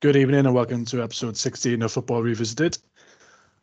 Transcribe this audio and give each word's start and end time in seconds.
Good 0.00 0.16
evening 0.16 0.46
and 0.46 0.54
welcome 0.54 0.84
to 0.86 1.02
episode 1.02 1.36
16 1.36 1.82
of 1.82 1.92
Football 1.92 2.22
Revisited. 2.22 2.78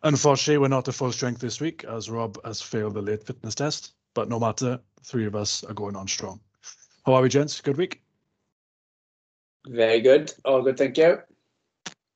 Unfortunately, 0.04 0.60
we're 0.60 0.68
not 0.68 0.88
at 0.88 0.94
full 0.94 1.12
strength 1.12 1.42
this 1.42 1.60
week 1.60 1.84
as 1.86 2.10
Rob 2.10 2.38
has 2.46 2.62
failed 2.62 2.94
the 2.94 3.02
late 3.02 3.24
fitness 3.24 3.56
test, 3.56 3.94
but 4.14 4.30
no 4.30 4.40
matter, 4.40 4.80
three 5.04 5.26
of 5.26 5.36
us 5.36 5.64
are 5.64 5.74
going 5.74 5.96
on 5.96 6.08
strong. 6.08 6.40
How 7.06 7.16
are 7.16 7.22
we, 7.24 7.30
gents? 7.30 7.60
Good 7.62 7.78
week? 7.78 8.02
Very 9.68 10.00
good. 10.02 10.32
All 10.46 10.62
good, 10.62 10.78
thank 10.78 10.98
you. 10.98 11.20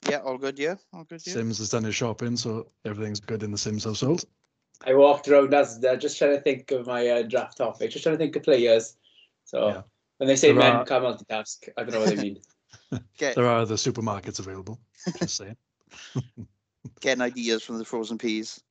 Yeah, 0.07 0.18
all 0.18 0.38
good. 0.38 0.59
Yeah, 0.59 0.76
all 0.94 1.03
good. 1.03 1.26
Yeah. 1.26 1.34
Sims 1.34 1.58
has 1.58 1.70
done 1.70 1.84
his 1.84 1.95
shopping, 1.95 2.38
so 2.38 2.67
everything's 2.85 3.20
good 3.20 3.41
in 3.44 3.52
the 3.52 3.58
Sims 3.58 3.85
household. 3.85 4.26
I 4.85 4.94
walked 4.94 5.27
around 5.27 5.53
as 5.53 5.84
uh, 5.84 5.95
just 5.95 6.17
trying 6.17 6.35
to 6.35 6.41
think 6.41 6.70
of 6.72 6.88
my 6.88 7.08
uh, 7.08 7.22
draft 7.23 7.58
topic, 7.58 7.91
just 7.91 8.03
trying 8.03 8.16
to 8.16 8.20
think 8.20 8.35
of 8.35 8.44
players. 8.44 8.98
So 9.45 9.67
Yeah. 9.67 9.81
when 10.17 10.27
they 10.27 10.35
say 10.35 10.49
There 10.49 10.55
men 10.58 10.76
are- 10.76 10.85
can't 10.85 11.03
multitask, 11.03 11.70
I 11.77 11.84
don't 11.84 11.94
know 11.94 11.99
what 12.02 12.09
they 12.16 12.22
mean. 12.22 12.40
Get 13.17 13.35
There 13.35 13.45
are 13.45 13.59
other 13.59 13.75
supermarkets 13.75 14.39
available. 14.39 14.79
Just 15.17 15.38
saying. 15.38 15.57
getting 17.02 17.21
ideas 17.21 17.63
from 17.63 17.77
the 17.77 17.85
frozen 17.85 18.17
peas. 18.17 18.62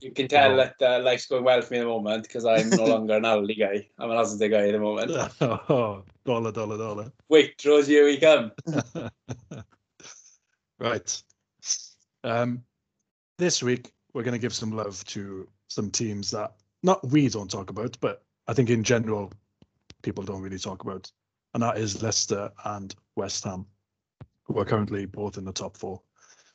You 0.00 0.10
can 0.10 0.26
tell 0.26 0.52
Oh. 0.52 0.56
that 0.56 0.74
uh, 0.82 1.00
life's 1.02 1.26
going 1.26 1.44
well 1.44 1.62
for 1.62 1.74
me 1.74 1.78
at 1.78 1.82
the 1.82 1.88
moment 1.88 2.24
because 2.24 2.44
I'm 2.44 2.70
no 2.70 2.84
longer 2.94 3.14
an 3.16 3.22
Aldi 3.22 3.56
guy. 3.58 3.86
I'm 3.98 4.10
an 4.10 4.16
Asda 4.16 4.50
guy 4.50 4.66
at 4.68 4.72
the 4.72 4.80
moment. 4.80 5.12
oh, 5.40 6.02
dollar, 6.24 6.50
dollar, 6.50 6.76
dollar. 6.76 7.12
Wait, 7.28 7.54
Rose, 7.64 7.86
here 7.86 8.04
we 8.04 8.16
come. 8.18 8.50
right. 10.80 11.22
Um, 12.24 12.62
this 13.38 13.62
week, 13.62 13.92
we're 14.12 14.22
going 14.24 14.32
to 14.34 14.38
give 14.40 14.54
some 14.54 14.72
love 14.72 15.04
to 15.06 15.48
some 15.68 15.90
teams 15.90 16.30
that 16.32 16.54
not 16.82 17.06
we 17.08 17.28
don't 17.28 17.50
talk 17.50 17.70
about, 17.70 17.96
but 18.00 18.22
I 18.48 18.54
think 18.54 18.70
in 18.70 18.82
general, 18.82 19.32
people 20.02 20.24
don't 20.24 20.42
really 20.42 20.58
talk 20.58 20.82
about. 20.82 21.10
And 21.54 21.62
that 21.62 21.78
is 21.78 22.02
Leicester 22.02 22.50
and 22.64 22.94
West 23.16 23.44
Ham, 23.44 23.66
who 24.44 24.58
are 24.58 24.64
currently 24.64 25.06
both 25.06 25.38
in 25.38 25.44
the 25.44 25.52
top 25.52 25.76
four, 25.76 26.00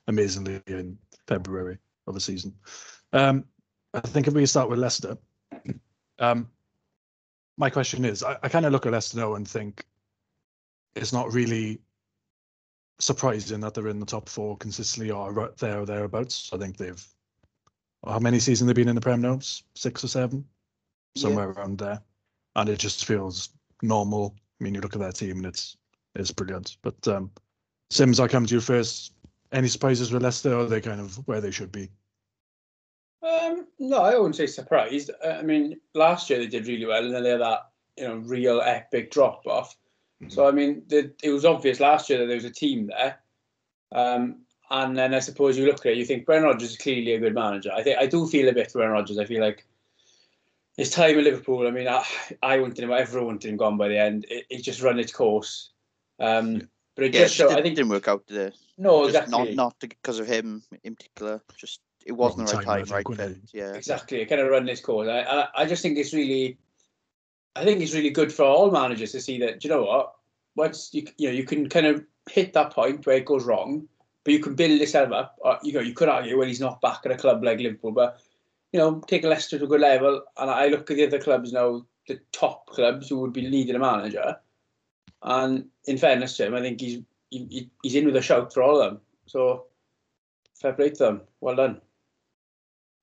amazingly, 0.08 0.62
in 0.68 0.98
February 1.28 1.78
of 2.08 2.14
the 2.14 2.20
season. 2.20 2.54
Um, 3.14 3.46
I 3.94 4.00
think 4.02 4.28
if 4.28 4.34
we 4.34 4.46
start 4.46 4.70
with 4.70 4.80
Leicester, 4.80 5.18
um, 6.20 6.50
my 7.58 7.70
question 7.70 8.06
is 8.06 8.24
I, 8.24 8.38
I 8.44 8.50
kind 8.50 8.66
of 8.66 8.72
look 8.72 8.86
at 8.86 8.92
Leicester 8.92 9.18
now 9.18 9.36
and 9.36 9.48
think 9.48 9.86
it's 10.96 11.14
not 11.14 11.34
really 11.34 11.80
surprising 13.00 13.60
that 13.62 13.74
they're 13.74 13.88
in 13.88 14.00
the 14.00 14.06
top 14.06 14.28
four 14.28 14.58
consistently 14.58 15.12
or 15.12 15.32
right 15.32 15.56
there 15.58 15.82
or 15.82 15.86
thereabouts. 15.86 16.50
I 16.54 16.58
think 16.58 16.78
they've 16.78 17.06
how 18.06 18.20
many 18.20 18.40
seasons 18.40 18.68
they've 18.68 18.76
been 18.76 18.90
in 18.90 18.96
the 18.96 19.02
Prem 19.02 19.22
now? 19.22 19.40
Six 19.40 20.04
or 20.04 20.08
seven, 20.08 20.46
somewhere 21.16 21.50
around 21.50 21.78
there, 21.78 22.02
and 22.56 22.70
it 22.70 22.80
just 22.80 23.06
feels 23.06 23.50
normal. 23.82 24.36
I 24.60 24.64
mean, 24.64 24.76
you 24.76 24.82
look 24.82 24.96
at 24.96 25.02
that 25.02 25.16
team 25.16 25.38
and 25.38 25.46
it's 25.46 25.78
it's 26.16 26.32
brilliant. 26.32 26.78
But 26.82 27.08
um, 27.08 27.32
Sims, 27.90 28.20
I 28.20 28.28
come 28.28 28.46
to 28.46 28.54
you 28.54 28.62
first. 28.62 29.14
Any 29.52 29.68
surprises 29.68 30.12
with 30.12 30.24
Leicester? 30.24 30.54
Or 30.54 30.62
are 30.62 30.66
they 30.66 30.82
kind 30.82 31.00
of 31.00 31.16
where 31.28 31.42
they 31.42 31.52
should 31.52 31.72
be? 31.72 31.90
Um, 33.24 33.68
no, 33.80 34.02
I 34.02 34.16
wouldn't 34.16 34.36
say 34.36 34.48
surprised. 34.48 35.12
Uh, 35.24 35.30
I 35.30 35.42
mean, 35.42 35.80
last 35.94 36.30
year 36.30 36.40
they 36.40 36.48
did 36.48 36.68
really 36.68 36.86
well, 36.86 37.04
and 37.04 37.14
then 37.14 37.24
they 37.24 37.30
had 37.30 37.42
that 37.42 37.70
you 37.98 38.08
know 38.08 38.16
real 38.18 38.62
epic 38.62 39.12
drop 39.12 39.46
off. 39.48 39.76
So 40.30 40.48
I 40.48 40.52
mean, 40.52 40.84
the, 40.88 41.14
it 41.22 41.30
was 41.30 41.46
obvious 41.46 41.80
last 41.80 42.10
year 42.10 42.20
that 42.20 42.26
there 42.26 42.36
was 42.36 42.46
a 42.46 42.52
team 42.52 42.88
there. 42.88 43.20
Um, 43.92 44.42
and 44.70 44.98
then 44.98 45.14
I 45.14 45.20
suppose 45.20 45.58
you 45.58 45.66
look 45.66 45.86
at 45.86 45.94
it, 45.94 45.98
you 45.98 46.06
think 46.06 46.26
Brendan 46.26 46.50
Rodgers 46.50 46.72
is 46.72 46.78
clearly 46.78 47.14
a 47.14 47.20
good 47.20 47.34
manager. 47.34 47.72
I 47.72 47.84
think 47.84 48.00
I 48.00 48.06
do 48.06 48.28
feel 48.28 48.50
a 48.50 48.54
bit 48.54 48.72
for 48.72 48.80
Brendan 48.80 48.96
Rodgers. 48.96 49.18
I 49.18 49.26
feel 49.26 49.42
like 49.42 49.66
his 50.78 50.92
time 50.92 51.18
at 51.18 51.24
Liverpool. 51.24 51.68
I 51.68 51.72
mean, 51.72 51.88
I, 51.88 52.06
I 52.42 52.60
wanted 52.60 52.80
him. 52.80 52.92
Everyone 52.92 53.28
wanted 53.28 53.50
him 53.50 53.58
gone 53.58 53.78
by 53.78 53.88
the 53.90 53.98
end. 54.00 54.26
It, 54.30 54.46
it 54.50 54.62
just 54.62 54.82
run 54.82 55.00
its 55.00 55.12
course. 55.12 55.72
Um, 56.20 56.70
but 56.96 57.06
it 57.06 57.14
Yeah, 57.14 57.22
just 57.22 57.34
it 57.34 57.38
showed. 57.38 57.50
did, 57.50 57.58
I 57.58 57.62
think 57.62 57.76
didn't 57.76 57.90
work 57.92 58.08
out 58.08 58.26
today. 58.28 58.56
no, 58.78 59.06
Just 59.10 59.24
exactly. 59.24 59.56
Not 59.56 59.56
not 59.56 59.76
because 59.80 60.20
of 60.20 60.28
him 60.28 60.64
in 60.84 60.96
particular. 60.96 61.42
Just 61.58 61.82
it 62.06 62.14
wasn't 62.14 62.48
the 62.48 62.56
right 62.56 62.64
time, 62.64 62.74
I 62.74 62.82
time, 62.84 62.94
right 62.96 63.10
wasn't. 63.10 63.50
Yeah. 63.54 63.74
Exactly, 63.74 64.22
it 64.22 64.28
kind 64.28 64.40
of 64.40 64.50
run 64.50 64.70
its 64.70 64.82
course. 64.82 65.08
I, 65.10 65.20
I, 65.22 65.48
I 65.56 65.66
just 65.66 65.82
think 65.82 65.98
it's 65.98 66.14
really, 66.14 66.58
I 67.56 67.66
think 67.66 67.82
it's 67.82 67.94
really 67.94 68.12
good 68.12 68.32
for 68.32 68.44
all 68.44 68.72
managers 68.72 69.12
to 69.12 69.20
see 69.20 69.40
that. 69.40 69.60
Do 69.60 69.68
you 69.68 69.74
know 69.74 69.84
what? 69.84 70.14
Once 70.56 70.90
you 70.94 71.06
you 71.18 71.28
know 71.28 71.34
you 71.34 71.44
can 71.44 71.68
kind 71.70 71.86
of 71.86 72.04
hit 72.30 72.54
that 72.54 72.72
point 72.72 73.06
where 73.06 73.18
it 73.18 73.26
goes 73.26 73.46
wrong, 73.46 73.88
but 74.24 74.34
you 74.34 74.40
can 74.40 74.56
build 74.56 74.80
yourself 74.80 75.12
up. 75.12 75.38
Or, 75.42 75.58
you 75.64 75.74
know, 75.74 75.82
you 75.82 75.94
could 75.94 76.10
argue, 76.10 76.38
well, 76.38 76.48
he's 76.48 76.60
not 76.60 76.82
back 76.82 77.02
at 77.06 77.12
a 77.12 77.18
club 77.18 77.44
like 77.44 77.60
Liverpool, 77.60 77.92
but 77.92 78.20
you 78.78 78.84
know, 78.84 79.02
take 79.08 79.24
Leicester 79.24 79.58
to 79.58 79.66
a 79.66 79.68
good 79.68 79.82
level. 79.82 80.22
And 80.38 80.52
I 80.52 80.68
look 80.68 80.92
at 80.92 80.98
the 80.98 81.08
other 81.08 81.20
clubs 81.20 81.52
now, 81.52 81.84
the 82.08 82.20
top 82.32 82.68
clubs 82.68 83.10
who 83.10 83.20
would 83.20 83.34
be 83.34 83.50
needing 83.50 83.76
a 83.76 83.80
manager. 83.80 84.38
And 85.24 85.66
in 85.86 85.98
fairness 85.98 86.38
to 86.38 86.46
him, 86.46 86.54
I 86.54 86.62
think 86.62 86.80
he's 86.80 87.02
he, 87.32 87.70
he's 87.82 87.96
in 87.96 88.06
with 88.06 88.16
a 88.16 88.22
shout 88.22 88.54
for 88.54 88.62
all 88.62 88.80
of 88.80 88.92
them. 88.92 89.02
So 89.26 89.66
fair 90.62 90.74
play 90.74 90.92
to 90.92 90.96
them. 90.96 91.22
Well 91.42 91.56
done. 91.56 91.82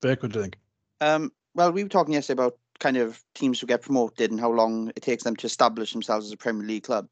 Beck, 0.00 0.22
what 0.22 0.32
do 0.32 0.38
you 0.38 0.42
think? 0.44 0.58
Um. 1.00 1.32
Well, 1.56 1.72
we 1.72 1.82
were 1.82 1.88
talking 1.88 2.14
yesterday 2.14 2.40
about 2.40 2.58
kind 2.80 2.96
of 2.96 3.22
teams 3.34 3.60
who 3.60 3.66
get 3.66 3.82
promoted 3.82 4.30
and 4.30 4.40
how 4.40 4.50
long 4.50 4.90
it 4.96 5.02
takes 5.02 5.24
them 5.24 5.36
to 5.36 5.46
establish 5.46 5.92
themselves 5.92 6.26
as 6.26 6.32
a 6.32 6.36
Premier 6.36 6.66
League 6.66 6.84
club. 6.84 7.08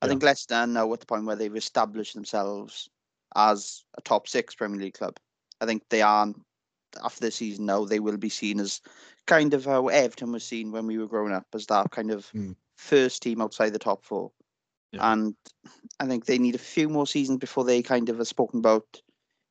I 0.00 0.06
Yeah. 0.06 0.10
think 0.10 0.22
Leicester 0.22 0.54
are 0.54 0.66
now 0.66 0.92
at 0.92 1.00
the 1.00 1.06
point 1.06 1.24
where 1.26 1.36
they've 1.36 1.56
established 1.56 2.14
themselves 2.14 2.88
as 3.34 3.84
a 3.96 4.02
top 4.02 4.26
six 4.26 4.54
Premier 4.54 4.80
League 4.80 4.94
club. 4.94 5.16
I 5.60 5.66
think 5.66 5.82
they 5.88 6.02
are 6.02 6.32
after 7.02 7.20
this 7.20 7.36
season 7.36 7.66
now. 7.66 7.84
They 7.84 8.00
will 8.00 8.16
be 8.16 8.28
seen 8.28 8.60
as 8.60 8.80
kind 9.26 9.54
of 9.54 9.64
how 9.64 9.88
Everton 9.88 10.32
was 10.32 10.44
seen 10.44 10.72
when 10.72 10.86
we 10.86 10.98
were 10.98 11.08
growing 11.08 11.32
up 11.32 11.46
as 11.54 11.66
that 11.66 11.90
kind 11.90 12.10
of 12.10 12.26
Mm. 12.32 12.56
first 12.76 13.22
team 13.22 13.40
outside 13.40 13.70
the 13.70 13.78
top 13.78 14.04
four. 14.04 14.32
Yeah. 14.92 15.12
And 15.12 15.34
I 16.00 16.06
think 16.06 16.26
they 16.26 16.38
need 16.38 16.54
a 16.54 16.58
few 16.58 16.88
more 16.88 17.06
seasons 17.06 17.38
before 17.38 17.64
they 17.64 17.82
kind 17.82 18.08
of 18.08 18.20
are 18.20 18.24
spoken 18.24 18.60
about 18.60 19.02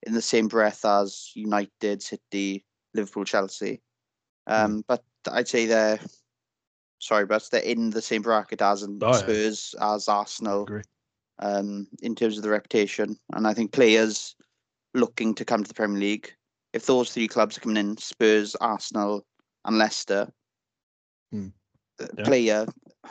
in 0.03 0.13
the 0.13 0.21
same 0.21 0.47
breath 0.47 0.85
as 0.85 1.31
United, 1.35 2.01
City, 2.01 2.65
Liverpool, 2.93 3.25
Chelsea. 3.25 3.81
Um, 4.47 4.83
But 4.87 5.03
I'd 5.31 5.47
say 5.47 5.65
they're 5.65 5.99
sorry, 6.99 7.25
but 7.25 7.47
they're 7.51 7.61
in 7.61 7.89
the 7.89 8.01
same 8.01 8.21
bracket 8.21 8.61
as 8.61 8.83
in 8.83 8.99
Oh, 9.01 9.07
yeah. 9.07 9.17
Spurs, 9.17 9.75
as 9.81 10.07
Arsenal, 10.07 10.67
um, 11.39 11.87
in 12.01 12.15
terms 12.15 12.37
of 12.37 12.43
the 12.43 12.49
reputation. 12.49 13.19
And 13.33 13.47
I 13.47 13.53
think 13.53 13.71
players 13.71 14.35
looking 14.93 15.35
to 15.35 15.45
come 15.45 15.63
to 15.63 15.67
the 15.67 15.73
Premier 15.73 15.99
League, 15.99 16.33
if 16.75 16.85
those 16.85 17.09
three 17.09 17.29
clubs 17.29 17.57
are 17.57 17.61
coming 17.61 17.77
in, 17.77 17.97
Spurs, 17.97 18.53
Arsenal, 18.55 19.25
and 19.63 19.77
Leicester, 19.77 20.29
hmm. 21.31 21.47
yeah. 21.99 22.23
player, 22.25 22.67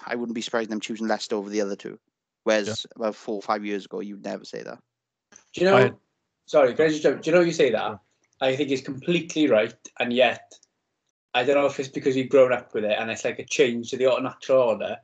I 0.06 0.14
wouldn't 0.16 0.34
be 0.34 0.42
surprised 0.42 0.68
them 0.68 0.80
choosing 0.80 1.08
Leicester 1.08 1.36
over 1.36 1.48
the 1.48 1.62
other 1.62 1.74
two. 1.74 1.98
Whereas 2.44 2.84
about 2.94 3.16
four 3.16 3.36
or 3.36 3.42
five 3.42 3.64
years 3.64 3.86
ago, 3.86 4.00
you'd 4.00 4.22
never 4.22 4.44
say 4.44 4.62
that. 4.62 4.78
Do 5.54 5.60
you 5.62 5.66
know? 5.66 5.76
I- 5.78 5.92
sorry, 6.44 6.74
can 6.74 6.84
I 6.84 6.88
just 6.90 7.02
jump? 7.02 7.22
Do 7.22 7.30
you 7.30 7.36
know 7.36 7.42
you 7.42 7.52
say 7.52 7.70
that? 7.70 7.98
I 8.42 8.54
think 8.54 8.70
it's 8.70 8.82
completely 8.82 9.48
right, 9.48 9.74
and 9.98 10.12
yet 10.12 10.52
I 11.32 11.42
don't 11.42 11.54
know 11.54 11.66
if 11.66 11.80
it's 11.80 11.88
because 11.88 12.16
you've 12.16 12.28
grown 12.28 12.52
up 12.52 12.74
with 12.74 12.84
it 12.84 12.96
and 12.98 13.10
it's 13.10 13.24
like 13.24 13.38
a 13.38 13.46
change 13.46 13.90
to 13.90 13.96
the 13.96 14.06
auto- 14.06 14.22
natural 14.22 14.62
order. 14.62 14.98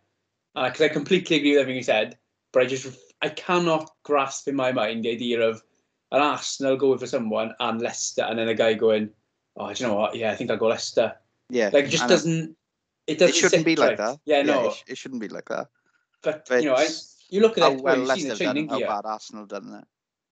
Because 0.54 0.82
I 0.82 0.88
completely 0.88 1.36
agree 1.36 1.52
with 1.52 1.60
everything 1.60 1.78
you 1.78 1.82
said, 1.82 2.18
but 2.52 2.62
I 2.62 2.66
just 2.66 2.94
I 3.22 3.30
cannot 3.30 3.90
grasp 4.02 4.48
in 4.48 4.56
my 4.56 4.70
mind 4.70 5.04
the 5.04 5.12
idea 5.12 5.40
of 5.40 5.62
an 6.12 6.20
Arsenal 6.20 6.76
going 6.76 6.98
for 6.98 7.06
someone 7.06 7.54
and 7.60 7.80
Leicester, 7.80 8.22
and 8.22 8.38
then 8.38 8.48
a 8.48 8.54
guy 8.54 8.74
going, 8.74 9.10
"Oh, 9.56 9.72
do 9.72 9.82
you 9.82 9.88
know 9.88 9.96
what? 9.96 10.14
Yeah, 10.16 10.32
I 10.32 10.36
think 10.36 10.50
I'll 10.50 10.56
go 10.56 10.68
Leicester." 10.68 11.14
Yeah, 11.48 11.70
Like, 11.72 11.86
it 11.86 11.88
just 11.90 12.08
doesn't. 12.08 12.56
It 13.06 13.18
doesn't. 13.18 13.36
It 13.36 13.38
shouldn't 13.38 13.64
be 13.64 13.76
like 13.76 13.96
that. 13.98 14.18
Yeah, 14.24 14.42
no. 14.42 14.68
it, 14.68 14.74
sh- 14.74 14.84
it 14.88 14.98
shouldn't 14.98 15.20
be 15.20 15.28
like 15.28 15.46
that. 15.48 15.68
but, 16.22 16.46
But 16.48 16.62
you 16.62 16.68
know, 16.68 16.76
I, 16.76 16.86
you 17.30 17.40
look 17.40 17.58
at 17.58 17.64
how 17.64 17.72
it. 17.72 17.82
well 17.82 17.96
Well, 17.96 18.06
Leicester 18.06 18.28
have 18.28 18.38
done, 18.38 18.54
training 18.54 18.68
how 18.68 18.80
bad 18.80 19.06
Arsenal 19.06 19.46
done 19.46 19.74
it. 19.82 19.84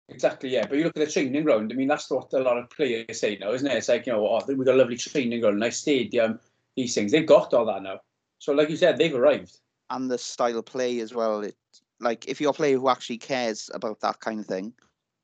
Exactly, 0.09 0.49
yeah. 0.49 0.65
But 0.67 0.77
you 0.77 0.83
look 0.85 0.95
at 0.95 1.05
the 1.05 1.11
training 1.11 1.43
ground. 1.43 1.71
I 1.71 1.75
mean, 1.75 1.87
that's 1.87 2.09
what 2.09 2.31
a 2.33 2.39
lot 2.39 2.57
of 2.57 2.69
players 2.69 3.19
say 3.19 3.37
now, 3.41 3.51
isn't 3.51 3.67
it? 3.67 3.75
It's 3.75 3.89
like, 3.89 4.05
you 4.05 4.13
know, 4.13 4.25
oh, 4.25 4.41
we've 4.47 4.63
got 4.65 4.75
a 4.75 4.77
lovely 4.77 4.95
training 4.95 5.41
ground, 5.41 5.59
nice 5.59 5.77
stadium, 5.79 6.39
these 6.75 6.93
things. 6.95 7.11
They've 7.11 7.25
got 7.25 7.53
all 7.53 7.65
that 7.65 7.83
now. 7.83 7.99
So, 8.39 8.53
like 8.53 8.69
you 8.69 8.77
said, 8.77 8.97
they've 8.97 9.13
arrived. 9.13 9.57
and 9.89 10.09
the 10.09 10.17
style 10.17 10.57
of 10.59 10.65
play 10.65 10.99
as 10.99 11.13
well. 11.13 11.41
It 11.41 11.55
like 11.99 12.27
if 12.27 12.39
you're 12.39 12.51
a 12.51 12.53
player 12.53 12.77
who 12.77 12.89
actually 12.89 13.17
cares 13.17 13.69
about 13.73 13.99
that 14.01 14.19
kind 14.19 14.39
of 14.39 14.45
thing, 14.45 14.71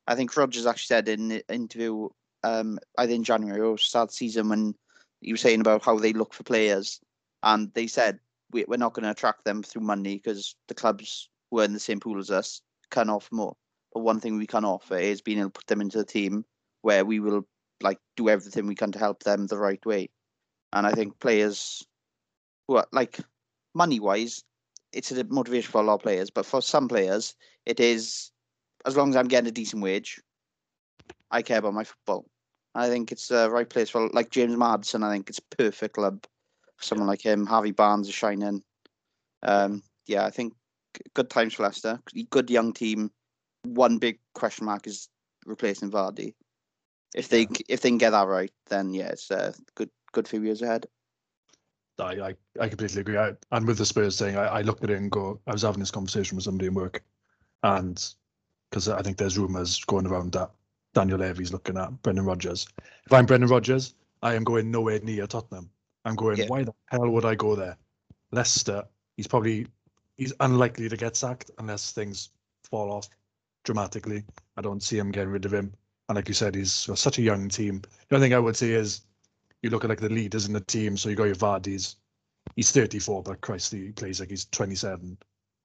I 0.07 0.15
think 0.15 0.35
Rodgers 0.35 0.65
actually 0.65 0.87
said 0.87 1.07
in 1.07 1.31
an 1.31 1.41
interview, 1.49 2.09
um, 2.43 2.79
either 2.97 3.13
in 3.13 3.23
January 3.23 3.61
or 3.61 3.77
start 3.77 4.11
season 4.11 4.49
when 4.49 4.75
he 5.21 5.31
was 5.31 5.41
saying 5.41 5.61
about 5.61 5.83
how 5.83 5.97
they 5.97 6.13
look 6.13 6.33
for 6.33 6.43
players, 6.43 6.99
and 7.43 7.73
they 7.73 7.87
said 7.87 8.19
we, 8.51 8.65
we're 8.67 8.77
not 8.77 8.93
going 8.93 9.03
to 9.03 9.11
attract 9.11 9.45
them 9.45 9.63
through 9.63 9.81
money 9.81 10.15
because 10.15 10.55
the 10.67 10.73
clubs 10.73 11.29
who 11.49 11.59
are 11.59 11.65
in 11.65 11.73
the 11.73 11.79
same 11.79 11.99
pool 11.99 12.19
as 12.19 12.31
us 12.31 12.61
can 12.89 13.09
offer 13.09 13.33
more. 13.33 13.55
But 13.93 14.01
one 14.01 14.19
thing 14.19 14.37
we 14.37 14.47
can 14.47 14.65
offer 14.65 14.97
is 14.97 15.21
being 15.21 15.39
able 15.39 15.49
to 15.49 15.53
put 15.53 15.67
them 15.67 15.81
into 15.81 15.99
a 15.99 16.05
team 16.05 16.45
where 16.81 17.05
we 17.05 17.19
will 17.19 17.47
like 17.81 17.99
do 18.17 18.29
everything 18.29 18.67
we 18.67 18.75
can 18.75 18.91
to 18.91 18.99
help 18.99 19.23
them 19.23 19.47
the 19.47 19.57
right 19.57 19.83
way. 19.85 20.09
And 20.73 20.87
I 20.87 20.91
think 20.91 21.19
players 21.19 21.85
who 22.67 22.77
are 22.77 22.87
like 22.91 23.19
money 23.73 23.99
wise, 23.99 24.43
it's 24.91 25.11
a 25.11 25.23
motivation 25.25 25.71
for 25.71 25.81
a 25.81 25.85
lot 25.85 25.95
of 25.95 26.01
players. 26.01 26.29
But 26.29 26.45
for 26.45 26.61
some 26.61 26.87
players, 26.87 27.35
it 27.65 27.79
is 27.79 28.31
as 28.85 28.95
long 28.95 29.09
as 29.09 29.15
I'm 29.15 29.27
getting 29.27 29.47
a 29.47 29.51
decent 29.51 29.81
wage, 29.81 30.19
I 31.31 31.41
care 31.41 31.59
about 31.59 31.73
my 31.73 31.83
football. 31.83 32.25
I 32.75 32.89
think 32.89 33.11
it's 33.11 33.27
the 33.27 33.49
right 33.49 33.69
place 33.69 33.89
for 33.89 34.09
like 34.09 34.31
James 34.31 34.57
Maddison. 34.57 35.03
I 35.03 35.11
think 35.11 35.29
it's 35.29 35.39
a 35.39 35.55
perfect 35.55 35.95
club 35.95 36.25
for 36.77 36.83
someone 36.83 37.07
like 37.07 37.21
him. 37.21 37.45
Harvey 37.45 37.71
Barnes 37.71 38.07
is 38.07 38.15
shining. 38.15 38.63
Um, 39.43 39.83
yeah, 40.07 40.25
I 40.25 40.31
think 40.31 40.53
good 41.13 41.29
times 41.29 41.53
for 41.53 41.63
Leicester. 41.63 41.99
Good 42.29 42.49
young 42.49 42.73
team. 42.73 43.11
one 43.63 43.97
big 43.97 44.19
question 44.33 44.65
mark 44.65 44.87
is 44.87 45.09
replacing 45.45 45.91
Vardy. 45.91 46.33
If 47.15 47.29
they 47.29 47.47
if 47.69 47.81
they 47.81 47.89
can 47.89 47.97
get 47.97 48.11
that 48.11 48.27
right, 48.27 48.51
then 48.67 48.93
yeah, 48.93 49.09
it's 49.09 49.29
uh, 49.29 49.53
good 49.75 49.89
good 50.11 50.27
few 50.27 50.41
years 50.41 50.61
ahead. 50.61 50.87
I, 51.99 52.03
I, 52.03 52.35
I 52.59 52.69
completely 52.69 53.01
agree. 53.01 53.17
I, 53.17 53.33
and 53.51 53.67
with 53.67 53.77
the 53.77 53.85
Spurs 53.85 54.17
thing, 54.17 54.35
I, 54.35 54.45
I 54.45 54.61
looked 54.61 54.83
at 54.83 54.89
it 54.89 54.97
and 54.97 55.11
go, 55.11 55.39
I 55.45 55.51
was 55.51 55.61
having 55.61 55.79
this 55.79 55.91
conversation 55.91 56.35
with 56.35 56.43
somebody 56.43 56.67
in 56.67 56.73
work, 56.73 57.03
and 57.61 58.03
because 58.73 58.89
I 58.89 59.03
think 59.03 59.17
there's 59.17 59.37
rumours 59.37 59.83
going 59.85 60.07
around 60.07 60.31
that 60.31 60.49
Daniel 60.95 61.19
Levy's 61.19 61.53
looking 61.53 61.77
at 61.77 62.01
Brendan 62.01 62.25
Rodgers. 62.25 62.65
If 63.05 63.13
I'm 63.13 63.27
Brendan 63.27 63.47
Rodgers, 63.51 63.93
I 64.23 64.33
am 64.33 64.43
going 64.43 64.71
nowhere 64.71 64.99
near 65.03 65.27
Tottenham. 65.27 65.69
I'm 66.05 66.15
going, 66.15 66.37
Yeah. 66.37 66.47
why 66.47 66.63
the 66.63 66.73
hell 66.87 67.07
would 67.07 67.23
I 67.23 67.35
go 67.35 67.55
there? 67.55 67.77
Leicester, 68.31 68.83
he's 69.15 69.27
probably 69.27 69.67
he's 70.17 70.33
unlikely 70.39 70.89
to 70.89 70.97
get 70.97 71.15
sacked 71.15 71.51
unless 71.59 71.91
things 71.91 72.29
fall 72.63 72.91
off 72.91 73.09
dramatically. 73.63 74.23
I 74.57 74.61
don't 74.63 74.81
see 74.81 74.97
him 74.97 75.11
getting 75.11 75.29
rid 75.29 75.45
of 75.45 75.53
him. 75.53 75.71
And 76.09 76.15
like 76.15 76.27
you 76.27 76.33
said, 76.33 76.55
he's 76.55 76.73
such 76.73 77.19
a 77.19 77.21
young 77.21 77.49
team. 77.49 77.83
The 78.09 78.15
only 78.15 78.25
thing 78.25 78.33
I 78.35 78.39
would 78.39 78.57
say 78.57 78.71
is 78.71 79.01
you 79.61 79.69
look 79.69 79.83
at 79.83 79.89
like 79.91 80.01
the 80.01 80.09
leaders 80.09 80.47
in 80.47 80.53
the 80.53 80.61
team. 80.61 80.97
So 80.97 81.09
you 81.09 81.15
got 81.15 81.25
your 81.25 81.35
Vardy's, 81.35 81.97
he's 82.55 82.71
34, 82.71 83.21
but 83.21 83.41
Christ, 83.41 83.71
he 83.71 83.91
plays 83.91 84.19
like 84.19 84.31
he's 84.31 84.45
27. 84.45 85.15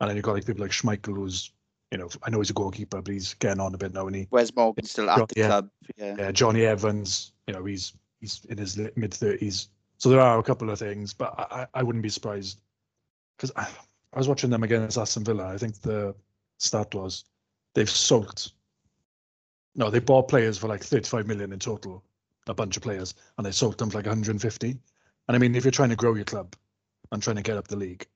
And 0.01 0.09
then 0.11 0.15
you've 0.15 0.27
got 0.27 0.35
like 0.35 0.45
people 0.45 0.63
like 0.63 0.73
Schmeichel, 0.73 1.17
who's, 1.17 1.53
you 1.91 1.99
know, 1.99 2.09
I 2.23 2.31
know 2.31 2.39
he's 2.39 2.51
a 2.51 2.55
goalkeeper, 2.55 3.01
but 3.01 3.13
he's 3.13 3.35
getting 3.35 3.61
on 3.61 3.75
a 3.75 3.79
bit 3.79 3.95
now. 3.95 4.07
And 4.07 4.17
he, 4.17 4.29
Wes 4.31 4.55
Morgan 4.55 4.85
still 4.85 5.09
at 5.09 5.29
the 5.29 5.35
club? 5.35 5.71
Yeah. 5.97 6.15
yeah, 6.19 6.33
Jonny 6.33 6.67
Evans, 6.67 7.33
you 7.47 7.55
know, 7.55 7.65
he's 7.65 7.95
he's 8.21 8.45
in 8.47 8.59
his 8.59 8.77
mid 8.77 9.13
30s. 9.13 9.69
So 9.97 10.11
there 10.11 10.21
are 10.21 10.39
a 10.39 10.43
couple 10.43 10.71
of 10.71 10.79
things, 10.79 11.13
but 11.15 11.35
I, 11.39 11.67
I 11.75 11.83
wouldn't 11.83 12.03
be 12.03 12.09
surprised 12.09 12.61
because 13.37 13.53
I, 13.57 13.67
I 14.13 14.19
was 14.19 14.29
watching 14.29 14.51
them 14.51 14.63
against 14.63 14.99
Aston 14.99 15.25
Villa. 15.25 15.53
I 15.53 15.59
think 15.59 15.81
the 15.81 16.15
stat 16.59 16.95
was 16.95 17.25
they've 17.75 17.89
sold. 17.89 18.53
No, 19.75 19.91
they 19.91 20.01
bought 20.01 20.29
players 20.29 20.59
for 20.59 20.69
like 20.69 20.83
35 20.83 21.27
million 21.27 21.53
in 21.53 21.59
total, 21.59 22.05
a 22.49 22.55
bunch 22.55 22.77
of 22.77 22.83
players, 22.83 23.15
and 23.37 23.47
they 23.47 23.53
sold 23.53 23.79
them 23.79 23.91
for 23.91 23.99
like 23.99 24.07
150. 24.07 24.71
And 24.71 24.79
I 25.29 25.39
mean, 25.39 25.55
if 25.55 25.65
you're 25.65 25.71
trying 25.71 25.91
to 25.91 25.97
grow 25.97 26.15
your 26.15 26.25
club 26.25 26.55
and 27.13 27.23
trying 27.23 27.37
to 27.37 27.43
get 27.43 27.57
up 27.57 27.69
the 27.69 27.77
league, 27.77 28.07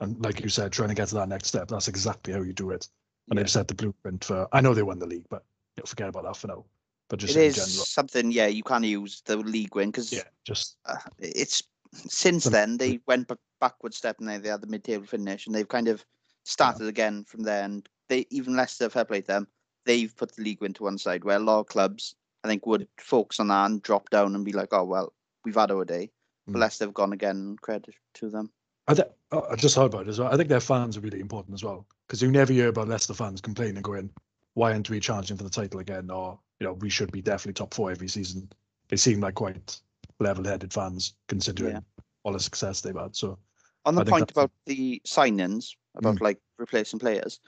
and 0.00 0.20
like 0.22 0.40
you 0.40 0.48
said, 0.48 0.72
trying 0.72 0.90
to 0.90 0.94
get 0.94 1.08
to 1.08 1.16
that 1.16 1.28
next 1.28 1.48
step, 1.48 1.68
that's 1.68 1.88
exactly 1.88 2.32
how 2.32 2.42
you 2.42 2.52
do 2.52 2.70
it. 2.70 2.88
And 3.30 3.36
Yeah. 3.36 3.42
they've 3.42 3.50
set 3.50 3.68
the 3.68 3.74
blueprint 3.74 4.24
for. 4.24 4.48
I 4.52 4.60
know 4.60 4.74
they 4.74 4.82
won 4.82 4.98
the 4.98 5.06
league, 5.06 5.26
but 5.28 5.44
you 5.76 5.82
know, 5.82 5.86
forget 5.86 6.08
about 6.08 6.24
that 6.24 6.36
for 6.36 6.48
now. 6.48 6.64
But 7.08 7.20
just 7.20 7.34
It 7.34 7.40
is 7.40 7.54
general, 7.54 7.84
something, 7.84 8.30
yeah, 8.32 8.46
you 8.46 8.62
can't 8.62 8.84
use 8.84 9.22
the 9.24 9.36
league 9.36 9.74
win 9.74 9.90
because 9.90 10.12
yeah, 10.12 10.24
just 10.44 10.76
uh, 10.84 10.96
it's 11.18 11.62
since 11.92 12.44
then 12.44 12.76
they 12.76 13.00
went 13.06 13.30
backward 13.60 13.94
step 13.94 14.18
and 14.18 14.28
they, 14.28 14.38
they 14.38 14.50
had 14.50 14.60
the 14.60 14.66
mid-table 14.66 15.06
finish 15.06 15.46
and 15.46 15.54
they've 15.54 15.68
kind 15.68 15.88
of 15.88 16.04
started 16.44 16.86
again 16.86 17.24
from 17.24 17.42
there 17.42 17.64
and 17.64 17.88
they 18.08 18.26
even 18.30 18.56
Leicester 18.56 18.88
fair 18.88 19.04
play 19.04 19.20
to 19.22 19.26
them 19.26 19.48
they've 19.84 20.14
put 20.16 20.34
the 20.36 20.42
league 20.42 20.60
win 20.60 20.74
to 20.74 20.82
one 20.82 20.98
side 20.98 21.24
where 21.24 21.36
a 21.36 21.40
lot 21.40 21.60
of 21.60 21.66
clubs 21.66 22.14
I 22.44 22.48
think 22.48 22.66
would 22.66 22.86
focus 22.98 23.40
on 23.40 23.48
that 23.48 23.70
and 23.70 23.82
drop 23.82 24.10
down 24.10 24.34
and 24.34 24.44
be 24.44 24.52
like 24.52 24.68
oh 24.72 24.84
well 24.84 25.12
we've 25.44 25.54
had 25.54 25.70
our 25.70 25.84
day 25.84 26.10
but 26.46 26.58
Mm. 26.58 26.60
Leicester 26.60 26.84
have 26.86 26.94
gone 26.94 27.12
again 27.12 27.56
credit 27.60 27.94
to 28.14 28.30
them 28.30 28.50
I, 28.86 28.94
th- 28.94 29.08
I 29.32 29.54
just 29.56 29.76
heard 29.76 29.86
about 29.92 30.06
it 30.06 30.08
as 30.08 30.18
well. 30.18 30.32
I 30.32 30.36
think 30.36 30.48
their 30.48 30.60
fans 30.60 30.96
are 30.96 31.00
really 31.00 31.20
important 31.20 31.54
as 31.54 31.64
well 31.64 31.86
because 32.08 32.22
you 32.22 32.30
never 32.30 32.52
hear 32.52 32.68
about 32.68 32.88
Leicester 32.88 33.14
fans 33.14 33.40
complaining, 33.40 33.82
going, 33.82 34.10
"Why 34.54 34.72
aren't 34.72 34.88
we 34.88 34.98
challenging 34.98 35.36
for 35.36 35.44
the 35.44 35.50
title 35.50 35.80
again?" 35.80 36.10
Or 36.10 36.40
you 36.58 36.66
know, 36.66 36.72
we 36.72 36.90
should 36.90 37.12
be 37.12 37.22
definitely 37.22 37.52
top 37.52 37.74
four 37.74 37.90
every 37.90 38.08
season. 38.08 38.50
They 38.88 38.96
seem 38.96 39.20
like 39.20 39.34
quite 39.34 39.80
level-headed 40.18 40.72
fans 40.72 41.14
considering 41.28 41.74
Yeah. 41.74 41.80
all 42.24 42.32
the 42.32 42.40
success 42.40 42.80
they've 42.80 42.96
had. 42.96 43.14
So 43.14 43.38
on 43.84 43.94
the 43.94 44.00
I 44.00 44.04
point 44.04 44.30
about 44.30 44.50
the 44.66 45.00
signings 45.06 45.76
about 45.94 46.16
Mm. 46.16 46.20
like 46.22 46.40
replacing 46.58 46.98
players 46.98 47.38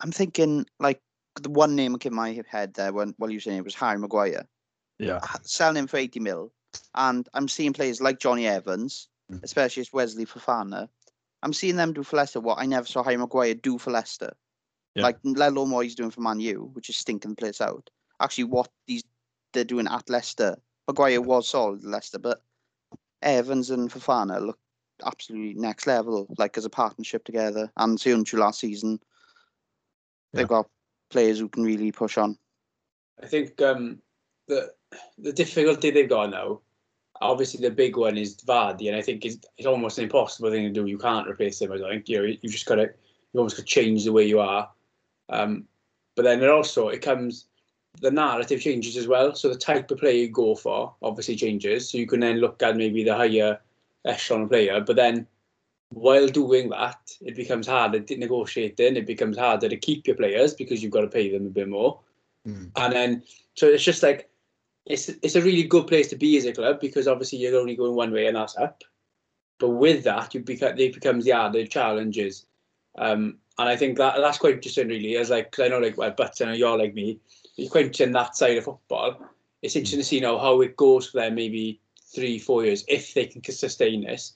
I'm 0.00 0.10
thinking 0.10 0.66
like 0.80 1.02
the 1.40 1.50
one 1.50 1.76
name 1.76 1.92
that 1.92 2.00
came 2.00 2.12
in 2.12 2.16
my 2.16 2.42
head 2.48 2.74
there 2.74 2.92
when 2.92 3.14
while 3.18 3.30
you 3.30 3.36
were 3.36 3.40
saying 3.42 3.58
it 3.58 3.64
was 3.64 3.74
Harry 3.74 3.98
Maguire 3.98 4.46
yeah, 4.98 5.20
selling 5.42 5.76
him 5.76 5.86
for 5.86 5.96
80 5.96 6.20
mil. 6.20 6.52
And 6.94 7.28
I'm 7.34 7.48
seeing 7.48 7.72
players 7.72 8.00
like 8.00 8.18
Jonny 8.20 8.46
Evans, 8.46 9.08
Mm. 9.30 9.42
especially 9.42 9.80
as 9.82 9.92
Wesley 9.92 10.24
Fofana. 10.26 10.88
I'm 11.44 11.52
seeing 11.52 11.76
them 11.76 11.92
do 11.92 12.02
for 12.02 12.16
Leicester 12.16 12.40
what 12.40 12.58
I 12.58 12.64
never 12.66 12.86
saw 12.86 13.02
Harry 13.02 13.18
Maguire 13.18 13.54
do 13.54 13.78
for 13.78 13.90
Leicester. 13.90 14.32
Yeah. 14.94 15.02
Like, 15.02 15.18
let 15.24 15.52
alone 15.52 15.70
what 15.70 15.84
he's 15.84 15.94
doing 15.94 16.10
for 16.10 16.22
Man 16.22 16.40
U, 16.40 16.70
which 16.72 16.88
is 16.88 16.96
stinking 16.96 17.32
the 17.32 17.36
place 17.36 17.60
out. 17.60 17.90
Actually, 18.20 18.44
what 18.44 18.70
these 18.86 19.04
they're 19.52 19.64
doing 19.64 19.86
at 19.86 20.08
Leicester. 20.08 20.56
Maguire 20.88 21.20
was 21.20 21.48
solid 21.48 21.80
at 21.80 21.86
Leicester, 21.90 22.18
but 22.18 22.42
Evans 23.22 23.70
and 23.70 23.90
Fofana 23.90 24.44
look 24.44 24.58
absolutely 25.04 25.60
next 25.60 25.86
level, 25.86 26.26
like 26.38 26.56
as 26.56 26.64
a 26.64 26.70
partnership 26.70 27.24
together. 27.24 27.70
And 27.76 27.98
Soyuncu 27.98 28.38
last 28.38 28.60
season, 28.60 28.98
Yeah. 30.32 30.40
they've 30.40 30.48
got 30.48 30.68
players 31.10 31.38
who 31.38 31.48
can 31.48 31.62
really 31.62 31.92
push 31.92 32.16
on. 32.16 32.38
I 33.22 33.26
think 33.26 33.60
um, 33.60 34.00
the 34.48 34.72
the 35.18 35.32
difficulty 35.32 35.90
they've 35.90 36.08
got 36.08 36.30
now, 36.30 36.60
obviously 37.20 37.60
the 37.60 37.74
big 37.74 37.96
one 37.96 38.16
is 38.16 38.36
Vardy, 38.36 38.88
and 38.88 38.96
I 38.96 39.02
think 39.02 39.24
it's, 39.24 39.38
it's 39.56 39.66
almost 39.66 39.98
an 39.98 40.04
impossible 40.04 40.50
thing 40.50 40.64
to 40.64 40.70
do. 40.70 40.86
You 40.86 40.98
can't 40.98 41.28
replace 41.28 41.60
him. 41.60 41.72
I 41.72 41.78
think 41.78 42.08
you 42.08 42.18
know 42.18 42.24
you 42.24 42.48
just 42.48 42.66
got 42.66 42.76
to 42.76 42.82
you 43.32 43.40
almost 43.40 43.56
got 43.56 43.66
to 43.66 43.74
change 43.74 44.04
the 44.04 44.12
way 44.12 44.24
you 44.24 44.40
are. 44.40 44.70
Um, 45.28 45.64
but 46.16 46.22
then 46.22 46.42
it 46.42 46.48
also 46.48 46.88
it 46.88 47.02
comes 47.02 47.46
the 48.00 48.10
narrative 48.10 48.60
changes 48.60 48.96
as 48.96 49.06
well. 49.06 49.34
So 49.34 49.48
the 49.48 49.58
type 49.58 49.90
of 49.90 49.98
player 49.98 50.14
you 50.14 50.28
go 50.28 50.54
for 50.54 50.94
obviously 51.02 51.36
changes. 51.36 51.90
So 51.90 51.98
you 51.98 52.06
can 52.06 52.20
then 52.20 52.38
look 52.38 52.62
at 52.62 52.76
maybe 52.76 53.04
the 53.04 53.14
higher 53.14 53.60
echelon 54.04 54.48
player, 54.48 54.80
but 54.80 54.96
then 54.96 55.26
while 55.90 56.26
doing 56.26 56.70
that, 56.70 57.16
it 57.20 57.36
becomes 57.36 57.66
harder 57.66 58.00
to 58.00 58.16
negotiate. 58.16 58.76
Then 58.76 58.96
It 58.96 59.06
becomes 59.06 59.38
harder 59.38 59.68
to 59.68 59.76
keep 59.76 60.06
your 60.06 60.16
players 60.16 60.52
because 60.52 60.82
you've 60.82 60.92
got 60.92 61.02
to 61.02 61.08
pay 61.08 61.30
them 61.30 61.46
a 61.46 61.50
bit 61.50 61.68
more. 61.68 62.00
Mm. 62.46 62.70
And 62.76 62.92
then, 62.92 63.22
so 63.54 63.68
it's 63.68 63.84
just 63.84 64.02
like, 64.02 64.28
it's 64.86 65.08
it's 65.08 65.36
a 65.36 65.42
really 65.42 65.62
good 65.64 65.86
place 65.86 66.08
to 66.08 66.16
be 66.16 66.36
as 66.36 66.44
a 66.44 66.52
club 66.52 66.80
because 66.80 67.08
obviously 67.08 67.38
you're 67.38 67.58
only 67.58 67.76
going 67.76 67.94
one 67.94 68.12
way 68.12 68.26
and 68.26 68.36
that's 68.36 68.56
up. 68.56 68.82
But 69.58 69.70
with 69.70 70.04
that, 70.04 70.34
you 70.34 70.40
become 70.40 70.78
it 70.78 70.94
becomes 70.94 71.26
yeah 71.26 71.48
the 71.48 71.66
challenges. 71.66 72.46
Um, 72.96 73.38
and 73.58 73.68
I 73.68 73.76
think 73.76 73.98
that 73.98 74.16
that's 74.16 74.38
quite 74.38 74.54
interesting, 74.54 74.88
really. 74.88 75.16
As 75.16 75.30
like, 75.30 75.52
'cause 75.52 75.64
I 75.64 75.68
know, 75.68 75.78
like, 75.78 75.96
well, 75.96 76.12
but 76.16 76.38
you're 76.40 76.78
like 76.78 76.94
me, 76.94 77.18
you're 77.56 77.70
quite 77.70 77.86
interested 77.86 78.08
in 78.08 78.12
that 78.12 78.36
side 78.36 78.58
of 78.58 78.64
football. 78.64 79.16
It's 79.62 79.76
interesting 79.76 80.00
to 80.00 80.04
see 80.04 80.20
now 80.20 80.38
how 80.38 80.60
it 80.60 80.76
goes 80.76 81.08
for 81.08 81.18
them, 81.18 81.36
maybe 81.36 81.80
three, 82.14 82.38
four 82.38 82.64
years, 82.64 82.84
if 82.88 83.14
they 83.14 83.26
can 83.26 83.42
sustain 83.44 84.04
this. 84.04 84.34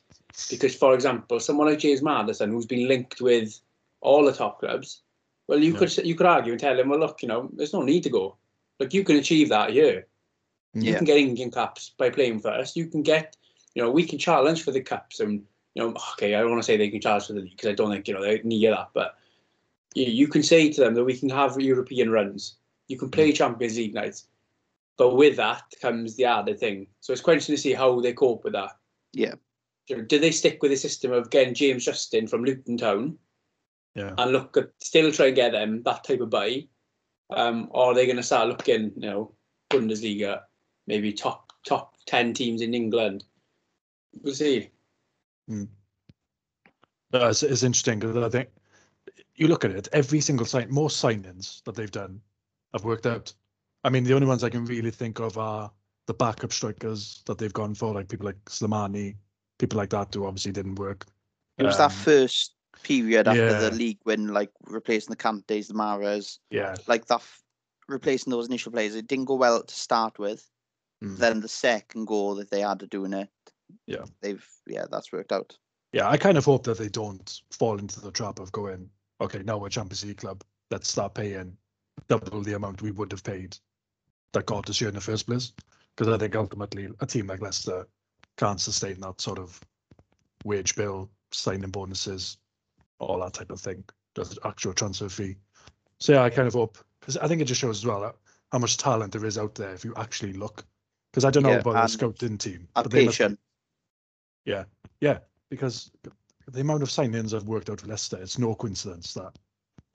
Because, 0.50 0.74
for 0.74 0.94
example, 0.94 1.40
someone 1.40 1.66
like 1.66 1.80
James 1.80 2.00
Maddison, 2.02 2.50
who's 2.50 2.66
been 2.66 2.86
linked 2.88 3.20
with 3.20 3.60
all 4.00 4.24
the 4.24 4.32
top 4.32 4.60
clubs, 4.60 5.02
well, 5.48 5.58
you 5.58 5.72
Yeah. 5.72 5.78
could 5.78 5.96
you 6.06 6.14
could 6.14 6.26
argue 6.26 6.52
and 6.52 6.60
tell 6.60 6.78
him, 6.78 6.88
well, 6.88 7.00
look, 7.00 7.20
you 7.22 7.28
know, 7.28 7.50
there's 7.54 7.72
no 7.72 7.82
need 7.82 8.04
to 8.04 8.10
go. 8.10 8.36
Like 8.78 8.94
you 8.94 9.02
can 9.04 9.16
achieve 9.16 9.48
that 9.48 9.70
here. 9.70 10.06
You 10.74 10.94
can 10.94 11.04
get 11.04 11.16
England 11.16 11.54
caps 11.54 11.92
by 11.98 12.10
playing 12.10 12.40
first. 12.40 12.76
You 12.76 12.86
can 12.86 13.02
get, 13.02 13.36
you 13.74 13.82
know, 13.82 13.90
we 13.90 14.04
can 14.04 14.18
challenge 14.18 14.62
for 14.62 14.70
the 14.70 14.80
caps, 14.80 15.20
and 15.20 15.42
you 15.74 15.82
know, 15.82 15.96
okay, 16.12 16.34
I 16.34 16.40
don't 16.40 16.50
want 16.50 16.62
to 16.62 16.66
say 16.66 16.76
they 16.76 16.90
can 16.90 17.00
challenge 17.00 17.26
for 17.26 17.32
the 17.32 17.40
league 17.40 17.56
because 17.56 17.70
I 17.70 17.74
don't 17.74 17.90
think 17.90 18.06
you 18.06 18.14
know 18.14 18.22
they're 18.22 18.42
near 18.42 18.70
that, 18.70 18.90
but 18.94 19.16
you, 19.94 20.06
you 20.06 20.28
can 20.28 20.42
say 20.42 20.70
to 20.70 20.80
them 20.80 20.94
that 20.94 21.04
we 21.04 21.18
can 21.18 21.30
have 21.30 21.60
European 21.60 22.10
runs. 22.10 22.56
You 22.88 22.98
can 22.98 23.10
play 23.10 23.32
Champions 23.32 23.76
League 23.76 23.94
nights, 23.94 24.26
but 24.96 25.16
with 25.16 25.36
that 25.36 25.62
comes 25.80 26.16
the 26.16 26.24
added 26.24 26.58
thing. 26.58 26.86
So 27.00 27.12
it's 27.12 27.22
quite 27.22 27.34
interesting 27.34 27.56
to 27.56 27.62
see 27.62 27.74
how 27.74 28.00
they 28.00 28.12
cope 28.12 28.44
with 28.44 28.54
that. 28.54 28.76
Yeah. 29.12 29.34
Do 29.86 30.18
they 30.18 30.30
stick 30.30 30.62
with 30.62 30.70
the 30.70 30.76
system 30.76 31.12
of 31.12 31.30
getting 31.30 31.54
James 31.54 31.84
Justin 31.84 32.26
from 32.26 32.44
Luton 32.44 32.76
Town 32.76 33.18
yeah, 33.94 34.12
and 34.18 34.32
look 34.32 34.56
at 34.56 34.70
still 34.80 35.10
try 35.10 35.26
and 35.26 35.36
get 35.36 35.52
them 35.52 35.82
that 35.84 36.04
type 36.04 36.20
of 36.20 36.30
buy, 36.30 36.66
um, 37.30 37.68
or 37.70 37.86
are 37.86 37.94
they 37.94 38.06
going 38.06 38.16
to 38.16 38.22
start 38.22 38.48
looking, 38.48 38.92
you 38.96 39.10
know, 39.10 39.32
Bundesliga, 39.70 40.42
maybe 40.88 41.12
top 41.12 41.52
top 41.64 41.94
ten 42.06 42.34
teams 42.34 42.62
in 42.62 42.74
England? 42.74 43.24
We'll 44.22 44.34
see. 44.34 44.70
Uh, 45.50 45.66
it's, 47.12 47.42
it's 47.42 47.62
interesting 47.62 48.00
because 48.00 48.16
I 48.16 48.28
think 48.28 48.48
you 49.36 49.46
look 49.46 49.64
at 49.64 49.70
it, 49.70 49.88
every 49.92 50.20
single 50.20 50.46
sign, 50.46 50.66
most 50.70 51.02
signings 51.02 51.62
that 51.64 51.76
they've 51.76 51.90
done 51.90 52.20
have 52.72 52.84
worked 52.84 53.06
out. 53.06 53.32
I 53.84 53.90
mean, 53.90 54.02
the 54.02 54.14
only 54.14 54.26
ones 54.26 54.42
I 54.42 54.50
can 54.50 54.64
really 54.64 54.90
think 54.90 55.20
of 55.20 55.38
are 55.38 55.70
the 56.06 56.14
backup 56.14 56.52
strikers 56.52 57.22
that 57.26 57.38
they've 57.38 57.52
gone 57.52 57.74
for, 57.74 57.94
like 57.94 58.08
people 58.08 58.26
like 58.26 58.42
Slimani, 58.46 59.14
people 59.58 59.76
like 59.76 59.90
that 59.90 60.12
who 60.12 60.26
obviously 60.26 60.52
didn't 60.52 60.74
work. 60.76 61.06
It 61.58 61.64
was 61.64 61.78
that 61.78 61.92
Um, 61.92 61.96
first 61.96 62.54
period 62.82 63.28
after 63.28 63.46
yeah. 63.46 63.60
the 63.60 63.70
league 63.70 63.98
when, 64.04 64.28
like 64.28 64.50
replacing 64.66 65.10
the 65.10 65.16
Kantes, 65.16 65.68
the 65.68 65.74
Mahrez, 65.74 66.38
Yeah, 66.50 66.74
like 66.86 67.06
that, 67.06 67.20
f- 67.20 67.42
replacing 67.88 68.30
those 68.30 68.48
initial 68.48 68.72
players. 68.72 68.94
It 68.94 69.06
didn't 69.06 69.26
go 69.26 69.34
well 69.34 69.62
to 69.62 69.74
start 69.74 70.18
with. 70.18 70.48
Mm. 71.02 71.16
Then 71.18 71.40
the 71.40 71.48
second 71.48 72.06
goal 72.06 72.34
that 72.36 72.50
they 72.50 72.60
had 72.60 72.80
to 72.80 72.86
doing 72.86 73.12
it, 73.12 73.28
Yeah. 73.86 74.04
they've 74.20 74.44
yeah, 74.66 74.86
that's 74.90 75.12
worked 75.12 75.32
out. 75.32 75.56
yeah. 75.92 76.08
I 76.08 76.16
kind 76.16 76.36
of 76.38 76.44
hope 76.44 76.64
that 76.64 76.78
they 76.78 76.88
don't 76.88 77.40
fall 77.50 77.78
into 77.78 78.00
the 78.00 78.10
trap 78.10 78.38
of 78.40 78.50
going, 78.52 78.90
okay, 79.20 79.42
now 79.44 79.58
we're 79.58 79.68
Champions 79.68 80.04
League 80.04 80.18
club. 80.18 80.42
Let's 80.70 80.90
start 80.90 81.14
paying 81.14 81.56
double 82.08 82.42
the 82.42 82.54
amount 82.54 82.82
we 82.82 82.90
would 82.92 83.12
have 83.12 83.24
paid 83.24 83.56
that 84.32 84.46
got 84.46 84.68
us 84.68 84.78
here 84.78 84.88
in 84.88 84.94
the 84.94 85.00
first 85.00 85.26
place. 85.26 85.52
Because 85.96 86.12
I 86.12 86.18
think 86.18 86.36
ultimately 86.36 86.88
a 87.00 87.06
team 87.06 87.26
like 87.26 87.40
Leicester 87.40 87.86
can't 88.36 88.60
sustain 88.60 89.00
that 89.00 89.20
sort 89.20 89.38
of 89.38 89.60
wage 90.44 90.76
bill, 90.76 91.10
signing 91.32 91.70
bonuses, 91.70 92.38
all 93.00 93.20
that 93.20 93.34
type 93.34 93.50
of 93.50 93.60
thing. 93.60 93.82
Just 94.14 94.38
actual 94.44 94.72
transfer 94.74 95.08
fee. 95.08 95.36
So 96.00 96.12
yeah, 96.12 96.22
I 96.22 96.30
kind 96.30 96.46
of 96.46 96.54
hope 96.54 96.78
because 97.00 97.16
I 97.16 97.26
think 97.26 97.40
it 97.40 97.46
just 97.46 97.60
shows 97.60 97.78
as 97.78 97.86
well 97.86 98.14
how 98.52 98.58
much 98.58 98.76
talent 98.76 99.12
there 99.12 99.24
is 99.24 99.38
out 99.38 99.54
there 99.54 99.74
if 99.74 99.84
you 99.84 99.92
actually 99.96 100.32
look. 100.34 100.64
Because 101.18 101.24
I 101.24 101.30
don't 101.32 101.42
know 101.42 101.48
Yeah, 101.50 101.58
about 101.58 101.72
the 101.72 101.80
and- 101.80 101.90
scouting 101.90 102.38
team, 102.38 102.68
And 102.76 102.84
but 102.84 102.90
they 102.92 103.04
must, 103.06 103.18
patient. 103.18 103.40
yeah, 104.44 105.18
because 105.50 105.90
the 106.46 106.60
amount 106.60 106.84
of 106.84 106.90
signings 106.90 107.34
I've 107.34 107.48
worked 107.48 107.68
out 107.70 107.80
for 107.80 107.88
Leicester, 107.88 108.18
it's 108.22 108.38
no 108.38 108.54
coincidence 108.54 109.14
that 109.14 109.36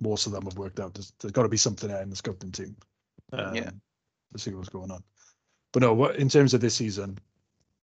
most 0.02 0.26
of 0.28 0.34
them 0.34 0.44
have 0.44 0.58
worked 0.58 0.82
out. 0.82 0.94
There's, 0.96 1.14
there's 1.22 1.32
got 1.32 1.44
to 1.44 1.48
be 1.48 1.56
something 1.56 1.88
there 1.90 2.02
in 2.02 2.10
the 2.10 2.16
scouting 2.18 2.52
team. 2.52 2.76
Um, 3.32 3.56
Yeah. 3.56 3.70
To 4.34 4.38
see 4.40 4.52
what's 4.54 4.68
going 4.68 4.92
on. 4.92 5.02
But 5.72 5.82
no, 5.84 5.94
what 5.94 6.18
in 6.18 6.28
terms 6.28 6.54
of 6.54 6.60
this 6.60 6.76
season, 6.76 7.18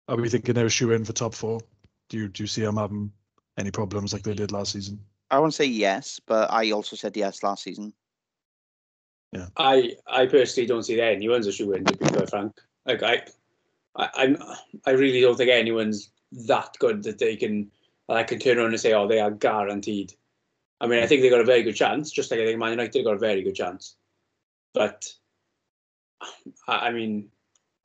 are 0.07 0.15
we 0.15 0.29
thinking 0.29 0.53
they're 0.55 0.67
a 0.67 0.69
shoe 0.69 0.91
in 0.93 1.03
for 1.03 1.11
top 1.11 1.33
four? 1.33 1.59
Do 2.07 2.17
you 2.17 2.29
do 2.29 2.41
you 2.43 2.47
see 2.47 2.61
them 2.61 2.77
having 2.77 3.11
any 3.57 3.69
problems 3.71 4.13
like 4.13 4.23
they 4.23 4.33
did 4.33 4.53
last 4.53 4.71
season? 4.71 4.97
I 5.29 5.39
won't 5.39 5.53
say 5.55 5.65
yes, 5.65 6.21
but 6.25 6.49
I 6.53 6.71
also 6.71 6.95
said 6.95 7.17
yes 7.17 7.43
last 7.43 7.63
season. 7.63 7.91
Yeah. 9.33 9.47
I 9.57 9.97
I 10.07 10.25
personally 10.27 10.67
don't 10.67 10.83
see 10.83 10.95
that 10.95 11.11
anyone's 11.15 11.47
a 11.47 11.51
shoe 11.51 11.73
in 11.73 11.83
to 11.83 11.97
be 11.97 12.05
quite 12.07 12.29
frank. 12.29 12.53
Like 12.85 13.03
I, 13.03 13.23
I 13.95 14.09
I'm 14.15 14.37
I 14.85 14.91
really 14.91 15.21
don't 15.21 15.35
think 15.35 15.51
anyone's 15.51 16.09
that 16.47 16.75
good 16.79 17.03
that 17.03 17.19
they 17.19 17.35
can 17.35 17.71
I 18.09 18.23
can 18.23 18.39
turn 18.39 18.57
around 18.57 18.67
and 18.67 18.79
say, 18.79 18.93
oh, 18.93 19.07
they 19.07 19.19
are 19.19 19.31
guaranteed. 19.31 20.13
I 20.79 20.87
mean, 20.87 21.01
I 21.01 21.07
think 21.07 21.21
they 21.21 21.29
got 21.29 21.41
a 21.41 21.45
very 21.45 21.63
good 21.63 21.75
chance, 21.75 22.11
just 22.11 22.29
like 22.29 22.39
I 22.39 22.45
think 22.45 22.59
Man 22.59 22.71
United 22.71 23.03
got 23.03 23.15
a 23.15 23.19
very 23.19 23.41
good 23.41 23.55
chance. 23.55 23.95
But 24.73 25.05
I, 26.67 26.87
I 26.87 26.91
mean, 26.91 27.29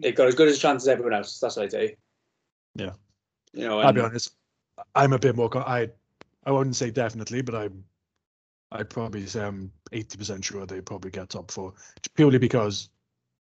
they've 0.00 0.14
got 0.14 0.28
as 0.28 0.34
good 0.34 0.48
a 0.48 0.56
chance 0.56 0.84
as 0.84 0.88
everyone 0.88 1.14
else. 1.14 1.38
That's 1.38 1.56
what 1.56 1.64
I'd 1.64 1.72
say. 1.72 1.96
Yeah. 2.74 2.92
You 3.52 3.66
know, 3.66 3.80
I'll 3.80 3.92
be 3.92 4.00
honest. 4.00 4.32
I'm 4.94 5.12
a 5.12 5.18
bit 5.18 5.36
more. 5.36 5.50
I 5.56 5.90
I 6.44 6.50
wouldn't 6.50 6.76
say 6.76 6.90
definitely, 6.90 7.42
but 7.42 7.54
I'm. 7.54 7.84
I'd 8.72 8.88
probably 8.88 9.26
say 9.26 9.44
I'm 9.44 9.72
80% 9.90 10.44
sure 10.44 10.64
they 10.64 10.80
probably 10.80 11.10
get 11.10 11.28
top 11.28 11.50
four, 11.50 11.74
purely 12.14 12.38
because 12.38 12.88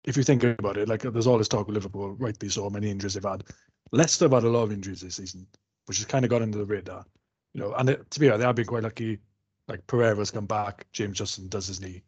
if 0.05 0.17
you 0.17 0.24
think 0.24 0.43
about 0.43 0.77
it, 0.77 0.88
like 0.89 1.01
there's 1.01 1.27
all 1.27 1.38
this 1.38 1.48
talk 1.48 1.67
of 1.67 1.74
Liverpool, 1.74 2.15
rightly 2.19 2.50
so, 2.50 2.69
many 2.69 2.89
injuries 2.89 3.13
they've 3.13 3.24
had. 3.24 3.43
Leicester 3.91 4.25
have 4.25 4.33
had 4.33 4.43
a 4.43 4.50
lot 4.50 4.63
of 4.63 4.72
injuries 4.72 5.01
this 5.01 5.15
season, 5.15 5.48
which 5.86 5.98
has 5.98 6.05
kind 6.05 6.25
of 6.25 6.29
got 6.29 6.41
under 6.41 6.57
the 6.57 6.65
radar, 6.65 7.05
you 7.53 7.62
know. 7.62 7.74
And 7.74 7.89
it, 7.89 8.10
to 8.12 8.19
be 8.19 8.27
honest, 8.27 8.39
they 8.39 8.45
have 8.45 8.55
been 8.55 8.65
quite 8.65 8.83
lucky. 8.83 9.19
Like 9.67 9.86
Pereira's 9.88 10.31
come 10.31 10.45
back, 10.45 10.86
James 10.91 11.17
Justin 11.17 11.48
does 11.48 11.67
his 11.67 11.79
knee, 11.79 12.03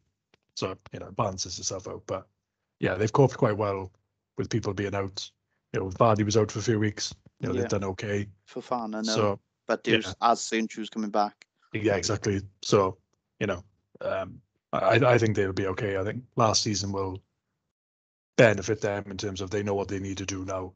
so 0.56 0.76
you 0.92 1.00
know 1.00 1.12
balances 1.12 1.58
itself 1.58 1.88
out. 1.88 2.04
But 2.06 2.28
yeah, 2.80 2.96
they've 2.96 3.14
coped 3.14 3.38
quite 3.38 3.56
well 3.58 3.92
with 4.38 4.50
people 4.50 4.74
being 4.74 4.96
out. 4.96 5.30
You 5.74 5.80
know, 5.82 5.90
Vardy 5.90 6.26
was 6.26 6.38
out 6.38 6.52
for 6.52 6.60
a 6.60 6.64
few 6.64 6.80
weeks. 6.80 7.14
You 7.40 7.48
know, 7.48 7.54
Yeah. 7.56 7.62
they've 7.62 7.70
done 7.70 7.84
okay. 7.86 8.28
Fofana, 8.50 9.04
no. 9.06 9.14
So 9.14 9.40
but 9.68 9.82
yeah. 9.86 9.92
there's 9.94 10.16
as 10.22 10.42
soon 10.42 10.68
she 10.68 10.80
was 10.80 10.90
coming 10.90 11.10
back. 11.12 11.46
yeah, 11.74 11.96
exactly. 11.96 12.42
So, 12.62 12.98
you 13.40 13.48
know, 13.48 13.64
um, 14.02 14.42
I, 14.74 15.00
I 15.06 15.18
think 15.18 15.36
they'll 15.36 15.54
be 15.54 15.68
okay. 15.68 15.98
I 15.98 16.04
think 16.04 16.24
last 16.36 16.64
season 16.64 16.92
will 16.92 17.22
benefit 18.38 18.82
them 18.82 19.06
in 19.10 19.18
terms 19.18 19.42
of 19.42 19.50
they 19.50 19.64
know 19.64 19.76
what 19.76 19.88
they 19.88 20.00
need 20.00 20.18
to 20.18 20.26
do 20.26 20.46
now 20.46 20.74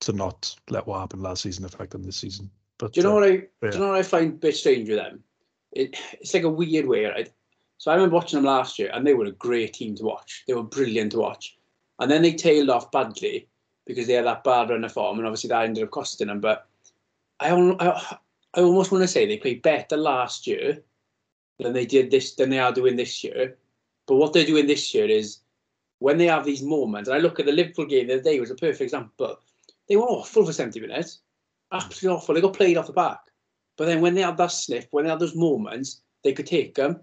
to 0.00 0.12
not 0.12 0.54
let 0.70 0.86
what 0.86 1.00
happened 1.00 1.22
last 1.22 1.42
season 1.42 1.64
affect 1.64 1.90
them 1.90 2.02
this 2.02 2.16
season. 2.16 2.50
But 2.78 2.94
Do 2.94 3.00
you 3.00 3.04
know 3.04 3.18
uh, 3.18 3.20
what 3.20 3.24
I? 3.24 3.36
Do 3.36 3.48
you 3.62 3.78
know 3.78 3.88
what 3.88 3.98
I 3.98 4.02
find 4.02 4.32
a 4.32 4.36
bit 4.36 4.56
strange 4.56 4.88
with 4.88 4.98
them? 4.98 5.22
It, 5.72 5.96
it's 6.20 6.34
like 6.34 6.44
a 6.44 6.48
weird 6.48 6.86
way, 6.86 7.04
right? 7.04 7.30
So 7.78 7.90
I 7.90 7.94
remember 7.94 8.16
watching 8.16 8.38
them 8.38 8.46
last 8.46 8.78
year, 8.78 8.90
and 8.92 9.06
they 9.06 9.14
were 9.14 9.26
a 9.26 9.32
great 9.32 9.74
team 9.74 9.94
to 9.96 10.04
watch. 10.04 10.44
They 10.46 10.54
were 10.54 10.62
brilliant 10.62 11.12
to 11.12 11.18
watch, 11.18 11.56
and 11.98 12.10
then 12.10 12.22
they 12.22 12.32
tailed 12.32 12.70
off 12.70 12.90
badly 12.90 13.48
because 13.86 14.06
they 14.06 14.14
had 14.14 14.26
that 14.26 14.44
bad 14.44 14.70
run 14.70 14.84
of 14.84 14.92
form, 14.92 15.18
and 15.18 15.26
obviously 15.26 15.48
that 15.48 15.64
ended 15.64 15.84
up 15.84 15.90
costing 15.90 16.28
them. 16.28 16.40
But 16.40 16.66
I, 17.40 17.52
I, 17.52 18.16
I 18.54 18.60
almost 18.60 18.92
want 18.92 19.02
to 19.02 19.08
say 19.08 19.26
they 19.26 19.36
played 19.36 19.62
better 19.62 19.96
last 19.96 20.46
year 20.46 20.82
than 21.58 21.72
they 21.72 21.86
did 21.86 22.10
this 22.10 22.34
than 22.34 22.50
they 22.50 22.58
are 22.58 22.72
doing 22.72 22.96
this 22.96 23.22
year. 23.22 23.56
But 24.06 24.16
what 24.16 24.32
they're 24.32 24.44
doing 24.44 24.66
this 24.66 24.94
year 24.94 25.06
is 25.06 25.38
when 26.00 26.18
they 26.18 26.26
have 26.26 26.44
these 26.44 26.62
moments, 26.62 27.08
and 27.08 27.16
I 27.16 27.20
look 27.20 27.38
at 27.38 27.46
the 27.46 27.52
Liverpool 27.52 27.86
game 27.86 28.08
the 28.08 28.14
other 28.14 28.22
day 28.22 28.40
was 28.40 28.50
a 28.50 28.56
perfect 28.56 28.80
example. 28.80 29.12
But 29.16 29.40
they 29.88 29.96
were 29.96 30.02
awful 30.02 30.44
for 30.44 30.52
70 30.52 30.80
minutes. 30.80 31.20
Absolutely 31.72 32.16
awful. 32.16 32.34
They 32.34 32.40
got 32.40 32.54
played 32.54 32.76
off 32.76 32.86
the 32.86 32.92
back. 32.92 33.20
But 33.76 33.86
then 33.86 34.00
when 34.00 34.14
they 34.14 34.22
had 34.22 34.36
that 34.38 34.50
sniff, 34.50 34.86
when 34.90 35.04
they 35.04 35.10
had 35.10 35.20
those 35.20 35.36
moments, 35.36 36.00
they 36.24 36.32
could 36.32 36.46
take 36.46 36.74
them. 36.74 37.00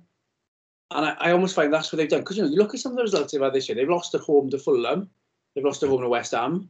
And 0.92 1.06
I, 1.06 1.16
I 1.20 1.32
almost 1.32 1.56
find 1.56 1.72
that's 1.72 1.92
what 1.92 1.98
they've 1.98 2.10
done. 2.10 2.22
Because 2.22 2.38
you 2.38 2.44
know, 2.44 2.50
you 2.50 2.58
look 2.58 2.74
at 2.74 2.80
some 2.80 2.92
of 2.92 2.98
the 2.98 3.04
results 3.04 3.32
they've 3.32 3.42
had 3.42 3.54
this 3.54 3.70
year. 3.70 3.76
They've 3.76 3.90
lost 3.90 4.16
at 4.16 4.22
home 4.22 4.50
to 4.50 4.58
Fulham. 4.58 5.10
They've 5.54 5.64
lost 5.66 5.84
at 5.84 5.90
home 5.90 6.02
to 6.02 6.10
West 6.10 6.32
Ham. 6.32 6.70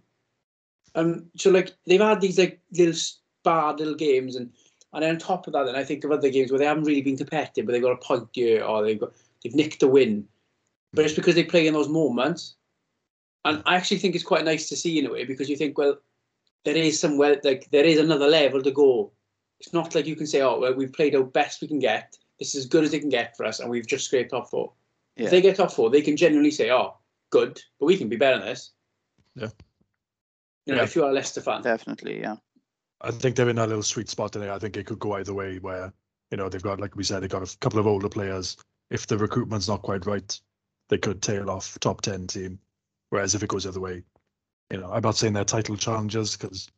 Um, 0.96 1.28
so 1.38 1.50
like 1.52 1.76
they've 1.86 2.02
had 2.02 2.22
these 2.22 2.40
like 2.40 2.60
little 2.72 3.00
bad 3.44 3.80
little 3.80 3.96
games, 3.96 4.36
and 4.36 4.52
and 4.94 5.04
then 5.04 5.12
on 5.12 5.18
top 5.20 5.48
of 5.48 5.54
that, 5.54 5.66
then 5.66 5.76
I 5.76 5.84
think 5.84 6.04
of 6.04 6.12
other 6.12 6.30
games 6.30 6.52
where 6.52 6.60
they 6.60 6.66
haven't 6.66 6.86
really 6.86 7.02
been 7.02 7.18
competitive, 7.18 7.66
but 7.66 7.72
they've 7.72 7.82
got 7.82 7.92
a 7.92 7.98
point 7.98 8.30
here 8.34 8.64
or 8.64 8.84
they've 8.84 9.00
got 9.00 9.12
they've 9.44 9.56
nicked 9.56 9.84
a 9.84 9.88
win. 9.88 10.28
But 10.98 11.06
it's 11.06 11.16
because 11.16 11.36
they 11.36 11.44
play 11.44 11.68
in 11.68 11.74
those 11.74 11.88
moments. 11.88 12.56
And 13.46 13.64
I 13.66 13.76
actually 13.76 14.00
think 14.00 14.16
it's 14.16 14.24
quite 14.24 14.44
nice 14.44 14.68
to 14.70 14.76
see 14.76 15.00
in 15.00 15.06
a 15.06 15.12
way 15.12 15.24
because 15.24 15.48
you 15.50 15.56
think, 15.56 15.78
well, 15.78 15.98
there 16.66 16.76
is 16.76 17.00
somewhere 17.00 17.40
like 17.44 17.70
there 17.72 17.86
is 17.86 18.00
another 18.00 18.28
level 18.28 18.62
to 18.62 18.72
go. 18.72 19.12
It's 19.60 19.72
not 19.74 19.96
like 19.96 20.06
you 20.06 20.16
can 20.16 20.28
say, 20.28 20.42
oh, 20.42 20.60
well, 20.60 20.74
we've 20.74 20.92
played 20.92 21.16
our 21.16 21.24
best 21.24 21.62
we 21.62 21.68
can 21.68 21.80
get. 21.80 22.18
This 22.40 22.56
is 22.56 22.66
as 22.66 22.70
good 22.70 22.84
as 22.84 22.94
it 22.94 23.00
can 23.00 23.10
get 23.10 23.38
for 23.38 23.46
us, 23.46 23.60
and 23.60 23.70
we've 23.70 23.88
just 23.88 24.06
scraped 24.06 24.32
top 24.32 24.50
four. 24.50 24.74
Yeah. 25.16 25.26
If 25.26 25.32
they 25.32 25.42
get 25.42 25.56
top 25.56 25.72
four, 25.72 25.90
they 25.90 26.02
can 26.02 26.18
genuinely 26.18 26.52
say, 26.52 26.72
oh, 26.72 26.98
good, 27.30 27.60
but 27.80 27.86
we 27.86 27.98
can 27.98 28.10
be 28.10 28.18
better 28.18 28.38
than 28.38 28.48
this. 28.48 28.72
Yeah. 29.36 29.50
You 30.66 30.74
know, 30.74 30.82
Yeah. 30.82 30.84
if 30.84 30.96
you 30.96 31.04
are 31.04 31.10
a 31.10 31.14
Leicester 31.14 31.42
fan. 31.42 31.62
Definitely, 31.62 32.20
yeah. 32.20 32.36
I 33.02 33.12
think 33.12 33.36
they're 33.36 33.50
in 33.50 33.58
a 33.58 33.66
little 33.66 33.84
sweet 33.84 34.10
spot 34.10 34.34
today. 34.34 34.50
I 34.50 34.60
think 34.60 34.78
it 34.78 34.86
could 34.86 35.00
go 35.00 35.14
either 35.14 35.34
way 35.34 35.58
where, 35.60 35.94
you 36.32 36.38
know, 36.38 36.50
they've 36.50 36.62
got, 36.62 36.80
like 36.80 36.96
we 36.96 37.04
said, 37.04 37.22
they've 37.24 37.30
got 37.30 37.42
a 37.52 37.58
couple 37.60 37.80
of 37.80 37.88
older 37.88 38.10
players. 38.10 38.58
If 38.90 39.08
the 39.08 39.18
recruitment's 39.18 39.68
not 39.68 39.82
quite 39.82 40.06
right, 40.06 40.40
they 40.90 40.98
could 40.98 41.22
tail 41.22 41.50
off 41.50 41.78
top 41.80 42.02
10 42.02 42.28
team. 42.28 42.60
Whereas 43.10 43.36
if 43.36 43.44
it 43.44 43.50
goes 43.50 43.64
the 43.64 43.70
other 43.70 43.80
way, 43.80 44.04
you 44.72 44.78
know, 44.80 44.92
I'm 44.92 45.02
not 45.02 45.16
saying 45.16 45.34
they're 45.34 45.46
title 45.46 45.78
challengers 45.78 46.36
because, 46.36 46.70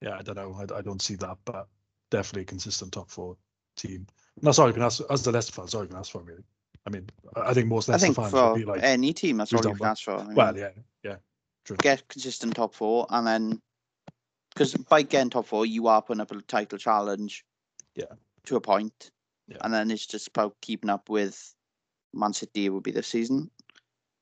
yeah, 0.00 0.16
I 0.18 0.22
don't 0.22 0.36
know. 0.36 0.56
I, 0.58 0.78
I 0.78 0.82
don't 0.82 1.02
see 1.02 1.16
that, 1.16 1.38
but 1.44 1.68
definitely 2.10 2.42
a 2.42 2.46
consistent 2.46 2.92
top 2.92 3.10
four 3.10 3.36
team. 3.76 4.06
And 4.36 4.46
that's 4.46 4.58
all 4.58 4.68
you 4.68 4.74
can 4.74 4.82
ask, 4.82 5.02
as 5.10 5.22
the 5.22 5.32
Leicester 5.32 5.52
fans, 5.52 5.74
all 5.74 5.82
you 5.82 5.88
can 5.88 5.98
ask 5.98 6.12
for, 6.12 6.22
really. 6.22 6.44
I 6.86 6.90
mean, 6.90 7.08
I 7.36 7.50
I 7.50 7.54
think 7.54 7.68
most 7.68 7.88
I 7.88 7.92
Leicester 7.92 8.06
think 8.06 8.16
fans 8.16 8.30
for 8.30 8.52
would 8.52 8.58
be 8.58 8.64
like, 8.64 8.82
any 8.82 9.12
team, 9.12 9.38
that's 9.38 9.52
all 9.52 9.64
you 9.64 9.74
can 9.74 9.86
ask 9.86 10.04
for. 10.04 10.16
I 10.16 10.24
mean, 10.24 10.34
well, 10.34 10.56
yeah, 10.56 10.70
yeah, 11.02 11.16
true. 11.64 11.76
get 11.76 12.06
consistent 12.08 12.54
top 12.54 12.74
four, 12.74 13.06
and 13.10 13.26
then 13.26 13.62
because 14.54 14.74
by 14.74 15.02
getting 15.02 15.30
top 15.30 15.46
four, 15.46 15.66
you 15.66 15.86
are 15.88 16.02
putting 16.02 16.20
up 16.20 16.30
a 16.30 16.40
title 16.42 16.78
challenge. 16.78 17.44
Yeah. 17.94 18.04
To 18.46 18.56
a 18.56 18.60
point. 18.60 19.10
Yeah. 19.48 19.58
And 19.60 19.72
then 19.72 19.90
it's 19.90 20.06
just 20.06 20.28
about 20.28 20.56
keeping 20.60 20.90
up 20.90 21.08
with 21.08 21.54
Man 22.12 22.32
City. 22.32 22.66
It 22.66 22.70
would 22.70 22.82
be 22.82 22.92
this 22.92 23.08
season. 23.08 23.50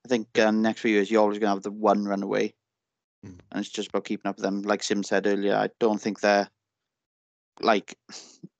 I 0.05 0.09
think 0.09 0.27
uh, 0.39 0.51
next 0.51 0.81
few 0.81 0.93
years 0.93 1.11
you're 1.11 1.21
always 1.23 1.39
gonna 1.39 1.55
have 1.55 1.63
the 1.63 1.71
one 1.71 2.05
runaway, 2.05 2.55
Mm. 3.25 3.39
and 3.53 3.61
it's 3.61 3.69
just 3.69 3.89
about 3.89 4.07
keeping 4.07 4.29
up 4.29 4.37
with 4.37 4.45
them. 4.45 4.63
Like 4.63 4.83
Sim 4.83 5.03
said 5.03 5.27
earlier, 5.27 5.55
I 5.55 5.69
don't 5.79 6.01
think 6.01 6.21
they're 6.21 6.49
like 7.61 7.99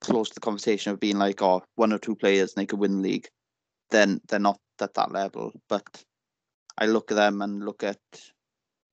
close 0.01 0.29
to 0.29 0.35
the 0.35 0.41
conversation 0.41 0.93
of 0.93 1.01
being 1.01 1.19
like, 1.19 1.41
oh, 1.43 1.63
one 1.77 1.93
or 1.93 1.99
two 1.99 2.15
players 2.15 2.53
and 2.53 2.61
they 2.61 2.67
could 2.67 2.79
win 2.79 3.01
the 3.01 3.09
league. 3.09 3.29
Then 3.91 4.21
they're 4.29 4.39
not 4.39 4.61
at 4.81 4.95
that 4.95 5.13
level. 5.13 5.53
But 5.69 6.05
I 6.79 6.87
look 6.87 7.11
at 7.11 7.17
them 7.17 7.43
and 7.43 7.65
look 7.65 7.83
at 7.83 7.99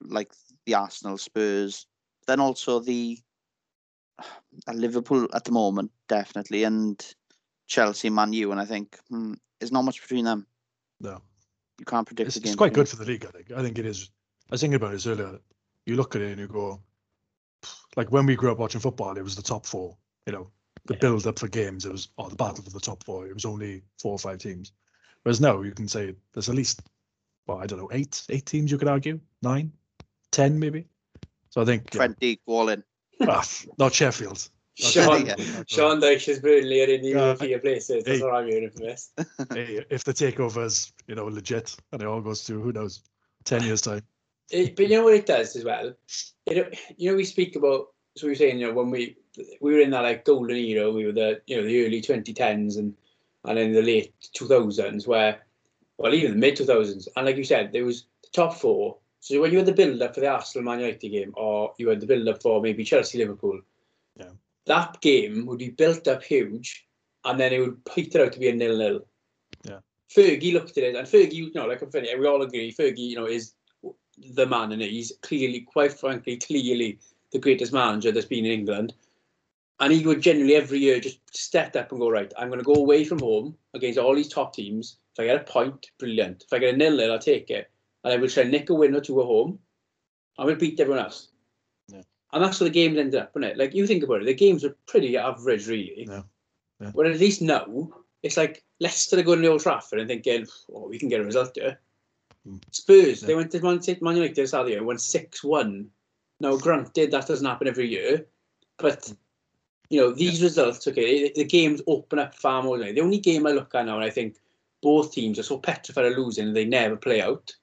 like 0.02 0.32
the 0.66 0.76
Arsenal, 0.76 1.18
Spurs, 1.18 1.86
then 2.28 2.40
also 2.40 2.80
the 2.80 3.20
uh, 4.20 4.24
Liverpool 4.74 5.28
at 5.34 5.44
the 5.44 5.52
moment, 5.52 5.92
definitely, 6.08 6.64
and 6.64 7.06
Chelsea, 7.68 8.10
Man 8.10 8.32
U, 8.34 8.52
and 8.52 8.62
I 8.62 8.66
think 8.66 8.98
hmm, 9.10 9.34
there's 9.60 9.72
not 9.72 9.84
much 9.84 10.02
between 10.02 10.26
them. 10.26 10.46
No. 11.00 11.22
You 11.80 11.86
can't 11.86 12.06
predict 12.08 12.28
It's, 12.28 12.36
the 12.36 12.42
game. 12.42 12.50
it's 12.52 12.58
quite 12.58 12.74
good 12.74 12.90
for 12.90 12.96
the 12.96 13.06
league, 13.06 13.26
I 13.26 13.30
think. 13.30 13.52
I 13.52 13.62
think 13.62 13.78
it 13.78 13.86
is. 13.86 14.10
I 14.50 14.54
was 14.54 14.62
thinking 14.62 14.76
about 14.76 14.92
this 14.92 15.06
earlier. 15.06 15.40
You 15.86 15.96
look 15.96 16.16
at 16.16 16.22
it 16.22 16.32
and 16.32 16.40
you 16.40 16.48
go, 16.48 16.82
like 17.96 18.12
when 18.12 18.26
we 18.26 18.36
grew 18.36 18.52
up 18.52 18.58
watching 18.58 18.82
football, 18.82 19.18
it 19.18 19.24
was 19.24 19.36
the 19.36 19.42
top 19.42 19.66
four. 19.66 19.98
You 20.26 20.34
know, 20.34 20.52
the 20.86 20.94
Yeah. 20.96 21.00
build 21.00 21.28
up 21.28 21.40
for 21.40 21.48
games, 21.48 21.86
it 21.86 21.92
was 21.92 22.10
oh, 22.18 22.30
the 22.30 22.36
battle 22.36 22.64
for 22.64 22.70
the 22.72 22.80
top 22.80 23.04
four. 23.04 23.28
It 23.28 23.34
was 23.34 23.46
only 23.46 23.84
four 24.00 24.14
or 24.14 24.20
five 24.20 24.40
teams. 24.40 24.72
Whereas 25.24 25.42
now 25.42 25.62
you 25.62 25.72
can 25.72 25.88
say 25.88 26.16
there's 26.34 26.50
at 26.50 26.56
least, 26.56 26.82
well, 27.48 27.58
I 27.60 27.66
don't 27.66 27.80
know, 27.80 27.90
eight, 27.92 28.24
eight 28.30 28.46
teams. 28.46 28.72
You 28.72 28.78
could 28.78 28.88
argue 28.88 29.20
nine, 29.42 29.72
ten 30.32 30.60
maybe. 30.60 30.88
So 31.50 31.62
I 31.62 31.66
think 31.66 31.90
them. 31.92 32.02
yeah, 32.02 32.08
Twenty, 32.08 32.40
go 32.48 32.76
ah, 33.30 33.48
not 33.78 33.94
Sheffield. 33.94 34.50
Not 34.80 34.92
Sean, 34.92 35.26
Sheffield. 35.26 35.70
Sean 35.70 36.00
Dyche's 36.00 36.40
Burnley 36.40 36.82
are 36.82 36.94
in 36.94 37.02
the 37.02 37.10
Yeah, 37.10 37.16
European 37.26 37.60
places. 37.62 38.04
That's 38.04 38.20
hey. 38.20 38.24
what 38.24 38.36
I'm 38.36 38.48
hearing 38.48 38.70
from 38.70 38.86
this. 38.86 39.12
Hey, 39.54 39.84
if 39.90 40.04
the 40.04 40.14
takeover's 40.14 40.92
you 41.08 41.16
know 41.16 41.26
legit 41.26 41.76
and 41.92 42.02
it 42.02 42.08
all 42.08 42.22
goes 42.22 42.44
through, 42.44 42.62
who 42.62 42.72
knows? 42.72 43.02
Ten 43.44 43.64
years 43.64 43.82
time. 43.82 44.02
It, 44.52 44.76
but 44.76 44.88
you 44.88 44.98
know 44.98 45.04
what 45.04 45.14
it 45.16 45.26
does 45.26 45.56
as 45.56 45.64
well. 45.64 45.94
It, 46.46 46.80
you 46.96 47.10
know, 47.10 47.18
we 47.18 47.24
speak 47.26 47.56
about. 47.56 47.88
So 48.18 48.28
we 48.28 48.32
were 48.32 48.36
saying, 48.36 48.60
you 48.60 48.68
know, 48.68 48.74
when 48.74 48.90
we 48.92 49.18
we 49.62 49.74
were 49.74 49.80
in 49.80 49.92
that 49.92 50.02
like 50.02 50.26
golden 50.26 50.56
era, 50.56 50.92
we 50.92 51.06
were 51.06 51.12
the 51.12 51.42
you 51.48 51.58
know 51.58 51.64
the 51.68 51.86
early 51.86 52.02
2010s 52.02 52.78
and 52.78 52.96
and 53.46 53.58
in 53.60 53.74
the 53.74 53.82
late 53.82 54.14
2000s, 54.36 55.08
where 55.08 55.40
well 55.98 56.14
even 56.14 56.32
the 56.32 56.38
mid 56.38 56.56
2000s, 56.56 57.08
and 57.16 57.26
like 57.26 57.38
you 57.38 57.44
said, 57.44 57.72
there 57.72 57.86
was 57.86 58.06
the 58.24 58.30
top 58.32 58.54
four. 58.56 58.98
So 59.22 59.42
when 59.42 59.52
you 59.52 59.58
had 59.58 59.68
the 59.68 59.74
build 59.74 60.02
up 60.02 60.14
for 60.14 60.22
the 60.22 60.28
Arsenal 60.28 60.66
Man 60.66 60.80
United 60.80 61.10
game, 61.10 61.34
or 61.36 61.74
you 61.78 61.90
had 61.90 62.00
the 62.00 62.06
build 62.08 62.28
up 62.28 62.42
for 62.42 62.62
maybe 62.62 62.84
Chelsea 62.84 63.18
Liverpool, 63.18 63.62
Yeah. 64.16 64.32
That 64.68 65.02
game 65.02 65.46
would 65.46 65.60
be 65.60 65.70
built 65.70 66.08
up 66.08 66.24
huge, 66.24 66.86
and 67.26 67.40
then 67.40 67.54
it 67.54 67.60
would 67.60 67.84
peter 67.86 68.24
out 68.24 68.34
to 68.34 68.40
be 68.40 68.50
a 68.50 68.56
nil 68.56 68.78
nil. 68.78 69.06
Yeah. 69.64 69.80
Fergie 70.16 70.54
looked 70.54 70.78
at 70.78 70.84
it, 70.84 70.96
and 70.96 71.08
Fergie, 71.08 71.34
you 71.34 71.52
know, 71.54 71.66
like 71.66 71.82
I'm 71.82 71.92
funny, 71.92 72.16
we 72.16 72.28
all 72.28 72.42
agree, 72.42 72.72
Fergie, 72.72 73.00
you 73.00 73.16
know, 73.16 73.26
is 73.26 73.54
the 74.34 74.46
man, 74.46 74.72
and 74.72 74.82
he's 74.82 75.12
clearly, 75.22 75.62
quite 75.62 75.94
frankly, 75.94 76.38
clearly 76.38 77.00
the 77.32 77.40
greatest 77.40 77.74
manager 77.74 78.12
that's 78.12 78.26
been 78.26 78.46
in 78.46 78.52
England. 78.52 78.94
And 79.80 79.94
he 79.94 80.06
would 80.06 80.22
generally 80.22 80.56
every 80.56 80.80
year 80.80 81.00
just 81.00 81.20
step 81.36 81.76
up 81.76 81.92
and 81.92 82.00
go, 82.00 82.10
right, 82.10 82.34
I'm 82.38 82.48
going 82.48 82.60
to 82.60 82.66
go 82.66 82.74
away 82.74 83.04
from 83.04 83.20
home 83.20 83.56
against 83.76 84.00
all 84.00 84.16
these 84.16 84.28
top 84.28 84.56
teams. 84.56 84.98
If 85.14 85.20
I 85.20 85.26
get 85.26 85.42
a 85.42 85.44
point, 85.44 85.92
brilliant. 86.00 86.44
If 86.44 86.54
I 86.54 86.58
get 86.58 86.74
a 86.74 86.78
nil 86.78 86.98
nil, 86.98 87.12
I'll 87.12 87.20
take 87.20 87.52
it. 87.52 87.70
And 88.04 88.14
I 88.14 88.18
will 88.18 88.28
try 88.28 88.44
and 88.44 88.52
nick 88.52 88.72
a 88.72 88.74
win 88.74 88.96
or 88.96 89.02
two 89.02 89.20
at 89.22 89.28
home. 89.28 89.60
I 90.40 90.46
will 90.46 90.56
beat 90.56 90.80
everyone 90.80 91.04
else. 91.04 91.28
Yeah. 91.90 92.02
And 92.34 92.44
that's 92.44 92.60
where 92.60 92.70
the 92.70 92.74
games 92.74 92.98
ended 92.98 93.22
up, 93.22 93.32
isn't 93.32 93.44
it? 93.44 93.58
Like 93.58 93.74
you 93.74 93.88
think 93.88 94.04
about 94.04 94.22
it, 94.22 94.26
the 94.26 94.34
games 94.34 94.64
are 94.66 94.76
pretty 94.88 95.18
average, 95.18 95.68
really. 95.68 96.06
Yeah. 96.08 96.24
Yeah. 96.82 96.92
But 96.94 97.08
at 97.08 97.20
least 97.20 97.42
now, 97.42 97.90
it's 98.24 98.38
like 98.38 98.64
Leicester 98.80 99.20
are 99.20 99.24
going 99.24 99.42
to 99.42 99.48
Old 99.48 99.62
Trafford 99.62 100.00
and 100.00 100.08
thinking, 100.08 100.46
oh, 100.74 100.88
we 100.88 101.00
can 101.00 101.10
get 101.10 101.22
a 101.22 101.24
result 101.24 101.52
here. 101.56 101.80
Mm. 102.48 102.62
Spurs, 102.72 103.22
Yeah. 103.22 103.28
they 103.28 103.36
went 103.36 103.52
to 103.52 103.62
Man, 103.62 103.82
Man 104.02 104.16
United 104.16 104.36
this 104.36 104.54
other 104.54 104.70
year, 104.70 104.84
won 104.84 104.98
6 104.98 105.44
1. 105.44 105.90
Now, 106.40 106.58
granted, 106.58 107.12
that 107.12 107.28
doesn't 107.28 107.46
happen 107.46 107.68
every 107.68 107.88
year, 107.88 108.28
but 108.78 109.12
you 109.90 110.00
know, 110.00 110.12
these 110.12 110.44
results, 110.44 110.88
okay, 110.88 111.24
the, 111.24 111.34
the 111.38 111.46
games 111.46 111.82
open 111.88 112.20
up 112.20 112.36
far 112.36 112.62
more. 112.62 112.78
than 112.78 112.94
The 112.94 113.02
only 113.02 113.20
game 113.20 113.48
I 113.48 113.52
look 113.52 113.74
at 113.74 113.86
now, 113.86 113.96
and 113.96 114.04
I 114.04 114.10
think 114.10 114.36
both 114.84 115.14
teams 115.14 115.40
are 115.40 115.44
so 115.44 115.58
petrified 115.58 116.06
of 116.06 116.18
losing, 116.18 116.54
they 116.54 116.66
never 116.66 116.96
play 116.98 117.22
out, 117.22 117.56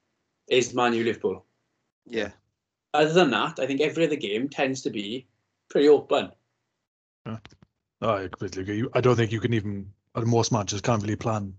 is 0.49 0.75
Man 0.75 0.94
U 0.94 1.04
Liverpool. 1.04 1.44
Yeah. 2.06 2.30
Other 2.94 3.12
than 3.12 3.30
that, 3.30 3.58
I 3.58 3.66
think 3.66 3.80
every 3.80 4.06
other 4.06 4.16
game 4.16 4.48
tends 4.48 4.80
to 4.82 4.90
be 4.90 5.26
pretty 5.68 5.88
open. 5.88 6.30
No, 7.26 7.38
I 8.00 8.28
completely 8.28 8.62
agree. 8.62 8.88
I 8.94 9.00
don't 9.00 9.16
think 9.16 9.32
you 9.32 9.40
can 9.40 9.52
even, 9.52 9.90
uh, 10.14 10.20
most 10.22 10.52
matches 10.52 10.80
can't 10.80 11.02
really 11.02 11.16
plan 11.16 11.54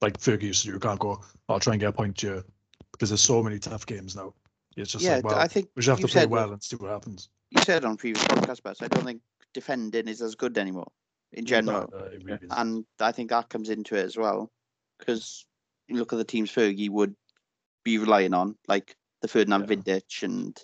like 0.00 0.18
Fergie 0.18 0.42
used 0.42 0.62
to 0.62 0.68
do. 0.68 0.74
You 0.74 0.78
can't 0.78 1.00
go, 1.00 1.20
I'll 1.48 1.60
try 1.60 1.72
and 1.72 1.80
get 1.80 1.88
a 1.88 1.92
point 1.92 2.20
here 2.20 2.44
because 2.92 3.10
there's 3.10 3.20
so 3.20 3.42
many 3.42 3.58
tough 3.58 3.86
games 3.86 4.14
now. 4.14 4.34
It's 4.76 4.92
just 4.92 5.04
yeah, 5.04 5.16
like, 5.16 5.24
well, 5.24 5.38
I 5.38 5.48
think 5.48 5.70
we 5.74 5.82
just 5.82 5.98
have 5.98 6.08
to 6.08 6.12
play 6.12 6.26
well 6.26 6.52
and 6.52 6.62
see 6.62 6.76
what 6.76 6.90
happens. 6.90 7.30
you 7.50 7.62
said 7.62 7.84
on 7.84 7.96
previous 7.96 8.24
podcasts, 8.26 8.60
but 8.62 8.80
I 8.80 8.88
don't 8.88 9.04
think 9.04 9.22
defending 9.54 10.06
is 10.06 10.20
as 10.20 10.34
good 10.34 10.58
anymore 10.58 10.92
in 11.32 11.46
general. 11.46 11.88
No, 11.90 12.04
it 12.04 12.22
really 12.24 12.38
and 12.50 12.84
I 13.00 13.10
think 13.10 13.30
that 13.30 13.48
comes 13.48 13.70
into 13.70 13.96
it 13.96 14.04
as 14.04 14.16
well 14.16 14.52
because 14.98 15.46
look 15.88 16.12
at 16.12 16.16
the 16.16 16.24
teams 16.24 16.52
Fergie 16.52 16.90
would 16.90 17.16
be 17.84 17.98
relying 17.98 18.34
on, 18.34 18.56
like 18.68 18.94
the 19.22 19.28
Ferdinand 19.28 19.62
Yeah. 19.68 19.76
Vidic, 19.76 20.22
and 20.22 20.56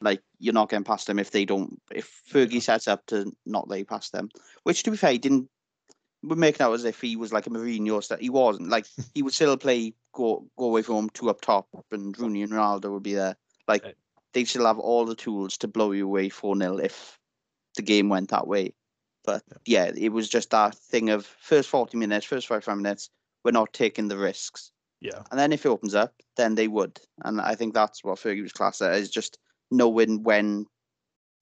like 0.00 0.22
you're 0.38 0.54
not 0.54 0.68
getting 0.70 0.84
past 0.84 1.06
them 1.06 1.18
if 1.18 1.30
they 1.30 1.44
don't. 1.44 1.80
If 1.92 2.22
Fergie 2.30 2.62
sets 2.62 2.88
up 2.88 3.06
to 3.06 3.32
not 3.46 3.68
lay 3.68 3.84
past 3.84 4.12
them, 4.12 4.28
which 4.64 4.82
to 4.84 4.90
be 4.90 4.96
fair, 4.96 5.12
he 5.12 5.18
didn't. 5.18 5.48
We're 6.22 6.36
making 6.36 6.62
out 6.62 6.74
as 6.74 6.84
if 6.84 7.00
he 7.00 7.16
was 7.16 7.32
like 7.32 7.46
a 7.46 7.50
Mourinho 7.50 8.02
star. 8.02 8.18
He 8.18 8.28
wasn't. 8.30 8.68
Like 8.68 8.86
he 9.14 9.22
would 9.22 9.34
still 9.34 9.56
play, 9.56 9.94
go 10.12 10.46
go 10.58 10.66
away 10.66 10.82
from 10.82 10.94
home, 10.96 11.10
two 11.10 11.30
up 11.30 11.40
top, 11.40 11.68
and 11.90 12.18
Rooney 12.18 12.42
and 12.42 12.52
Ronaldo 12.52 12.92
would 12.92 13.02
be 13.02 13.14
there. 13.14 13.36
Like 13.68 13.84
Right. 13.84 13.96
they 14.34 14.44
still 14.44 14.66
have 14.66 14.78
all 14.78 15.04
the 15.06 15.14
tools 15.14 15.56
to 15.58 15.68
blow 15.68 15.92
you 15.92 16.06
away 16.06 16.28
four 16.28 16.56
0 16.56 16.78
if 16.78 17.18
the 17.76 17.82
game 17.82 18.08
went 18.08 18.30
that 18.30 18.46
way. 18.46 18.74
But 19.24 19.42
yeah, 19.66 19.90
it 19.96 20.10
was 20.10 20.28
just 20.28 20.50
that 20.50 20.74
thing 20.74 21.10
of 21.10 21.26
first 21.26 21.68
40 21.68 21.96
minutes, 21.98 22.26
first 22.26 22.46
45 22.48 22.76
minutes, 22.78 23.10
we're 23.44 23.50
not 23.50 23.72
taking 23.72 24.08
the 24.08 24.16
risks. 24.16 24.72
yeah, 25.00 25.22
And 25.30 25.38
then 25.38 25.52
if 25.52 25.64
it 25.66 25.68
opens 25.68 25.94
up, 25.94 26.14
then 26.36 26.54
they 26.54 26.68
would. 26.68 26.98
And 27.24 27.40
I 27.40 27.54
think 27.54 27.74
that's 27.74 28.02
what 28.02 28.18
Fergie 28.18 28.42
was 28.42 28.52
class 28.52 28.80
at, 28.80 28.94
is 28.94 29.10
just 29.10 29.38
knowing 29.70 30.22
when 30.22 30.66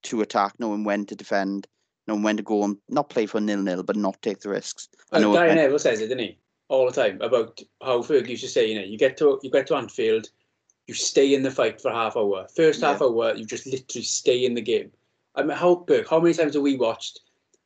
to 0.05 0.21
attack, 0.21 0.55
knowing 0.59 0.85
when 0.85 1.07
to 1.07 1.15
defend, 1.15 1.67
knowing 2.07 2.23
when 2.23 2.37
to 2.37 2.43
go 2.43 2.65
and 2.65 2.77
not 2.89 3.11
play 3.11 3.27
for 3.27 3.41
nil 3.41 3.63
nil, 3.63 3.83
but 3.83 3.97
not 3.97 4.21
take 4.23 4.41
the 4.41 4.49
risks. 4.49 4.89
I 5.13 5.21
know 5.21 5.33
Gary 5.33 5.55
Neville 5.55 5.79
says 5.79 6.01
it, 6.01 6.09
didn't 6.09 6.21
he? 6.25 6.39
All 6.69 6.87
the 6.87 6.93
time 6.93 7.21
about 7.23 7.61
how 7.83 8.03
Fergie 8.03 8.29
used 8.29 8.43
to 8.45 8.49
say, 8.49 8.69
you 8.69 8.79
know, 8.79 8.85
you 8.85 8.99
get 8.99 9.17
to 9.19 9.41
you 9.43 9.51
get 9.51 9.67
to 9.69 9.77
Anfield, 9.77 10.29
you 10.87 10.95
stay 10.95 11.35
in 11.35 11.43
the 11.43 11.51
fight 11.51 11.81
for 11.81 11.91
half 11.91 12.17
hour. 12.17 12.47
First 12.55 12.83
half 12.83 13.01
hour, 13.03 13.35
you 13.35 13.45
just 13.45 13.67
literally 13.67 14.05
stay 14.05 14.45
in 14.45 14.55
the 14.55 14.61
game. 14.63 14.91
I 15.35 15.43
mean, 15.43 15.57
how 15.57 15.85
how 16.09 16.21
many 16.21 16.35
times 16.35 16.55
have 16.55 16.63
we 16.63 16.77
watched? 16.77 17.21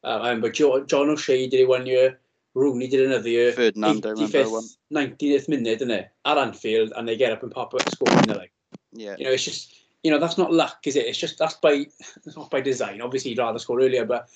Uh, 0.04 0.18
I 0.20 0.28
remember 0.28 0.50
jo- 0.50 0.84
John 0.84 1.10
O'Shea 1.10 1.48
did 1.48 1.60
it 1.60 1.68
one 1.68 1.86
year, 1.86 2.18
Rooney 2.54 2.88
did 2.88 3.06
another 3.06 3.28
year. 3.28 3.52
Ferdinand, 3.52 4.04
I 4.04 4.10
remember 4.10 4.38
85th, 4.38 4.76
90th 4.92 5.48
minute, 5.48 5.76
isn't 5.76 5.90
it? 5.90 6.10
At 6.24 6.38
Anfield, 6.38 6.92
and 6.96 7.08
they 7.08 7.16
get 7.16 7.32
up 7.32 7.42
and 7.42 7.52
pop 7.52 7.72
up, 7.74 7.88
score, 7.90 8.10
and 8.10 8.24
they're 8.28 8.36
like, 8.36 8.52
Yeah. 8.92 9.14
you 9.18 9.24
know, 9.24 9.30
it's 9.30 9.44
just, 9.44 9.74
you 10.02 10.10
know, 10.10 10.18
that's 10.18 10.38
not 10.38 10.52
luck, 10.52 10.78
is 10.86 10.96
it? 10.96 11.06
It's 11.06 11.18
just 11.18 11.38
that's 11.38 11.54
by, 11.54 11.86
it's 12.24 12.36
not 12.36 12.50
by 12.50 12.60
design. 12.60 13.00
Obviously, 13.00 13.30
you'd 13.30 13.38
rather 13.38 13.58
score 13.58 13.80
earlier, 13.80 14.04
but 14.04 14.28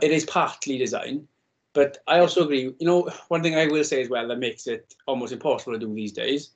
it 0.00 0.10
is 0.10 0.24
partly 0.24 0.78
design. 0.78 1.28
But 1.74 1.98
I 2.06 2.20
also 2.20 2.44
agree. 2.44 2.74
You 2.78 2.86
know, 2.86 3.10
one 3.28 3.42
thing 3.42 3.56
I 3.56 3.66
will 3.66 3.84
say 3.84 4.00
as 4.00 4.08
well 4.08 4.28
that 4.28 4.38
makes 4.38 4.66
it 4.66 4.94
almost 5.06 5.32
impossible 5.32 5.72
to 5.72 5.78
do 5.78 5.92
these 5.92 6.12
days 6.12 6.50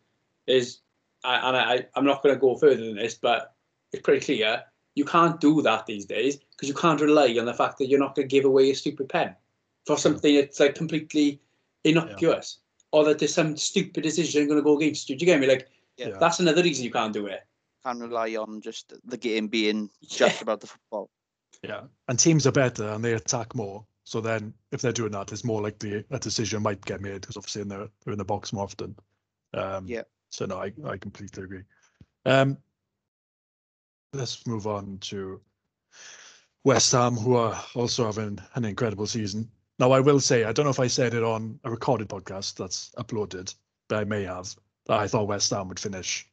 is, 0.47 0.81
I, 1.25 1.49
and 1.49 1.57
I, 1.57 1.87
I'm 1.95 2.05
not 2.05 2.23
going 2.23 2.35
to 2.35 2.41
go 2.41 2.57
further 2.57 2.77
than 2.77 2.97
this, 2.97 3.15
but 3.15 3.55
it's 3.93 4.03
pretty 4.03 4.25
clear 4.25 4.63
you 4.95 5.05
can't 5.05 5.41
do 5.41 5.63
that 5.63 5.87
these 5.87 6.05
days 6.05 6.37
because 6.37 6.69
you 6.69 6.75
can't 6.75 7.01
rely 7.01 7.37
on 7.39 7.47
the 7.47 7.55
fact 7.55 7.79
that 7.79 7.87
you're 7.87 8.01
not 8.01 8.15
going 8.15 8.29
to 8.29 8.37
give 8.37 8.45
away 8.45 8.71
a 8.71 8.75
stupid 8.75 9.09
pen 9.09 9.35
for 9.87 9.97
something 9.97 10.35
that's 10.35 10.61
like 10.61 10.75
completely 10.75 11.41
innocuous 11.85 12.59
or 12.93 13.05
that 13.05 13.19
there's 13.19 13.35
some 13.35 13.57
stupid 13.57 14.03
decision 14.03 14.47
going 14.47 14.59
to 14.59 14.63
go 14.63 14.77
against 14.77 15.09
you. 15.09 15.17
Do 15.17 15.25
you 15.25 15.33
get 15.33 15.41
me? 15.41 15.47
Like 15.47 15.69
Yeah. 15.97 16.09
Yeah. 16.09 16.17
that's 16.19 16.41
another 16.41 16.63
reason 16.63 16.85
you 16.85 16.91
can't 16.91 17.13
do 17.13 17.27
it. 17.27 17.47
Can't 17.89 18.01
rely 18.01 18.37
on 18.37 18.61
just 18.61 18.93
the 19.07 19.17
game 19.17 19.49
being 19.49 19.89
just 20.07 20.37
Yeah. 20.37 20.43
about 20.43 20.61
the 20.61 20.67
football. 20.67 21.09
yeah. 21.63 21.85
And 22.07 22.19
teams 22.19 22.47
are 22.47 22.53
better 22.53 22.87
and 22.89 23.03
they 23.03 23.15
attack 23.15 23.55
more. 23.55 23.87
So 24.05 24.21
then 24.21 24.53
if 24.73 24.83
they're 24.83 24.93
doing 24.93 25.13
that, 25.13 25.33
it's 25.33 25.43
more 25.45 25.63
likely 25.63 26.05
a 26.11 26.19
decision 26.19 26.63
might 26.63 26.85
get 26.85 27.01
made 27.01 27.23
because 27.23 27.39
obviously 27.39 27.63
in 27.63 27.69
the, 27.69 27.91
they're 28.05 28.13
in 28.13 28.19
the 28.19 28.25
box 28.27 28.53
more 28.53 28.65
often. 28.65 28.95
Um, 29.55 29.87
Yeah. 29.87 30.03
So 30.29 30.45
no, 30.45 30.59
I, 30.59 30.71
I 30.85 30.99
completely 30.99 31.45
agree. 31.45 31.63
Um, 32.27 32.59
let's 34.13 34.47
move 34.47 34.67
on 34.67 34.99
to 34.99 35.41
West 36.65 36.93
Ham, 36.93 37.15
who 37.17 37.37
are 37.37 37.59
also 37.75 38.05
having 38.05 38.39
an 38.55 38.67
incredible 38.67 39.07
season. 39.07 39.51
Now, 39.79 39.93
I 39.93 40.01
will 40.01 40.21
say, 40.21 40.45
I 40.45 40.53
don't 40.53 40.65
know 40.67 40.71
if 40.71 40.81
I 40.81 40.89
said 40.89 41.15
it 41.15 41.23
on 41.25 41.59
a 41.65 41.71
recorded 41.71 42.09
podcast 42.11 42.57
that's 42.57 42.91
uploaded, 42.99 43.55
but 43.89 43.99
I 44.01 44.05
may 44.05 44.25
have. 44.25 44.55
That 44.87 45.01
I 45.01 45.09
thought 45.09 45.29
West 45.29 45.51
Ham 45.51 45.69
would 45.69 45.81
finish, 45.81 46.29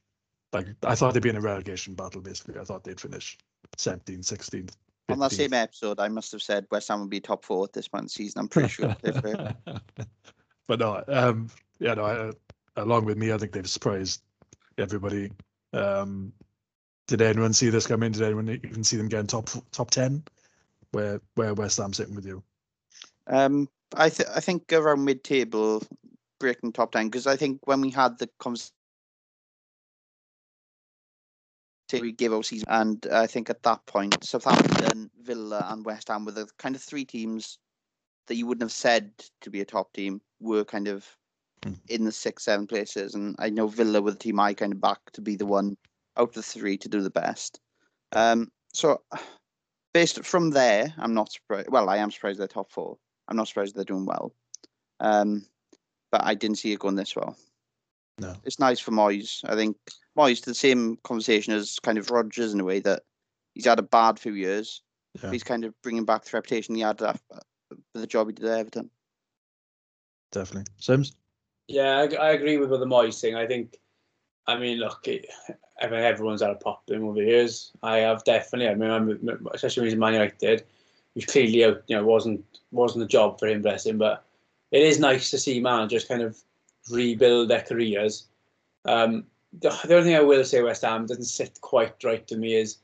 like, 0.56 0.68
I 0.84 0.96
thought 0.96 1.14
they'd 1.14 1.24
be 1.24 1.30
in 1.30 1.36
a 1.36 1.42
relegation 1.42 1.96
battle, 1.96 2.22
basically. 2.22 2.60
I 2.60 2.64
thought 2.64 2.84
they'd 2.84 3.00
finish 3.00 3.38
17th, 3.78 4.20
16th. 4.20 4.72
On 5.10 5.20
that 5.20 5.32
same 5.32 5.54
episode, 5.54 6.00
I 6.00 6.08
must 6.08 6.32
have 6.32 6.42
said 6.42 6.66
West 6.72 6.88
Ham 6.88 7.02
would 7.02 7.10
be 7.10 7.20
top 7.20 7.46
four 7.46 7.66
at 7.66 7.74
this 7.74 7.88
point 7.88 8.04
in 8.04 8.06
the 8.06 8.10
season. 8.10 8.40
I'm 8.40 8.48
pretty 8.48 8.70
sure. 8.70 8.96
but 10.68 10.80
no, 10.80 11.04
um, 11.08 11.50
yeah, 11.80 11.94
no. 11.94 12.06
I, 12.06 12.32
along 12.82 13.06
with 13.06 13.18
me, 13.18 13.32
I 13.32 13.38
think 13.38 13.52
they've 13.52 13.70
surprised 13.70 14.24
everybody. 14.80 15.32
Um, 15.74 16.34
did 17.08 17.22
anyone 17.22 17.54
see 17.54 17.70
this 17.70 17.86
come 17.86 18.02
in? 18.02 18.14
Did 18.14 18.24
anyone 18.24 18.50
even 18.50 18.84
see 18.84 18.98
them 18.98 19.08
getting 19.08 19.28
top 19.28 19.50
top 19.72 19.92
ten? 19.92 20.24
Where 20.92 21.22
where 21.36 21.54
West 21.54 21.78
Ham 21.78 21.94
sitting 21.94 22.16
with 22.16 22.26
you? 22.26 22.42
Um, 23.28 23.70
I 23.96 24.10
th- 24.10 24.30
I 24.36 24.40
think 24.40 24.74
around 24.74 25.06
mid-table, 25.06 25.84
breaking 26.40 26.72
top 26.72 26.94
ten 26.94 27.10
because 27.10 27.28
I 27.28 27.36
think 27.36 27.60
when 27.66 27.82
we 27.82 27.92
had 27.92 28.18
the 28.18 28.28
conversation, 28.40 28.75
we 31.94 32.12
gave 32.12 32.34
our 32.34 32.44
season, 32.44 32.68
and 32.70 33.08
I 33.12 33.28
think 33.28 33.50
at 33.50 33.64
that 33.64 33.86
point, 33.86 34.24
Southampton, 34.24 35.10
Villa, 35.22 35.66
and 35.70 35.86
West 35.86 36.08
Ham 36.08 36.26
were 36.26 36.32
the 36.32 36.48
kind 36.58 36.76
of 36.76 36.82
three 36.82 37.06
teams 37.06 37.58
that 38.28 38.36
you 38.36 38.48
wouldn't 38.48 38.64
have 38.64 38.72
said 38.72 39.12
to 39.42 39.50
be 39.50 39.62
a 39.62 39.66
top 39.66 39.94
team 39.94 40.22
were 40.40 40.66
kind 40.66 40.88
of 40.88 41.06
Hmm. 41.64 41.74
in 41.88 42.06
the 42.06 42.12
six, 42.12 42.44
seven 42.44 42.68
places, 42.68 43.16
and 43.16 43.36
I 43.40 43.50
know 43.50 43.68
Villa 43.68 44.02
were 44.02 44.12
the 44.12 44.18
team 44.18 44.40
I 44.40 44.54
kind 44.54 44.72
of 44.72 44.82
backed 44.82 45.14
to 45.14 45.22
be 45.22 45.36
the 45.36 45.48
one 45.48 45.78
out 46.16 46.30
of 46.30 46.34
the 46.36 46.44
three 46.44 46.78
to 46.78 46.90
do 46.90 47.02
the 47.02 47.10
best. 47.10 47.60
Um, 48.12 48.52
so 48.74 49.02
based 49.94 50.24
from 50.24 50.52
there, 50.52 50.94
I'm 50.98 51.14
not 51.16 51.32
surprised. 51.32 51.70
Well, 51.72 51.90
I 51.90 51.98
am 51.98 52.12
surprised 52.12 52.40
they're 52.40 52.48
top 52.48 52.72
four. 52.72 52.98
I'm 53.28 53.38
not 53.38 53.48
surprised 53.48 53.76
they're 53.76 53.84
doing 53.84 54.06
well. 54.06 54.34
Um, 55.00 55.48
but 56.12 56.24
I 56.24 56.36
didn't 56.36 56.58
see 56.58 56.72
it 56.72 56.80
going 56.80 56.96
this 56.96 57.16
well. 57.16 57.36
No. 58.20 58.36
It's 58.44 58.60
nice 58.60 58.80
for 58.80 58.92
Moyes. 58.92 59.42
I 59.50 59.56
think 59.56 59.76
Moyes 60.18 60.44
the 60.44 60.54
same 60.54 60.98
conversation 61.04 61.54
as 61.54 61.80
kind 61.80 61.98
of 61.98 62.10
Rodgers 62.10 62.54
in 62.54 62.60
a 62.60 62.64
way 62.64 62.80
that 62.80 63.04
he's 63.54 63.66
had 63.66 63.80
a 63.80 63.84
bad 63.84 64.20
few 64.20 64.34
years. 64.34 64.82
Yeah. 65.22 65.32
He's 65.32 65.44
kind 65.44 65.64
of 65.66 65.74
bringing 65.82 66.06
back 66.06 66.24
the 66.24 66.32
reputation 66.34 66.76
he 66.76 66.82
had 66.82 67.02
af- 67.02 67.22
for 67.30 68.00
the 68.00 68.08
job 68.08 68.28
he 68.28 68.34
did 68.34 68.46
at 68.46 68.60
Everton. 68.60 68.90
Definitely, 70.32 70.72
Sims. 70.80 71.14
Yeah, 71.68 71.98
I, 71.98 72.16
I 72.16 72.32
agree 72.32 72.58
with 72.58 72.70
what 72.70 72.80
the 72.80 72.86
Moyes 72.86 73.20
thing. 73.20 73.36
I 73.36 73.48
think, 73.48 73.78
I 74.48 74.58
mean, 74.58 74.78
look, 74.78 75.08
it, 75.08 75.28
I 75.82 75.88
mean, 75.88 76.02
everyone's 76.02 76.42
had 76.42 76.52
a 76.52 76.56
pop 76.56 76.84
in 76.90 77.04
over 77.04 77.20
the 77.20 77.26
years. 77.26 77.72
I 77.82 77.98
have 77.98 78.24
definitely. 78.24 78.70
I 78.70 78.76
mean, 78.76 78.92
I'm, 78.92 79.40
especially 79.54 79.82
when 79.82 79.86
he's 79.88 79.94
in 79.94 80.00
Man 80.00 80.14
United, 80.14 80.64
which 81.14 81.28
clearly, 81.28 81.60
you 81.88 81.96
know, 81.96 82.06
wasn't 82.06 82.44
wasn't 82.72 83.04
a 83.04 83.08
job 83.08 83.40
for 83.40 83.48
him, 83.48 83.62
bless 83.62 83.86
him. 83.86 83.98
But 83.98 84.26
it 84.72 84.84
is 84.84 85.00
nice 85.00 85.32
to 85.32 85.38
see 85.38 85.60
managers 85.60 86.06
kind 86.06 86.22
of 86.22 86.38
rebuild 86.90 87.50
their 87.50 87.62
careers. 87.62 88.28
Um, 88.86 89.26
the, 89.60 89.70
the 89.88 89.96
only 89.96 90.10
thing 90.10 90.16
I 90.16 90.22
will 90.22 90.44
say, 90.44 90.62
West 90.62 90.84
Ham 90.84 91.06
doesn't 91.06 91.24
sit 91.26 91.60
quite 91.62 92.04
right 92.04 92.26
to 92.28 92.38
me 92.38 92.56
is 92.56 92.78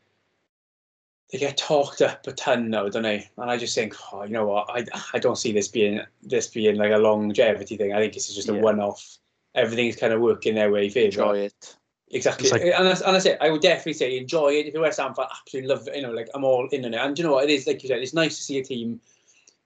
they 1.32 1.38
get 1.38 1.58
talked 1.58 2.02
up 2.02 2.28
a 2.28 2.32
ton 2.34 2.70
now, 2.70 2.90
don't 2.90 3.04
they? 3.04 3.30
And 3.38 3.50
I 3.50 3.58
just 3.58 3.76
think, 3.76 3.96
oh, 4.12 4.24
you 4.24 4.32
know 4.32 4.46
what? 4.48 4.70
I 4.70 4.86
I 5.14 5.20
don't 5.20 5.38
see 5.38 5.52
this 5.52 5.68
being 5.68 6.02
this 6.22 6.48
being 6.48 6.76
like 6.76 6.92
a 6.92 6.98
longevity 6.98 7.78
thing. 7.78 7.94
I 7.94 8.00
think 8.00 8.14
this 8.14 8.30
is 8.30 8.36
just 8.36 8.50
a 8.50 8.54
Yeah. 8.54 8.62
one-off. 8.62 9.18
Everything's 9.56 9.96
kind 9.96 10.14
of 10.14 10.22
working 10.22 10.56
their 10.56 10.72
way 10.72 10.90
favour. 10.90 11.06
Enjoy 11.08 11.38
it. 11.40 11.78
Exactly. 12.10 12.50
Like- 12.50 12.62
and, 12.64 12.86
that's, 12.86 13.02
and 13.02 13.16
that's 13.16 13.26
it. 13.26 13.38
I 13.40 13.50
would 13.50 13.62
definitely 13.62 13.94
say 13.94 14.18
enjoy 14.18 14.50
it. 14.54 14.68
If 14.68 14.74
you're 14.74 14.84
a 14.84 14.88
West 14.88 15.00
Ham 15.00 15.14
fan, 15.14 15.28
absolutely 15.32 15.70
love 15.70 15.88
it. 15.88 15.96
You 15.96 16.02
know, 16.02 16.12
like 16.12 16.30
I'm 16.34 16.44
all 16.44 16.68
in 16.68 16.86
on 16.86 16.94
it. 16.94 16.98
And 16.98 17.16
do 17.16 17.22
you 17.22 17.28
know 17.28 17.36
what? 17.36 17.46
It 17.46 17.54
is, 17.54 17.68
like 17.68 17.82
you 17.84 17.88
said, 17.88 18.00
it's 18.00 18.14
nice 18.14 18.38
to 18.38 18.44
see 18.44 18.60
a 18.60 18.64
team 18.64 19.00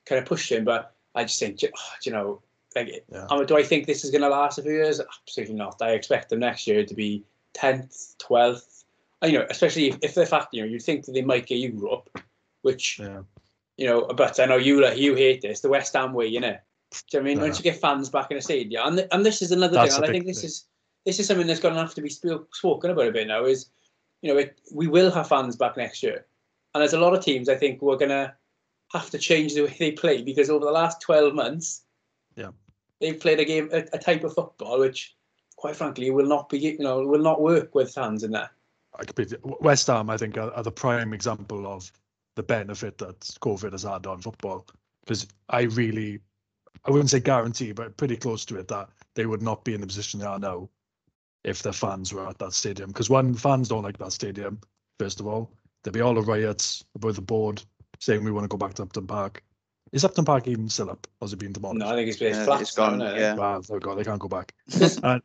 kind 0.06 0.20
of 0.22 0.28
pushing, 0.28 0.64
but 0.64 0.94
I 1.16 1.24
just 1.24 1.40
think, 1.40 1.60
oh, 1.64 1.94
do 2.04 2.10
you 2.10 2.16
know, 2.16 2.42
like, 2.76 3.06
Yeah. 3.12 3.26
um, 3.30 3.46
do 3.46 3.58
I 3.58 3.64
think 3.64 3.86
this 3.88 4.04
is 4.04 4.12
going 4.12 4.22
to 4.22 4.30
last 4.30 4.58
a 4.60 4.62
few 4.64 4.72
years? 4.72 5.00
Absolutely 5.00 5.56
not. 5.56 5.82
I 5.82 5.92
expect 5.92 6.30
them 6.30 6.40
next 6.40 6.68
year 6.68 6.86
to 6.86 6.94
be 6.94 7.24
10th, 7.54 8.16
12th. 8.18 8.84
You 9.24 9.32
know, 9.34 9.46
especially 9.50 9.88
if, 9.90 9.98
if 10.02 10.14
the 10.16 10.26
fact, 10.26 10.50
you 10.52 10.62
know, 10.62 10.68
you'd 10.68 10.82
think 10.84 11.06
that 11.06 11.14
they 11.14 11.22
might 11.22 11.48
get 11.48 11.56
Europe, 11.56 12.10
which, 12.62 13.00
Yeah. 13.00 13.22
you 13.78 13.88
know, 13.88 14.06
but 14.08 14.40
I 14.40 14.46
know 14.46 14.58
you 14.58 14.82
like, 14.82 14.98
you 14.98 15.16
hate 15.16 15.42
this, 15.42 15.62
the 15.62 15.70
West 15.70 15.94
Ham 15.94 16.14
way, 16.14 16.28
you 16.28 16.40
know. 16.40 16.58
Do 16.92 17.18
you 17.18 17.20
know 17.20 17.24
what 17.24 17.32
I 17.32 17.34
mean? 17.34 17.42
Once 17.42 17.58
you 17.58 17.64
get 17.64 17.82
fans 17.82 18.10
back 18.10 18.30
in 18.32 18.38
the 18.38 18.42
stadium, 18.42 18.86
and, 18.88 18.98
th- 18.98 19.08
and 19.12 19.26
this 19.26 19.42
is 19.42 19.52
another 19.52 19.74
That's 19.74 19.96
thing, 19.96 20.04
and 20.04 20.10
I 20.10 20.14
think 20.14 20.26
this 20.28 20.42
thing. 20.42 20.48
is 20.48 20.66
this 21.06 21.20
is 21.20 21.28
something 21.28 21.48
that's 21.48 21.60
going 21.60 21.74
to 21.74 21.80
have 21.80 21.94
to 21.96 22.02
be 22.02 22.10
sp- 22.10 22.48
spoken 22.54 22.92
about 22.92 23.08
a 23.08 23.12
bit 23.12 23.28
now. 23.28 23.46
Is 23.46 23.70
you 24.22 24.32
know, 24.32 24.40
it, 24.40 24.60
we 24.72 24.88
will 24.88 25.12
have 25.12 25.28
fans 25.28 25.56
back 25.56 25.76
next 25.78 26.04
year, 26.04 26.26
and 26.74 26.82
there's 26.82 26.94
a 26.94 27.00
lot 27.00 27.14
of 27.14 27.24
teams 27.24 27.50
I 27.50 27.56
think 27.56 27.82
we're 27.82 27.98
going 27.98 28.10
to 28.10 28.34
have 28.94 29.10
to 29.10 29.18
change 29.18 29.54
the 29.56 29.64
way 29.64 29.76
they 29.80 29.92
play 29.92 30.22
because 30.22 30.50
over 30.50 30.64
the 30.66 30.72
last 30.72 31.02
12 31.02 31.34
months, 31.34 31.82
Yeah. 31.82 31.85
They've 33.00 33.20
played 33.20 33.40
a 33.40 33.46
game, 33.46 33.70
a, 33.72 33.86
a 33.94 34.00
type 34.00 34.24
of 34.24 34.34
football 34.34 34.80
which, 34.80 35.16
quite 35.56 35.76
frankly, 35.76 36.12
will 36.12 36.26
not 36.26 36.50
be, 36.50 36.60
you 36.60 36.78
know, 36.80 37.06
will 37.06 37.22
not 37.22 37.42
work 37.42 37.76
with 37.76 37.94
fans 37.94 38.24
in 38.24 38.32
there. 38.32 38.50
West 39.44 39.88
Ham, 39.88 40.10
I 40.10 40.18
think, 40.18 40.38
are, 40.38 40.52
are 40.52 40.64
the 40.64 40.72
prime 40.72 41.14
example 41.14 41.68
of 41.68 41.92
the 42.36 42.44
benefit 42.44 42.98
that 43.00 43.20
COVID 43.42 43.72
has 43.72 43.84
had 43.84 44.06
on 44.08 44.22
football. 44.22 44.66
Because 45.02 45.28
I 45.50 45.64
really, 45.64 46.20
I 46.86 46.92
wouldn't 46.92 47.10
say 47.10 47.20
guarantee, 47.20 47.72
but 47.72 47.98
pretty 47.98 48.18
close 48.18 48.46
to 48.46 48.58
it 48.58 48.68
that 48.70 48.90
they 49.16 49.26
would 49.26 49.42
not 49.42 49.64
be 49.64 49.74
in 49.74 49.82
the 49.82 49.88
position 49.88 50.20
they 50.20 50.26
are 50.26 50.40
now 50.40 50.70
if 51.44 51.62
their 51.62 51.74
fans 51.74 52.14
were 52.14 52.28
at 52.28 52.40
that 52.40 52.54
stadium. 52.54 52.90
Because 52.90 53.10
one, 53.10 53.34
fans 53.34 53.68
don't 53.68 53.84
like 53.84 53.98
that 54.00 54.14
stadium. 54.14 54.60
First 55.00 55.20
of 55.20 55.28
all, 55.28 55.52
there'd 55.84 55.94
be 55.94 56.02
all 56.02 56.16
the 56.16 56.22
riots 56.22 56.84
about 56.96 57.16
the 57.16 57.22
board 57.22 57.62
saying 58.00 58.24
we 58.24 58.32
want 58.32 58.46
to 58.46 58.48
go 58.48 58.58
back 58.58 58.74
to 58.76 58.84
Upton 58.84 59.08
Park. 59.08 59.44
Is 59.96 60.04
Upton 60.04 60.26
Park 60.26 60.48
even 60.50 60.68
still 60.68 60.90
up? 60.92 61.08
Or 61.22 61.26
has 61.26 61.34
it 61.34 61.40
been 61.40 61.54
demolished? 61.54 61.80
No, 61.80 61.88
I 61.88 61.96
think 61.96 62.10
it's, 62.10 62.22
it's 62.22 62.38
Yeah, 62.38 62.44
flat. 62.46 62.62
it's 62.62 62.76
gone, 62.76 62.98
now, 62.98 63.06
isn't 63.06 63.18
it? 63.18 63.22
yeah. 63.22 63.34
Ah, 63.34 63.38
wow, 63.38 63.62
oh 63.72 63.80
God, 63.80 63.98
they 63.98 64.04
can't 64.04 64.20
go 64.20 64.28
back. 64.28 64.54
and 64.82 65.04
uh, 65.06 65.20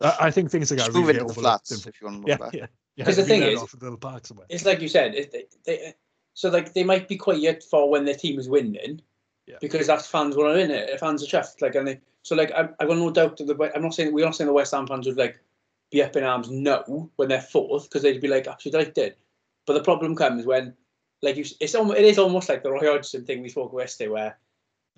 I, 0.00 0.16
I 0.20 0.30
think 0.30 0.50
things 0.50 0.70
are 0.70 0.76
going 0.76 0.86
Just 0.86 0.96
move 0.96 1.08
really 1.08 1.18
into 1.20 1.34
the 1.34 1.40
flats 1.40 1.72
in- 1.72 1.88
if 1.88 2.00
you 2.00 2.06
want 2.06 2.16
to 2.16 2.20
move 2.20 2.28
yeah, 2.28 2.36
back. 2.36 2.54
yeah, 2.54 2.66
yeah. 2.96 3.04
'Cause 3.04 3.16
the 3.16 3.22
be 3.22 3.28
thing 3.28 3.42
is- 3.42 3.58
off 3.60 3.74
a 3.74 3.76
little 3.78 3.98
park 3.98 4.24
somewhere. 4.26 4.46
it's 4.48 4.64
like 4.64 4.80
you 4.80 4.88
said, 4.88 5.14
it, 5.16 5.32
they, 5.32 5.46
they, 5.66 5.94
so 6.34 6.50
like 6.50 6.72
they 6.72 6.84
might 6.84 7.08
be 7.08 7.16
quiet 7.16 7.64
for 7.68 7.90
when 7.90 8.04
their 8.04 8.14
team 8.14 8.38
is 8.38 8.48
winning, 8.48 9.02
Yeah. 9.46 9.56
because 9.60 9.88
that's 9.88 10.06
fans 10.06 10.36
want 10.36 10.54
to 10.54 10.60
win 10.60 10.70
it. 10.70 11.00
Fans 11.00 11.22
are 11.22 11.26
chuffed, 11.26 11.60
like 11.60 11.74
and 11.74 11.88
they, 11.88 12.00
so 12.22 12.36
like 12.36 12.52
I, 12.52 12.68
I 12.78 12.86
got 12.86 12.96
no 12.98 13.10
doubt 13.10 13.36
that 13.38 13.46
the 13.48 13.72
I'm 13.74 13.82
not 13.82 13.94
saying 13.94 14.12
we're 14.14 14.24
not 14.24 14.36
saying 14.36 14.46
the 14.46 14.52
West 14.54 14.72
Ham 14.72 14.86
fans 14.86 15.06
would 15.08 15.16
like 15.18 15.40
be 15.90 16.00
up 16.02 16.14
in 16.14 16.22
arms 16.22 16.48
no 16.48 17.10
when 17.16 17.28
they're 17.28 17.40
fourth 17.42 17.84
because 17.88 18.02
they'd 18.02 18.20
be 18.20 18.28
like 18.28 18.46
absolutely 18.46 18.84
delighted. 18.84 19.16
But 19.66 19.72
the 19.74 19.82
problem 19.82 20.14
comes 20.14 20.46
when 20.46 20.74
like 21.22 21.36
you, 21.36 21.44
it's 21.60 21.74
almost 21.74 21.98
it 21.98 22.04
is 22.04 22.18
almost 22.18 22.48
like 22.48 22.62
the 22.62 22.70
Roy 22.70 22.90
Hodgson 22.90 23.24
thing 23.24 23.42
we 23.42 23.48
spoke 23.48 23.72
yesterday 23.78 24.10
where 24.10 24.38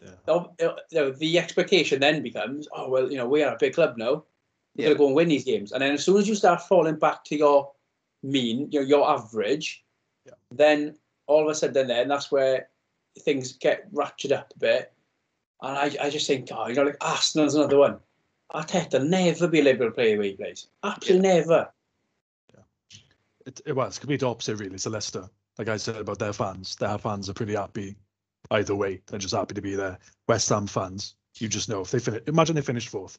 Yeah. 0.03 0.47
you 0.61 0.75
know, 0.93 1.11
the 1.13 1.39
expectation 1.39 2.01
then 2.01 2.23
becomes 2.23 2.67
oh 2.73 2.89
well 2.89 3.11
you 3.11 3.19
know 3.19 3.29
we 3.29 3.43
are 3.43 3.55
a 3.55 3.59
big 3.59 3.75
club 3.75 3.97
now 3.97 4.25
we're 4.75 4.83
Yeah. 4.83 4.87
gonna 4.89 4.99
go 4.99 5.07
and 5.07 5.15
win 5.15 5.29
these 5.29 5.45
games 5.45 5.73
and 5.73 5.81
then 5.83 5.93
as 5.93 6.05
soon 6.05 6.17
as 6.17 6.29
you 6.29 6.35
start 6.35 6.63
falling 6.63 6.97
back 6.99 7.25
to 7.27 7.37
your 7.37 7.71
mean 8.23 8.69
you 8.73 8.81
know, 8.81 8.87
your 8.87 9.09
average 9.09 9.85
Yeah. 10.27 10.33
then 10.51 10.99
all 11.27 11.43
of 11.43 11.49
a 11.49 11.55
sudden 11.55 11.87
then 11.87 12.09
that's 12.09 12.33
where 12.33 12.69
things 13.21 13.53
get 13.53 13.93
ratcheted 13.95 14.33
up 14.33 14.53
a 14.57 14.59
bit 14.59 14.93
and 15.63 15.79
I, 15.79 16.07
I 16.07 16.11
just 16.11 16.27
think 16.27 16.49
oh 16.53 16.67
you 16.69 16.75
know 16.75 16.85
like 16.85 16.97
Arsenal's 17.01 17.55
another 17.55 17.79
one 17.79 18.01
Arteta 18.55 19.07
never 19.07 19.47
be 19.49 19.61
able 19.61 19.87
to 19.87 19.93
play 19.93 20.13
the 20.13 20.19
way 20.19 20.31
he 20.31 20.37
plays 20.37 20.69
absolutely 20.83 21.29
never 21.29 21.71
It, 23.47 23.61
it 23.67 23.77
was 23.77 23.99
complete 23.99 24.23
opposite, 24.23 24.57
really. 24.57 24.79
So 24.79 24.89
Leicester, 24.89 25.29
like 25.59 25.69
I 25.69 25.77
said 25.77 25.97
about 25.97 26.19
their 26.19 26.33
fans, 26.33 26.77
their 26.77 26.99
fans 26.99 27.29
are 27.29 27.35
pretty 27.35 27.55
happy 27.55 27.97
either 28.51 28.75
way. 28.75 29.01
They're 29.07 29.19
just 29.19 29.35
happy 29.35 29.55
to 29.55 29.63
be 29.63 29.75
there. 29.75 29.99
West 30.29 30.49
Ham 30.49 30.67
fans, 30.67 31.15
you 31.39 31.49
just 31.49 31.69
know 31.69 31.81
if 31.81 31.91
they 31.91 31.99
finish. 31.99 32.23
Imagine 32.27 32.57
they 32.57 32.63
finished 32.63 32.89
fourth. 32.89 33.19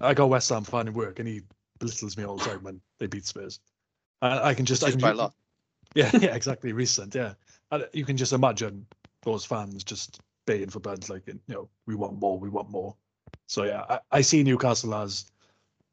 I 0.00 0.14
got 0.14 0.28
West 0.30 0.48
Ham 0.50 0.64
fan 0.64 0.88
in 0.88 0.94
work, 0.94 1.18
and 1.18 1.28
he 1.28 1.42
belittles 1.78 2.16
me 2.16 2.24
all 2.24 2.36
the 2.36 2.44
time 2.44 2.62
when 2.62 2.80
they 2.98 3.06
beat 3.06 3.26
Spurs. 3.26 3.60
I, 4.22 4.50
I 4.50 4.54
can 4.54 4.66
just, 4.66 4.84
I 4.84 4.90
can 4.90 5.00
by 5.00 5.10
a 5.10 5.14
lot. 5.14 5.34
Yeah, 5.96 6.10
yeah, 6.20 6.36
exactly. 6.36 6.72
Recent, 6.72 7.16
yeah. 7.16 7.34
And 7.72 7.84
you 7.92 8.04
can 8.04 8.16
just 8.16 8.32
imagine 8.32 8.86
those 9.22 9.44
fans 9.44 9.82
just 9.82 10.20
baying 10.46 10.70
for 10.70 10.78
blood, 10.78 11.08
like 11.08 11.26
you 11.26 11.40
know, 11.48 11.68
we 11.86 11.96
want 11.96 12.20
more, 12.20 12.38
we 12.38 12.48
want 12.48 12.70
more. 12.70 12.94
So 13.48 13.64
yeah, 13.64 13.84
I, 13.88 13.98
I 14.12 14.20
see 14.20 14.44
Newcastle 14.44 14.94
as 14.94 15.26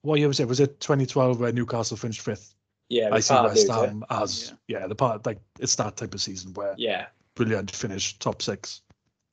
what 0.03 0.19
year 0.19 0.27
was 0.27 0.39
it? 0.39 0.47
Was 0.47 0.59
it 0.59 0.79
2012 0.79 1.39
where 1.39 1.51
Newcastle 1.51 1.97
finished 1.97 2.21
fifth? 2.21 2.53
Yeah 2.89 3.09
I 3.11 3.19
see 3.19 3.33
West 3.33 3.55
lose 3.55 3.63
it. 3.65 3.71
Ham 3.71 4.05
as 4.09 4.53
yeah. 4.67 4.87
the 4.87 4.95
part 4.95 5.25
like 5.25 5.39
it's 5.59 5.75
that 5.75 5.97
type 5.97 6.13
of 6.13 6.21
season 6.21 6.53
where 6.53 6.73
yeah 6.77 7.07
brilliant 7.35 7.71
finish 7.71 8.17
top 8.19 8.41
six. 8.41 8.81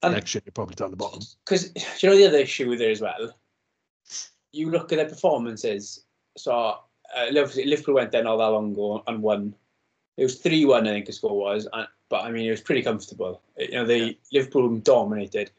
And- 0.03 0.15
Next 0.15 0.35
year 0.35 0.43
you're 0.45 0.53
probably 0.53 0.75
down 0.75 0.91
the 0.91 0.97
bottom. 0.97 1.21
because 1.45 1.73
you 2.03 2.09
know 2.09 2.17
the 2.17 2.27
other 2.27 2.39
issue 2.39 2.69
with 2.69 2.81
it 2.81 2.91
as 2.91 3.01
well. 3.01 3.33
You 4.53 4.71
look 4.71 4.93
at 4.93 4.97
their 4.97 5.09
performances. 5.09 6.05
So 6.37 6.53
uh, 7.17 7.27
Liverpool 7.31 7.95
went 7.95 8.13
there 8.13 8.23
not 8.23 8.37
that 8.37 8.45
long 8.45 8.73
ago 8.73 9.03
and 9.07 9.23
won. 9.23 9.55
It 10.17 10.23
was 10.23 10.37
three 10.37 10.65
one, 10.65 10.87
I 10.87 10.91
think 10.91 11.07
the 11.07 11.13
score 11.13 11.37
was, 11.37 11.67
and, 11.73 11.89
but 12.09 12.25
I 12.25 12.31
mean 12.31 12.47
it 12.47 12.51
was 12.51 12.61
pretty 12.61 12.83
comfortable. 12.83 13.41
You 13.59 13.73
know, 13.73 13.87
they 13.87 14.19
Liverpool 14.33 14.77
dominated. 14.79 15.51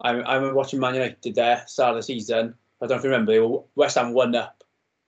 I 0.00 0.10
I 0.10 0.34
remember 0.34 0.54
watching 0.54 0.80
Man 0.80 0.94
United 0.94 1.34
there 1.34 1.64
start 1.66 1.90
of 1.90 1.96
the 1.96 2.02
season. 2.02 2.54
I 2.80 2.86
don't 2.86 2.90
know 2.90 2.96
if 2.96 3.04
you 3.04 3.10
remember. 3.10 3.32
They 3.32 3.40
were 3.40 3.62
West 3.74 3.96
Ham 3.96 4.12
one 4.12 4.34
up, 4.34 4.55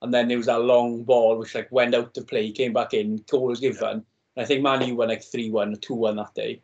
and 0.01 0.13
then 0.13 0.27
there 0.27 0.37
was 0.37 0.45
that 0.45 0.61
long 0.61 1.03
ball 1.03 1.37
which 1.37 1.55
like 1.55 1.71
went 1.71 1.95
out 1.95 2.13
to 2.13 2.21
play, 2.21 2.51
came 2.51 2.73
back 2.73 2.93
in, 2.93 3.23
goal 3.29 3.47
was 3.47 3.59
given. 3.59 4.03
And 4.35 4.43
I 4.43 4.45
think 4.45 4.61
Man 4.63 4.87
U 4.87 4.95
won 4.95 5.09
like 5.09 5.23
three 5.23 5.49
one 5.49 5.73
or 5.73 5.77
two 5.77 5.95
one 5.95 6.15
that 6.17 6.33
day. 6.33 6.61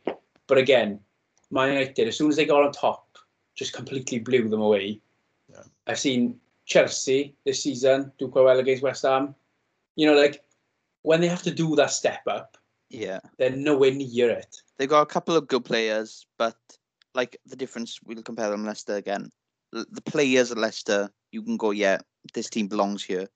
But 0.47 0.57
again, 0.57 0.99
Man 1.51 1.73
United 1.73 2.07
as 2.07 2.17
soon 2.17 2.29
as 2.29 2.35
they 2.35 2.45
got 2.45 2.63
on 2.63 2.71
top, 2.71 3.17
just 3.55 3.73
completely 3.73 4.19
blew 4.19 4.47
them 4.47 4.61
away. 4.61 5.01
Yeah. 5.49 5.63
I've 5.87 5.99
seen 5.99 6.39
Chelsea 6.65 7.35
this 7.45 7.63
season 7.63 8.11
do 8.17 8.27
quite 8.27 8.45
well 8.45 8.59
against 8.59 8.83
West 8.83 9.03
Ham. 9.03 9.35
You 9.95 10.07
know, 10.07 10.15
like 10.15 10.43
when 11.03 11.21
they 11.21 11.27
have 11.27 11.43
to 11.43 11.51
do 11.51 11.75
that 11.75 11.91
step 11.91 12.21
up, 12.27 12.57
Yeah. 12.89 13.19
they're 13.37 13.51
nowhere 13.51 13.91
near 13.91 14.29
it. 14.29 14.55
They've 14.77 14.89
got 14.89 15.01
a 15.01 15.05
couple 15.05 15.35
of 15.35 15.47
good 15.47 15.63
players, 15.65 16.25
but 16.37 16.55
like 17.13 17.37
the 17.45 17.55
difference, 17.55 17.99
we'll 18.03 18.23
compare 18.23 18.49
them 18.49 18.65
Leicester 18.65 18.95
again. 18.95 19.29
The 19.71 20.01
players 20.05 20.51
at 20.51 20.57
Leicester, 20.57 21.09
you 21.31 21.43
can 21.43 21.57
go, 21.57 21.71
yeah, 21.71 21.99
this 22.33 22.49
team 22.49 22.67
belongs 22.67 23.03
here. 23.03 23.27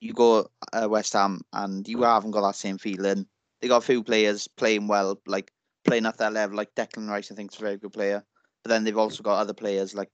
You 0.00 0.12
go 0.12 0.48
uh, 0.72 0.88
West 0.88 1.12
Ham, 1.12 1.42
and 1.52 1.86
you 1.86 2.02
haven't 2.02 2.32
got 2.32 2.42
that 2.42 2.56
same 2.56 2.78
feeling. 2.78 3.26
They 3.60 3.68
got 3.68 3.78
a 3.78 3.86
few 3.86 4.02
players 4.02 4.48
playing 4.48 4.88
well, 4.88 5.20
like 5.26 5.52
playing 5.84 6.06
at 6.06 6.18
that 6.18 6.32
level, 6.32 6.56
like 6.56 6.74
Declan 6.74 7.08
Rice. 7.08 7.30
I 7.30 7.34
think 7.34 7.52
is 7.52 7.58
a 7.58 7.62
very 7.62 7.76
good 7.76 7.92
player. 7.92 8.24
But 8.64 8.70
then 8.70 8.84
they've 8.84 8.98
also 8.98 9.22
got 9.22 9.38
other 9.38 9.54
players 9.54 9.94
like 9.94 10.10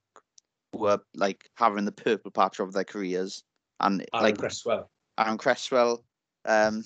who 0.72 0.86
are 0.86 1.00
like 1.14 1.48
having 1.56 1.84
the 1.84 1.92
purple 1.92 2.30
patch 2.30 2.60
of 2.60 2.72
their 2.72 2.84
careers, 2.84 3.42
and 3.80 4.04
Aaron 4.12 4.24
like 4.24 4.38
Cresswell. 4.38 4.90
Aaron 5.18 5.38
Cresswell. 5.38 6.04
Um, 6.44 6.84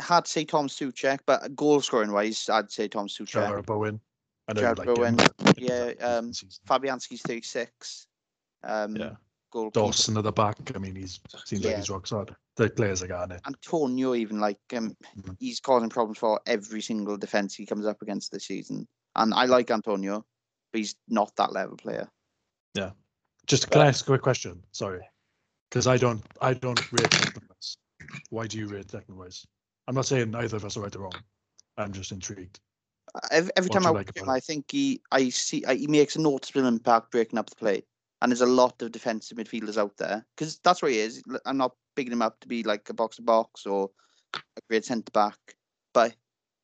hard 0.00 0.24
to 0.24 0.30
say 0.30 0.44
Tom 0.44 0.68
Soucek, 0.68 1.20
but 1.26 1.54
goal 1.56 1.80
scoring 1.80 2.12
wise, 2.12 2.48
I'd 2.48 2.70
say 2.70 2.88
Tom 2.88 3.08
Soucek. 3.08 3.48
Jarrod 3.48 3.66
Bowen. 3.66 4.00
I 4.48 4.52
know 4.52 4.62
Jarrod 4.62 4.78
like 4.78 4.86
Bowen, 4.86 5.18
him. 5.18 5.54
yeah, 5.58 5.92
um, 6.00 6.32
Fabianski's 6.68 7.22
36. 7.22 8.06
Um, 8.64 8.96
Yeah. 8.96 9.10
Goalkeeper. 9.50 9.80
Dawson 9.86 10.16
at 10.16 10.24
the 10.24 10.32
back. 10.32 10.56
I 10.74 10.78
mean, 10.78 10.94
he's 10.94 11.20
seems 11.44 11.64
like 11.64 11.76
he's 11.76 11.90
rock 11.90 12.06
solid. 12.06 12.34
The 12.56 12.70
players 12.70 13.02
are 13.02 13.06
got 13.06 13.30
it. 13.30 13.40
Antonio, 13.46 14.14
even 14.14 14.40
like 14.40 14.58
um, 14.74 14.96
Mhm. 15.16 15.36
he's 15.38 15.60
causing 15.60 15.88
problems 15.90 16.18
for 16.18 16.40
every 16.46 16.82
single 16.82 17.16
defense 17.16 17.54
he 17.54 17.66
comes 17.66 17.86
up 17.86 18.02
against 18.02 18.32
this 18.32 18.46
season. 18.46 18.86
And 19.16 19.34
I 19.34 19.46
like 19.46 19.70
Antonio, 19.70 20.24
but 20.72 20.78
he's 20.78 20.96
not 21.08 21.34
that 21.36 21.52
level 21.52 21.76
player. 21.76 22.08
Yeah. 22.74 22.92
Just 23.46 23.70
can 23.70 23.82
I 23.82 23.88
ask 23.88 24.04
a 24.04 24.10
quick 24.10 24.22
question? 24.22 24.62
Sorry, 24.72 25.00
because 25.70 25.86
I 25.86 25.96
don't 25.96 26.22
I 26.40 26.52
don't 26.52 26.80
rate 26.92 27.10
Declan 27.10 27.48
Rice. 27.48 27.76
Why 28.30 28.46
do 28.46 28.58
you 28.58 28.66
rate 28.66 28.88
Declan 28.88 29.16
Rice? 29.16 29.46
I'm 29.86 29.94
not 29.94 30.04
saying 30.06 30.34
either 30.34 30.56
of 30.56 30.64
us 30.66 30.76
are 30.76 30.82
right 30.82 30.94
or 30.94 31.00
wrong. 31.00 31.14
I'm 31.78 31.92
just 31.92 32.12
intrigued. 32.12 32.60
Every, 33.30 33.50
every 33.56 33.70
time 33.70 33.86
I 33.86 33.88
you 33.88 33.94
watch 33.94 34.06
like 34.06 34.16
him, 34.16 34.24
about 34.24 34.34
I 34.34 34.40
think 34.40 34.70
he, 34.70 35.00
I 35.10 35.30
see, 35.30 35.64
I, 35.64 35.76
he 35.76 35.86
makes 35.86 36.16
a 36.16 36.20
noticeable 36.20 36.66
impact 36.66 37.10
breaking 37.10 37.38
up 37.38 37.48
the 37.48 37.56
play. 37.56 37.84
And 38.20 38.32
there's 38.32 38.40
a 38.40 38.46
lot 38.46 38.82
of 38.82 38.92
defensive 38.92 39.38
midfielders 39.38 39.78
out 39.78 39.96
there 39.96 40.26
because 40.36 40.58
that's 40.64 40.82
what 40.82 40.90
he 40.90 40.98
is. 40.98 41.22
I'm 41.46 41.56
not 41.56 41.74
picking 41.94 42.12
him 42.12 42.22
up 42.22 42.40
to 42.40 42.48
be 42.48 42.62
like 42.64 42.88
a 42.90 42.94
box 42.94 43.16
to 43.16 43.22
box 43.22 43.64
or 43.64 43.90
a 44.34 44.60
great 44.68 44.84
centre 44.84 45.12
back, 45.12 45.38
but 45.94 46.14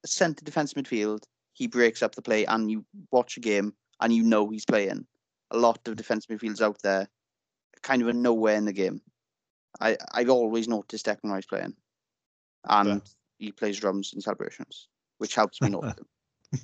a 0.02 0.08
centre 0.08 0.44
defensive 0.44 0.82
midfield, 0.82 1.22
he 1.52 1.68
breaks 1.68 2.02
up 2.02 2.14
the 2.14 2.22
play, 2.22 2.44
and 2.46 2.70
you 2.70 2.84
watch 3.12 3.36
a 3.36 3.40
game 3.40 3.72
and 4.00 4.12
you 4.12 4.22
know 4.22 4.48
he's 4.48 4.64
playing. 4.64 5.06
A 5.50 5.56
lot 5.56 5.86
of 5.86 5.96
defensive 5.96 6.30
midfielders 6.30 6.60
out 6.60 6.82
there, 6.82 7.08
kind 7.82 8.02
of 8.02 8.08
a 8.08 8.12
nowhere 8.12 8.56
in 8.56 8.64
the 8.64 8.72
game. 8.72 9.00
I 9.80 9.96
I've 10.12 10.30
always 10.30 10.68
noticed 10.68 11.06
Declan 11.06 11.30
Rice 11.30 11.46
playing, 11.46 11.74
and 12.64 13.02
he 13.38 13.52
plays 13.52 13.78
drums 13.78 14.12
in 14.12 14.20
celebrations, 14.20 14.88
which 15.18 15.34
helps 15.34 15.60
me 15.60 15.70
not. 15.70 15.98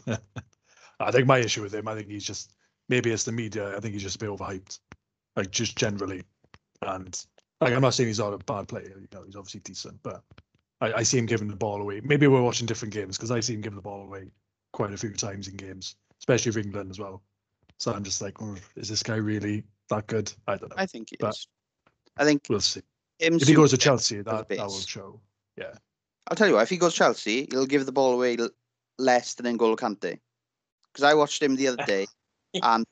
I 1.01 1.11
think 1.11 1.27
my 1.27 1.39
issue 1.39 1.63
with 1.63 1.75
him, 1.75 1.89
I 1.89 1.95
think 1.95 2.09
he's 2.09 2.25
just 2.25 2.53
maybe 2.91 3.11
it's 3.11 3.25
the 3.25 3.33
media. 3.33 3.75
I 3.75 3.81
think 3.81 3.95
he's 3.95 4.03
just 4.03 4.17
a 4.17 4.19
bit 4.19 4.29
overhyped, 4.29 4.79
like 5.37 5.51
just 5.51 5.77
generally. 5.79 6.23
And 6.83 7.19
like 7.63 7.73
I'm 7.73 7.81
not 7.81 7.95
saying 7.95 8.09
he's 8.09 8.19
not 8.19 8.35
a 8.35 8.39
bad 8.39 8.69
player. 8.69 8.93
You 9.01 9.09
know, 9.15 9.23
he's 9.25 9.37
obviously 9.37 9.61
decent, 9.61 9.99
but 10.03 10.23
I, 10.83 10.93
I 10.93 11.03
see 11.03 11.17
him 11.19 11.27
giving 11.27 11.49
the 11.49 11.57
ball 11.57 11.81
away. 11.81 12.01
Maybe 12.05 12.27
we're 12.27 12.43
watching 12.43 12.67
different 12.67 12.93
games 12.93 13.17
because 13.17 13.31
I 13.31 13.41
see 13.41 13.55
him 13.55 13.63
giving 13.63 13.77
the 13.77 13.83
ball 13.83 14.03
away 14.03 14.31
quite 14.73 14.93
a 14.93 14.97
few 14.97 15.15
times 15.15 15.49
in 15.49 15.57
games, 15.57 15.97
especially 16.21 16.53
for 16.53 16.59
England 16.59 16.91
as 16.91 16.99
well. 16.99 17.23
So 17.79 17.93
I'm 17.95 18.05
just 18.05 18.21
like, 18.21 18.43
oh, 18.43 18.57
is 18.77 18.89
this 18.89 19.03
guy 19.03 19.17
really 19.17 19.65
that 19.89 20.07
good? 20.07 20.31
I 20.47 20.57
don't 20.57 20.69
know. 20.71 20.77
I 20.77 20.85
think 20.87 21.09
he 21.11 21.17
But- 21.19 21.31
is. 21.31 21.47
I 22.17 22.25
think 22.25 22.43
We'll 22.51 22.61
see. 22.61 22.83
If 23.19 23.47
he 23.47 23.55
goes 23.55 23.71
to 23.71 23.79
Chelsea, 23.79 24.21
that, 24.23 24.49
that 24.49 24.59
will 24.59 24.81
show. 24.81 25.21
I'll 26.29 26.37
tell 26.37 26.49
you 26.49 26.55
what, 26.55 26.63
if 26.63 26.71
he 26.71 26.77
goes 26.77 26.95
Chelsea, 26.95 27.49
he'll 27.51 27.67
give 27.67 27.87
the 27.87 27.93
ball 27.93 28.13
away 28.15 28.37
l- 28.39 28.51
less 28.99 29.35
than 29.35 29.59
N'Golo 29.59 29.77
Kante. 29.77 30.19
Because 30.93 31.05
I 31.05 31.15
watched 31.15 31.43
him 31.43 31.57
the 31.57 31.69
other 31.69 31.85
day, 31.87 32.07
and 32.63 32.85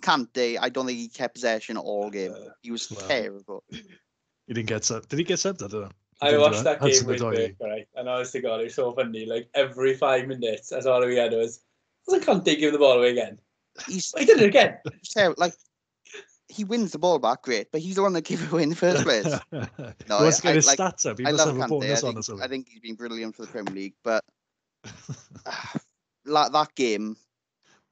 Kante, 0.00 0.58
I 0.60 0.68
don't 0.68 0.86
think 0.86 0.98
he 0.98 1.08
kept 1.08 1.34
possession 1.34 1.76
all 1.76 2.10
game. 2.10 2.34
He 2.62 2.70
was 2.70 2.90
Well, 2.90 3.06
terrible. 3.08 3.64
He 3.70 4.54
didn't 4.54 4.68
get 4.68 4.84
sent. 4.84 5.08
Did 5.08 5.18
he 5.18 5.24
get 5.24 5.38
sent? 5.38 5.62
I 5.62 5.68
don't 5.68 5.82
know. 5.82 5.90
I 6.22 6.36
watched 6.36 6.58
uh, 6.58 6.62
that 6.64 6.80
game 6.80 7.06
with 7.06 7.20
Odoi. 7.20 7.36
Vic, 7.36 7.56
right? 7.60 7.88
And 7.96 8.08
honest 8.08 8.32
to 8.32 8.40
God, 8.40 8.60
it 8.60 8.64
was 8.64 8.74
so 8.74 8.92
funny. 8.92 9.24
Like 9.26 9.48
every 9.54 9.94
five 9.94 10.26
minutes, 10.26 10.68
that's 10.68 10.86
all 10.86 11.04
we 11.04 11.16
had 11.16 11.32
was, 11.32 11.60
wasn't 12.06 12.26
Kante 12.26 12.58
give 12.58 12.72
the 12.72 12.78
ball 12.78 12.98
away 12.98 13.10
again? 13.10 13.38
He's 13.86 14.12
He 14.18 14.24
did 14.26 14.40
it 14.40 14.46
again. 14.46 14.76
terrible. 15.04 15.36
Like 15.38 15.54
he 16.48 16.64
wins 16.64 16.92
the 16.92 16.98
ball 16.98 17.18
back, 17.18 17.42
great, 17.42 17.70
but 17.72 17.80
he's 17.80 17.94
the 17.94 18.02
one 18.02 18.12
that 18.14 18.24
gave 18.24 18.42
it 18.42 18.50
away 18.52 18.64
in 18.64 18.68
the 18.70 18.76
first 18.76 19.04
place. 19.04 19.32
No, 20.08 20.18
wants 20.18 20.40
to 20.40 20.48
I- 20.48 20.50
get 20.50 20.54
his 20.56 20.66
like, 20.66 20.78
stats 20.78 21.06
up. 21.06 21.18
He 21.18 21.24
I 21.26 21.32
must 21.32 21.46
love 21.46 21.56
have 21.56 21.56
a 21.56 21.60
Kante. 21.60 21.64
I 21.64 21.68
bonus 21.68 22.02
on 22.02 22.08
think, 22.08 22.18
or 22.18 22.22
something. 22.22 22.44
I 22.44 22.48
think 22.48 22.68
he's 22.68 22.80
been 22.80 22.96
brilliant 22.96 23.36
for 23.36 23.42
the 23.42 23.48
Premier 23.48 23.72
League, 23.74 23.94
but 24.02 24.24
ah, 25.46 25.74
like 26.26 26.52
that 26.52 26.74
game, 26.74 27.16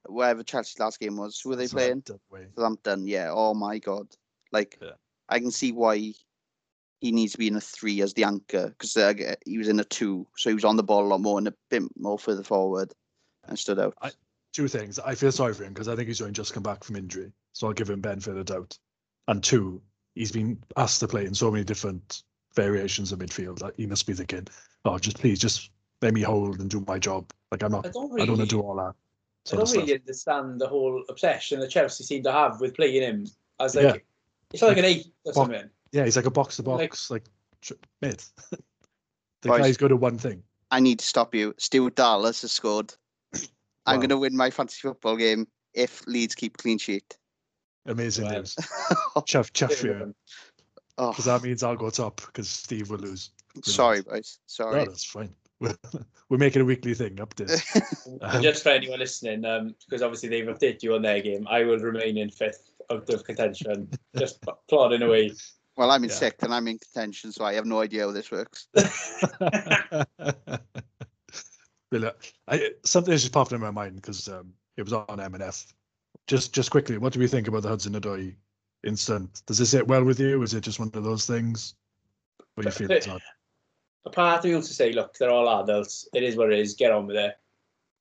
wherever 0.09 0.43
Chelsea's 0.43 0.79
last 0.79 0.99
game 1.01 1.17
was, 1.17 1.41
who 1.41 1.51
were 1.51 1.57
they 1.57 1.69
playing? 1.69 2.03
Southampton. 2.07 2.51
Southampton. 2.57 3.07
Yeah. 3.07 3.31
Oh 3.33 3.55
my 3.55 3.79
god. 3.79 4.09
Like 4.53 4.79
Yeah. 4.83 4.93
I 5.29 5.39
can 5.39 5.51
see 5.51 5.73
why 5.73 5.97
he 7.01 7.13
needs 7.13 7.33
to 7.33 7.39
be 7.39 7.47
in 7.49 7.57
a 7.57 7.61
three 7.61 8.01
as 8.03 8.15
the 8.15 8.25
anchor 8.25 8.69
because 8.69 8.97
uh, 8.97 9.13
he 9.47 9.59
was 9.59 9.69
in 9.69 9.79
a 9.81 9.85
two, 9.85 10.27
so 10.37 10.51
he 10.51 10.55
was 10.55 10.65
on 10.65 10.77
the 10.77 10.83
ball 10.83 11.05
a 11.05 11.09
lot 11.09 11.21
more 11.21 11.39
and 11.39 11.47
a 11.49 11.55
bit 11.71 11.83
more 11.97 12.19
further 12.19 12.43
forward 12.43 12.93
and 13.47 13.59
stood 13.59 13.79
out. 13.79 13.95
I- 14.03 14.13
Two 14.55 14.67
things. 14.67 14.99
I 14.99 15.15
feel 15.15 15.31
sorry 15.31 15.53
for 15.55 15.63
him 15.63 15.73
because 15.75 15.89
I 15.89 15.95
think 15.95 16.09
he's 16.09 16.21
only 16.23 16.33
just 16.33 16.55
come 16.55 16.63
back 16.63 16.83
from 16.83 16.97
injury, 16.97 17.31
so 17.53 17.67
I'll 17.69 17.75
give 17.75 17.91
him 17.91 18.01
benefit 18.01 18.31
of 18.31 18.37
the 18.39 18.45
doubt. 18.55 18.77
And 19.29 19.45
two, 19.45 19.81
he's 20.15 20.33
been 20.33 20.59
asked 20.77 20.99
to 21.01 21.07
play 21.07 21.27
in 21.27 21.35
so 21.35 21.51
many 21.51 21.63
different 21.63 22.23
variations 22.57 23.13
of 23.13 23.19
midfield 23.21 23.59
that 23.61 23.75
he 23.77 23.87
must 23.87 24.07
be 24.07 24.15
thinking, 24.15 24.49
"Oh, 24.87 24.99
just 24.99 25.21
please, 25.21 25.39
just 25.39 25.71
let 26.01 26.15
me 26.15 26.23
hold 26.23 26.61
and 26.61 26.69
do 26.71 26.83
my 26.89 26.99
job. 26.99 27.31
Like 27.53 27.63
I'm 27.63 27.71
not, 27.71 27.87
I 27.87 27.91
don't 27.91 28.21
I 28.21 28.25
don't 28.25 28.39
want 28.39 28.51
to 28.51 28.57
do 28.57 28.61
all 28.63 28.75
that." 28.77 28.95
I 29.49 29.57
Sort 29.57 29.63
of 29.63 29.69
don't 29.75 29.83
really 29.87 29.95
understand 30.01 30.61
the 30.61 30.69
whole 30.69 31.03
obsession 31.09 31.61
that 31.61 31.71
Chelsea 31.71 32.05
seem 32.05 32.23
to 32.25 32.33
have 32.33 32.61
with 32.61 32.75
playing 32.75 33.03
him 33.03 33.27
as 33.61 33.75
like 33.75 33.85
Yeah. 33.85 33.97
it's 34.53 34.63
like 34.63 34.77
an 34.77 34.85
eight 34.85 35.07
or 35.25 35.33
Well, 35.35 35.35
something. 35.47 35.71
Yeah, 35.93 36.05
he's 36.05 36.17
like 36.17 36.27
a 36.27 36.31
box 36.31 36.57
to 36.57 36.63
Like- 36.63 36.91
box, 36.91 37.11
like, 37.11 37.25
tr- 37.63 37.75
mid. 38.03 38.23
the 39.43 39.49
Right. 39.49 39.63
guy's 39.63 39.77
good 39.77 39.93
at 39.93 39.99
one 39.99 40.19
thing. 40.19 40.43
I 40.71 40.81
need 40.81 40.99
to 40.99 41.07
stop 41.07 41.35
you. 41.35 41.55
Stuart 41.59 41.95
Dallas 41.95 42.43
has 42.43 42.53
scored. 42.53 42.93
I'm 43.87 44.01
going 44.01 44.11
to 44.11 44.19
win 44.19 44.37
my 44.37 44.51
fantasy 44.51 44.81
football 44.83 45.17
game 45.17 45.49
if 45.73 46.07
Leeds 46.07 46.35
keep 46.35 46.59
clean 46.59 46.77
sheet. 46.77 47.17
Amazing 47.87 48.27
Right. 48.27 48.37
news. 48.37 48.55
Chuff, 49.27 49.51
chuff 49.55 49.73
for 49.77 49.87
you. 49.87 50.15
oh, 50.99 51.11
Because 51.11 51.25
that 51.25 51.43
means 51.43 51.63
I'll 51.63 51.75
go 51.77 51.89
top 51.89 52.21
because 52.27 52.51
Steve 52.51 52.91
will 52.91 52.99
lose. 52.99 53.31
sorry, 53.65 54.03
boys. 54.03 54.39
No, 54.59 54.65
Sorry. 54.67 54.85
that's 54.85 55.05
fine. 55.05 55.35
We're, 55.61 55.77
we're 56.29 56.39
making 56.39 56.63
a 56.63 56.65
weekly 56.65 56.95
thing, 56.95 57.17
update. 57.17 57.63
And 58.07 58.23
Um, 58.37 58.43
just 58.43 58.63
for 58.63 58.71
anyone 58.71 58.99
listening, 58.99 59.45
um, 59.45 59.75
because 59.87 60.03
obviously 60.03 60.29
they've 60.29 60.47
updated 60.47 60.83
you 60.83 60.95
on 60.95 61.03
their 61.03 61.21
game, 61.21 61.47
I 61.49 61.65
will 61.65 61.79
remain 61.79 62.17
in 62.19 62.31
fifth 62.31 62.71
out 62.91 63.09
of 63.11 63.25
contention, 63.25 63.91
just 64.19 64.43
plodding 64.69 65.03
away. 65.03 65.33
well, 65.77 65.91
I'm 65.91 66.03
in 66.05 66.11
Yeah. 66.11 66.17
sixth 66.17 66.43
and 66.43 66.55
I'm 66.55 66.67
in 66.69 66.79
contention, 66.79 67.33
so 67.33 67.45
I 67.45 67.55
have 67.55 67.67
no 67.67 67.81
idea 67.81 68.05
how 68.05 68.13
this 68.13 68.31
works. 68.31 68.69
But 71.91 72.03
look, 72.03 72.23
I, 72.47 72.71
something 72.85 73.13
has 73.13 73.23
just 73.23 73.33
popped 73.33 73.53
in 73.53 73.61
my 73.61 73.71
mind 73.71 73.97
because 73.97 74.29
um, 74.29 74.53
it 74.77 74.83
was 74.83 74.93
on 74.93 75.19
M&F. 75.21 75.67
Just, 76.27 76.53
just 76.55 76.71
quickly, 76.71 76.99
what 76.99 77.15
do 77.15 77.19
we 77.19 77.27
think 77.27 77.49
about 77.49 77.63
the 77.63 77.69
Hudson 77.71 77.95
Odoi 77.95 78.35
incident? 78.85 79.41
Does 79.47 79.57
this 79.59 79.71
sit 79.71 79.89
well 79.89 80.05
with 80.05 80.21
you? 80.21 80.43
Is 80.43 80.53
it 80.53 80.61
just 80.61 80.79
one 80.79 80.91
of 80.93 81.03
those 81.05 81.25
things? 81.27 81.75
What 82.55 82.65
do 82.65 82.85
you 82.85 82.99
feel? 83.01 83.19
A 84.05 84.11
part 84.11 84.39
of 84.39 84.45
me 84.45 84.53
wants 84.53 84.69
to 84.69 84.75
say, 84.75 84.93
look, 84.93 85.15
they're 85.19 85.31
all 85.31 85.63
adults. 85.63 86.09
It 86.15 86.23
is 86.23 86.37
what 86.37 86.53
it 86.53 86.59
is. 86.59 86.75
Get 86.75 86.93
on 86.93 87.07
with 87.07 87.17
it. 87.17 87.37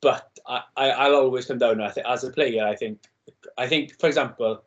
But 0.02 0.40
I, 0.46 0.62
I, 0.76 0.90
I'll 0.92 1.16
always 1.16 1.46
come 1.46 1.58
down. 1.58 1.82
I 1.82 1.90
think 1.90 2.08
as 2.08 2.24
a 2.24 2.32
player, 2.32 2.66
I 2.66 2.76
think, 2.76 3.00
I 3.58 3.68
think, 3.68 4.00
for 4.00 4.08
example, 4.08 4.64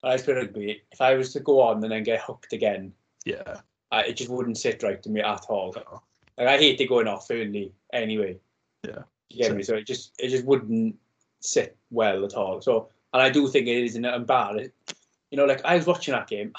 when 0.00 0.10
I 0.10 0.14
was 0.14 0.22
playing 0.22 0.40
rugby, 0.40 0.82
if 0.92 1.00
I 1.00 1.14
was 1.14 1.32
to 1.32 1.40
go 1.40 1.60
on 1.62 1.82
and 1.82 1.90
then 1.92 2.02
get 2.02 2.20
hooked 2.20 2.52
again, 2.52 2.92
Yeah. 3.24 3.60
I, 3.90 4.02
it 4.02 4.16
just 4.18 4.30
wouldn't 4.30 4.58
sit 4.58 4.82
right 4.82 5.02
to 5.02 5.10
me 5.10 5.20
at 5.20 5.46
all. 5.48 5.74
no. 5.74 6.02
Like 6.36 6.48
I 6.48 6.58
hated 6.58 6.88
going 6.88 7.08
off 7.08 7.26
early 7.30 7.72
anyway. 7.92 8.38
Yeah. 8.86 9.02
You 9.30 9.54
me? 9.54 9.62
So 9.62 9.74
it 9.74 9.86
just 9.86 10.14
it 10.18 10.28
just 10.28 10.44
wouldn't 10.44 10.96
sit 11.40 11.76
well 11.90 12.24
at 12.24 12.34
all. 12.34 12.60
So 12.60 12.88
and 13.12 13.22
I 13.22 13.30
do 13.30 13.48
think 13.48 13.66
it 13.66 13.84
is 13.84 13.96
an 13.96 14.04
embarrassing. 14.04 14.70
You 15.30 15.36
know, 15.38 15.44
like 15.44 15.64
I 15.64 15.76
was 15.76 15.86
watching 15.86 16.12
that 16.12 16.28
game. 16.28 16.52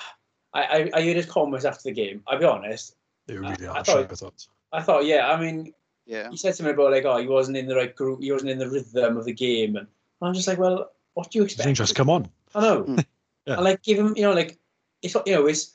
I, 0.53 0.63
I, 0.63 0.89
I 0.95 1.01
heard 1.05 1.15
his 1.15 1.25
comments 1.25 1.65
after 1.65 1.83
the 1.83 1.91
game. 1.93 2.23
I'll 2.27 2.39
be 2.39 2.45
honest. 2.45 2.95
They 3.29 3.37
were 3.37 3.45
I- 3.45 3.51
really 3.51 3.67
I 3.67 3.73
harsh, 3.73 3.87
thought- 3.87 4.11
I 4.11 4.15
thought. 4.15 4.47
I 4.73 4.81
thought, 4.81 5.05
yeah, 5.05 5.31
I 5.31 5.39
mean, 5.39 5.73
Yeah. 6.05 6.29
he 6.31 6.37
said 6.37 6.55
something 6.55 6.73
about 6.73 6.91
like, 6.91 7.05
oh, 7.05 7.17
he 7.17 7.27
wasn't 7.27 7.57
in 7.57 7.67
the 7.67 7.75
right 7.75 7.95
group, 7.95 8.21
he 8.21 8.31
wasn't 8.31 8.49
in 8.51 8.57
the 8.57 8.69
rhythm 8.69 9.17
of 9.17 9.25
the 9.25 9.33
game, 9.33 9.75
and 9.75 9.87
I'm 10.21 10.33
just 10.33 10.47
like, 10.47 10.57
well, 10.57 10.91
what 11.13 11.29
do 11.31 11.37
you 11.39 11.43
I 11.45 11.47
think 11.47 11.57
expect? 11.59 11.77
just 11.77 11.95
come 11.95 12.09
on. 12.09 12.29
I 12.55 12.61
know. 12.61 12.83
Mm. 12.83 13.05
Yeah. 13.47 13.55
And 13.55 13.63
like 13.63 13.81
give 13.81 13.97
him, 13.97 14.13
you 14.15 14.23
know, 14.23 14.33
like 14.33 14.59
it's 15.01 15.15
you 15.25 15.33
know, 15.33 15.47
it's 15.47 15.73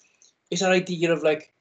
it's 0.51 0.63
an 0.63 0.71
idea 0.71 1.13
of 1.13 1.23
like 1.25 1.53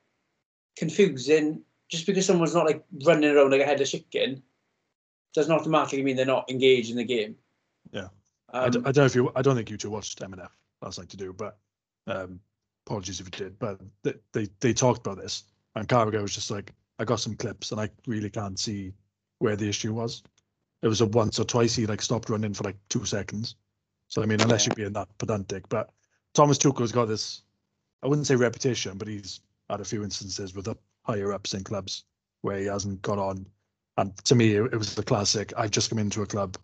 confusing 0.75 1.61
just 1.89 2.05
because 2.05 2.25
someone's 2.25 2.53
not 2.53 2.65
like 2.65 2.83
running 3.05 3.31
around 3.35 3.51
like 3.51 3.61
a 3.61 3.65
head 3.65 3.81
of 3.81 3.87
chicken 3.87 4.43
doesn't 5.33 5.51
automatically 5.51 6.03
mean 6.03 6.15
they're 6.15 6.25
not 6.25 6.49
engaged 6.51 6.91
in 6.91 6.97
the 6.97 7.03
game. 7.03 7.35
Yeah. 7.91 8.09
Um, 8.53 8.65
I, 8.65 8.69
d- 8.69 8.79
I 8.79 8.91
don't 8.91 8.97
know 8.97 9.05
if 9.05 9.15
you. 9.15 9.31
I 9.35 9.41
don't 9.41 9.55
think 9.55 9.71
you 9.71 9.77
two 9.77 9.89
watched 9.89 10.21
M&F 10.21 10.55
last 10.83 10.99
night 10.99 11.09
to 11.09 11.17
do, 11.17 11.33
but 11.33 11.57
um, 12.05 12.39
apologies 12.85 13.19
if 13.19 13.25
you 13.25 13.31
did. 13.31 13.57
But 13.57 13.79
they, 14.03 14.13
they 14.33 14.47
they 14.59 14.73
talked 14.73 14.99
about 15.07 15.17
this, 15.17 15.43
and 15.75 15.87
Carragher 15.87 16.21
was 16.21 16.33
just 16.33 16.51
like, 16.51 16.73
I 16.99 17.05
got 17.05 17.19
some 17.19 17.35
clips, 17.35 17.71
and 17.71 17.81
I 17.81 17.89
really 18.07 18.29
can't 18.29 18.59
see 18.59 18.93
where 19.39 19.55
the 19.55 19.67
issue 19.67 19.93
was. 19.93 20.23
It 20.81 20.87
was 20.87 21.01
a 21.01 21.05
once 21.05 21.39
or 21.39 21.45
twice 21.45 21.75
he 21.75 21.85
like 21.85 22.01
stopped 22.01 22.29
running 22.29 22.53
for 22.53 22.63
like 22.63 22.77
two 22.89 23.05
seconds. 23.05 23.55
So 24.07 24.21
I 24.21 24.25
mean, 24.25 24.41
unless 24.41 24.65
you're 24.65 24.75
being 24.75 24.93
that 24.93 25.09
pedantic, 25.17 25.67
but 25.69 25.91
Thomas 26.33 26.57
Tuchel's 26.57 26.91
got 26.91 27.05
this. 27.05 27.43
I 28.03 28.07
wouldn't 28.07 28.27
say 28.27 28.35
reputation, 28.35 28.97
but 28.97 29.07
he's 29.07 29.41
had 29.69 29.79
a 29.79 29.85
few 29.85 30.03
instances 30.03 30.53
with 30.53 30.65
the 30.65 30.75
higher 31.03 31.33
ups 31.33 31.53
in 31.53 31.63
clubs 31.63 32.03
where 32.41 32.59
he 32.59 32.65
hasn't 32.65 33.01
got 33.01 33.17
on. 33.17 33.47
And 33.97 34.15
to 34.25 34.35
me, 34.35 34.55
it, 34.55 34.73
it 34.73 34.77
was 34.77 34.93
the 34.93 35.03
classic. 35.03 35.53
I've 35.55 35.71
just 35.71 35.89
come 35.89 35.99
into 35.99 36.21
a 36.21 36.25
club 36.25 36.57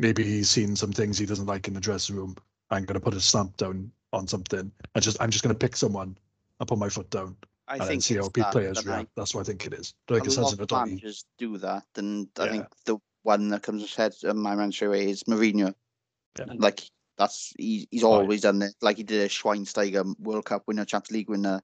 maybe 0.00 0.24
he's 0.24 0.50
seen 0.50 0.74
some 0.74 0.92
things 0.92 1.18
he 1.18 1.26
doesn't 1.26 1.46
like 1.46 1.68
in 1.68 1.74
the 1.74 1.80
dressing 1.80 2.16
room. 2.16 2.34
I'm 2.70 2.84
going 2.84 2.94
to 2.94 3.04
put 3.04 3.14
a 3.14 3.20
stamp 3.20 3.56
down 3.56 3.90
on 4.12 4.26
something. 4.26 4.72
I 4.94 5.00
just, 5.00 5.20
I'm 5.20 5.30
just 5.30 5.44
going 5.44 5.54
to 5.54 5.58
pick 5.58 5.76
someone 5.76 6.16
and 6.58 6.68
put 6.68 6.78
my 6.78 6.88
foot 6.88 7.10
down 7.10 7.36
I 7.70 7.76
and 7.76 7.84
think 7.84 8.02
see 8.02 8.14
how 8.14 8.20
it's 8.20 8.28
pe- 8.30 8.40
that, 8.42 8.52
players 8.52 8.82
don't 8.82 8.92
I? 8.94 9.06
That's 9.16 9.34
what 9.34 9.42
I 9.42 9.44
think 9.44 9.64
it 9.66 9.74
is. 9.74 9.94
Like 10.08 10.26
a 10.26 10.30
lot 10.40 10.58
of 10.58 10.66
Donny. 10.66 10.90
managers 10.90 11.24
do 11.38 11.56
that, 11.58 11.84
and 11.96 12.28
I 12.38 12.44
Yeah. 12.46 12.50
think 12.50 12.66
the 12.84 12.98
one 13.22 13.48
that 13.50 13.62
comes 13.62 13.88
to 13.88 13.96
head 13.96 14.12
in 14.24 14.38
my 14.38 14.54
mind 14.56 14.74
straight 14.74 14.88
away 14.88 15.10
is 15.10 15.22
Mourinho. 15.24 15.72
Yeah. 16.38 16.46
Like 16.56 16.82
that's 17.16 17.52
he, 17.56 17.86
he's 17.90 18.02
yeah. 18.02 18.08
always 18.08 18.40
done 18.40 18.60
it. 18.62 18.74
Like 18.82 18.96
he 18.96 19.04
did 19.04 19.20
a 19.22 19.28
Schweinsteiger 19.28 20.18
World 20.18 20.46
Cup 20.46 20.64
winner, 20.66 20.84
Champions 20.84 21.12
League 21.12 21.30
winner, 21.30 21.60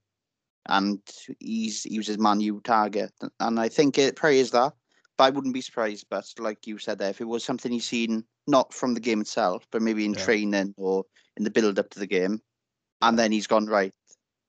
and 0.66 1.00
he's 1.40 1.82
he 1.82 1.98
was 1.98 2.06
his 2.06 2.18
Man 2.18 2.40
U 2.40 2.60
target. 2.62 3.12
And 3.40 3.58
I 3.58 3.68
think 3.68 3.98
it 3.98 4.14
probably 4.16 4.38
is 4.38 4.52
that. 4.52 4.74
But 5.18 5.24
I 5.24 5.30
wouldn't 5.30 5.54
be 5.54 5.60
surprised. 5.62 6.06
But 6.08 6.26
like 6.38 6.66
you 6.66 6.78
said 6.78 6.98
there, 6.98 7.10
if 7.10 7.20
it 7.20 7.24
was 7.24 7.42
something 7.42 7.72
he's 7.72 7.86
seen 7.88 8.22
not 8.46 8.72
from 8.72 8.94
the 8.94 9.00
game 9.00 9.20
itself, 9.22 9.66
but 9.72 9.82
maybe 9.82 10.04
in 10.04 10.12
Yeah. 10.14 10.24
training 10.24 10.74
or 10.76 11.04
in 11.36 11.42
the 11.44 11.50
build 11.50 11.78
up 11.80 11.90
to 11.90 11.98
the 11.98 12.06
game, 12.06 12.40
and 13.02 13.18
then 13.18 13.32
he's 13.32 13.46
gone 13.48 13.66
right. 13.66 13.92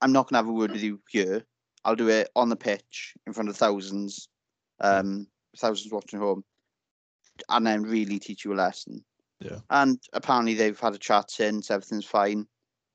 I'm 0.02 0.12
not 0.12 0.30
gonna 0.30 0.40
have 0.40 0.50
a 0.50 0.54
word 0.54 0.72
with 0.72 0.84
you 0.84 1.00
here. 1.10 1.44
I'll 1.86 1.96
do 1.96 2.10
it 2.10 2.30
on 2.36 2.50
the 2.50 2.56
pitch 2.56 3.14
in 3.26 3.34
front 3.34 3.50
of 3.50 3.56
thousands, 3.56 4.28
um, 4.80 5.28
thousands 5.58 5.92
watching 5.92 6.20
home, 6.20 6.44
and 7.50 7.66
then 7.66 7.84
really 7.84 8.20
teach 8.20 8.44
you 8.46 8.54
a 8.54 8.56
lesson. 8.56 9.04
Yeah. 9.40 9.60
And 9.70 10.00
apparently 10.14 10.56
they've 10.56 10.80
had 10.80 10.96
a 10.96 11.00
chat 11.00 11.32
since 11.32 11.72
everything's 11.72 12.06
fine. 12.06 12.48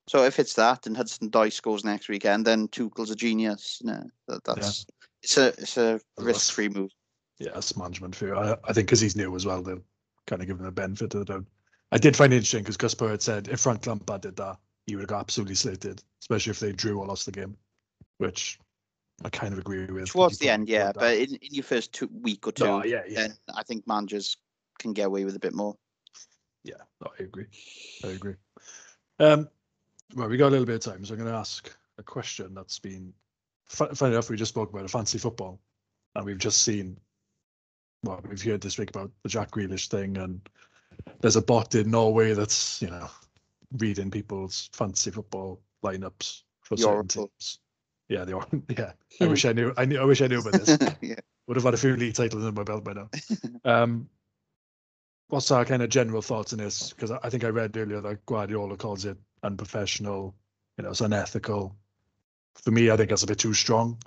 So 0.08 0.24
if 0.24 0.38
it's 0.38 0.54
that 0.54 0.86
and 0.86 0.96
Hudson 0.96 1.30
Odoi 1.30 1.52
scores 1.52 1.84
next 1.84 2.08
weekend, 2.08 2.44
then 2.44 2.68
Tuchel's 2.68 3.10
a 3.10 3.16
genius. 3.16 3.80
No, 3.84 4.02
that, 4.28 4.44
that's 4.44 4.84
it's 5.22 5.38
a 5.38 5.48
it's 5.48 5.76
a 5.76 6.00
risk 6.18 6.52
free 6.52 6.68
move. 6.68 6.90
Yeah, 7.38 7.52
that's 7.54 7.76
management 7.76 8.14
for 8.14 8.26
you. 8.26 8.36
I, 8.36 8.56
I 8.64 8.72
think 8.72 8.88
because 8.88 9.00
he's 9.00 9.16
new 9.16 9.34
as 9.36 9.46
well, 9.46 9.62
they'll 9.62 9.82
kind 10.26 10.42
of 10.42 10.48
give 10.48 10.58
him 10.58 10.66
a 10.66 10.72
benefit 10.72 11.14
of 11.14 11.26
the 11.26 11.32
doubt. 11.32 11.44
I 11.92 11.98
did 11.98 12.16
find 12.16 12.32
it 12.32 12.36
interesting 12.36 12.62
because 12.62 12.76
Gus 12.76 12.98
had 12.98 13.22
said 13.22 13.48
if 13.48 13.60
Frank 13.60 13.86
Lampard 13.86 14.22
did 14.22 14.36
that, 14.36 14.56
he 14.86 14.96
would 14.96 15.02
have 15.02 15.08
got 15.08 15.20
absolutely 15.20 15.54
slated, 15.54 16.02
especially 16.20 16.50
if 16.50 16.60
they 16.60 16.72
drew 16.72 16.98
or 16.98 17.06
lost 17.06 17.26
the 17.26 17.32
game, 17.32 17.56
which 18.18 18.58
I 19.24 19.28
kind 19.28 19.52
of 19.52 19.58
agree 19.58 19.86
with. 19.86 20.08
Towards 20.08 20.38
the 20.38 20.50
end, 20.50 20.68
yeah, 20.68 20.92
but 20.92 21.16
in, 21.16 21.34
in 21.36 21.54
your 21.54 21.64
first 21.64 21.92
two, 21.92 22.10
week 22.12 22.46
or 22.46 22.52
two, 22.52 22.64
no, 22.64 22.84
yeah, 22.84 23.02
yeah, 23.08 23.20
then 23.20 23.34
I 23.54 23.62
think 23.62 23.86
managers 23.86 24.36
can 24.78 24.92
get 24.92 25.06
away 25.06 25.24
with 25.24 25.36
a 25.36 25.40
bit 25.40 25.54
more. 25.54 25.76
yeah. 26.64 26.74
No, 27.00 27.10
I 27.18 27.22
agree. 27.22 27.46
I 28.04 28.08
agree. 28.08 28.34
Um, 29.20 29.48
well, 30.14 30.28
we 30.28 30.36
got 30.36 30.48
a 30.48 30.50
little 30.50 30.66
bit 30.66 30.86
of 30.86 30.92
time, 30.92 31.04
so 31.04 31.14
I'm 31.14 31.20
going 31.20 31.30
to 31.30 31.38
ask 31.38 31.74
a 31.98 32.02
question 32.02 32.54
that's 32.54 32.78
been. 32.78 33.12
fu- 33.66 33.94
Funny 33.94 34.12
enough, 34.12 34.30
we 34.30 34.36
just 34.36 34.52
spoke 34.52 34.72
about 34.72 34.84
a 34.84 34.88
fancy 34.88 35.18
football, 35.18 35.60
and 36.14 36.24
we've 36.24 36.38
just 36.38 36.62
seen. 36.62 36.98
Well, 38.04 38.20
we've 38.28 38.42
heard 38.42 38.60
this 38.60 38.78
week 38.78 38.90
about 38.90 39.12
the 39.22 39.28
Jack 39.28 39.52
Grealish 39.52 39.86
thing, 39.86 40.16
and 40.18 40.40
there's 41.20 41.36
a 41.36 41.42
bot 41.42 41.76
in 41.76 41.90
Norway 41.90 42.34
that's 42.34 42.82
you 42.82 42.90
know 42.90 43.08
reading 43.78 44.10
people's 44.10 44.68
fantasy 44.72 45.10
football 45.10 45.60
lineups 45.84 46.42
for 46.62 46.76
The 46.76 46.82
certain 46.82 46.94
Oracle. 46.96 47.28
teams. 47.28 47.58
Yeah, 48.08 48.24
they 48.24 48.32
are. 48.32 48.46
yeah. 48.68 48.92
I 49.20 49.24
Hmm. 49.24 49.30
wish 49.30 49.44
I 49.44 49.52
knew. 49.52 49.72
I 49.76 49.84
knew. 49.84 50.00
I 50.00 50.04
wish 50.04 50.20
I 50.22 50.26
knew 50.26 50.40
about 50.40 50.52
this. 50.54 50.78
yeah. 51.02 51.14
Would 51.46 51.56
have 51.56 51.64
had 51.64 51.74
a 51.74 51.78
few 51.78 51.96
league 51.96 52.14
titles 52.14 52.44
in 52.44 52.54
my 52.54 52.62
belt 52.62 52.84
by 52.84 52.92
now. 52.92 53.10
um, 53.64 54.08
what's 55.28 55.50
our 55.50 55.64
kind 55.64 55.82
of 55.82 55.88
general 55.88 56.22
thoughts 56.22 56.52
on 56.52 56.58
this? 56.58 56.92
Because 56.92 57.10
I 57.10 57.18
I 57.22 57.30
think 57.30 57.44
I 57.44 57.48
read 57.48 57.76
earlier 57.76 58.00
that 58.00 58.24
Guardiola 58.26 58.76
calls 58.76 59.04
it 59.04 59.16
unprofessional. 59.42 60.34
You 60.78 60.84
know, 60.84 60.90
it's 60.90 61.00
unethical. 61.00 61.74
For 62.56 62.70
me, 62.70 62.90
I 62.90 62.96
think 62.96 63.08
that's 63.08 63.22
a 63.22 63.26
bit 63.26 63.38
too 63.38 63.54
strong. 63.54 63.98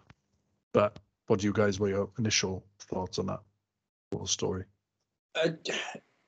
But 0.73 0.99
what 1.28 1.39
do 1.39 1.47
you 1.47 1.54
guys? 1.54 1.80
Were 1.80 1.89
your 1.89 2.10
initial 2.19 2.63
thoughts 2.80 3.17
on 3.19 3.25
that 3.28 3.39
whole 4.13 4.28
story? 4.28 4.65
Uh, 5.36 5.49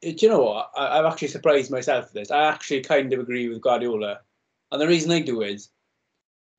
do 0.01 0.15
you 0.17 0.29
know 0.29 0.43
what? 0.43 0.71
I, 0.75 0.99
I'm 0.99 1.05
actually 1.05 1.29
surprised 1.29 1.71
myself 1.71 2.07
for 2.07 2.13
this. 2.13 2.31
I 2.31 2.43
actually 2.43 2.81
kind 2.81 3.11
of 3.13 3.19
agree 3.19 3.49
with 3.49 3.61
Guardiola, 3.61 4.19
and 4.71 4.81
the 4.81 4.87
reason 4.87 5.11
I 5.11 5.21
do 5.21 5.41
is, 5.41 5.69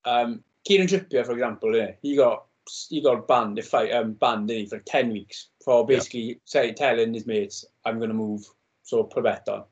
um, 0.04 0.42
Kieran 0.66 0.88
Trippier, 0.88 1.24
for 1.24 1.32
example, 1.32 1.76
yeah, 1.76 1.92
he 2.02 2.16
got 2.16 2.46
he 2.88 3.00
got 3.00 3.26
banned 3.26 3.58
if 3.58 3.72
I 3.74 3.90
um 3.90 4.12
banned 4.12 4.50
he, 4.50 4.66
for 4.66 4.78
ten 4.80 5.10
weeks 5.10 5.48
for 5.64 5.80
Yeah. 5.80 5.96
basically 5.96 6.40
say 6.44 6.72
telling 6.72 7.14
his 7.14 7.26
mates, 7.26 7.64
"I'm 7.84 7.98
going 7.98 8.10
to 8.10 8.14
move," 8.14 8.44
so 8.82 9.04
put 9.04 9.20
a 9.20 9.22
bet 9.22 9.48
on. 9.48 9.64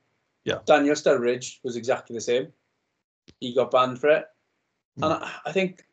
Yeah. 0.44 0.58
Daniel 0.64 0.94
Sturridge 0.94 1.58
was 1.64 1.76
exactly 1.76 2.14
the 2.14 2.20
same. 2.20 2.52
He 3.40 3.54
got 3.54 3.72
banned 3.72 4.00
for 4.00 4.10
it, 4.10 4.26
and 4.96 5.12
I, 5.12 5.30
I 5.46 5.52
think. 5.52 5.84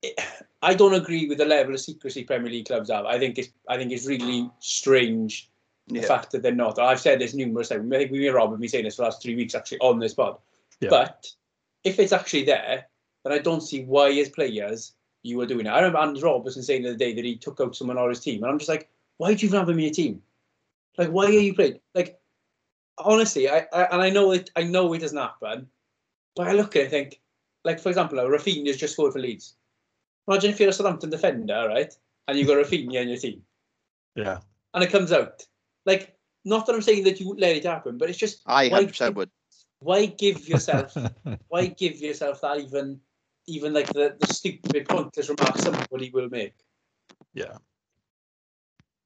It, 0.00 0.18
I 0.62 0.74
don't 0.74 0.94
agree 0.94 1.28
with 1.28 1.38
the 1.38 1.44
level 1.44 1.74
of 1.74 1.80
secrecy 1.80 2.24
Premier 2.24 2.50
League 2.50 2.66
clubs 2.66 2.90
have. 2.90 3.04
I 3.04 3.18
think 3.18 3.38
it's 3.38 3.50
I 3.68 3.76
think 3.76 3.92
it's 3.92 4.06
really 4.06 4.50
strange 4.58 5.50
the 5.88 6.02
fact 6.02 6.32
that 6.32 6.42
they're 6.42 6.52
not. 6.52 6.78
I've 6.78 7.00
said 7.00 7.18
this 7.18 7.34
numerous 7.34 7.68
times. 7.68 7.92
I 7.92 7.98
think 7.98 8.12
we 8.12 8.28
Rob 8.28 8.50
have 8.50 8.60
been 8.60 8.68
saying 8.68 8.84
this 8.84 8.96
for 8.96 9.02
the 9.02 9.06
last 9.06 9.22
three 9.22 9.34
weeks 9.34 9.54
actually 9.54 9.78
on 9.78 9.98
this 9.98 10.14
pod. 10.14 10.38
Yeah. 10.80 10.90
But 10.90 11.30
if 11.84 11.98
it's 11.98 12.12
actually 12.12 12.44
there, 12.44 12.86
then 13.24 13.32
I 13.32 13.38
don't 13.38 13.62
see 13.62 13.84
why 13.84 14.10
as 14.12 14.28
players 14.28 14.92
you 15.22 15.38
were 15.38 15.46
doing 15.46 15.66
it. 15.66 15.70
I 15.70 15.78
remember 15.78 15.98
Andy 15.98 16.20
Robertson 16.20 16.62
saying 16.62 16.82
the 16.82 16.90
other 16.90 16.98
day 16.98 17.14
that 17.14 17.24
he 17.24 17.36
took 17.36 17.60
out 17.60 17.76
someone 17.76 17.98
on 17.98 18.08
his 18.08 18.20
team, 18.20 18.42
and 18.42 18.50
I'm 18.50 18.58
just 18.58 18.68
like, 18.68 18.88
why 19.16 19.34
do 19.34 19.40
you 19.40 19.48
even 19.48 19.58
have 19.58 19.68
him 19.68 19.78
in 19.78 19.84
your 19.84 19.92
team? 19.92 20.22
Like, 20.96 21.10
why 21.10 21.26
are 21.26 21.30
you 21.30 21.54
playing? 21.54 21.80
Like, 21.94 22.20
honestly, 22.98 23.48
I, 23.48 23.66
I 23.72 23.84
and 23.84 24.02
I 24.02 24.10
know 24.10 24.32
it. 24.32 24.50
I 24.56 24.64
know 24.64 24.92
it 24.92 25.00
doesn't 25.00 25.18
happen, 25.18 25.68
but 26.36 26.48
I 26.48 26.52
look 26.52 26.76
at 26.76 26.80
it 26.80 26.82
and 26.82 26.90
think, 26.90 27.20
like 27.64 27.80
for 27.80 27.88
example, 27.88 28.18
Rafinha's 28.18 28.76
just 28.76 28.94
scored 28.94 29.12
for 29.12 29.18
Leeds. 29.18 29.54
Imagine 30.26 30.50
if 30.50 30.60
you're 30.60 30.68
a 30.68 30.72
Southampton 30.72 31.10
defender, 31.10 31.66
right, 31.68 31.92
and 32.26 32.38
you've 32.38 32.48
got 32.48 32.58
Rafinha 32.58 33.02
in 33.02 33.08
your 33.08 33.18
team 33.18 33.42
Yeah, 34.14 34.38
and 34.74 34.84
it 34.84 34.90
comes 34.90 35.12
out. 35.12 35.46
Like, 35.88 36.14
not 36.44 36.66
that 36.66 36.74
I'm 36.74 36.82
saying 36.82 37.04
that 37.04 37.18
you 37.18 37.28
would 37.28 37.40
let 37.40 37.56
it 37.56 37.64
happen, 37.64 37.98
but 37.98 38.10
it's 38.10 38.18
just 38.18 38.42
I 38.46 38.68
Why 38.68 38.84
100% 38.84 39.14
would. 39.14 39.30
why 39.80 40.06
give 40.06 40.48
yourself 40.48 40.94
why 41.48 41.66
give 41.66 41.96
yourself 41.96 42.40
that 42.42 42.60
even 42.60 43.00
even 43.46 43.72
like 43.72 43.88
the, 43.98 44.16
the 44.20 44.26
stupid 44.32 44.86
pointless 44.88 45.30
remark 45.30 45.56
somebody 45.56 46.10
will 46.10 46.28
make. 46.28 46.54
yeah. 47.32 47.56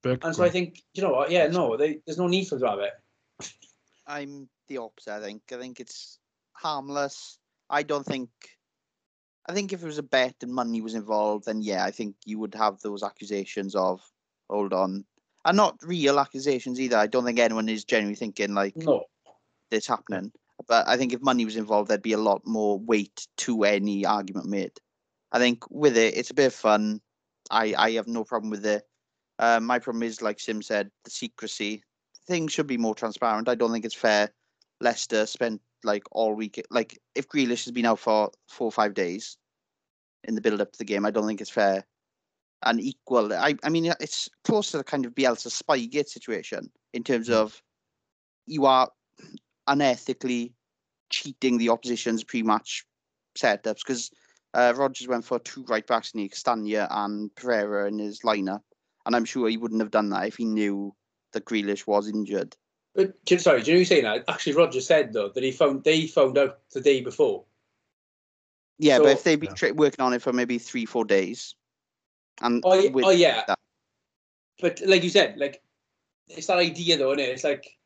Burke, 0.03 0.25
And 0.25 0.35
so 0.35 0.43
I 0.43 0.51
think, 0.51 0.83
you 0.95 1.03
know 1.03 1.13
what, 1.13 1.31
yeah, 1.31 1.47
no, 1.47 1.77
they, 1.77 2.01
there's 2.05 2.19
no 2.19 2.27
need 2.27 2.49
for 2.49 2.57
them 2.59 2.67
to 2.67 2.71
have 2.71 2.81
it. 2.81 2.93
Eh? 3.41 3.47
I'm 4.09 4.49
the 4.67 4.79
opposite. 4.79 5.15
I 5.15 5.21
think. 5.21 5.43
I 5.53 5.59
think 5.59 5.79
it's 5.79 6.19
harmless. 6.55 7.39
I 7.71 7.85
don't 7.85 8.05
think. 8.05 8.31
I 9.49 9.55
think 9.55 9.73
if 9.73 9.83
it 9.83 9.87
was 9.87 9.99
a 9.99 10.03
bet 10.17 10.35
and 10.43 10.53
money 10.53 10.81
was 10.81 10.95
involved, 10.95 11.45
then 11.47 11.63
yeah, 11.63 11.85
I 11.85 11.93
think 11.93 12.17
you 12.25 12.41
would 12.41 12.55
have 12.57 12.81
those 12.81 13.05
accusations 13.05 13.77
of 13.77 14.01
hold 14.51 14.73
on, 14.73 15.05
and 15.45 15.57
not 15.57 15.79
real 15.83 16.19
accusations 16.21 16.81
either. 16.81 16.97
I 16.97 17.07
don't 17.07 17.25
think 17.25 17.39
anyone 17.39 17.69
is 17.69 17.85
genuinely 17.85 18.17
thinking 18.17 18.55
like 18.55 18.77
No. 18.77 19.05
this 19.71 19.87
happening. 19.87 20.33
But 20.69 20.87
I 20.89 20.97
think 20.97 21.13
if 21.13 21.21
money 21.21 21.45
was 21.45 21.57
involved, 21.57 21.89
there'd 21.91 22.03
be 22.03 22.13
a 22.13 22.19
lot 22.19 22.47
more 22.47 22.79
weight 22.79 23.27
to 23.39 23.65
any 23.65 24.05
argument 24.07 24.47
made. 24.47 24.73
I 25.33 25.39
think 25.39 25.65
with 25.71 25.97
it, 25.97 26.17
it's 26.17 26.31
a 26.31 26.35
bit 26.35 26.47
of 26.47 26.55
fun. 26.55 27.01
I 27.51 27.75
I 27.77 27.91
have 27.93 28.07
no 28.07 28.23
problem 28.25 28.51
with 28.51 28.65
it. 28.65 28.87
Uh, 29.39 29.59
my 29.61 29.79
problem 29.79 30.03
is, 30.05 30.23
like 30.23 30.39
Sim 30.39 30.63
said, 30.63 30.91
the 31.05 31.11
secrecy. 31.11 31.83
Things 32.29 32.53
should 32.53 32.69
be 32.69 32.79
more 32.79 32.95
transparent. 32.95 33.49
I 33.49 33.57
don't 33.57 33.73
think 33.73 33.85
it's 33.85 33.95
fair. 33.95 34.31
Leicester 34.81 35.27
spent 35.27 35.61
like 35.83 36.05
all 36.13 36.35
week. 36.35 36.65
Like 36.71 37.01
if 37.17 37.29
Grealish 37.29 37.65
has 37.65 37.73
been 37.73 37.87
out 37.87 37.99
for 37.99 38.31
four 38.49 38.67
or 38.67 38.73
five 38.73 38.95
days 38.95 39.37
in 40.25 40.37
the 40.37 40.41
build 40.41 40.61
up 40.61 40.71
to 40.73 40.79
the 40.79 40.85
game, 40.85 41.05
I 41.05 41.11
don't 41.11 41.27
think 41.27 41.41
it's 41.41 41.51
fair. 41.51 41.85
And 42.65 42.81
equal. 42.81 43.33
I 43.33 43.57
I 43.65 43.69
mean, 43.69 43.87
it's 44.01 44.29
close 44.45 44.71
to 44.71 44.79
the 44.79 44.85
kind 44.85 45.05
of 45.05 45.15
Bielsa 45.15 45.49
Spygate 45.49 46.09
situation 46.09 46.71
in 46.93 47.03
terms 47.05 47.29
Mm. 47.29 47.35
of 47.35 47.63
you 48.47 48.67
are 48.67 48.91
unethically 49.69 50.53
cheating 51.11 51.59
the 51.59 51.69
opposition's 51.69 52.25
pre-match 52.25 52.85
setups 53.37 53.79
because 53.87 54.11
uh, 54.55 54.73
Rodgers 54.77 55.09
went 55.09 55.25
for 55.25 55.39
two 55.39 55.65
right 55.65 55.87
backs 55.87 56.13
in 56.13 56.21
the 56.21 56.29
Castagna 56.29 56.87
and 56.91 57.35
Pereira 57.35 57.89
in 57.89 57.99
his 57.99 58.21
lineup, 58.21 58.63
and 59.07 59.17
I'm 59.17 59.25
sure 59.25 59.49
he 59.49 59.57
wouldn't 59.57 59.81
have 59.81 59.91
done 59.91 60.11
that 60.11 60.27
if 60.27 60.37
he 60.37 60.45
knew 60.45 60.95
that 61.33 61.45
Grealish 61.47 61.87
was 61.87 62.09
injured. 62.09 62.57
But 62.95 63.15
sorry, 63.39 63.63
do 63.63 63.73
you 63.73 63.79
know 63.79 63.85
saying 63.85 64.05
that? 64.05 64.25
Actually, 64.29 64.57
Roger 64.57 64.81
said 64.83 65.13
though 65.13 65.31
that 65.31 65.43
he 65.43 65.51
found 65.53 65.83
they 65.85 66.07
found 66.07 66.37
out 66.39 66.59
the 66.73 66.81
day 66.81 67.01
before. 67.01 67.45
Yeah, 68.79 68.99
So- 68.99 69.05
but 69.05 69.13
if 69.13 69.25
they've 69.25 69.41
been 69.41 69.51
Yeah. 69.51 69.55
tra- 69.55 69.75
working 69.75 70.05
on 70.05 70.13
it 70.13 70.23
for 70.23 70.33
maybe 70.33 70.59
three, 70.59 70.85
four 70.87 71.05
days, 71.05 71.55
and 72.41 72.63
Oh, 72.65 72.75
yeah, 72.75 72.91
with 72.91 73.05
oh, 73.05 73.11
yeah. 73.11 73.45
that- 73.47 73.59
But 74.61 74.81
like 74.87 75.03
you 75.03 75.11
said, 75.11 75.37
like 75.39 75.63
it's 76.29 76.47
that 76.47 76.59
idea 76.59 76.97
though, 76.97 77.13
is 77.13 77.19
it? 77.19 77.29
It's 77.31 77.45
like 77.45 77.77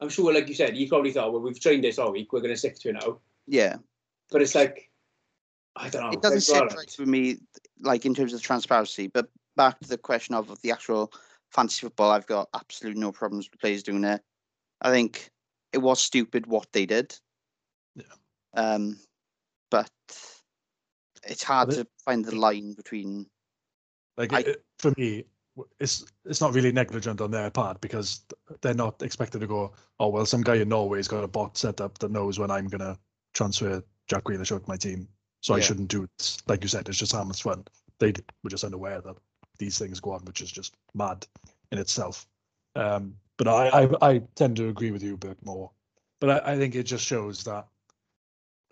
I'm 0.00 0.08
sure, 0.10 0.32
like 0.32 0.48
you 0.48 0.54
said, 0.54 0.76
you 0.76 0.88
probably 0.88 1.10
thought, 1.12 1.32
well, 1.32 1.40
we've 1.40 1.58
trained 1.58 1.82
this 1.84 1.98
all 1.98 2.12
week, 2.12 2.30
we're 2.32 2.40
going 2.42 2.52
to 2.52 2.58
stick 2.58 2.78
to 2.80 2.90
it 2.90 2.96
now. 3.00 3.18
yeah, 3.46 3.76
But 4.30 4.42
it's 4.42 4.54
like, 4.54 4.90
I 5.74 5.88
don't 5.88 6.02
know. 6.02 6.10
it 6.10 6.20
doesn't 6.20 6.42
sit 6.42 6.60
right 6.60 6.96
with 6.98 7.08
me, 7.08 7.38
like 7.80 8.04
in 8.04 8.14
terms 8.14 8.34
of 8.34 8.42
transparency. 8.42 9.06
But 9.06 9.28
back 9.56 9.80
to 9.80 9.88
the 9.88 9.96
question 9.96 10.34
of 10.34 10.60
the 10.60 10.70
actual 10.70 11.10
fantasy 11.50 11.80
football, 11.86 12.10
I've 12.10 12.26
got 12.26 12.50
absolutely 12.54 13.00
no 13.00 13.10
problems 13.10 13.48
with 13.50 13.58
players 13.58 13.82
doing 13.82 14.04
it. 14.04 14.20
I 14.82 14.90
think 14.90 15.30
it 15.72 15.78
was 15.78 16.02
stupid 16.02 16.46
what 16.46 16.66
they 16.74 16.84
did. 16.84 17.18
Yeah. 17.94 18.02
Um, 18.54 18.98
but 19.70 19.90
it's 21.26 21.42
hard 21.42 21.68
But 21.70 21.78
it- 21.78 21.84
to 21.84 21.88
find 22.04 22.22
the 22.22 22.36
line 22.36 22.74
between. 22.74 23.30
Like 24.16 24.32
I- 24.32 24.40
it, 24.40 24.64
for 24.78 24.92
me, 24.96 25.24
it's 25.80 26.04
it's 26.24 26.40
not 26.40 26.54
really 26.54 26.72
negligent 26.72 27.20
on 27.20 27.30
their 27.30 27.50
part 27.50 27.80
because 27.80 28.22
they're 28.60 28.74
not 28.74 29.02
expected 29.02 29.40
to 29.40 29.46
go. 29.46 29.72
Oh 30.00 30.08
well, 30.08 30.26
some 30.26 30.42
guy 30.42 30.56
in 30.56 30.68
Norway's 30.68 31.08
got 31.08 31.24
a 31.24 31.28
bot 31.28 31.56
set 31.56 31.80
up 31.80 31.98
that 31.98 32.10
knows 32.10 32.38
when 32.38 32.50
I'm 32.50 32.68
gonna 32.68 32.98
transfer 33.34 33.82
Jack 34.08 34.24
Grealish 34.24 34.52
out 34.52 34.62
to 34.64 34.68
my 34.68 34.76
team, 34.76 35.08
so 35.40 35.54
I 35.54 35.58
shouldn't 35.60 35.88
do 35.88 36.02
it. 36.04 36.42
Like 36.46 36.62
you 36.62 36.68
said, 36.68 36.88
it's 36.88 36.98
just 36.98 37.12
harmless 37.12 37.40
fun. 37.40 37.64
They 37.98 38.12
were 38.42 38.50
just 38.50 38.64
unaware 38.64 39.00
that 39.00 39.16
these 39.58 39.78
things 39.78 40.00
go 40.00 40.12
on, 40.12 40.24
which 40.26 40.42
is 40.42 40.52
just 40.52 40.74
mad 40.94 41.26
in 41.72 41.78
itself. 41.78 42.26
Um, 42.74 43.16
but 43.38 43.48
I, 43.48 43.68
I 43.84 44.10
I 44.10 44.18
tend 44.34 44.56
to 44.58 44.68
agree 44.68 44.90
with 44.90 45.02
you, 45.02 45.16
Burke, 45.16 45.44
more. 45.44 45.70
But 46.20 46.30
I, 46.46 46.52
I 46.52 46.56
think 46.58 46.74
it 46.74 46.82
just 46.84 47.04
shows 47.04 47.42
that, 47.44 47.66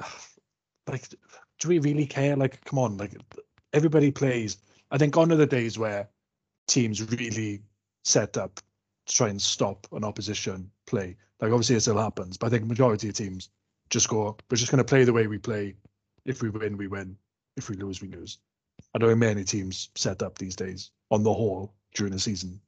like, 0.86 1.08
do 1.58 1.68
we 1.68 1.78
really 1.78 2.06
care? 2.06 2.36
Like, 2.36 2.62
come 2.64 2.78
on, 2.78 2.96
like 2.98 3.12
everybody 3.72 4.10
plays. 4.10 4.58
I 4.94 4.96
think 4.98 5.12
gone 5.12 5.32
are 5.32 5.36
the 5.36 5.44
days 5.44 5.76
where 5.76 6.08
teams 6.68 7.02
really 7.10 7.60
set 8.04 8.36
up 8.36 8.60
to 9.06 9.14
try 9.14 9.28
and 9.28 9.42
stop 9.42 9.88
an 9.90 10.04
opposition 10.04 10.70
play. 10.86 11.16
Like 11.40 11.50
obviously 11.50 11.74
it 11.74 11.80
still 11.80 11.98
happens, 11.98 12.36
but 12.36 12.46
I 12.46 12.50
think 12.50 12.62
the 12.62 12.68
majority 12.68 13.08
of 13.08 13.14
teams 13.14 13.48
just 13.90 14.08
go, 14.08 14.36
we're 14.48 14.56
just 14.56 14.70
going 14.70 14.78
to 14.78 14.84
play 14.84 15.02
the 15.02 15.12
way 15.12 15.26
we 15.26 15.36
play. 15.36 15.74
If 16.24 16.42
we 16.42 16.48
win, 16.48 16.76
we 16.76 16.86
win. 16.86 17.16
If 17.56 17.68
we 17.68 17.74
lose, 17.74 18.00
we 18.00 18.08
lose. 18.08 18.38
I 18.94 18.98
don't 18.98 19.08
think 19.10 19.18
many 19.18 19.42
teams 19.42 19.90
set 19.96 20.22
up 20.22 20.38
these 20.38 20.54
days 20.54 20.92
on 21.10 21.24
the 21.24 21.34
whole 21.34 21.74
during 21.94 22.12
the 22.12 22.20
season 22.20 22.60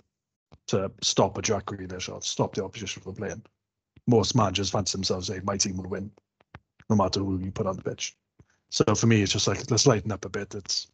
to 0.67 0.91
stop 1.03 1.39
a 1.39 1.43
Jack 1.43 1.67
Grealish 1.67 2.13
or 2.13 2.21
stop 2.23 2.57
the 2.57 2.65
opposition 2.65 3.05
from 3.05 3.15
playing. 3.15 3.43
Most 4.09 4.35
managers 4.35 4.71
fancy 4.71 4.99
themselves 4.99 5.29
saying, 5.29 5.43
my 5.45 5.57
team 5.57 5.77
will 5.77 5.89
win, 5.89 6.11
no 6.91 6.97
matter 6.97 7.21
who 7.21 7.39
you 7.39 7.53
put 7.53 7.69
on 7.69 7.77
the 7.77 7.83
pitch. 7.83 8.17
So 8.71 8.97
for 8.97 9.07
me, 9.07 9.23
it's 9.23 9.33
just 9.33 9.47
like, 9.47 9.71
let's 9.71 9.87
lighten 9.87 10.11
up 10.11 10.25
a 10.25 10.29
bit. 10.29 10.53
It's 10.57 10.89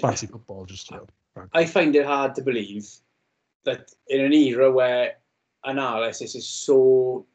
fancy 0.00 0.26
football, 0.26 0.64
just, 0.64 0.90
you 0.90 0.96
know, 0.96 1.06
I 1.52 1.64
find 1.64 1.94
it 1.96 2.06
hard 2.06 2.34
to 2.36 2.42
believe 2.42 2.88
that 3.64 3.92
in 4.08 4.24
an 4.24 4.32
era 4.32 4.70
where 4.70 5.14
analysis 5.64 6.34
is 6.34 6.46
so 6.46 7.26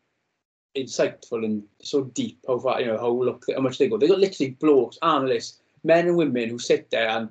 insightful 0.77 1.43
and 1.43 1.63
so 1.81 2.03
deep, 2.05 2.39
how 2.47 2.59
far 2.59 2.79
you 2.79 2.87
know 2.87 2.97
how 2.97 3.09
look 3.09 3.45
how 3.53 3.61
much 3.61 3.77
they 3.77 3.89
go. 3.89 3.97
They 3.97 4.07
got 4.07 4.19
literally 4.19 4.51
blokes, 4.51 4.97
analysts, 5.01 5.59
men 5.83 6.07
and 6.07 6.17
women 6.17 6.49
who 6.49 6.59
sit 6.59 6.89
there 6.91 7.09
and 7.09 7.29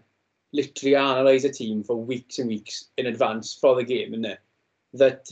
literally 0.52 0.94
analyse 0.94 1.44
a 1.44 1.52
team 1.52 1.84
for 1.84 1.96
weeks 1.96 2.38
and 2.38 2.48
weeks 2.48 2.86
in 2.96 3.06
advance 3.06 3.54
for 3.54 3.76
the 3.76 3.84
game, 3.84 4.14
isn't? 4.14 4.38
That 4.94 5.30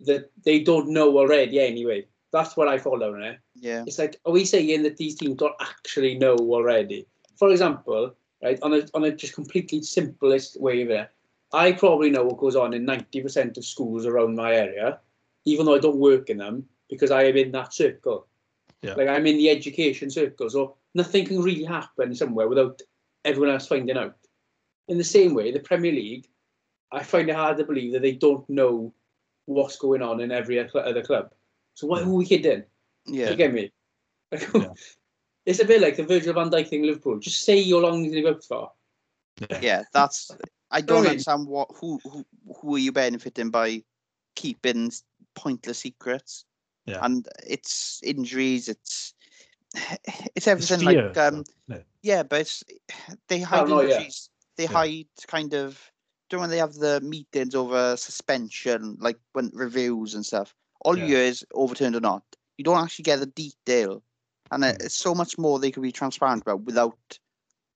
that 0.00 0.30
they 0.44 0.60
don't 0.60 0.88
know 0.88 1.16
already 1.18 1.60
anyway. 1.60 2.06
That's 2.32 2.56
what 2.56 2.68
I 2.68 2.78
fall 2.78 2.98
down 2.98 3.22
on. 3.22 3.36
Yeah. 3.54 3.84
It's 3.86 3.98
like, 3.98 4.18
are 4.24 4.32
we 4.32 4.44
saying 4.44 4.82
that 4.84 4.96
these 4.96 5.16
teams 5.16 5.36
don't 5.36 5.54
actually 5.60 6.18
know 6.18 6.34
already? 6.36 7.06
For 7.36 7.50
example, 7.50 8.14
right, 8.42 8.58
on 8.62 8.74
a 8.74 8.82
on 8.94 9.04
a 9.04 9.12
just 9.12 9.34
completely 9.34 9.82
simplest 9.82 10.60
way 10.60 10.82
of 10.82 10.90
it, 10.90 11.10
I 11.52 11.72
probably 11.72 12.10
know 12.10 12.24
what 12.24 12.38
goes 12.38 12.56
on 12.56 12.72
in 12.72 12.86
90% 12.86 13.56
of 13.56 13.64
schools 13.64 14.06
around 14.06 14.36
my 14.36 14.54
area, 14.54 14.98
even 15.44 15.66
though 15.66 15.74
I 15.74 15.80
don't 15.80 15.98
work 15.98 16.30
in 16.30 16.38
them, 16.38 16.66
because 16.88 17.10
I 17.10 17.24
am 17.24 17.36
in 17.36 17.52
that 17.52 17.74
circle. 17.74 18.26
Yeah. 18.82 18.94
Like 18.94 19.08
I'm 19.08 19.26
in 19.26 19.36
the 19.36 19.50
education 19.50 20.10
circle, 20.10 20.50
so 20.50 20.76
nothing 20.94 21.26
can 21.26 21.42
really 21.42 21.64
happen 21.64 22.14
somewhere 22.14 22.48
without 22.48 22.82
everyone 23.24 23.50
else 23.52 23.66
finding 23.66 23.96
out. 23.96 24.16
In 24.88 24.98
the 24.98 25.04
same 25.04 25.34
way, 25.34 25.52
the 25.52 25.60
Premier 25.60 25.92
League, 25.92 26.28
I 26.90 27.02
find 27.02 27.28
it 27.28 27.36
hard 27.36 27.58
to 27.58 27.64
believe 27.64 27.92
that 27.92 28.02
they 28.02 28.12
don't 28.12 28.48
know 28.50 28.92
what's 29.46 29.76
going 29.76 30.02
on 30.02 30.20
in 30.20 30.32
every 30.32 30.58
other 30.58 31.02
club. 31.02 31.32
So 31.74 31.86
why 31.86 32.02
are 32.02 32.08
we 32.08 32.26
kidding? 32.26 32.64
Do 33.06 33.14
Yeah. 33.14 33.30
you 33.30 33.36
get 33.36 33.52
me? 33.52 33.70
Like, 34.30 34.48
Yeah. 34.54 34.72
It's 35.44 35.60
a 35.60 35.64
bit 35.64 35.80
like 35.80 35.96
the 35.96 36.04
Virgil 36.04 36.34
van 36.34 36.50
Dijk 36.50 36.68
thing 36.68 36.80
in 36.80 36.86
Liverpool. 36.86 37.18
Just 37.18 37.42
say 37.44 37.68
how 37.70 37.78
long 37.78 38.04
you've 38.04 38.24
worked 38.24 38.44
for. 38.44 38.70
Yeah, 39.60 39.82
that's. 39.92 40.30
I 40.70 40.80
don't 40.80 41.02
mean- 41.02 41.10
understand 41.12 41.46
what 41.48 41.68
who 41.74 41.98
who 42.04 42.24
who 42.60 42.74
are 42.76 42.78
you 42.78 42.92
benefiting 42.92 43.50
by 43.50 43.82
keeping 44.36 44.90
pointless 45.34 45.78
secrets? 45.78 46.44
Yeah. 46.86 46.98
And 47.02 47.28
it's 47.46 48.00
injuries. 48.04 48.68
It's 48.68 49.14
it's 50.36 50.46
everything 50.46 50.80
fear, 50.80 51.08
like 51.08 51.18
um 51.18 51.44
no. 51.68 51.82
yeah, 52.02 52.22
but 52.22 52.40
it's, 52.42 52.62
they 53.28 53.40
hide 53.40 53.66
Paranoia. 53.66 53.88
injuries. 53.96 54.30
They 54.56 54.64
Yeah. 54.64 54.70
hide 54.70 55.08
kind 55.26 55.54
of. 55.54 55.90
Do 56.28 56.36
you 56.36 56.40
when 56.40 56.50
they 56.50 56.58
have 56.58 56.74
the 56.74 57.00
meetings 57.02 57.54
over 57.54 57.94
suspension, 57.96 58.96
like 59.00 59.18
when 59.34 59.50
reviews 59.52 60.14
and 60.14 60.24
stuff? 60.24 60.54
All 60.80 60.96
you 60.96 61.02
Yeah. 61.04 61.08
hear 61.08 61.24
is 61.24 61.44
overturned 61.52 61.94
or 61.96 62.00
not. 62.00 62.22
You 62.56 62.64
don't 62.64 62.82
actually 62.82 63.02
get 63.02 63.20
the 63.20 63.26
detail, 63.26 64.02
and 64.52 64.62
Mm. 64.62 64.82
it's 64.82 64.94
so 64.94 65.14
much 65.14 65.36
more 65.38 65.58
they 65.58 65.70
could 65.70 65.82
be 65.82 65.92
transparent 65.92 66.42
about 66.42 66.60
without 66.62 67.18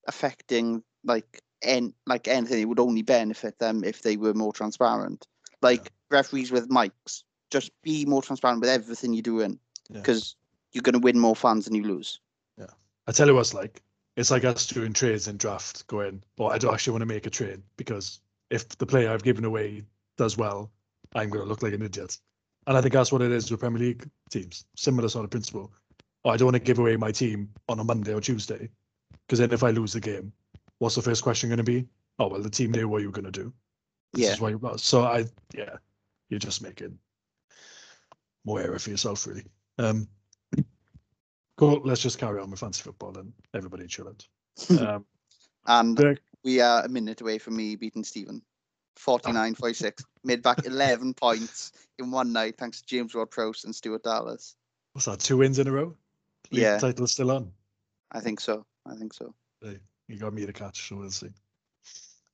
affecting 0.08 0.82
like 1.04 1.42
en- 1.62 1.94
like 2.06 2.28
anything. 2.28 2.60
It 2.60 2.68
would 2.68 2.80
only 2.80 3.02
benefit 3.02 3.58
them 3.58 3.82
if 3.84 4.02
they 4.02 4.16
were 4.16 4.34
more 4.34 4.52
transparent. 4.52 5.26
Like 5.62 5.90
referees 6.10 6.52
with 6.52 6.68
mics, 6.68 7.24
just 7.50 7.70
be 7.82 8.04
more 8.04 8.22
transparent 8.22 8.60
with 8.60 8.70
everything 8.70 9.12
you're 9.14 9.22
doing, 9.22 9.58
Yeah. 9.88 10.00
because 10.00 10.36
you're 10.72 10.82
going 10.82 10.92
to 10.94 10.98
win 11.00 11.18
more 11.18 11.34
fans 11.36 11.64
than 11.64 11.74
you 11.74 11.82
lose. 11.84 12.20
Yeah, 12.58 12.66
I 13.06 13.12
tell 13.12 13.26
you 13.26 13.34
what's 13.34 13.54
like. 13.54 13.82
It's 14.16 14.30
like 14.30 14.44
us 14.44 14.66
doing 14.66 14.94
trades 14.94 15.28
in 15.28 15.36
draft, 15.36 15.86
going, 15.88 16.22
"Oh, 16.38 16.46
I 16.46 16.56
don't 16.58 16.72
actually 16.72 16.92
want 16.92 17.02
to 17.02 17.06
make 17.06 17.26
a 17.26 17.30
trade 17.30 17.62
because 17.76 18.20
if 18.48 18.68
the 18.78 18.86
player 18.86 19.10
I've 19.10 19.22
given 19.22 19.44
away 19.44 19.84
does 20.16 20.38
well, 20.38 20.70
I'm 21.14 21.28
going 21.28 21.44
to 21.44 21.48
look 21.48 21.62
like 21.62 21.74
an 21.74 21.82
idiot." 21.82 22.18
And 22.66 22.76
I 22.76 22.80
think 22.80 22.94
that's 22.94 23.12
what 23.12 23.20
it 23.22 23.30
is 23.30 23.50
with 23.50 23.60
Premier 23.60 23.78
League 23.78 24.08
teams. 24.30 24.64
Similar 24.74 25.08
sort 25.10 25.24
of 25.24 25.30
principle. 25.30 25.70
Oh, 26.26 26.30
I 26.30 26.36
don't 26.36 26.46
want 26.46 26.56
to 26.56 26.60
give 26.60 26.80
away 26.80 26.96
my 26.96 27.12
team 27.12 27.48
on 27.68 27.78
a 27.78 27.84
Monday 27.84 28.12
or 28.12 28.20
Tuesday 28.20 28.68
because 29.28 29.38
then 29.38 29.52
if 29.52 29.62
I 29.62 29.70
lose 29.70 29.92
the 29.92 30.00
game, 30.00 30.32
what's 30.78 30.96
the 30.96 31.02
first 31.02 31.22
question 31.22 31.48
going 31.48 31.58
to 31.58 31.62
be? 31.62 31.86
Oh, 32.18 32.26
well, 32.26 32.42
the 32.42 32.50
team 32.50 32.72
knew 32.72 32.88
what 32.88 33.00
you 33.00 33.06
were 33.06 33.12
going 33.12 33.26
to 33.26 33.30
do. 33.30 33.52
This 34.12 34.26
Yeah. 34.26 34.32
is 34.32 34.40
why. 34.40 34.50
You, 34.50 34.72
so 34.76 35.04
I, 35.04 35.26
yeah, 35.54 35.76
you're 36.28 36.40
just 36.40 36.62
making 36.62 36.98
more 38.44 38.60
error 38.60 38.80
for 38.80 38.90
yourself, 38.90 39.24
really. 39.24 39.44
Um, 39.78 40.08
cool. 41.58 41.80
Let's 41.84 42.02
just 42.02 42.18
carry 42.18 42.40
on 42.40 42.50
with 42.50 42.58
fantasy 42.58 42.82
football 42.82 43.16
and 43.16 43.32
everybody 43.54 43.86
chill 43.86 44.08
out. 44.08 44.26
Um, 44.80 45.06
And 45.68 46.18
we 46.42 46.60
are 46.60 46.84
a 46.84 46.88
minute 46.88 47.20
away 47.20 47.38
from 47.38 47.54
me 47.54 47.76
beating 47.76 48.02
Stephen. 48.02 48.42
49 48.96 49.54
46. 49.54 50.04
Made 50.24 50.42
back 50.42 50.66
11 50.66 51.14
points 51.14 51.70
in 52.00 52.10
one 52.10 52.32
night 52.32 52.56
thanks 52.58 52.80
to 52.80 52.86
James 52.86 53.14
Ward 53.14 53.30
Prowse 53.30 53.62
and 53.62 53.72
Stuart 53.72 54.02
Dallas. 54.02 54.56
what's 54.92 55.04
that? 55.04 55.20
Two 55.20 55.36
wins 55.36 55.60
in 55.60 55.68
a 55.68 55.72
row. 55.72 55.94
Yeah. 56.50 56.78
title's 56.78 57.12
still 57.12 57.30
on. 57.30 57.52
I 58.12 58.20
think 58.20 58.40
so. 58.40 58.64
I 58.86 58.94
think 58.94 59.12
so. 59.14 59.34
You 60.08 60.18
got 60.18 60.34
me 60.34 60.46
to 60.46 60.52
catch, 60.52 60.88
so 60.88 60.96
we'll 60.96 61.10
see. 61.10 61.30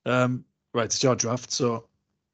Um, 0.05 0.45
right, 0.75 0.85
it's 0.85 1.03
your 1.03 1.17
draft. 1.17 1.51
So 1.51 1.87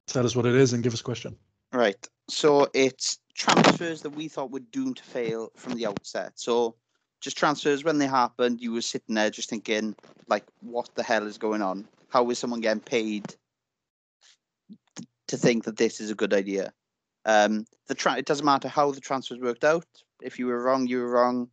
tell 0.06 0.26
us 0.26 0.34
what 0.34 0.46
it 0.46 0.54
is 0.54 0.72
and 0.72 0.82
give 0.82 0.92
us 0.92 1.00
a 1.00 1.04
question. 1.04 1.36
Right. 1.72 2.08
So 2.28 2.68
it's 2.74 3.18
transfers 3.34 4.02
that 4.02 4.10
we 4.10 4.28
thought 4.28 4.50
were 4.50 4.60
doomed 4.60 4.96
to 4.96 5.04
fail 5.04 5.52
from 5.56 5.74
the 5.74 5.86
outset. 5.86 6.32
So 6.34 6.74
just 7.20 7.36
transfers 7.36 7.84
when 7.84 7.98
they 7.98 8.06
happened, 8.06 8.60
you 8.60 8.72
were 8.72 8.80
sitting 8.80 9.14
there 9.14 9.30
just 9.30 9.48
thinking, 9.48 9.94
like, 10.28 10.44
what 10.60 10.92
the 10.94 11.02
hell 11.02 11.26
is 11.26 11.38
going 11.38 11.62
on? 11.62 11.86
How 12.08 12.28
is 12.30 12.38
someone 12.38 12.60
getting 12.60 12.80
paid 12.80 13.34
to 15.28 15.36
think 15.36 15.64
that 15.64 15.76
this 15.76 16.00
is 16.00 16.10
a 16.10 16.14
good 16.14 16.34
idea? 16.34 16.72
Um, 17.24 17.66
the 17.86 17.94
tra- 17.94 18.16
it 18.16 18.24
doesn't 18.24 18.46
matter 18.46 18.68
how 18.68 18.90
the 18.90 19.00
transfers 19.00 19.38
worked 19.38 19.64
out. 19.64 19.86
If 20.22 20.38
you 20.38 20.46
were 20.46 20.62
wrong, 20.62 20.86
you 20.86 20.98
were 20.98 21.10
wrong. 21.10 21.48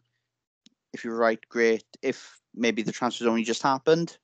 If 0.95 1.03
you're 1.03 1.17
right, 1.17 1.39
great. 1.49 1.83
If 2.01 2.39
maybe 2.55 2.81
the 2.81 2.93
transfers 2.93 3.27
only 3.27 3.43
just 3.43 3.61
happened, 3.61 4.17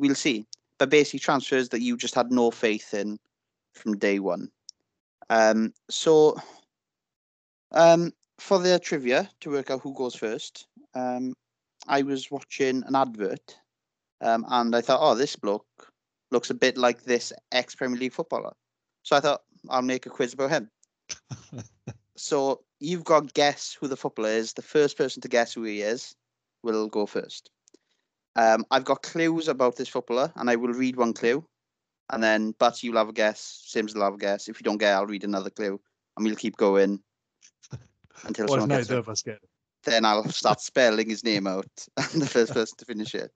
we'll 0.00 0.16
see. 0.16 0.44
But 0.76 0.90
basically, 0.90 1.20
transfers 1.20 1.68
that 1.68 1.82
you 1.82 1.96
just 1.96 2.16
had 2.16 2.32
no 2.32 2.50
faith 2.50 2.92
in 2.94 3.16
from 3.74 3.96
day 3.96 4.18
one. 4.18 4.50
Um, 5.28 5.72
so, 5.88 6.36
um, 7.70 8.12
for 8.40 8.58
the 8.58 8.80
trivia 8.80 9.30
to 9.42 9.50
work 9.50 9.70
out 9.70 9.82
who 9.82 9.94
goes 9.94 10.16
first, 10.16 10.66
um, 10.94 11.36
I 11.86 12.02
was 12.02 12.28
watching 12.28 12.82
an 12.88 12.96
advert, 12.96 13.56
um, 14.20 14.44
and 14.48 14.74
I 14.74 14.80
thought, 14.80 14.98
oh, 15.00 15.14
this 15.14 15.36
bloke 15.36 15.92
looks 16.32 16.50
a 16.50 16.54
bit 16.54 16.76
like 16.76 17.04
this 17.04 17.32
ex 17.52 17.76
Premier 17.76 18.00
League 18.00 18.14
footballer. 18.14 18.54
So 19.04 19.14
I 19.14 19.20
thought 19.20 19.42
I'll 19.68 19.80
make 19.80 20.06
a 20.06 20.10
quiz 20.10 20.32
about 20.32 20.50
him. 20.50 20.70
so 22.20 22.60
you've 22.78 23.04
got 23.04 23.26
to 23.26 23.32
guess 23.32 23.76
who 23.80 23.88
the 23.88 23.96
footballer 23.96 24.28
is. 24.28 24.52
The 24.52 24.62
first 24.62 24.98
person 24.98 25.22
to 25.22 25.28
guess 25.28 25.54
who 25.54 25.62
he 25.62 25.80
is 25.80 26.14
will 26.62 26.86
go 26.86 27.06
first. 27.06 27.50
Um, 28.36 28.66
I've 28.70 28.84
got 28.84 29.02
clues 29.02 29.48
about 29.48 29.76
this 29.76 29.88
footballer, 29.88 30.30
and 30.36 30.50
I 30.50 30.56
will 30.56 30.74
read 30.74 30.96
one 30.96 31.14
clue, 31.14 31.44
and 32.10 32.22
then 32.22 32.54
but 32.58 32.82
you'll 32.82 32.98
have 32.98 33.08
a 33.08 33.14
guess. 33.14 33.62
Sims 33.64 33.94
will 33.94 34.04
have 34.04 34.14
a 34.14 34.18
guess. 34.18 34.48
If 34.48 34.60
you 34.60 34.64
don't 34.64 34.76
get, 34.76 34.92
it, 34.92 34.96
I'll 34.96 35.06
read 35.06 35.24
another 35.24 35.48
clue, 35.48 35.80
and 36.16 36.26
we'll 36.26 36.36
keep 36.36 36.58
going 36.58 37.00
until 38.24 38.44
if 38.44 38.50
someone 38.50 38.68
gets 38.68 38.90
it. 38.90 39.08
us 39.08 39.22
get 39.22 39.36
it? 39.36 39.48
Then 39.84 40.04
I'll 40.04 40.28
start 40.28 40.60
spelling 40.60 41.08
his 41.08 41.24
name 41.24 41.46
out, 41.46 41.70
and 41.96 42.20
the 42.20 42.26
first 42.26 42.52
person 42.52 42.76
to 42.78 42.84
finish 42.84 43.14
it 43.14 43.32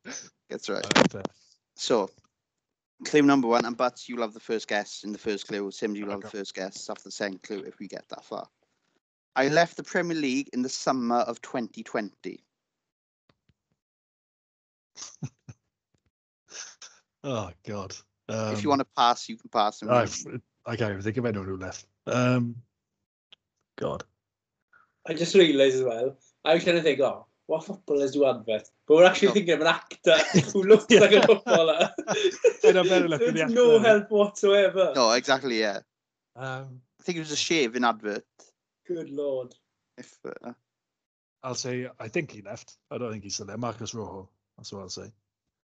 gets 0.51 0.69
right. 0.69 0.85
Uh, 0.85 1.23
So, 1.75 2.11
clue 3.07 3.23
number 3.23 3.49
one, 3.49 3.65
and 3.65 3.77
but 3.79 4.07
you'll 4.09 4.23
have 4.23 4.35
the 4.35 4.41
first 4.41 4.69
guess 4.69 5.05
in 5.05 5.13
the 5.13 5.19
first 5.19 5.49
clue. 5.49 5.71
Sims, 5.71 5.99
you'll 5.99 6.11
have 6.11 6.21
the 6.21 6.29
first 6.29 6.55
guess 6.55 6.91
after 6.91 7.05
the 7.05 7.11
second 7.11 7.43
clue 7.43 7.65
if 7.67 7.79
we 7.79 7.89
get 7.89 8.07
that 8.11 8.25
far. 8.25 8.47
I 9.37 9.49
left 9.49 9.77
the 9.77 9.83
Premier 9.83 10.17
League 10.17 10.49
in 10.53 10.63
the 10.63 10.69
summer 10.69 11.17
of 11.17 11.41
2020. 11.43 12.39
oh 17.25 17.51
God. 17.67 17.97
Um, 18.29 18.55
if 18.55 18.63
you 18.63 18.69
want 18.71 18.81
to 18.81 18.87
pass, 18.97 19.29
you 19.29 19.37
can 19.37 19.51
pass. 19.51 19.83
and 19.83 19.91
I, 19.91 20.05
we- 20.27 20.41
I 20.67 20.77
can't 20.77 20.93
even 20.93 21.03
think 21.03 21.17
of 21.19 21.27
anyone 21.27 21.47
who 21.47 21.57
left. 21.59 21.85
Um, 22.07 22.57
God. 23.77 24.03
I 25.07 25.13
just 25.13 25.35
realised 25.35 25.77
as 25.77 25.83
well. 25.83 26.17
I 26.45 26.55
was 26.55 26.65
trying 26.65 26.77
to 26.77 26.83
think, 26.83 27.01
oh, 27.01 27.27
what 27.47 27.65
footballers 27.67 28.13
do 28.13 28.25
adverts? 28.25 28.71
But 28.87 28.95
we're 28.95 29.05
actually 29.05 29.29
No. 29.29 29.35
thinking 29.35 29.55
of 29.55 29.61
an 29.61 29.67
actor 29.67 30.17
who 30.53 30.63
looks 30.63 30.87
Yeah. 30.89 31.01
like 31.01 31.13
a 31.13 31.27
footballer. 31.27 31.91
I'd 32.65 32.77
have 32.77 32.89
better 32.89 33.09
look 33.09 33.21
at 33.21 33.27
the 33.27 33.33
There's 33.33 33.53
no 33.53 33.79
help 33.81 34.11
whatsoever. 34.11 34.93
No, 34.95 35.11
exactly. 35.13 35.61
Yeah, 35.61 35.81
Um, 36.37 36.81
I 36.99 37.03
think 37.03 37.17
it 37.17 37.21
was 37.21 37.33
a 37.33 37.37
shave 37.37 37.73
shaving 37.73 37.85
advert. 37.85 38.25
Good 38.87 39.11
lord. 39.11 39.55
If 39.97 40.19
uh, 40.25 40.53
I'll 41.43 41.55
say 41.55 41.89
I 41.99 42.09
think 42.09 42.31
he 42.31 42.43
left. 42.43 42.77
I 42.91 42.99
don't 42.99 43.11
think 43.11 43.25
he's 43.25 43.35
still 43.35 43.47
there. 43.47 43.57
Marcos 43.57 43.95
Rojo. 43.95 44.29
That's 44.57 44.73
what 44.73 44.81
I'll 44.81 44.89
say. 44.89 45.13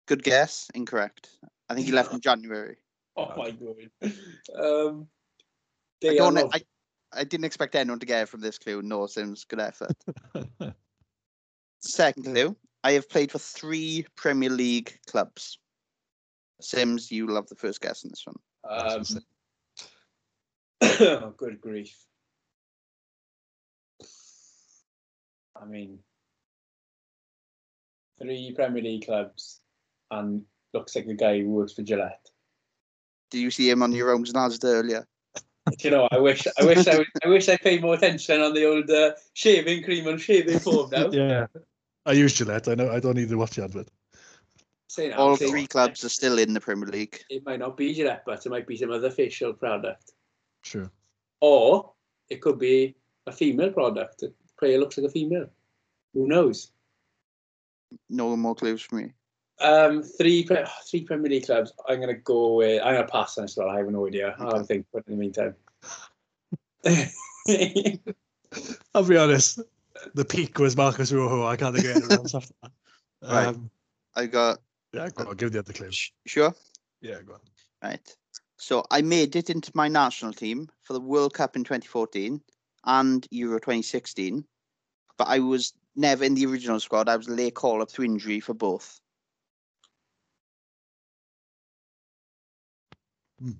good 0.06 0.22
guess, 0.22 0.70
incorrect. 0.74 1.30
I 1.68 1.74
think 1.74 1.86
he 1.86 1.92
left 1.92 2.12
in 2.12 2.20
January. 2.20 2.76
Oh 3.16 3.32
my 3.36 3.52
god. 3.52 4.12
Um, 4.58 5.06
I 6.02 6.08
they 6.08 6.16
don't. 6.16 6.36
are 6.36 6.48
I, 6.52 6.62
I 7.12 7.22
didn't 7.22 7.44
expect 7.44 7.76
anyone 7.76 8.00
to 8.00 8.06
get 8.06 8.22
it 8.22 8.28
from 8.28 8.40
this 8.40 8.58
clue. 8.58 8.82
No, 8.82 9.06
Sims, 9.06 9.44
good 9.44 9.60
effort. 9.60 9.94
Second 11.78 12.24
clue. 12.24 12.56
I 12.82 12.90
have 12.92 13.08
played 13.08 13.30
for 13.30 13.38
three 13.38 14.04
Premier 14.16 14.50
League 14.50 14.98
clubs. 15.06 15.60
Sims, 16.60 17.12
you 17.12 17.28
love 17.28 17.48
the 17.48 17.54
first 17.54 17.80
guess 17.80 18.02
in 18.02 18.10
this 18.10 18.24
one. 18.26 18.36
Um, 18.68 19.04
oh, 20.82 21.34
good 21.36 21.60
grief. 21.60 21.96
I 25.64 25.66
mean, 25.66 25.98
three 28.20 28.52
Premier 28.54 28.82
League 28.82 29.06
clubs 29.06 29.60
and 30.10 30.42
looks 30.72 30.94
like 30.94 31.06
the 31.06 31.14
guy 31.14 31.40
who 31.40 31.48
works 31.50 31.72
for 31.72 31.82
Gillette. 31.82 32.28
Did 33.30 33.38
you 33.40 33.50
see 33.50 33.70
him 33.70 33.82
on 33.82 33.92
your 33.92 34.10
own 34.12 34.24
Asda 34.24 34.64
earlier? 34.64 35.06
Do 35.34 35.76
you 35.80 35.90
know, 35.90 36.06
I 36.12 36.18
wish, 36.18 36.46
I 36.60 36.64
wish, 36.66 36.86
I, 36.86 36.98
would- 36.98 37.06
I 37.24 37.28
wish 37.28 37.48
I 37.48 37.56
paid 37.56 37.80
more 37.80 37.94
attention 37.94 38.40
on 38.42 38.52
the 38.52 38.66
old 38.66 38.90
uh, 38.90 39.12
shaving 39.32 39.82
cream 39.82 40.06
and 40.06 40.20
shaving 40.20 40.58
foam 40.58 40.90
now. 40.90 41.08
yeah. 41.12 41.46
I 42.04 42.12
use 42.12 42.34
Gillette. 42.34 42.68
I 42.68 42.74
know. 42.74 42.90
I 42.90 43.00
don't 43.00 43.16
need 43.16 43.30
to 43.30 43.36
watch 43.38 43.52
the 43.56 43.64
advert. 43.64 43.88
Say 44.88 45.08
now, 45.08 45.16
All 45.16 45.36
say- 45.38 45.48
three 45.48 45.66
clubs 45.66 46.04
are 46.04 46.10
still 46.10 46.38
in 46.38 46.52
the 46.52 46.60
Premier 46.60 46.88
League. 46.88 47.18
It 47.30 47.44
might 47.46 47.60
not 47.60 47.78
be 47.78 47.94
Gillette, 47.94 48.24
but 48.26 48.44
it 48.44 48.50
might 48.50 48.66
be 48.66 48.76
some 48.76 48.90
other 48.90 49.10
facial 49.10 49.54
product. 49.54 50.12
True. 50.62 50.90
Or 51.40 51.94
it 52.28 52.42
could 52.42 52.58
be 52.58 52.94
a 53.26 53.32
female 53.32 53.72
product. 53.72 54.22
The 54.54 54.66
player 54.66 54.78
looks 54.78 54.96
like 54.96 55.06
a 55.06 55.10
female. 55.10 55.48
Who 56.14 56.28
knows? 56.28 56.70
No 58.08 58.36
more 58.36 58.54
clues 58.54 58.82
for 58.82 58.96
me. 58.96 59.12
Um, 59.60 60.02
three 60.02 60.44
pre- 60.44 60.64
three 60.88 61.04
Premier 61.04 61.30
League 61.30 61.46
clubs. 61.46 61.72
I'm 61.88 62.00
gonna 62.00 62.14
go 62.14 62.54
with. 62.54 62.82
I'm 62.82 62.94
gonna 62.94 63.06
pass 63.06 63.38
on 63.38 63.44
as 63.44 63.56
well. 63.56 63.68
I 63.68 63.78
have 63.78 63.88
no 63.88 64.06
idea. 64.06 64.34
I 64.38 64.50
don't 64.50 64.66
think. 64.66 64.86
But 64.92 65.04
in 65.06 65.14
the 65.14 65.18
meantime, 65.18 65.54
I'll 68.94 69.04
be 69.04 69.16
honest. 69.16 69.60
The 70.14 70.24
peak 70.24 70.58
was 70.58 70.76
Marcos 70.76 71.12
Rojo. 71.12 71.46
I 71.46 71.56
can't 71.56 71.74
think 71.74 71.86
of 71.86 71.96
anyone 71.96 72.12
else 72.12 72.34
after 72.34 72.54
that. 72.62 72.72
Right. 73.22 73.46
Um, 73.46 73.70
I 74.14 74.26
got 74.26 74.58
yeah, 74.92 75.08
go 75.08 75.30
on, 75.30 75.36
give 75.36 75.50
the 75.50 75.60
other 75.60 75.72
clue. 75.72 75.88
sure. 76.26 76.54
Yeah, 77.00 77.22
go 77.22 77.34
on. 77.34 77.40
Right. 77.82 78.16
So 78.58 78.84
I 78.90 79.00
made 79.00 79.34
it 79.34 79.48
into 79.48 79.72
my 79.74 79.88
national 79.88 80.34
team 80.34 80.68
for 80.82 80.92
the 80.92 81.00
World 81.00 81.32
Cup 81.32 81.56
in 81.56 81.64
2014 81.64 82.42
and 82.86 83.26
Euro 83.30 83.58
2016, 83.58 84.44
but 85.16 85.28
I 85.28 85.38
was 85.38 85.72
never 85.96 86.24
in 86.24 86.34
the 86.34 86.46
original 86.46 86.80
squad. 86.80 87.08
I 87.08 87.16
was 87.16 87.28
late 87.28 87.54
call 87.54 87.82
up 87.82 87.90
through 87.90 88.06
injury 88.06 88.40
for 88.40 88.54
both. 88.54 89.00
Hmm. 93.40 93.52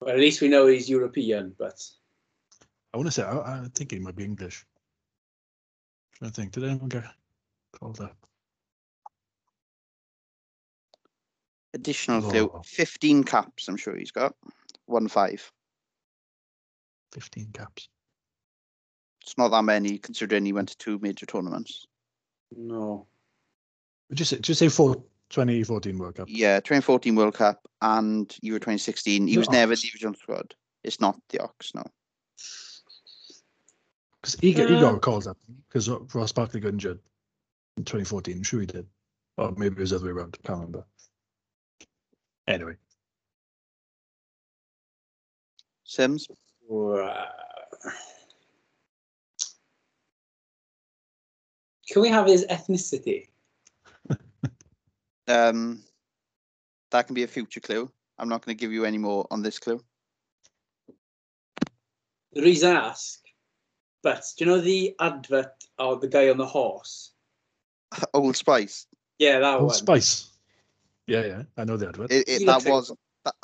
well, 0.00 0.14
at 0.14 0.20
least 0.20 0.40
we 0.40 0.48
know 0.48 0.66
he's 0.66 0.88
European. 0.88 1.54
But 1.58 1.82
I 2.92 2.96
want 2.96 3.06
to 3.06 3.12
say, 3.12 3.22
I, 3.22 3.62
I 3.62 3.66
think 3.74 3.90
he 3.92 3.98
might 3.98 4.16
be 4.16 4.24
English. 4.24 4.64
trying 6.16 6.30
to 6.30 6.34
think, 6.34 6.52
did 6.52 6.64
anyone 6.64 6.88
get 6.88 7.04
called 7.72 8.00
up? 8.00 8.16
Additional 11.72 12.22
clue: 12.22 12.50
Oh. 12.54 12.62
15 12.64 13.24
caps. 13.24 13.66
I'm 13.66 13.76
sure 13.76 13.96
he's 13.96 14.12
got 14.12 14.36
one 14.86 15.08
five. 15.08 15.50
15 17.14 17.50
caps. 17.52 17.88
It's 19.22 19.38
not 19.38 19.48
that 19.52 19.62
many 19.62 19.96
considering 19.98 20.44
he 20.44 20.52
went 20.52 20.68
to 20.70 20.76
two 20.76 20.98
major 21.00 21.24
tournaments. 21.26 21.86
no, 22.54 23.06
Just, 24.12 24.32
you 24.32 24.36
say, 24.36 24.42
did 24.42 24.56
say 24.56 24.68
four, 24.68 24.96
2014 25.30 25.96
World 25.98 26.16
Cup? 26.16 26.28
Yeah, 26.30 26.56
2014 26.60 27.14
World 27.16 27.34
Cup 27.34 27.66
and 27.80 28.36
Euro 28.42 28.58
2016. 28.58 29.26
He 29.26 29.34
The 29.34 29.38
was 29.38 29.48
never 29.50 29.72
in 29.72 29.76
Ox. 29.76 29.82
the 29.82 29.88
original 29.94 30.14
squad. 30.14 30.54
It's 30.82 31.00
not 31.00 31.18
the 31.30 31.40
Ox, 31.42 31.74
no. 31.74 31.84
Because 34.20 34.34
he, 34.40 34.52
got- 34.52 34.68
he 34.68 34.76
Uh, 34.76 34.80
got 34.80 35.00
called 35.02 35.26
up 35.26 35.38
because 35.68 35.88
Ross 36.14 36.32
Barkley 36.32 36.60
got 36.60 36.68
injured 36.68 36.98
in 37.78 37.84
2014. 37.84 38.36
I'm 38.36 38.42
Sure, 38.42 38.60
he 38.60 38.66
did. 38.66 38.86
Or 39.38 39.52
maybe 39.52 39.76
it 39.76 39.80
was 39.80 39.90
the 39.90 39.96
other 39.96 40.06
way 40.06 40.10
around. 40.12 40.36
I 40.42 40.46
Can't 40.46 40.58
remember. 40.58 40.84
Anyway, 42.46 42.76
Sims. 45.84 46.28
Uh, 46.70 47.26
Can 51.88 52.02
we 52.02 52.08
have 52.08 52.26
his 52.26 52.46
ethnicity? 52.46 53.28
Um, 55.26 55.82
that 56.90 57.06
can 57.06 57.14
be 57.14 57.22
a 57.22 57.26
future 57.26 57.60
clue. 57.60 57.90
I'm 58.18 58.28
not 58.28 58.44
going 58.44 58.54
to 58.54 58.60
give 58.60 58.72
you 58.72 58.84
any 58.84 58.98
more 58.98 59.26
on 59.30 59.40
this 59.40 59.58
clue. 59.58 59.80
The 62.34 62.42
reason 62.42 62.76
I 62.76 62.88
ask, 62.88 63.20
but 64.02 64.22
do 64.36 64.44
you 64.44 64.50
know 64.50 64.60
the 64.60 64.94
advert 65.00 65.64
of 65.78 66.02
the 66.02 66.08
guy 66.08 66.28
on 66.28 66.36
the 66.36 66.44
horse? 66.44 67.12
Old 68.12 68.36
Spice. 68.36 68.86
Yeah, 69.18 69.38
that 69.38 69.60
Old 69.60 69.68
one. 69.68 69.74
Spice. 69.74 70.28
Yeah, 71.06 71.24
yeah, 71.24 71.42
I 71.56 71.64
know 71.64 71.78
the 71.78 71.88
advert. 71.88 72.12
It, 72.12 72.28
it, 72.28 72.46
that 72.46 72.66
was 72.66 72.88
that, 72.88 72.96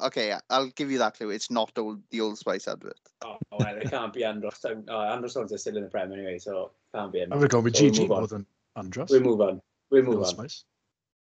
okay. 0.03 0.35
I'll 0.51 0.69
give 0.69 0.91
you 0.91 0.99
that 0.99 1.15
clue. 1.17 1.31
It's 1.31 1.51
not 1.51 1.71
old 1.79 2.03
the 2.11 2.21
Old 2.21 2.39
Spice 2.39 2.69
advert. 2.69 2.99
Oh, 3.25 3.37
well, 3.53 3.77
it 3.77 3.91
can't 3.91 4.13
be 4.13 4.25
Andros. 4.25 4.65
Oh, 4.65 5.01
Andros 5.01 5.37
are 5.37 5.49
still 5.59 5.77
in 5.77 5.83
the 5.85 5.89
Prem 5.89 6.13
anyway, 6.13 6.39
so 6.39 6.65
it 6.67 6.97
can't 6.97 7.13
be 7.13 7.21
I 7.21 7.23
Andros. 7.25 7.41
would 7.43 7.51
go 7.51 7.61
with 7.61 7.77
So 7.77 7.85
we'll 7.85 7.93
GG 7.93 8.01
move 8.01 8.11
on. 8.13 8.19
more 8.19 8.27
than 8.29 8.47
Andros. 8.77 9.11
We'll 9.11 9.21
move 9.21 9.41
on. 9.41 9.63
We'll 9.91 10.03
move 10.03 10.17
Old 10.17 10.25
on. 10.27 10.31
Spice. 10.31 10.65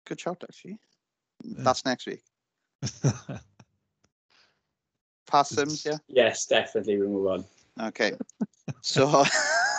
Good 0.06 0.20
shout, 0.20 0.44
actually. 0.44 0.80
That's 1.44 1.86
next 1.86 2.06
week. 2.08 2.24
Pass 5.28 5.50
Sims, 5.50 5.86
yeah. 5.86 5.98
Yes, 6.08 6.46
definitely 6.48 6.98
we'll 7.00 7.10
move 7.10 7.28
on. 7.28 7.46
Okay. 7.88 8.14
So 8.82 9.24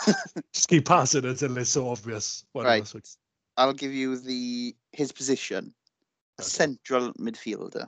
Just 0.53 0.67
keep 0.67 0.85
passing 0.85 1.23
until 1.25 1.57
it's 1.57 1.69
so 1.69 1.87
obvious. 1.89 2.43
One 2.51 2.65
Right. 2.65 2.81
of 2.83 2.93
would- 2.93 3.07
I'll 3.57 3.73
give 3.73 3.93
you 3.93 4.17
the 4.17 4.75
his 4.91 5.11
position. 5.13 5.73
A 6.37 6.41
Okay. 6.41 6.47
central 6.49 7.13
midfielder. 7.13 7.87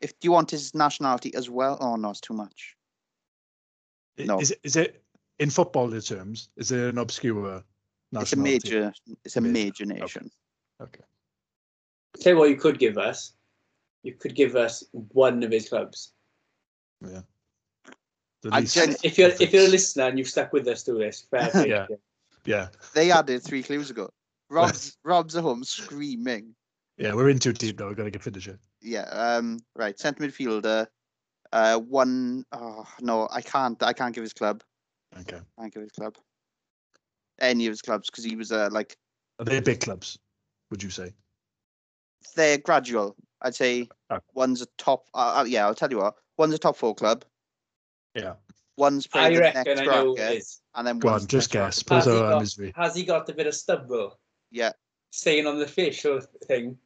Cool. 0.00 0.08
If 0.08 0.18
do 0.20 0.26
you 0.26 0.32
want 0.32 0.50
his 0.50 0.74
nationality 0.74 1.34
as 1.34 1.50
well? 1.50 1.78
Oh 1.80 1.96
no, 1.96 2.10
it's 2.10 2.20
too 2.20 2.34
much. 2.34 2.76
No. 4.18 4.40
Is 4.40 4.50
it, 4.50 4.58
is 4.64 4.76
it 4.76 5.02
in 5.38 5.50
football 5.50 5.90
terms? 6.00 6.48
Is 6.56 6.72
it 6.72 6.90
an 6.90 6.98
obscure 6.98 7.62
nationality? 8.12 8.20
It's 8.20 8.32
a 8.32 8.36
major. 8.36 8.92
It's 9.24 9.36
a 9.36 9.40
Major, 9.40 9.86
major 9.86 9.86
nation. 9.86 10.30
Okay. 10.80 11.04
Tell 12.20 12.32
you 12.32 12.38
what 12.38 12.50
you 12.50 12.56
could 12.56 12.78
give 12.78 12.98
us. 12.98 13.32
You 14.02 14.14
could 14.14 14.34
give 14.34 14.56
us 14.56 14.84
one 14.92 15.42
of 15.42 15.52
his 15.52 15.68
clubs. 15.68 16.12
Yeah. 17.00 17.20
The 18.42 18.50
gen- 18.62 18.96
If 19.02 19.18
you're 19.18 19.30
if 19.40 19.52
you're 19.52 19.66
a 19.66 19.68
listener 19.68 20.04
and 20.04 20.18
you've 20.18 20.28
stuck 20.28 20.52
with 20.52 20.66
us 20.68 20.82
through 20.82 20.98
this, 20.98 21.26
fair 21.30 21.48
play. 21.52 21.68
Yeah. 21.68 21.86
Yeah. 22.44 22.68
They 22.94 23.10
added 23.10 23.42
three 23.42 23.62
clues 23.62 23.90
ago. 23.90 24.10
Rob's 24.50 24.96
Rob's 25.04 25.36
at 25.36 25.42
home 25.42 25.64
screaming. 25.64 26.54
Yeah, 26.98 27.14
we're 27.14 27.28
in 27.30 27.38
too 27.38 27.52
deep 27.52 27.78
now. 27.78 27.86
We've 27.88 27.96
got 27.96 28.04
to 28.04 28.10
get 28.10 28.22
finished 28.22 28.46
here. 28.46 28.58
Yeah. 28.82 29.02
Um. 29.02 29.60
Right. 29.76 29.98
Centre 29.98 30.24
midfielder. 30.24 30.86
Uh. 31.52 31.78
One. 31.78 32.44
Oh 32.52 32.86
no, 33.00 33.28
I 33.30 33.40
can't. 33.40 33.80
I 33.82 33.92
can't 33.92 34.14
give 34.14 34.22
his 34.22 34.32
club. 34.32 34.62
Okay. 35.20 35.38
I 35.56 35.60
can't 35.62 35.72
give 35.74 35.82
his 35.82 35.92
club. 35.92 36.16
Any 37.40 37.66
of 37.66 37.70
his 37.70 37.82
clubs 37.82 38.10
because 38.10 38.24
he 38.24 38.34
was 38.36 38.50
uh, 38.50 38.68
like 38.72 38.96
Are 39.38 39.44
they 39.44 39.60
big 39.60 39.80
clubs, 39.80 40.18
would 40.70 40.82
you 40.82 40.90
say? 40.90 41.12
they're 42.34 42.58
gradual. 42.58 43.14
I'd 43.42 43.54
say 43.54 43.88
Okay. 44.10 44.20
one's 44.34 44.60
a 44.60 44.66
top. 44.76 45.06
Uh, 45.14 45.38
uh, 45.40 45.44
yeah, 45.44 45.66
I'll 45.66 45.74
tell 45.74 45.90
you 45.90 45.98
what. 45.98 46.14
One's 46.36 46.52
a 46.54 46.58
top 46.58 46.76
four 46.76 46.94
club. 46.94 47.24
Yeah. 48.14 48.34
One's 48.76 49.06
I 49.12 49.30
playing 49.30 49.34
the 49.34 49.40
next 49.40 49.80
I 49.80 49.84
know 49.84 50.04
who 50.04 50.12
it 50.12 50.16
bracket, 50.16 50.44
and 50.74 50.86
then 50.86 50.98
Go 50.98 51.08
on, 51.10 51.26
just 51.28 51.50
guess. 51.52 51.82
Put 51.82 51.94
Has 51.94 52.04
he 52.06 52.10
got- 52.12 52.40
misery. 52.40 52.72
Has 52.76 52.94
he 52.96 53.04
got 53.04 53.28
a 53.28 53.32
bit 53.32 53.46
of 53.46 53.54
stubble? 53.54 54.18
Yeah. 54.50 54.72
Saying 55.12 55.46
on 55.46 55.58
the 55.58 55.66
facial 55.66 56.20
thing, 56.46 56.76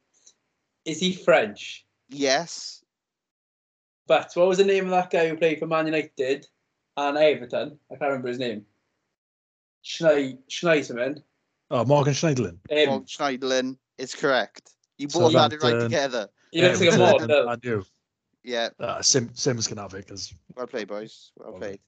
is 0.85 0.99
he 0.99 1.13
French? 1.13 1.85
Yes. 2.09 2.83
But 4.07 4.31
what 4.35 4.47
was 4.47 4.57
the 4.57 4.65
name 4.65 4.85
of 4.85 4.91
that 4.91 5.09
guy 5.09 5.29
who 5.29 5.37
played 5.37 5.59
for 5.59 5.67
Man 5.67 5.85
United 5.85 6.47
and 6.97 7.17
Everton? 7.17 7.79
I 7.91 7.95
can't 7.95 8.09
remember 8.09 8.27
his 8.27 8.39
name. 8.39 8.65
Schnei 9.83 10.37
Schneisman. 10.49 11.23
Oh, 11.71 11.85
Morgan 11.85 12.13
Schneiderlin. 12.13 12.57
Him. 12.69 12.89
Mark 12.89 13.05
Schneiderlin 13.07 13.77
is 13.97 14.13
correct. 14.13 14.71
You 14.97 15.07
both 15.07 15.33
had 15.33 15.53
it 15.53 15.61
right 15.63 15.71
Southampton. 15.71 15.89
together. 15.89 16.29
He 16.51 16.61
looks 16.61 16.79
like 16.79 16.89
a 16.89 16.97
Yeah, 16.97 17.11
model. 17.11 17.49
I 17.49 17.55
do. 17.55 17.83
Yeah. 18.43 18.69
Uh, 18.79 19.01
Sim, 19.01 19.29
Sims 19.33 19.67
can 19.67 19.77
have 19.77 19.93
it 19.93 20.05
because 20.05 20.33
Well 20.55 20.67
played, 20.67 20.87
boys. 20.89 21.31
Well 21.37 21.51
Well 21.51 21.59
played. 21.59 21.79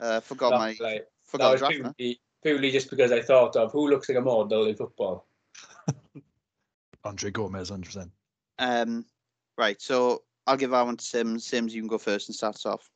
Uh, 0.00 0.20
forgot 0.20 0.50
That, 0.50 0.58
my 0.58 0.66
like, 0.66 0.78
that 0.80 1.06
forgot 1.24 1.46
the 1.46 1.52
was 1.52 1.60
draft. 1.60 1.96
purely, 1.98 2.20
purely 2.42 2.70
just 2.70 2.90
because 2.90 3.12
I 3.12 3.20
thought 3.22 3.56
of 3.56 3.72
who 3.72 3.88
looks 3.90 4.08
like 4.08 4.18
a 4.18 4.20
model 4.20 4.66
in 4.66 4.74
football. 4.76 5.26
Andre 7.04 7.30
Gomes, 7.30 7.70
100%. 7.70 8.10
Um. 8.58 9.04
Right. 9.56 9.80
So 9.80 10.22
I'll 10.46 10.56
give 10.56 10.70
that 10.70 10.84
one 10.84 10.96
to 10.96 11.04
Sims. 11.04 11.46
Sims, 11.46 11.74
you 11.74 11.80
can 11.80 11.88
go 11.88 11.98
first 11.98 12.28
and 12.28 12.34
start 12.36 12.56
us 12.56 12.66
off. 12.66 12.90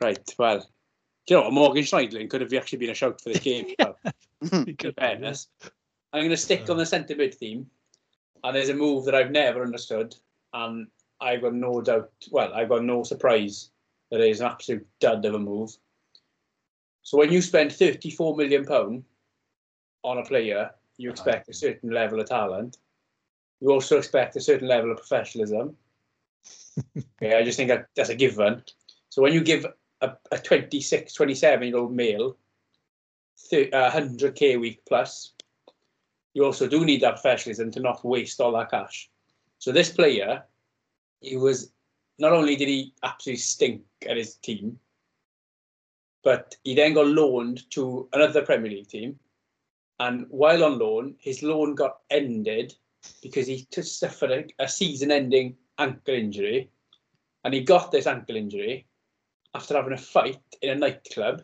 Right, 0.00 0.22
well, 0.38 0.58
do 0.58 1.34
you 1.34 1.36
know 1.36 1.44
what? 1.44 1.52
Morgan 1.52 1.84
Schneiderlin 1.84 2.28
could 2.28 2.40
have 2.40 2.52
actually 2.52 2.78
been 2.78 2.90
a 2.90 2.94
shout 2.94 3.20
for 3.20 3.30
this 3.30 3.42
game. 3.42 3.74
well, 3.78 3.98
He 4.42 4.76
in 4.84 4.92
fairness. 4.98 5.48
I'm 6.12 6.20
going 6.20 6.30
to 6.30 6.36
stick 6.36 6.68
on 6.68 6.76
the 6.76 6.86
centre 6.86 7.16
mid 7.16 7.34
theme, 7.34 7.66
and 8.44 8.54
there's 8.54 8.68
a 8.68 8.74
move 8.74 9.04
that 9.06 9.14
I've 9.14 9.30
never 9.30 9.62
understood, 9.62 10.14
and 10.52 10.88
I've 11.20 11.42
got 11.42 11.54
no 11.54 11.80
doubt. 11.80 12.10
Well, 12.30 12.52
I've 12.52 12.68
got 12.68 12.84
no 12.84 13.02
surprise 13.02 13.70
that 14.10 14.20
it 14.20 14.28
is 14.28 14.40
an 14.40 14.46
absolute 14.46 14.86
dud 15.00 15.24
of 15.24 15.34
a 15.34 15.38
move. 15.38 15.70
So 17.02 17.18
when 17.18 17.32
you 17.32 17.40
spend 17.40 17.72
34 17.72 18.36
million 18.36 18.64
pound 18.64 19.04
on 20.04 20.18
a 20.18 20.24
player, 20.24 20.70
you 20.98 21.10
expect 21.10 21.48
a 21.48 21.54
certain 21.54 21.90
level 21.90 22.20
of 22.20 22.28
talent. 22.28 22.78
You 23.62 23.70
also 23.70 23.98
expect 23.98 24.36
a 24.36 24.40
certain 24.40 24.66
level 24.66 24.90
of 24.90 24.98
professionalism. 24.98 25.76
yeah, 27.20 27.38
I 27.38 27.44
just 27.44 27.56
think 27.56 27.68
that 27.68 27.86
that's 27.94 28.10
a 28.10 28.16
given. 28.16 28.64
So 29.08 29.22
when 29.22 29.32
you 29.32 29.40
give 29.40 29.66
a, 30.00 30.16
a 30.32 30.38
26, 30.38 31.14
27 31.14 31.68
year 31.68 31.78
old 31.78 31.94
male 31.94 32.36
thir- 33.38 33.70
uh, 33.72 33.90
100k 33.90 34.54
a 34.54 34.56
week 34.56 34.84
plus, 34.86 35.34
you 36.34 36.44
also 36.44 36.66
do 36.68 36.84
need 36.84 37.02
that 37.02 37.22
professionalism 37.22 37.70
to 37.72 37.80
not 37.80 38.04
waste 38.04 38.40
all 38.40 38.52
that 38.52 38.70
cash. 38.70 39.10
So 39.58 39.70
this 39.70 39.90
player, 39.90 40.44
he 41.20 41.36
was 41.36 41.72
not 42.18 42.32
only 42.32 42.56
did 42.56 42.68
he 42.68 42.94
absolutely 43.04 43.38
stink 43.38 43.84
at 44.08 44.16
his 44.16 44.36
team, 44.36 44.80
but 46.24 46.56
he 46.64 46.74
then 46.74 46.94
got 46.94 47.06
loaned 47.06 47.70
to 47.70 48.08
another 48.12 48.42
Premier 48.44 48.72
League 48.72 48.88
team, 48.88 49.20
And 50.00 50.26
while 50.30 50.64
on 50.64 50.78
loan, 50.78 51.16
his 51.20 51.42
loan 51.44 51.76
got 51.76 52.00
ended 52.10 52.74
because 53.22 53.46
he 53.46 53.66
just 53.72 53.98
suffered 53.98 54.30
a, 54.30 54.64
a 54.64 54.68
season-ending 54.68 55.56
ankle 55.78 56.14
injury, 56.14 56.70
and 57.44 57.54
he 57.54 57.60
got 57.60 57.90
this 57.90 58.06
ankle 58.06 58.36
injury 58.36 58.86
after 59.54 59.74
having 59.74 59.92
a 59.92 59.98
fight 59.98 60.40
in 60.62 60.70
a 60.70 60.74
nightclub 60.74 61.42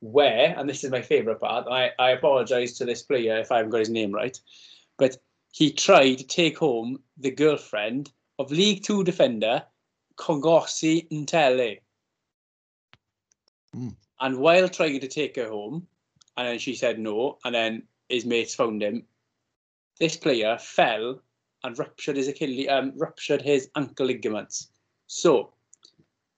where, 0.00 0.54
and 0.56 0.68
this 0.68 0.84
is 0.84 0.90
my 0.90 1.02
favourite 1.02 1.40
part, 1.40 1.66
I, 1.68 1.90
I 1.98 2.10
apologise 2.10 2.78
to 2.78 2.84
this 2.84 3.02
player 3.02 3.38
if 3.38 3.50
I 3.50 3.56
haven't 3.56 3.70
got 3.70 3.80
his 3.80 3.90
name 3.90 4.12
right, 4.12 4.38
but 4.96 5.16
he 5.50 5.72
tried 5.72 6.18
to 6.18 6.26
take 6.26 6.58
home 6.58 7.00
the 7.16 7.30
girlfriend 7.30 8.12
of 8.38 8.52
League 8.52 8.84
Two 8.84 9.02
defender 9.02 9.64
Kgosi 10.16 11.08
Ntlhe. 11.10 11.78
Mm. 13.74 13.96
And 14.20 14.38
while 14.38 14.68
trying 14.68 15.00
to 15.00 15.08
take 15.08 15.36
her 15.36 15.48
home, 15.48 15.86
and 16.36 16.46
then 16.46 16.58
she 16.58 16.74
said 16.74 16.98
no, 16.98 17.38
and 17.44 17.54
then 17.54 17.82
his 18.08 18.24
mates 18.24 18.54
found 18.54 18.82
him, 18.82 19.04
this 19.98 20.16
player 20.16 20.56
fell 20.58 21.20
and 21.64 21.78
ruptured 21.78 22.16
his 22.16 22.28
Achilles, 22.28 22.68
um, 22.68 22.92
ruptured 22.96 23.42
his 23.42 23.68
ankle 23.76 24.06
ligaments. 24.06 24.68
So, 25.06 25.52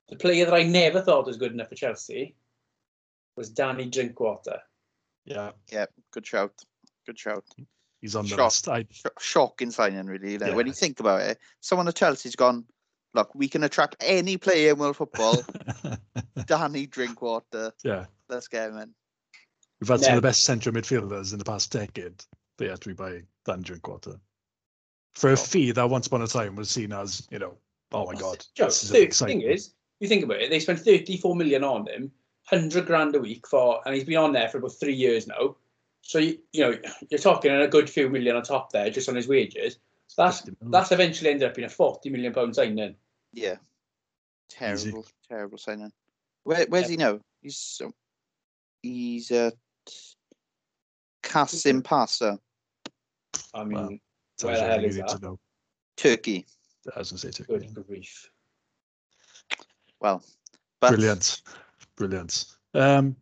the 0.09 0.17
player 0.17 0.45
that 0.45 0.55
I 0.55 0.63
never 0.63 1.01
thought 1.01 1.27
was 1.27 1.37
good 1.37 1.53
enough 1.53 1.69
for 1.69 1.75
Chelsea 1.75 2.35
was 3.37 3.51
Danny 3.51 3.87
Drinkwater. 3.87 4.61
Yeah, 5.25 5.53
Yeah, 5.71 5.87
good 6.11 6.27
shout. 6.27 6.53
Good 7.07 7.19
shout. 7.19 7.45
he's 8.01 8.17
on 8.17 8.25
the 8.25 8.31
Shock. 8.31 8.39
list. 8.39 8.69
I, 8.69 8.87
Sh- 8.91 9.05
shocking 9.19 9.71
signing, 9.71 10.07
really. 10.07 10.33
You 10.33 10.39
know, 10.39 10.55
When 10.55 10.67
you 10.67 10.73
think 10.73 11.01
about 11.01 11.21
it, 11.21 11.39
someone 11.61 11.87
at 11.89 11.95
Chelsea's 11.97 12.37
gone. 12.37 12.65
Look, 13.13 13.35
we 13.35 13.49
can 13.49 13.65
attract 13.65 13.97
any 14.01 14.37
player 14.37 14.73
in 14.73 14.79
world 14.79 14.97
football. 14.97 15.43
Danny 16.47 16.87
Drinkwater. 16.87 17.73
yeah, 17.85 18.07
Let's 18.29 18.49
get 18.49 18.71
him 18.71 18.79
in. 18.79 18.95
we've 19.81 19.89
had 19.89 20.01
some 20.01 20.15
of 20.15 20.23
the 20.23 20.29
best 20.29 20.45
central 20.45 20.75
midfielders 20.75 21.33
in 21.33 21.39
the 21.39 21.45
past 21.45 21.73
decade. 21.73 22.25
They 22.61 22.69
had 22.69 22.83
to 22.83 22.95
by 22.95 23.23
Dan 23.47 23.63
Drinkwater 23.63 24.21
for 25.13 25.31
a 25.31 25.33
Oh. 25.33 25.37
fee 25.37 25.73
that 25.73 25.89
once 25.89 26.07
upon 26.07 26.21
a 26.21 26.27
time 26.27 26.57
was 26.57 26.71
seen 26.71 26.93
as, 26.93 27.27
you 27.31 27.39
know, 27.39 27.57
oh 27.91 28.05
my 28.05 28.15
god, 28.15 28.45
Joe, 28.55 28.67
this 28.67 28.85
is 28.85 28.91
the 28.91 29.07
thing 29.07 29.41
is, 29.41 29.73
you 29.99 30.09
think 30.09 30.23
about 30.23 30.43
it, 30.43 30.51
they 30.51 30.61
spent 30.61 30.79
34 30.79 31.35
million 31.37 31.65
on 31.65 31.87
him, 31.89 32.13
100 32.51 32.85
grand 32.85 33.17
a 33.17 33.19
week 33.19 33.47
for, 33.47 33.81
and 33.87 33.95
he's 33.95 34.05
been 34.05 34.19
on 34.19 34.35
there 34.35 34.51
for 34.51 34.59
about 34.59 34.73
three 34.73 34.93
years 34.93 35.27
now. 35.27 35.57
So, 36.03 36.19
you, 36.19 36.39
you 36.53 36.61
know, 36.61 36.79
you're 37.09 37.19
talking 37.19 37.51
a 37.51 37.67
good 37.67 37.89
few 37.89 38.11
million 38.11 38.37
on 38.37 38.43
top 38.43 38.73
there 38.73 38.91
just 38.91 39.09
on 39.09 39.17
his 39.17 39.27
wages. 39.27 39.79
So 40.09 40.25
that's, 40.25 40.43
that's 40.61 40.93
eventually 40.93 41.31
ended 41.31 41.49
up 41.49 41.55
being 41.55 41.67
a 41.67 41.71
40 41.71 42.11
million 42.11 42.35
pound 42.35 42.55
signing. 42.55 42.95
Yeah. 43.33 43.57
Easy. 44.53 44.91
Terrible, 44.91 45.07
terrible 45.27 45.59
signing. 45.59 45.93
Where, 46.45 46.67
where's 46.69 46.89
he 46.91 46.99
now? 46.99 47.21
He's 47.41 47.57
so, 47.57 47.93
he's 48.83 49.31
at 49.31 49.55
Kasımpaşa, 51.23 52.39
I 53.55 53.65
mean, 53.65 53.79
Wow. 53.79 53.89
Tells 54.39 54.53
where 54.53 54.61
the 54.61 54.67
hell 54.67 54.85
is 54.85 54.97
you 54.97 55.03
need 55.03 55.09
to 55.09 55.19
that? 55.19 55.39
Turkey. 55.97 56.47
I 56.95 56.99
was 56.99 57.11
gonna 57.11 57.19
say 57.19 57.31
too. 57.31 57.45
Good 57.45 57.87
grief. 57.87 58.31
Well, 60.01 60.25
but 60.81 60.91
Brilliant, 60.91 61.43
brilliant. 61.97 62.47
Um, 62.73 63.17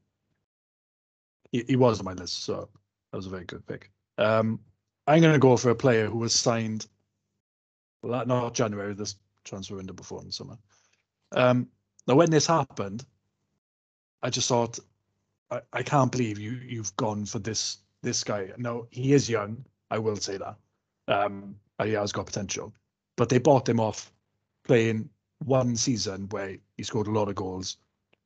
he, 1.51 1.65
he 1.67 1.77
was 1.77 1.99
on 1.99 2.05
my 2.05 2.13
list, 2.13 2.45
so 2.45 2.69
that 3.11 3.17
was 3.17 3.27
a 3.27 3.31
very 3.31 3.45
good 3.45 3.67
pick. 3.67 3.91
Um, 4.17 4.61
I'm 5.07 5.21
going 5.21 5.33
to 5.33 5.39
go 5.39 5.57
for 5.57 5.71
a 5.71 5.75
player 5.75 6.07
who 6.07 6.19
was 6.19 6.35
signed, 6.35 6.87
well, 8.03 8.25
not 8.27 8.55
January, 8.55 8.95
this 8.95 9.17
transfer 9.45 9.77
window 9.77 9.95
before 9.95 10.21
in 10.21 10.27
the 10.27 10.33
summer. 10.33 10.59
Um, 11.33 11.69
now, 12.07 12.15
when 12.15 12.31
this 12.31 12.47
happened, 12.47 13.05
I 14.23 14.31
just 14.31 14.49
thought, 14.49 14.79
I, 15.51 15.63
I 15.73 15.83
can't 15.83 16.13
believe 16.13 16.39
you 16.39 16.61
you've 16.65 16.95
gone 16.97 17.25
for 17.25 17.39
this 17.39 17.79
this 18.03 18.23
guy. 18.23 18.51
No, 18.57 18.87
he 18.91 19.15
is 19.15 19.29
young. 19.29 19.65
I 19.91 19.99
will 19.99 20.17
say 20.17 20.39
that. 20.39 20.57
Um, 21.09 21.57
he 21.83 21.93
has 21.93 22.13
got 22.13 22.27
potential, 22.27 22.75
but 23.17 23.29
they 23.29 23.39
bought 23.39 23.69
him 23.69 23.81
off 23.81 24.13
playing 24.65 25.09
one 25.45 25.77
season 25.77 26.29
where 26.31 26.57
he 26.77 26.83
scored 26.83 27.07
a 27.07 27.13
lot 27.13 27.29
of 27.29 27.35
goals, 27.37 27.77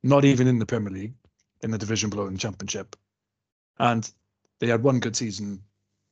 not 0.03 0.25
even 0.25 0.47
in 0.49 0.59
the 0.59 0.67
Premier 0.67 0.91
League, 0.91 1.15
in 1.63 1.71
the 1.71 1.79
division 1.79 2.11
below 2.11 2.27
in 2.27 2.33
the 2.33 2.39
Championship, 2.39 2.97
and 3.79 4.11
they 4.59 4.67
had 4.67 4.83
one 4.83 5.01
good 5.01 5.17
season. 5.17 5.63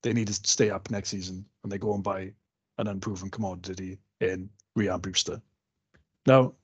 They 0.02 0.12
need 0.12 0.28
to 0.28 0.34
stay 0.34 0.70
up 0.70 0.90
next 0.90 1.10
season, 1.10 1.44
and 1.62 1.72
they 1.72 1.78
go 1.78 1.94
and 1.94 2.02
buy 2.02 2.32
an 2.78 2.86
unproven 2.86 3.30
commodity 3.30 3.98
in 4.20 4.48
Rian 4.76 5.02
Brewster. 5.02 5.42
Now, 6.26 6.54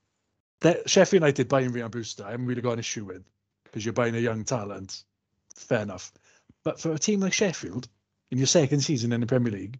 that 0.61 0.89
Sheffield 0.89 1.23
United 1.23 1.49
buying 1.49 1.71
Rian 1.71 1.91
Brewster, 1.91 2.25
I 2.25 2.31
haven't 2.31 2.47
really 2.47 2.63
got 2.63 2.75
an 2.75 2.79
issue 2.79 3.05
with 3.05 3.25
because 3.65 3.85
you're 3.85 3.93
buying 3.93 4.17
a 4.17 4.21
young 4.21 4.45
talent. 4.45 5.05
Fair 5.55 5.81
enough. 5.81 6.13
But 6.65 6.81
for 6.81 6.93
a 6.93 6.99
team 6.99 7.21
like 7.21 7.33
Sheffield, 7.33 7.89
in 8.31 8.39
your 8.39 8.47
second 8.47 8.81
season 8.81 9.13
in 9.13 9.21
the 9.21 9.27
Premier 9.27 9.53
League, 9.53 9.79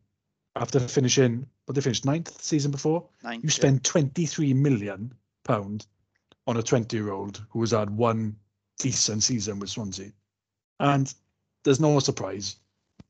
after 0.55 0.81
finishing, 0.81 1.47
what 1.67 1.75
they 1.75 1.81
finished 1.81 2.05
ninth 2.05 2.43
season 2.43 2.71
before, 2.71 3.07
nine, 3.23 3.41
you 3.43 3.51
spend 3.51 3.85
23 3.85 4.55
million 4.55 5.13
pound 5.45 5.87
on 6.47 6.57
a 6.57 6.63
20 6.63 6.97
year 6.97 7.13
old 7.13 7.45
who 7.51 7.61
has 7.61 7.73
had 7.73 7.91
one 7.91 8.37
decent 8.79 9.23
season 9.23 9.59
with 9.59 9.71
Swansea. 9.71 10.13
And 10.81 11.13
there's 11.65 11.81
no 11.81 11.99
surprise 11.99 12.57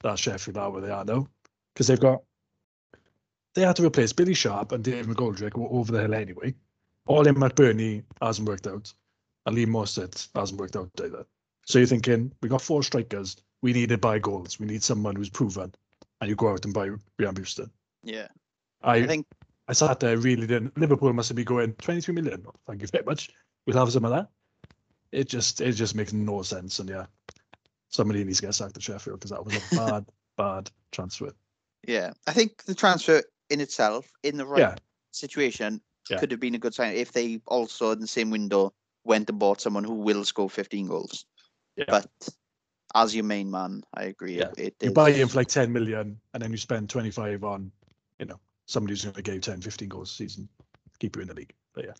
that 0.03 0.18
Sheffield 0.18 0.57
are 0.57 0.70
where 0.70 0.82
they 0.82 0.91
are 0.91 1.05
now 1.05 1.28
because 1.72 1.87
they've 1.87 2.01
got 2.01 2.22
they 3.55 3.62
had 3.62 3.76
to 3.76 3.87
replace 3.87 4.12
Billy 4.12 4.34
Sharp 4.34 4.72
and 4.72 4.84
Dave 4.84 5.07
McGoldrick 5.07 5.55
who 5.55 5.62
were 5.62 5.78
over 5.80 5.91
the 5.91 6.03
hill 6.03 6.14
anyway. 6.14 6.55
Oli 7.07 7.30
McBurnie 7.30 8.03
hasn't 8.20 8.47
worked 8.47 8.66
out, 8.66 8.93
and 9.47 9.55
Lys 9.57 9.66
Mousset 9.66 10.28
hasn't 10.34 10.61
worked 10.61 10.76
out 10.76 10.91
either. 11.03 11.24
So 11.64 11.78
you're 11.78 11.87
thinking 11.87 12.32
we 12.43 12.49
got 12.49 12.61
four 12.61 12.82
strikers, 12.82 13.37
we 13.63 13.73
need 13.73 13.89
to 13.91 13.99
buy 13.99 14.19
goals, 14.19 14.59
we 14.61 14.67
need 14.67 14.83
someone 14.83 15.17
who's 15.17 15.31
proven, 15.31 15.75
and 16.21 16.29
you 16.31 16.37
go 16.37 16.51
out 16.51 16.65
and 16.65 16.75
buy 16.75 16.89
Rian 17.21 17.35
Brewster. 17.35 17.69
Yeah, 18.03 18.29
I, 18.83 18.97
I 18.97 19.07
think 19.07 19.27
I 19.69 19.73
sat 19.73 20.01
there 20.01 20.17
really 20.19 20.47
didn't. 20.47 20.77
Liverpool 20.79 21.13
must 21.13 21.29
have 21.29 21.37
been 21.37 21.45
going 21.45 21.73
23 21.75 22.15
million. 22.15 22.45
Oh, 22.47 22.53
Thank 22.67 22.83
you 22.83 22.89
very 22.89 23.05
much. 23.05 23.31
We'll 23.67 23.79
have 23.79 23.91
some 23.93 24.05
of 24.05 24.11
that. 24.13 24.29
It 25.13 25.29
just 25.29 25.61
it 25.61 25.73
just 25.73 25.95
makes 25.95 26.13
no 26.13 26.43
sense. 26.43 26.79
And 26.79 26.89
yeah, 26.89 27.07
somebody 27.89 28.23
needs 28.25 28.41
to 28.41 28.47
get 28.47 28.55
sacked 28.55 28.77
at 28.77 28.83
Sheffield 28.83 29.19
because 29.21 29.31
that 29.31 29.45
was 29.45 29.57
a 29.57 29.75
bad, 29.77 30.07
bad 30.37 30.71
transfer. 30.93 31.33
yeah, 31.87 32.13
I 32.27 32.33
think 32.33 32.65
the 32.65 32.75
transfer 32.75 33.23
in 33.51 33.61
itself, 33.61 34.11
in 34.23 34.37
the 34.37 34.47
right 34.47 34.61
Yeah. 34.61 34.75
situation, 35.13 35.81
Yeah. 36.11 36.19
could 36.19 36.31
have 36.33 36.41
been 36.41 36.55
a 36.55 36.59
good 36.59 36.75
sign 36.75 36.95
if 36.95 37.13
they 37.13 37.41
also 37.47 37.93
in 37.93 38.01
the 38.01 38.07
same 38.07 38.31
window 38.31 38.73
went 39.05 39.31
and 39.31 39.39
bought 39.39 39.61
someone 39.61 39.85
who 39.85 39.95
will 39.95 40.25
score 40.25 40.51
15 40.51 40.87
goals. 40.89 41.25
Yeah. 41.77 41.85
But 41.89 42.11
as 42.95 43.14
your 43.14 43.24
main 43.24 43.51
man, 43.51 43.82
I 43.95 44.05
agree. 44.05 44.39
Yeah. 44.39 44.51
It 44.57 44.74
You 44.80 44.89
is- 44.89 44.93
buy 44.93 45.12
him 45.12 45.28
for 45.28 45.39
like 45.39 45.49
10 45.49 45.72
million 45.72 46.18
and 46.34 46.43
then 46.43 46.51
you 46.51 46.57
spend 46.59 46.89
25 46.91 47.45
on, 47.45 47.70
you 48.18 48.26
know, 48.26 48.39
somebody 48.66 48.93
who's 48.93 49.03
going 49.05 49.14
to 49.14 49.22
give 49.22 49.41
10, 49.41 49.61
15 49.61 49.89
goals 49.89 50.11
a 50.11 50.14
season, 50.14 50.49
keep 50.99 51.16
you 51.16 51.22
in 51.22 51.28
the 51.28 51.34
league. 51.34 51.55
But 51.74 51.84
yeah, 51.87 51.93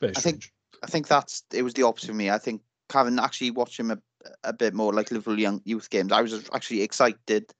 very 0.00 0.16
I 0.16 0.20
think- 0.20 0.52
I 0.82 0.86
think 0.86 1.08
that's 1.08 1.44
it 1.52 1.62
was 1.62 1.72
the 1.74 1.84
opposite 1.84 2.08
for 2.08 2.14
me. 2.14 2.30
I 2.30 2.36
think 2.38 2.60
having 2.92 3.18
actually 3.18 3.50
watched 3.52 3.78
him 3.80 3.90
a, 3.90 3.98
a 4.42 4.52
bit 4.52 4.74
more 4.74 4.92
like 4.92 5.10
Liverpool 5.10 5.38
young 5.38 5.62
youth 5.64 5.88
games, 5.88 6.12
I 6.12 6.20
was 6.20 6.48
actually 6.52 6.82
excited 6.82 7.50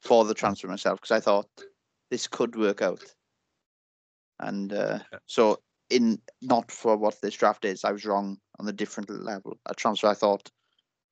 for 0.00 0.24
the 0.24 0.34
transfer 0.34 0.68
myself 0.68 1.00
because 1.00 1.10
I 1.16 1.20
thought 1.20 1.48
this 2.10 2.28
could 2.28 2.54
work 2.56 2.80
out. 2.82 3.02
And 4.38 4.72
uh, 4.72 5.00
Yeah. 5.12 5.18
so, 5.26 5.60
in 5.90 6.20
not 6.42 6.70
for 6.70 6.96
what 6.96 7.20
this 7.20 7.34
draft 7.34 7.64
is, 7.64 7.84
I 7.84 7.92
was 7.92 8.04
wrong 8.04 8.38
on 8.58 8.68
a 8.68 8.72
different 8.72 9.10
level. 9.10 9.58
A 9.66 9.74
transfer 9.74 10.06
I 10.06 10.14
thought 10.14 10.48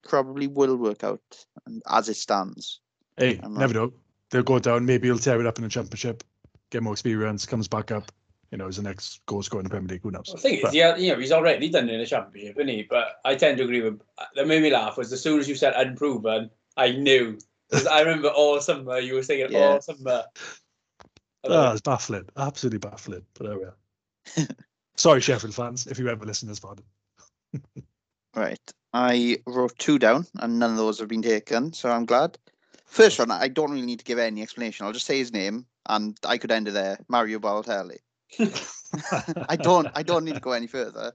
probably 0.07 0.47
will 0.47 0.77
work 0.77 1.05
out, 1.05 1.21
and 1.67 1.83
as 1.91 2.09
it 2.09 2.15
stands, 2.17 2.81
Hey, 3.17 3.41
I'm 3.43 3.55
never 3.55 3.75
know. 3.75 3.93
They'll 4.31 4.43
go 4.43 4.59
down. 4.59 4.87
Maybe 4.87 5.09
he'll 5.09 5.19
tear 5.19 5.41
it 5.41 5.47
up 5.47 5.59
in 5.59 5.65
the 5.65 5.71
championship, 5.71 6.23
get 6.71 6.83
more 6.83 6.93
experience, 6.93 7.47
comes 7.47 7.67
back 7.69 7.91
up. 7.91 8.13
You 8.51 8.57
know, 8.57 8.67
as 8.69 8.77
the 8.77 8.83
next 8.83 9.21
goal 9.27 9.43
scorer 9.43 9.61
in 9.61 9.65
the 9.65 9.71
Premier 9.71 9.89
League. 9.89 10.03
Who 10.03 10.11
knows? 10.11 10.25
Well, 10.29 10.37
the 10.37 10.41
thing 10.43 10.55
is, 10.55 10.63
But- 10.63 10.73
yeah, 10.73 10.97
you 10.97 11.13
know, 11.13 11.19
he's 11.19 11.33
already 11.33 11.69
done 11.69 11.89
it 11.91 11.93
in 11.93 12.01
the 12.01 12.07
championship, 12.07 12.57
isn't 12.57 12.69
he? 12.69 12.87
But 12.89 13.21
I 13.25 13.35
tend 13.35 13.59
to 13.59 13.65
agree 13.65 13.83
with. 13.83 14.01
That 14.37 14.47
made 14.47 14.63
me 14.63 14.71
laugh 14.71 14.97
was 14.97 15.13
as 15.13 15.21
soon 15.21 15.39
as 15.39 15.49
you 15.49 15.55
said 15.55 15.75
unproven, 15.77 16.51
I 16.77 16.93
knew 16.93 17.37
because 17.69 17.87
I 17.87 18.01
remember 18.01 18.29
all 18.29 18.59
summer 18.63 18.99
you 19.01 19.15
were 19.15 19.23
saying 19.23 19.41
it 19.41 19.51
Yeah. 19.51 19.73
all 19.73 19.81
summer. 19.83 20.25
I 21.45 21.49
Ah, 21.51 21.73
it's 21.73 21.83
baffling. 21.83 22.25
Absolutely 22.39 22.79
baffling. 22.79 23.23
But 23.35 23.47
there 23.49 23.59
we 23.59 23.65
are. 23.65 24.49
Sorry, 24.97 25.21
Sheffield 25.21 25.55
fans, 25.55 25.87
if 25.87 25.99
you 25.99 26.09
ever 26.09 26.25
listen 26.25 26.47
to 26.49 26.53
this 26.53 26.61
pod. 26.61 26.81
Right. 28.39 28.73
I 28.93 29.39
wrote 29.47 29.79
two 29.79 29.99
down, 29.99 30.27
and 30.39 30.59
none 30.59 30.71
of 30.73 30.77
those 30.77 30.99
have 30.99 31.09
been 31.09 31.23
taken, 31.23 31.73
so 31.73 31.91
I'm 31.91 32.07
glad. 32.07 32.39
First 32.87 33.19
one, 33.19 33.31
I 33.31 33.49
don't 33.49 33.71
really 33.71 33.87
need 33.87 33.99
to 33.99 34.05
give 34.05 34.19
any 34.19 34.43
explanation. 34.43 34.87
I'll 34.87 34.93
just 34.93 35.07
say 35.07 35.19
his 35.19 35.33
name, 35.33 35.67
and 35.89 36.19
I 36.25 36.39
could 36.39 36.51
end 36.51 36.69
it 36.69 36.73
there. 36.73 36.99
Mario 37.09 37.39
Balotelli. 37.39 37.99
I 39.49 39.57
don't 39.57 39.89
I 39.95 40.03
don't 40.03 40.25
need 40.25 40.35
to 40.35 40.41
go 40.41 40.53
any 40.53 40.67
further, 40.67 41.13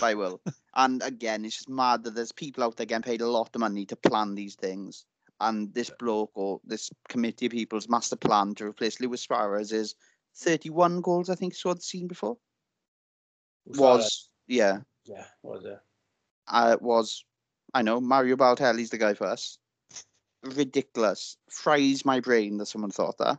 but 0.00 0.06
I 0.06 0.14
will. 0.14 0.40
And 0.74 1.02
again, 1.02 1.44
it's 1.44 1.56
just 1.56 1.68
mad 1.68 2.04
that 2.04 2.14
there's 2.14 2.32
people 2.32 2.64
out 2.64 2.76
there 2.76 2.86
getting 2.86 3.02
paid 3.02 3.20
a 3.20 3.28
lot 3.28 3.50
of 3.54 3.60
money 3.60 3.86
to 3.86 3.96
plan 3.96 4.34
these 4.34 4.54
things. 4.54 5.04
And 5.40 5.72
this 5.74 5.90
bloke 5.98 6.30
or 6.34 6.60
this 6.64 6.90
committee 7.08 7.46
of 7.46 7.52
people's 7.52 7.88
master 7.88 8.16
plan 8.16 8.54
to 8.56 8.66
replace 8.66 9.00
Luis 9.00 9.22
Suarez 9.22 9.72
is 9.72 9.94
31 10.36 11.00
goals, 11.00 11.28
I 11.28 11.34
think, 11.34 11.54
scored 11.54 11.78
the 11.78 11.82
season 11.82 12.08
before. 12.08 12.36
it. 13.66 13.78
Was 13.78 14.28
yeah, 14.46 14.78
yeah, 15.04 15.24
was 15.42 15.64
it? 15.64 15.78
Uh, 16.46 16.76
was 16.80 17.24
I 17.72 17.82
know 17.82 18.00
Mario 18.00 18.36
Balotelli's 18.36 18.90
the 18.90 18.98
guy 18.98 19.14
for 19.14 19.26
us. 19.26 19.58
ridiculous. 20.44 21.36
Fries 21.50 22.04
my 22.04 22.20
brain 22.20 22.58
that 22.58 22.66
someone 22.66 22.90
thought 22.90 23.18
that. 23.18 23.38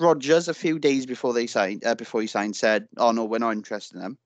Rodgers, 0.00 0.48
a 0.48 0.54
few 0.54 0.78
days 0.78 1.06
before 1.06 1.32
they 1.32 1.46
signed, 1.46 1.84
uh, 1.84 1.94
before 1.94 2.20
he 2.20 2.26
signed, 2.26 2.56
said, 2.56 2.88
"Oh 2.96 3.12
no, 3.12 3.24
we're 3.24 3.38
not 3.38 3.52
interested 3.52 3.96
in 3.98 4.02
him." 4.02 4.18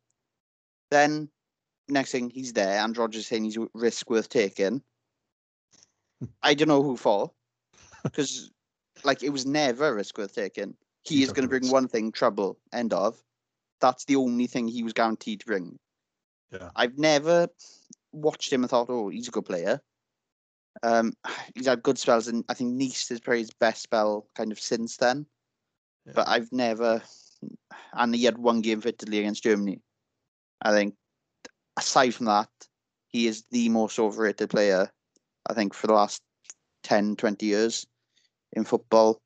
Then, 0.91 1.29
next 1.89 2.13
thing 2.13 2.31
he's 2.31 2.53
there, 2.53 2.83
and 2.83 2.97
Rodgers 2.97 3.27
saying 3.27 3.45
he's 3.45 3.57
a 3.57 3.69
risk 3.75 4.09
worth 4.09 4.29
taking. 4.29 4.83
I 6.43 6.55
don't 6.55 6.69
know 6.69 6.83
who 6.83 6.97
for, 6.97 7.33
because 8.05 8.51
like 9.05 9.23
it 9.23 9.31
was 9.31 9.45
never 9.45 9.89
a 9.89 9.95
risk 9.95 10.17
worth 10.17 10.35
taking. 10.35 10.77
He 11.03 11.17
He 11.17 11.23
is 11.23 11.33
going 11.33 11.47
to 11.47 11.49
bring 11.49 11.71
one 11.71 11.89
thing: 11.89 12.13
trouble. 12.13 12.59
End 12.73 12.93
of. 12.93 13.23
That's 13.81 14.07
the 14.07 14.17
only 14.17 14.47
thing 14.47 14.69
he 14.69 14.83
was 14.83 14.95
guaranteed 14.95 15.41
to 15.41 15.47
bring. 15.47 15.79
Yeah. 16.51 16.71
I've 16.75 16.97
never 16.97 17.49
watched 18.17 18.53
him 18.53 18.63
and 18.63 18.71
thought, 18.71 18.91
"Oh, 18.91 19.09
he's 19.09 19.29
a 19.29 19.33
good 19.33 19.45
player." 19.45 19.81
Um, 20.83 21.13
he's 21.55 21.67
had 21.67 21.83
good 21.83 21.99
spells, 21.99 22.29
and 22.29 22.45
I 22.49 22.55
think 22.55 22.75
Nice 22.75 23.11
is 23.11 23.21
probably 23.21 23.41
his 23.41 23.51
best 23.51 23.83
spell 23.83 24.29
kind 24.35 24.53
of 24.53 24.61
since 24.61 24.97
then. 24.97 25.27
Yeah. 26.07 26.13
But 26.17 26.29
I've 26.29 26.53
never, 26.53 27.03
and 27.95 28.15
he 28.15 28.25
had 28.25 28.39
one 28.39 28.61
game 28.61 28.81
for 28.81 28.89
Italy 28.89 29.19
against 29.19 29.43
Germany. 29.43 29.81
I 30.63 30.73
think, 30.73 30.95
aside 31.77 32.15
from 32.15 32.27
that, 32.27 32.49
he 33.09 33.27
is 33.27 33.45
the 33.51 33.69
most 33.69 33.99
overrated 33.99 34.51
player, 34.51 34.91
I 35.49 35.55
think, 35.55 35.75
for 35.75 35.87
the 35.87 35.95
last 35.95 36.23
10, 36.85 37.17
20 37.17 37.47
years 37.47 37.87
in 38.53 38.65
football. 38.65 39.21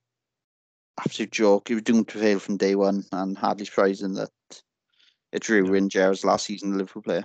Absolute 0.98 1.32
joke. 1.32 1.68
He 1.68 1.74
was 1.74 1.82
doomed 1.82 2.08
to 2.08 2.18
fail 2.18 2.38
from 2.38 2.56
day 2.56 2.74
one, 2.74 3.04
and 3.12 3.36
hardly 3.36 3.64
surprising 3.64 4.14
that 4.14 4.30
it 4.50 4.62
it's 5.32 5.48
ruined 5.48 5.90
Gerrard's 5.90 6.24
last 6.24 6.46
season 6.46 6.72
the 6.72 6.78
Liverpool 6.78 7.02
player. 7.02 7.24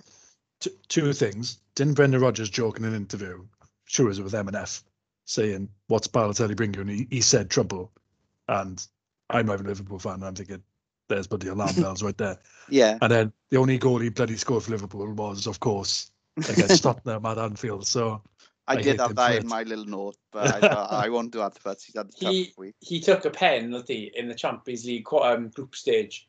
T- 0.66 0.78
two 0.88 1.14
things. 1.14 1.60
Didn't 1.76 1.94
Brendan 1.94 2.22
Rodgers 2.22 2.50
joke 2.50 2.78
in 2.78 2.86
an 2.86 2.96
interview? 2.96 3.46
Sure, 3.86 4.10
as 4.10 4.18
it 4.20 4.24
was 4.24 4.34
with 4.34 4.48
M&F, 4.48 4.84
saying, 5.26 5.70
"What's 5.88 6.08
Balotelli 6.08 6.56
bring 6.56 6.74
you?" 6.74 6.82
And 6.82 6.90
he, 6.90 7.08
he 7.10 7.22
said 7.22 7.50
trouble. 7.50 7.92
And 8.48 8.86
I'm 9.30 9.46
not 9.46 9.54
even 9.56 9.66
a 9.66 9.70
Liverpool 9.70 10.00
fan. 10.00 10.16
And 10.16 10.26
I'm 10.26 10.36
thinking, 10.36 10.62
there's 11.08 11.28
bloody 11.28 11.48
alarm 11.50 11.76
bells 11.76 12.02
right 12.04 12.18
there. 12.18 12.38
Yeah, 12.70 12.98
And 13.04 13.12
then 13.12 13.34
the 13.52 13.58
only 13.58 13.78
goal 13.78 14.00
he 14.00 14.10
bloody 14.10 14.38
scored 14.38 14.64
for 14.64 14.72
Liverpool 14.72 15.06
was, 15.14 15.46
of 15.46 15.60
course, 15.60 16.10
against 16.50 16.82
Tottenham 16.84 17.24
at 17.28 17.38
Anfield. 17.38 17.86
So 17.86 18.24
I, 18.68 18.74
I 18.74 18.82
did 18.82 19.00
have 19.00 19.16
that 19.16 19.32
in 19.34 19.38
it. 19.38 19.46
my 19.46 19.62
little 19.62 19.86
note, 19.86 20.18
but 20.32 20.48
I, 20.48 20.60
thought, 20.68 20.92
I 20.92 21.10
won't 21.10 21.32
do 21.32 21.38
that 21.40 21.60
But 21.64 21.80
he's 21.86 21.96
had 21.96 22.08
a 22.08 22.12
tough 22.12 22.32
He- 22.32 22.54
week. 22.58 22.74
he 22.80 23.00
took 23.00 23.24
a 23.26 23.30
penalty 23.30 24.12
in 24.16 24.28
the 24.28 24.34
Champions 24.34 24.84
League 24.86 25.06
qu- 25.06 25.20
um, 25.20 25.50
group 25.50 25.76
stage 25.76 26.28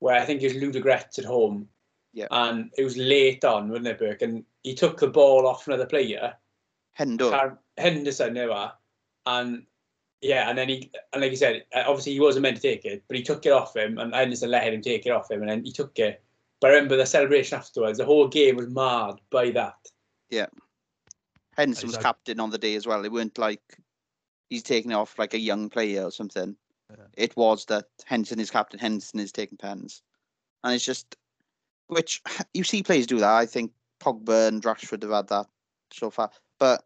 where 0.00 0.20
I 0.20 0.26
think 0.26 0.42
it 0.42 0.52
was 0.52 0.62
Ludogorets 0.62 1.18
at 1.18 1.24
home. 1.24 1.68
Yeah. 2.12 2.26
And 2.30 2.70
it 2.76 2.84
was 2.84 2.96
late 2.96 3.44
on, 3.44 3.68
wasn't 3.68 3.88
it, 3.88 3.98
Burke? 3.98 4.22
And 4.22 4.44
he 4.62 4.74
took 4.74 4.98
the 4.98 5.08
ball 5.08 5.46
off 5.46 5.66
another 5.66 5.86
player, 5.86 6.34
Hendo. 6.98 7.30
Har- 7.30 7.58
Henderson, 7.76 8.34
there 8.34 8.48
were. 8.48 8.72
And 9.26 9.64
yeah, 10.20 10.48
and 10.48 10.58
then 10.58 10.68
he, 10.68 10.90
and 11.12 11.22
like 11.22 11.30
you 11.30 11.36
said, 11.36 11.64
uh, 11.74 11.84
obviously 11.86 12.12
he 12.14 12.20
wasn't 12.20 12.42
meant 12.42 12.56
to 12.56 12.62
take 12.62 12.84
it, 12.84 13.04
but 13.06 13.16
he 13.16 13.22
took 13.22 13.46
it 13.46 13.52
off 13.52 13.76
him, 13.76 13.98
and 13.98 14.14
Henderson 14.14 14.50
let 14.50 14.72
him 14.72 14.82
take 14.82 15.06
it 15.06 15.10
off 15.10 15.30
him, 15.30 15.42
and 15.42 15.50
then 15.50 15.64
he 15.64 15.70
took 15.72 15.98
it. 15.98 16.22
But 16.60 16.70
I 16.70 16.74
remember 16.74 16.96
the 16.96 17.06
celebration 17.06 17.58
afterwards, 17.58 17.98
the 17.98 18.04
whole 18.04 18.26
game 18.26 18.56
was 18.56 18.68
marred 18.68 19.20
by 19.30 19.50
that. 19.50 19.76
Yeah. 20.28 20.46
Henderson 21.56 21.86
was 21.88 21.96
Exact- 21.96 22.04
captain 22.04 22.40
on 22.40 22.50
the 22.50 22.58
day 22.58 22.74
as 22.74 22.86
well. 22.86 23.04
It 23.04 23.12
weren't 23.12 23.38
like 23.38 23.62
he's 24.50 24.62
taking 24.62 24.92
off 24.92 25.18
like 25.18 25.34
a 25.34 25.38
young 25.38 25.68
player 25.68 26.04
or 26.04 26.10
something. 26.10 26.56
Yeah. 26.90 27.04
It 27.16 27.36
was 27.36 27.66
that 27.66 27.86
Henderson 28.06 28.40
is 28.40 28.50
captain, 28.50 28.80
Henderson 28.80 29.20
is 29.20 29.30
taking 29.30 29.58
pens. 29.58 30.02
And 30.64 30.74
it's 30.74 30.84
just, 30.84 31.16
which 31.88 32.22
you 32.54 32.64
see 32.64 32.82
players 32.82 33.06
do 33.06 33.18
that. 33.18 33.30
I 33.30 33.46
think 33.46 33.72
Pogba 34.00 34.48
and 34.48 34.62
Rashford 34.62 35.02
have 35.02 35.12
had 35.12 35.28
that 35.28 35.46
so 35.92 36.10
far. 36.10 36.30
But 36.58 36.84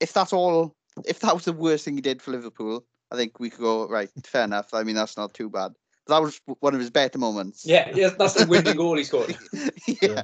if 0.00 0.12
that's 0.12 0.32
all, 0.32 0.74
if 1.06 1.20
that 1.20 1.34
was 1.34 1.44
the 1.44 1.52
worst 1.52 1.84
thing 1.84 1.94
he 1.94 2.00
did 2.00 2.22
for 2.22 2.30
Liverpool, 2.30 2.84
I 3.10 3.16
think 3.16 3.38
we 3.38 3.50
could 3.50 3.60
go, 3.60 3.88
right, 3.88 4.08
fair 4.24 4.44
enough. 4.44 4.72
I 4.72 4.82
mean, 4.82 4.94
that's 4.94 5.16
not 5.16 5.34
too 5.34 5.50
bad. 5.50 5.72
But 6.06 6.14
that 6.14 6.22
was 6.22 6.40
one 6.60 6.74
of 6.74 6.80
his 6.80 6.90
better 6.90 7.18
moments. 7.18 7.66
Yeah, 7.66 7.90
yeah 7.94 8.10
that's 8.18 8.34
the 8.34 8.46
winning 8.46 8.76
goal 8.76 8.96
he 8.96 9.04
scored. 9.04 9.36
yeah. 9.86 9.94
Yeah. 10.02 10.22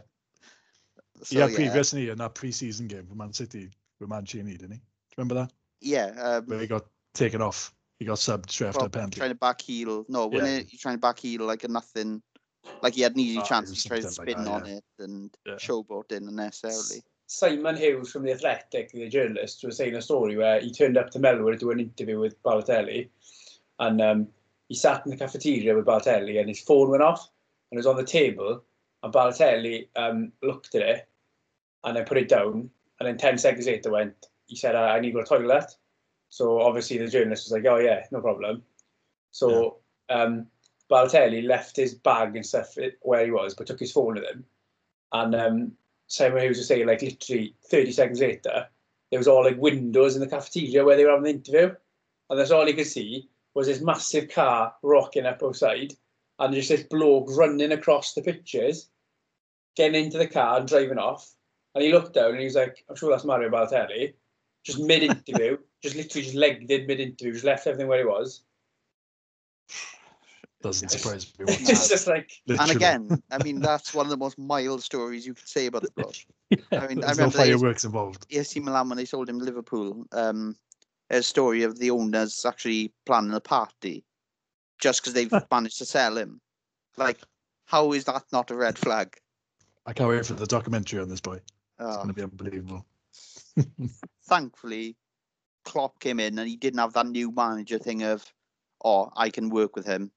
So, 1.22 1.34
he 1.34 1.40
had 1.40 1.50
yeah, 1.50 1.56
previously 1.56 2.08
in 2.10 2.18
that 2.18 2.34
pre-season 2.34 2.88
game 2.88 3.06
for 3.06 3.14
Man 3.14 3.32
City 3.32 3.70
with 3.98 4.08
Mancini, 4.08 4.52
didn't 4.52 4.72
he? 4.72 4.76
Do 4.76 4.82
you 4.82 5.14
remember 5.16 5.34
that? 5.34 5.52
yeah, 5.80 6.12
um, 6.20 6.46
Where 6.46 6.60
he 6.60 6.66
got 6.66 6.86
taken 7.14 7.40
off. 7.40 7.72
He 7.98 8.04
got 8.04 8.18
subbed 8.18 8.50
straight 8.50 8.68
after 8.68 8.80
well, 8.80 8.86
a 8.86 8.90
penalty. 8.90 9.20
trying 9.20 9.30
to 9.30 9.36
back 9.36 9.60
heel. 9.62 10.04
No, 10.08 10.26
when 10.26 10.44
Yeah. 10.44 10.56
it, 10.58 10.68
he's 10.68 10.80
trying 10.80 10.96
to 10.96 11.00
back 11.00 11.18
heel 11.18 11.42
like 11.42 11.64
a 11.64 11.68
nothing, 11.68 12.22
Like 12.82 12.94
he 12.94 13.02
had 13.02 13.12
an 13.12 13.20
easy 13.20 13.38
oh, 13.38 13.44
chance 13.44 13.82
to 13.82 13.88
try 13.88 14.00
to 14.00 14.10
spin 14.10 14.36
like 14.36 14.44
that, 14.44 14.50
on 14.50 14.66
yeah. 14.66 14.74
it 14.74 14.84
and 14.98 15.36
yeah. 15.46 15.54
showboat 15.54 16.08
didn't 16.08 16.34
necessarily. 16.34 17.02
Simon 17.26 17.76
Hughes 17.76 18.12
from 18.12 18.22
The 18.22 18.32
Athletic, 18.32 18.92
the 18.92 19.08
journalist, 19.08 19.64
was 19.64 19.76
saying 19.76 19.96
a 19.96 20.02
story 20.02 20.36
where 20.36 20.60
he 20.60 20.70
turned 20.70 20.96
up 20.96 21.10
to 21.10 21.18
Melbourne 21.18 21.52
to 21.52 21.58
do 21.58 21.70
an 21.72 21.80
interview 21.80 22.20
with 22.20 22.40
Balotelli 22.42 23.08
and 23.80 24.00
um, 24.00 24.28
he 24.68 24.74
sat 24.74 25.04
in 25.04 25.10
the 25.10 25.16
cafeteria 25.16 25.74
with 25.74 25.86
Balotelli 25.86 26.38
and 26.38 26.48
his 26.48 26.60
phone 26.60 26.90
went 26.90 27.02
off 27.02 27.28
and 27.70 27.76
it 27.76 27.80
was 27.80 27.86
on 27.86 27.96
the 27.96 28.04
table 28.04 28.62
and 29.02 29.12
Balotelli 29.12 29.88
um, 29.96 30.32
looked 30.42 30.74
at 30.76 30.82
it 30.82 31.08
and 31.84 31.96
then 31.96 32.04
put 32.04 32.18
it 32.18 32.28
down 32.28 32.70
and 33.00 33.08
then 33.08 33.18
10 33.18 33.38
seconds 33.38 33.66
later 33.66 33.90
went, 33.90 34.14
he 34.46 34.56
said, 34.56 34.74
I, 34.74 34.96
I 34.96 35.00
need 35.00 35.12
to 35.12 35.14
go 35.14 35.22
to 35.22 35.28
the 35.28 35.36
toilet. 35.36 35.72
So 36.28 36.60
obviously 36.60 36.98
the 36.98 37.08
journalist 37.08 37.46
was 37.46 37.52
like, 37.52 37.66
oh 37.66 37.78
yeah, 37.78 38.04
no 38.10 38.20
problem. 38.20 38.62
So 39.32 39.78
yeah. 40.08 40.22
um, 40.22 40.46
Balotelli 40.90 41.46
left 41.46 41.76
his 41.76 41.94
bag 41.94 42.36
and 42.36 42.46
stuff 42.46 42.76
where 43.02 43.24
he 43.24 43.30
was, 43.30 43.54
but 43.54 43.66
took 43.66 43.80
his 43.80 43.92
phone 43.92 44.14
with 44.14 44.24
him. 44.24 44.44
And 45.12 45.34
um, 45.34 45.72
Simon 46.06 46.42
Hughes 46.42 46.58
was 46.58 46.68
saying, 46.68 46.86
like, 46.86 47.02
literally 47.02 47.54
30 47.70 47.92
seconds 47.92 48.20
later, 48.20 48.68
there 49.10 49.18
was 49.18 49.28
all, 49.28 49.44
like, 49.44 49.56
windows 49.58 50.14
in 50.14 50.20
the 50.20 50.28
cafeteria 50.28 50.84
where 50.84 50.96
they 50.96 51.04
were 51.04 51.10
having 51.10 51.24
the 51.24 51.30
interview. 51.30 51.74
And 52.30 52.38
that's 52.38 52.50
all 52.50 52.66
he 52.66 52.72
could 52.72 52.86
see 52.86 53.28
was 53.54 53.66
this 53.66 53.80
massive 53.80 54.28
car 54.28 54.74
rocking 54.82 55.26
up 55.26 55.42
outside 55.42 55.94
and 56.38 56.54
just 56.54 56.68
this 56.68 56.82
bloke 56.82 57.28
running 57.30 57.72
across 57.72 58.12
the 58.12 58.22
pictures, 58.22 58.90
getting 59.76 60.04
into 60.04 60.18
the 60.18 60.26
car 60.26 60.58
and 60.58 60.68
driving 60.68 60.98
off. 60.98 61.32
And 61.74 61.82
he 61.82 61.92
looked 61.92 62.14
down 62.14 62.30
and 62.30 62.38
he 62.38 62.44
was 62.44 62.54
like, 62.54 62.84
I'm 62.88 62.96
sure 62.96 63.10
that's 63.10 63.24
Mario 63.24 63.50
Balotelli. 63.50 64.14
Just 64.62 64.80
mid-interview, 64.80 65.58
just 65.82 65.96
literally 65.96 66.24
just 66.24 66.34
legged 66.34 66.70
in 66.70 66.86
mid-interview, 66.86 67.32
just 67.32 67.44
left 67.44 67.66
everything 67.66 67.88
where 67.88 67.98
he 67.98 68.04
was. 68.04 68.42
Doesn't 70.66 70.88
surprise 70.88 71.32
me. 71.38 71.44
It's 71.48 71.88
just 71.88 72.06
like, 72.08 72.30
And 72.48 72.70
again, 72.70 73.22
I 73.30 73.38
mean, 73.38 73.60
that's 73.60 73.94
one 73.94 74.06
of 74.06 74.10
the 74.10 74.16
most 74.16 74.36
mild 74.38 74.82
stories 74.82 75.26
you 75.26 75.34
could 75.34 75.48
say 75.48 75.66
about 75.66 75.82
the 75.82 75.90
bloke. 75.92 76.16
I 76.72 76.86
mean, 76.88 76.98
I 76.98 77.14
There's 77.14 77.18
no 77.18 77.24
remember 77.26 77.38
they- 77.38 77.52
fireworks 77.52 77.84
involved. 77.84 78.26
AC 78.30 78.58
Milan 78.60 78.88
when 78.88 78.98
they 78.98 79.04
sold 79.04 79.28
him 79.28 79.38
Liverpool. 79.38 80.06
Um, 80.12 80.56
a 81.10 81.22
story 81.22 81.62
of 81.62 81.78
the 81.78 81.90
owners 81.90 82.44
actually 82.44 82.92
planning 83.04 83.32
a 83.32 83.40
party 83.40 84.04
just 84.80 85.00
because 85.02 85.12
they've 85.12 85.32
managed 85.52 85.78
to 85.78 85.84
sell 85.84 86.16
him. 86.18 86.40
Like, 86.96 87.20
how 87.66 87.92
is 87.92 88.04
that 88.06 88.24
not 88.32 88.50
a 88.50 88.56
red 88.56 88.76
flag? 88.76 89.16
I 89.86 89.92
can't 89.92 90.08
wait 90.08 90.26
for 90.26 90.34
the 90.34 90.46
documentary 90.46 90.98
on 91.00 91.08
this 91.08 91.20
boy. 91.20 91.36
It's 91.36 91.44
Oh, 91.78 91.96
going 91.98 92.08
to 92.08 92.14
be 92.14 92.22
unbelievable. 92.24 92.84
thankfully, 94.24 94.96
Klopp 95.64 96.00
came 96.00 96.18
in 96.18 96.38
and 96.38 96.48
he 96.48 96.56
didn't 96.56 96.80
have 96.80 96.92
that 96.94 97.06
new 97.06 97.30
manager 97.30 97.78
thing 97.78 98.02
of, 98.02 98.24
oh, 98.84 99.10
I 99.16 99.30
can 99.30 99.48
work 99.48 99.76
with 99.76 99.86
him. 99.86 100.10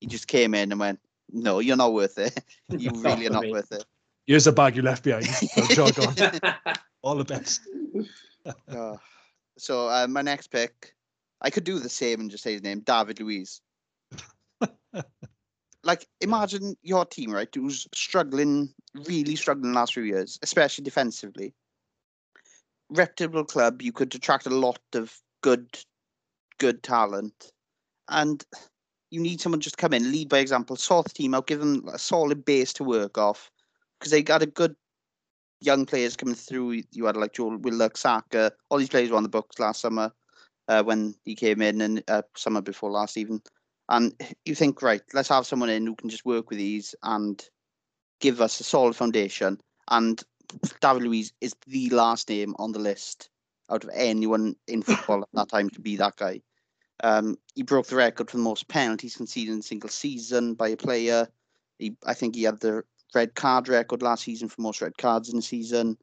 He 0.00 0.06
just 0.06 0.28
came 0.28 0.54
in 0.54 0.72
and 0.72 0.80
went, 0.80 1.00
no, 1.32 1.60
you're 1.60 1.76
not 1.76 1.92
worth 1.92 2.18
it. 2.18 2.42
You 2.68 2.90
really 2.94 3.26
are 3.26 3.30
not 3.30 3.42
me." 3.42 3.52
worth 3.52 3.72
it. 3.72 3.84
Here's 4.26 4.46
a 4.46 4.52
bag 4.52 4.76
you 4.76 4.82
left 4.82 5.02
behind. 5.02 5.26
Jog 5.70 5.98
on. 5.98 6.74
All 7.02 7.16
the 7.16 7.24
best. 7.24 7.60
Oh. 8.72 8.98
So 9.58 9.88
uh, 9.88 10.06
my 10.08 10.22
next 10.22 10.46
pick, 10.46 10.94
I 11.42 11.50
could 11.50 11.64
do 11.64 11.78
the 11.78 11.90
same 11.90 12.20
and 12.20 12.30
just 12.30 12.42
say 12.42 12.52
his 12.52 12.62
name, 12.62 12.80
David 12.80 13.20
Luiz. 13.20 13.60
like, 15.84 16.08
imagine 16.22 16.74
your 16.82 17.04
team, 17.04 17.32
right, 17.32 17.54
who's 17.54 17.86
struggling, 17.94 18.72
really 18.94 19.36
struggling 19.36 19.72
the 19.72 19.78
last 19.78 19.92
few 19.92 20.04
years, 20.04 20.38
especially 20.42 20.84
defensively. 20.84 21.52
Reputable 22.88 23.44
club, 23.44 23.82
you 23.82 23.92
could 23.92 24.14
attract 24.14 24.46
a 24.46 24.50
lot 24.50 24.80
of 24.94 25.14
good, 25.42 25.78
good 26.56 26.82
talent, 26.82 27.52
and 28.08 28.42
you 29.10 29.20
need 29.20 29.40
someone 29.40 29.60
just 29.60 29.76
to 29.76 29.80
come 29.80 29.92
in, 29.92 30.10
lead 30.10 30.28
by 30.28 30.38
example, 30.38 30.76
sort 30.76 31.06
the 31.06 31.10
team 31.14 31.34
out, 31.34 31.46
give 31.46 31.60
them 31.60 31.86
a 31.88 31.98
solid 31.98 32.44
base 32.44 32.72
to 32.74 32.84
work 32.84 33.18
off, 33.18 33.50
because 33.98 34.10
they 34.10 34.22
got 34.22 34.42
a 34.42 34.46
good 34.46 34.74
young 35.60 35.84
players 35.84 36.16
coming 36.16 36.34
through. 36.34 36.82
You 36.92 37.06
had 37.06 37.16
like 37.16 37.34
Joe 37.34 37.56
Willock, 37.56 37.96
Saka, 37.96 38.52
all 38.68 38.78
these 38.78 38.88
players 38.88 39.10
were 39.10 39.16
on 39.16 39.22
the 39.22 39.28
books 39.28 39.58
last 39.58 39.80
summer 39.80 40.12
uh, 40.68 40.82
when 40.82 41.14
he 41.24 41.34
came 41.34 41.60
in, 41.60 41.80
and 41.80 42.02
uh, 42.08 42.22
summer 42.36 42.60
before 42.60 42.90
last 42.90 43.16
even. 43.16 43.40
And 43.88 44.14
you 44.44 44.54
think, 44.54 44.82
right, 44.82 45.02
let's 45.12 45.28
have 45.28 45.46
someone 45.46 45.68
in 45.68 45.86
who 45.86 45.96
can 45.96 46.08
just 46.08 46.24
work 46.24 46.48
with 46.48 46.58
these 46.58 46.94
and 47.02 47.42
give 48.20 48.40
us 48.40 48.60
a 48.60 48.64
solid 48.64 48.94
foundation. 48.94 49.58
And 49.90 50.22
David 50.80 51.02
Luiz 51.02 51.32
is 51.40 51.54
the 51.66 51.90
last 51.90 52.28
name 52.28 52.54
on 52.58 52.72
the 52.72 52.78
list 52.78 53.28
out 53.70 53.82
of 53.82 53.90
anyone 53.92 54.54
in 54.68 54.82
football 54.82 55.22
at 55.22 55.28
that 55.32 55.48
time 55.48 55.70
to 55.70 55.80
be 55.80 55.96
that 55.96 56.16
guy. 56.16 56.40
Um, 57.02 57.36
he 57.54 57.62
broke 57.62 57.86
the 57.86 57.96
record 57.96 58.30
for 58.30 58.36
the 58.36 58.42
most 58.42 58.68
penalties 58.68 59.16
conceded 59.16 59.54
in 59.54 59.60
a 59.60 59.62
single 59.62 59.88
season 59.88 60.54
by 60.54 60.68
a 60.68 60.76
player. 60.76 61.28
He, 61.78 61.96
I 62.06 62.14
think 62.14 62.34
he 62.34 62.42
had 62.42 62.60
the 62.60 62.84
red 63.14 63.34
card 63.34 63.68
record 63.68 64.02
last 64.02 64.24
season 64.24 64.48
for 64.48 64.60
most 64.60 64.80
red 64.80 64.98
cards 64.98 65.32
in 65.32 65.38
a 65.38 65.42
season. 65.42 65.96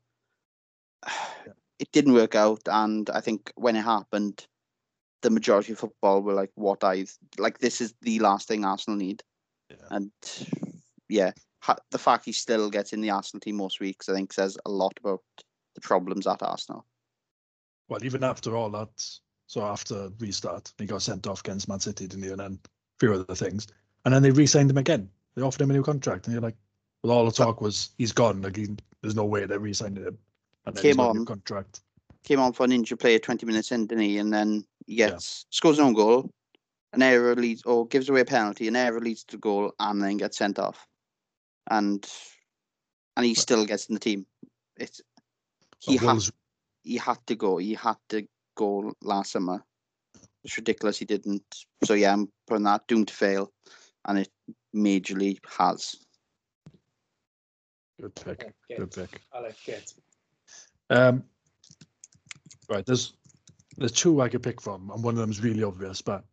it 1.79 1.91
didn't 1.91 2.13
work 2.13 2.35
out, 2.35 2.61
and 2.65 3.09
I 3.11 3.21
think 3.21 3.51
when 3.55 3.75
it 3.75 3.83
happened, 3.83 4.45
the 5.21 5.29
majority 5.29 5.73
of 5.73 5.79
football 5.79 6.21
were 6.21 6.33
like, 6.33 6.51
"What 6.55 6.83
I 6.83 7.05
like. 7.37 7.59
This 7.59 7.81
is 7.81 7.93
the 8.01 8.19
last 8.19 8.47
thing 8.47 8.65
Arsenal 8.65 8.97
need." 8.97 9.23
Yeah. 9.69 9.77
And 9.91 10.11
yeah, 11.09 11.31
ha- 11.61 11.77
the 11.91 11.97
fact 11.97 12.25
he 12.25 12.31
still 12.31 12.69
gets 12.69 12.93
in 12.93 13.01
the 13.01 13.09
Arsenal 13.09 13.41
team 13.41 13.57
most 13.57 13.79
weeks, 13.79 14.09
I 14.09 14.13
think, 14.13 14.33
says 14.33 14.57
a 14.65 14.69
lot 14.69 14.93
about 14.99 15.21
the 15.75 15.81
problems 15.81 16.27
at 16.27 16.41
Arsenal. 16.41 16.85
Well, 17.89 18.03
even 18.03 18.23
after 18.23 18.55
all 18.55 18.69
that, 18.71 18.89
so 19.47 19.63
after 19.63 20.09
restart, 20.19 20.71
he 20.77 20.85
got 20.85 21.01
sent 21.01 21.25
off 21.27 21.39
against 21.39 21.67
Man 21.67 21.79
City, 21.79 22.07
didn't 22.07 22.23
he? 22.23 22.29
And 22.29 22.39
then 22.39 22.59
a 22.63 22.69
few 22.99 23.13
other 23.13 23.35
things. 23.35 23.67
And 24.05 24.13
then 24.13 24.21
they 24.21 24.31
re-signed 24.31 24.69
him 24.69 24.77
again. 24.77 25.09
They 25.35 25.41
offered 25.41 25.61
him 25.61 25.71
a 25.71 25.73
new 25.73 25.83
contract, 25.83 26.25
and 26.25 26.33
you're 26.33 26.41
like, 26.41 26.55
well, 27.03 27.17
all 27.17 27.25
the 27.25 27.31
talk 27.31 27.61
was 27.61 27.89
he's 27.97 28.11
gone. 28.11 28.41
Like, 28.41 28.55
he, 28.57 28.67
there's 29.01 29.15
no 29.15 29.25
way 29.25 29.45
they're 29.45 29.59
re-signing 29.59 30.03
him. 30.03 30.17
And 30.65 30.75
then 30.75 30.81
Came 30.81 30.89
he's 30.89 30.95
got 30.97 31.09
a 31.11 31.13
new 31.13 31.19
on. 31.21 31.25
contract. 31.25 31.81
Came 32.23 32.39
on 32.39 32.53
for 32.53 32.63
an 32.65 32.71
injured 32.71 32.99
player 32.99 33.19
20 33.19 33.45
minutes 33.45 33.71
in, 33.71 33.87
didn't 33.87 34.03
he? 34.03 34.17
And 34.17 34.33
then 34.33 34.65
he 34.85 34.95
Yeah. 34.95 35.17
scores 35.19 35.79
an 35.79 35.85
own 35.85 35.93
goal, 35.93 36.29
an 36.93 37.01
error 37.01 37.35
leads 37.35 37.63
or 37.63 37.87
gives 37.87 38.09
away 38.09 38.21
a 38.21 38.25
penalty, 38.25 38.67
an 38.67 38.75
error 38.75 38.99
leads 38.99 39.23
to 39.25 39.37
goal, 39.37 39.73
and 39.79 40.01
then 40.01 40.17
gets 40.17 40.37
sent 40.37 40.59
off. 40.59 40.87
And 41.69 42.05
and 43.15 43.25
he 43.25 43.33
still 43.33 43.65
gets 43.65 43.87
in 43.87 43.93
the 43.93 43.99
team. 43.99 44.25
It's 44.77 45.01
he 45.79 45.97
had 45.97 46.05
Wolves- 46.07 46.31
he 46.83 46.97
had 46.97 47.25
to 47.27 47.35
go. 47.35 47.57
He 47.57 47.73
had 47.75 47.97
to 48.09 48.27
go 48.58 48.91
last 49.01 49.32
summer. 49.32 49.64
It's 50.43 50.58
ridiculous 50.58 50.97
he 50.97 51.05
didn't. 51.05 51.43
So 51.84 51.93
yeah, 51.93 52.12
I'm 52.14 52.30
putting 52.47 52.66
that 52.66 52.88
doomed 52.88 53.08
to 53.10 53.14
fail, 53.14 53.51
and 54.08 54.20
it 54.20 54.30
majorly 54.76 55.38
has. 55.58 55.95
good 58.01 58.16
pick. 58.16 58.53
Yeah, 58.70 58.78
Good 58.78 58.91
pick. 58.91 59.22
I 59.34 59.39
like 59.39 59.68
it. 59.68 59.93
Um, 60.89 61.24
right, 62.70 62.86
there's 62.86 63.14
there's 63.78 63.91
two 63.91 64.22
I 64.22 64.30
could 64.30 64.43
pick 64.43 64.62
from, 64.62 64.89
and 64.91 65.03
one 65.03 65.14
of 65.14 65.20
them's 65.20 65.41
really 65.41 65.64
obvious, 65.64 66.01
but 66.01 66.24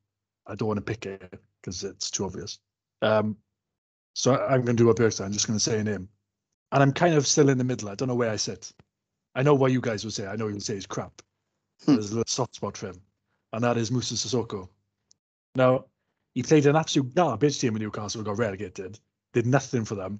I 0.46 0.54
don't 0.54 0.68
want 0.68 0.78
to 0.78 0.82
pick 0.92 1.06
it 1.06 1.38
because 1.60 1.84
it's 1.84 2.10
too 2.10 2.24
obvious. 2.24 2.58
Um, 3.02 3.36
so 4.14 4.34
I- 4.34 4.54
I'm 4.54 4.62
going 4.64 4.76
to 4.76 4.82
do 4.84 4.90
a 4.90 4.94
person. 4.94 5.26
I'm 5.26 5.32
just 5.32 5.46
going 5.46 5.58
to 5.58 5.62
say 5.62 5.78
a 5.80 5.84
name, 5.84 6.08
and 6.72 6.82
I'm 6.82 6.92
kind 6.92 7.14
of 7.14 7.26
still 7.26 7.48
in 7.48 7.58
the 7.58 7.64
middle. 7.64 7.88
I 7.88 7.94
don't 7.94 8.08
know 8.08 8.14
where 8.14 8.30
I 8.30 8.36
sit. 8.36 8.72
I 9.34 9.42
know 9.42 9.54
what 9.54 9.72
you 9.72 9.80
guys 9.80 10.04
will 10.04 10.12
say. 10.12 10.26
I 10.26 10.36
know 10.36 10.46
you'll 10.48 10.60
say 10.60 10.74
he's 10.74 10.86
crap. 10.86 11.20
Hmm. 11.84 11.94
There's 11.94 12.10
a 12.10 12.16
little 12.16 12.24
soft 12.30 12.56
spot 12.56 12.76
for 12.76 12.88
him, 12.88 13.00
and 13.52 13.64
that 13.64 13.76
is 13.76 13.90
Moussa 13.90 14.14
Sissoko. 14.14 14.68
Now, 15.54 15.86
he 16.34 16.42
played 16.42 16.66
an 16.66 16.76
absolute 16.76 17.14
garbage 17.14 17.60
team 17.60 17.76
in 17.76 17.82
Newcastle, 17.82 18.22
got 18.22 18.38
relegated, 18.38 18.98
did 19.32 19.46
nothing 19.46 19.84
for 19.84 19.94
them, 19.94 20.18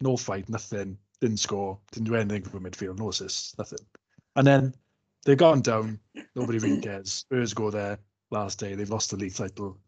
no 0.00 0.16
fight, 0.16 0.48
nothing, 0.48 0.98
didn't 1.20 1.38
score, 1.38 1.78
didn't 1.92 2.06
do 2.06 2.14
anything 2.14 2.42
for 2.42 2.60
midfield, 2.60 2.98
no 2.98 3.08
assists, 3.08 3.56
nothing. 3.58 3.78
And 4.36 4.46
then 4.46 4.74
they've 5.24 5.36
gone 5.36 5.62
down, 5.62 5.98
nobody 6.34 6.58
really 6.58 6.80
cares. 6.82 7.12
Spurs 7.12 7.54
go 7.54 7.70
there 7.70 7.98
last 8.30 8.58
day, 8.58 8.74
they've 8.74 8.90
lost 8.90 9.10
the 9.10 9.16
league 9.16 9.34
title. 9.34 9.78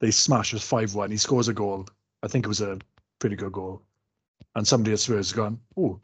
They 0.00 0.10
smash 0.10 0.52
us 0.52 0.66
5 0.66 0.96
1. 0.96 1.12
He 1.12 1.16
scores 1.16 1.46
a 1.46 1.54
goal. 1.54 1.86
I 2.24 2.28
think 2.28 2.44
it 2.44 2.48
was 2.48 2.60
a 2.60 2.78
pretty 3.20 3.36
good 3.36 3.52
goal. 3.52 3.82
And 4.56 4.66
somebody 4.66 4.92
at 4.92 4.98
Spurs 4.98 5.28
has 5.28 5.32
gone, 5.32 5.60
oh, 5.76 6.00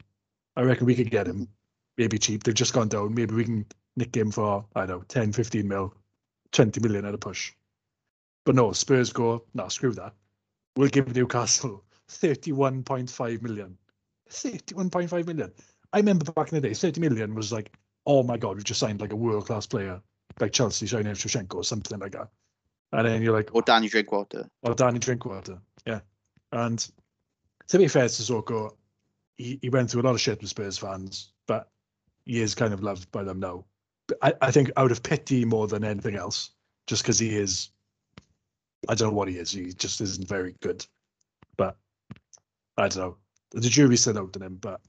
I 0.55 0.61
reckon 0.61 0.85
we 0.85 0.95
could 0.95 1.11
get 1.11 1.27
him. 1.27 1.49
Maybe 1.97 2.17
cheap. 2.17 2.43
They've 2.43 2.55
just 2.55 2.73
gone 2.73 2.87
down. 2.87 3.13
Maybe 3.13 3.35
we 3.35 3.43
can 3.43 3.65
nick 3.99 4.15
him 4.15 4.31
for, 4.31 4.65
I 4.75 4.85
don't 4.85 4.99
know, 4.99 5.03
10, 5.07 5.33
15 5.33 5.67
mil, 5.67 5.93
20 6.51 6.79
million 6.81 7.05
at 7.05 7.13
a 7.13 7.17
push. 7.17 7.53
But 8.45 8.55
no, 8.55 8.71
Spurs 8.71 9.13
go, 9.13 9.43
no, 9.53 9.67
screw 9.67 9.93
that. 9.93 10.13
We'll 10.75 10.89
give 10.89 11.13
Newcastle 11.15 11.83
31.5 12.09 13.41
million. 13.41 13.77
31.5 14.29 15.25
million. 15.27 15.51
I 15.93 15.97
remember 15.97 16.31
back 16.31 16.51
in 16.51 16.61
the 16.61 16.67
day, 16.67 16.73
30 16.73 17.01
million 17.01 17.35
was 17.35 17.51
like, 17.51 17.71
oh 18.05 18.23
my 18.23 18.37
God, 18.37 18.55
we've 18.55 18.63
just 18.63 18.79
signed 18.79 19.01
like 19.01 19.13
a 19.13 19.15
world 19.15 19.45
class 19.47 19.65
player, 19.67 20.01
like 20.39 20.51
Chelsea 20.53 20.87
signing 20.87 21.13
Shevchenko 21.13 21.55
or 21.55 21.63
something 21.63 21.99
like 21.99 22.13
that. 22.13 22.29
And 22.91 23.07
then 23.07 23.21
you're 23.21 23.33
like, 23.35 23.53
Or 23.53 23.61
Danny 23.61 23.87
Drinkwater. 23.89 24.49
or 24.63 24.73
Danny 24.73 24.99
Drinkwater. 24.99 25.59
Yeah. 25.85 25.99
And 26.51 26.87
to 27.67 27.77
be 27.77 27.87
fair 27.87 28.07
to 28.07 28.09
Sissoko, 28.09 28.75
he, 29.37 29.59
he 29.61 29.69
went 29.69 29.91
through 29.91 30.01
a 30.01 30.03
lot 30.03 30.15
of 30.15 30.21
shit 30.21 30.41
with 30.41 30.49
Spurs 30.49 30.77
fans, 30.77 31.31
but 31.47 31.69
he 32.25 32.41
is 32.41 32.55
kind 32.55 32.73
of 32.73 32.81
loved 32.83 33.11
by 33.11 33.23
them 33.23 33.39
now. 33.39 33.65
But 34.09 34.17
I, 34.23 34.47
I 34.47 34.51
think 34.51 34.71
out 34.75 34.91
of 34.91 35.03
pity 35.03 35.45
more 35.45 35.67
than 35.67 35.83
anything 35.83 36.15
else, 36.15 36.49
just 36.87 37.03
because 37.03 37.19
he 37.19 37.35
is, 37.35 37.69
I 38.89 38.95
don't 38.95 39.09
know 39.09 39.15
what 39.15 39.27
he 39.27 39.37
is. 39.37 39.51
He 39.51 39.71
just 39.71 40.01
isn't 40.01 40.27
very 40.27 40.55
good. 40.61 40.85
But 41.57 41.77
I 42.77 42.87
don't 42.87 42.97
know. 42.97 43.17
The 43.51 43.69
jury's 43.69 44.01
still 44.01 44.17
out 44.17 44.35
on 44.35 44.41
him, 44.41 44.57
but 44.59 44.81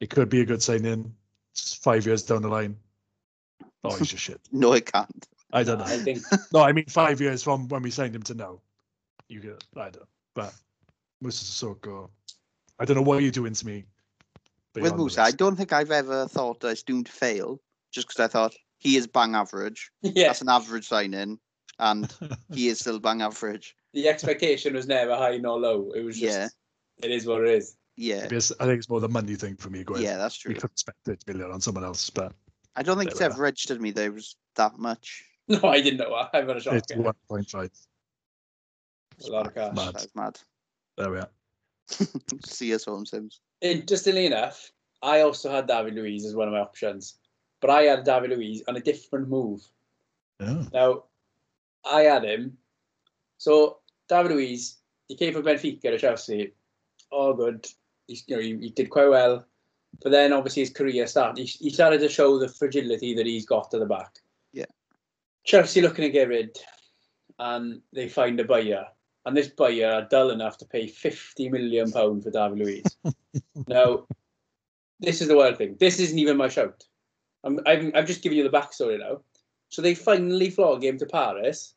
it 0.00 0.08
could 0.08 0.30
be 0.30 0.40
a 0.40 0.46
good 0.46 0.62
signing. 0.62 1.14
Just 1.54 1.82
five 1.82 2.06
years 2.06 2.22
down 2.22 2.42
the 2.42 2.48
line. 2.48 2.76
Oh, 3.84 3.94
he's 3.96 4.08
just 4.08 4.22
shit. 4.24 4.40
No, 4.50 4.72
it 4.72 4.90
can't. 4.90 5.28
I 5.52 5.62
don't 5.62 5.78
know. 5.78 5.84
I 5.84 5.98
think 5.98 6.22
No, 6.52 6.62
I 6.62 6.72
mean 6.72 6.86
five 6.86 7.20
years 7.20 7.42
from 7.42 7.68
when 7.68 7.82
we 7.82 7.90
signed 7.90 8.14
him 8.14 8.22
to 8.24 8.34
now. 8.34 8.60
You 9.28 9.40
get 9.40 9.64
I 9.76 9.90
don't. 9.90 10.08
But 10.34 10.54
Moussa 11.20 11.44
Sissoko, 11.44 12.08
I 12.78 12.84
don't 12.84 12.96
know 12.96 13.02
what 13.02 13.22
you're 13.22 13.30
doing 13.30 13.52
to 13.52 13.66
me. 13.66 13.84
With 14.74 14.84
you're 14.84 14.92
on 14.92 14.96
the 14.96 15.02
Moussa, 15.02 15.22
I 15.22 15.32
don't 15.32 15.56
think 15.56 15.72
I've 15.72 15.90
ever 15.90 16.26
thought 16.28 16.60
that 16.60 16.68
it's 16.68 16.82
doomed 16.82 17.06
to 17.06 17.12
fail, 17.12 17.60
just 17.90 18.08
because 18.08 18.22
I 18.22 18.28
thought 18.28 18.54
he 18.78 18.96
is 18.96 19.06
bang 19.06 19.34
average. 19.34 19.90
yeah, 20.02 20.28
That's 20.28 20.40
an 20.42 20.48
average 20.48 20.86
signing, 20.88 21.38
and 21.78 22.12
he 22.52 22.68
is 22.68 22.78
still 22.80 22.98
bang 23.00 23.22
average. 23.22 23.74
the 23.92 24.08
expectation 24.08 24.74
was 24.74 24.86
never 24.86 25.16
high 25.16 25.36
nor 25.36 25.58
low. 25.58 25.92
It 25.92 26.02
was 26.04 26.18
just 26.18 26.38
Yeah. 26.38 26.48
it 27.02 27.10
is 27.10 27.26
what 27.26 27.42
it 27.42 27.48
is. 27.48 27.76
Yeah, 27.96 28.24
I 28.26 28.28
think 28.30 28.78
it's 28.78 28.88
more 28.88 29.00
the 29.00 29.08
money 29.08 29.34
thing 29.34 29.56
for 29.56 29.68
me 29.68 29.84
going. 29.84 30.00
yeah, 30.02 30.16
that's 30.16 30.42
We 30.46 30.54
true. 30.54 30.60
could 30.62 30.78
spend 30.78 30.96
30 31.04 31.32
million 31.32 31.50
on 31.52 31.60
someone 31.60 31.84
else, 31.84 32.08
but 32.08 32.32
I 32.76 32.82
don't 32.82 32.96
think 32.96 33.10
There 33.10 33.26
it's 33.28 33.34
ever 33.34 33.42
registered 33.42 33.80
me 33.82 33.90
that 33.90 34.04
it 34.04 34.14
was 34.14 34.36
that 34.56 34.78
much. 34.78 35.24
No, 35.48 35.60
I 35.64 35.80
didn't 35.80 35.98
know. 35.98 36.14
I've 36.32 36.46
gonna 36.46 36.60
shock 36.60 36.74
it's 36.74 36.90
you. 36.92 36.98
1.5. 37.02 37.70
A 39.26 39.30
lot 39.30 39.48
of 39.48 39.54
cash. 39.54 39.74
Mad. 39.74 39.94
That's 39.94 40.14
mad. 40.14 40.38
There 40.96 41.10
we 41.10 41.18
are. 41.18 41.28
See 42.46 42.72
us 42.72 42.84
home 42.84 43.04
Sims. 43.04 43.40
Interestingly 43.60 44.26
enough, 44.26 44.70
I 45.02 45.22
also 45.22 45.50
had 45.50 45.66
David 45.66 45.94
Luiz 45.96 46.24
as 46.24 46.36
one 46.36 46.46
of 46.46 46.54
my 46.54 46.60
options, 46.60 47.16
but 47.60 47.70
I 47.70 47.82
had 47.82 48.04
David 48.04 48.30
Luiz 48.30 48.62
on 48.68 48.76
a 48.76 48.80
different 48.80 49.28
move. 49.28 49.62
Yeah. 50.40 50.64
Now, 50.72 51.04
I 51.84 52.02
had 52.02 52.24
him. 52.24 52.56
So 53.38 53.78
David 54.08 54.32
Luiz, 54.32 54.78
he 55.08 55.16
came 55.16 55.32
from 55.32 55.42
Benfica 55.42 55.82
to 55.82 55.98
Chelsea. 55.98 56.52
All 57.10 57.34
good. 57.34 57.66
He's, 58.06 58.24
you 58.26 58.36
know, 58.36 58.42
he, 58.42 58.56
he 58.56 58.70
did 58.70 58.90
quite 58.90 59.08
well. 59.08 59.44
But 60.02 60.12
then 60.12 60.32
obviously 60.32 60.62
his 60.62 60.70
career 60.70 61.06
started. 61.06 61.40
He, 61.40 61.46
he 61.64 61.70
started 61.70 62.00
to 62.00 62.08
show 62.08 62.38
the 62.38 62.48
fragility 62.48 63.14
that 63.14 63.26
he's 63.26 63.46
got 63.46 63.70
to 63.70 63.78
the 63.78 63.86
back. 63.86 64.18
Yeah. 64.52 64.66
Chelsea 65.44 65.80
looking 65.80 66.04
to 66.04 66.10
get 66.10 66.28
rid, 66.28 66.56
and 67.38 67.80
they 67.92 68.08
find 68.08 68.38
a 68.40 68.44
buyer. 68.44 68.86
And 69.26 69.36
this 69.36 69.48
buyer 69.48 69.90
are 69.90 70.08
dull 70.08 70.30
enough 70.30 70.58
to 70.58 70.64
pay 70.64 70.86
fifty 70.86 71.48
million 71.48 71.90
pound 71.90 72.22
for 72.22 72.30
David 72.30 72.58
Luiz. 72.58 72.84
now, 73.66 74.06
this 75.00 75.20
is 75.20 75.28
the 75.28 75.36
wild 75.36 75.58
thing. 75.58 75.76
This 75.78 75.98
isn't 75.98 76.18
even 76.18 76.36
my 76.36 76.48
shout. 76.48 76.84
I'm, 77.44 77.60
I'm, 77.66 77.92
I'm 77.94 78.06
just 78.06 78.22
giving 78.22 78.38
you 78.38 78.44
the 78.44 78.56
backstory 78.56 78.98
now. 78.98 79.20
So 79.68 79.82
they 79.82 79.94
finally 79.94 80.50
flog 80.50 80.84
him 80.84 80.98
to 80.98 81.06
Paris. 81.06 81.74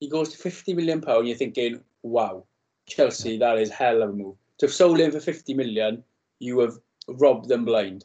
He 0.00 0.08
goes 0.08 0.30
to 0.30 0.38
50 0.38 0.74
million 0.74 1.00
pound. 1.00 1.28
You're 1.28 1.36
thinking, 1.36 1.80
wow, 2.02 2.44
Chelsea, 2.86 3.38
that 3.38 3.58
is 3.58 3.70
hell 3.70 4.02
of 4.02 4.10
a 4.10 4.12
move. 4.12 4.36
To 4.58 4.66
have 4.66 4.74
sold 4.74 4.98
him 4.98 5.12
for 5.12 5.20
50 5.20 5.54
million, 5.54 6.02
you 6.38 6.58
have 6.60 6.74
robbed 7.08 7.48
them 7.48 7.64
blind. 7.64 8.04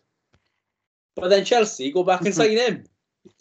But 1.16 1.30
then 1.30 1.46
Chelsea 1.46 1.92
go 1.92 2.04
back 2.04 2.22
and 2.22 2.34
sign 2.36 2.58
him 2.58 2.84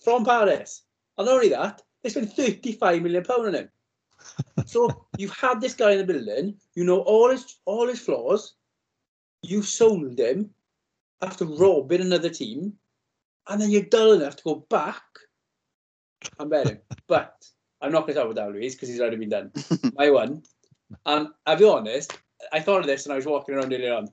from 0.02 0.24
Paris. 0.24 0.82
And 1.18 1.26
not 1.26 1.34
only 1.34 1.50
that, 1.50 1.82
they 2.02 2.11
spent 2.11 2.32
35 2.32 3.02
million 3.02 3.24
pound 3.24 3.46
on 3.46 3.55
him. 3.55 3.68
So 4.66 5.07
you've 5.18 5.36
had 5.36 5.61
this 5.61 5.74
guy 5.74 5.92
in 5.92 5.98
the 5.98 6.12
building, 6.12 6.57
you 6.74 6.84
know 6.84 7.00
all 7.00 7.30
his 7.30 7.57
all 7.64 7.88
his 7.88 8.00
flaws, 8.00 8.55
you 9.42 9.62
sold 9.62 10.18
him 10.18 10.50
after 11.22 11.44
robbing 11.44 12.00
another 12.00 12.30
team, 12.30 12.74
and 13.49 13.61
then 13.61 13.70
you're 13.70 13.82
dull 13.82 14.12
enough 14.12 14.36
to 14.36 14.42
go 14.45 14.55
back 14.70 15.03
and 16.38 16.51
bet 16.51 16.68
him. 16.68 16.78
But 17.07 17.45
I'm 17.80 17.92
not 17.92 18.03
going 18.03 18.14
to 18.14 18.20
talk 18.20 18.30
about 18.30 18.47
that, 18.47 18.53
Luiz, 18.53 18.74
because 18.74 18.88
he's 18.88 19.01
already 19.01 19.16
been 19.16 19.28
done. 19.28 19.53
My 19.99 20.11
one. 20.11 20.42
And 21.07 21.28
I'll 21.47 21.57
be 21.57 21.64
honest, 21.64 22.18
I 22.53 22.61
thought 22.61 22.80
of 22.80 22.86
this 22.86 23.07
when 23.07 23.12
I 23.12 23.16
was 23.16 23.26
walking 23.26 23.55
around 23.55 23.72
earlier 23.72 23.95
on. 23.95 24.09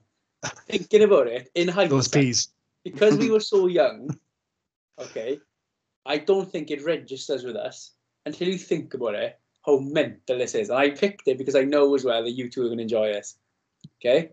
Thinking 0.68 1.02
about 1.02 1.28
it, 1.28 1.50
in 1.54 1.68
Those 1.68 1.74
hindsight, 1.74 2.12
peas. 2.12 2.48
because 2.84 3.16
we 3.16 3.30
were 3.34 3.40
so 3.40 3.68
young, 3.68 4.10
okay, 4.98 5.38
I 6.04 6.18
don't 6.18 6.50
think 6.50 6.70
it 6.70 6.84
registers 6.84 7.44
with 7.44 7.56
us 7.56 7.92
until 8.26 8.48
you 8.48 8.58
think 8.58 8.94
about 8.94 9.14
it, 9.14 9.38
how 9.64 9.78
mental 9.78 10.38
this 10.38 10.54
is. 10.54 10.68
And 10.68 10.78
I 10.78 10.90
picked 10.90 11.28
it 11.28 11.38
because 11.38 11.54
I 11.54 11.62
know 11.62 11.94
as 11.94 12.04
well 12.04 12.24
that 12.24 12.32
you 12.32 12.48
two 12.48 12.62
are 12.62 12.66
going 12.66 12.78
to 12.78 12.82
enjoy 12.82 13.12
this. 13.12 13.36
Okay? 14.00 14.32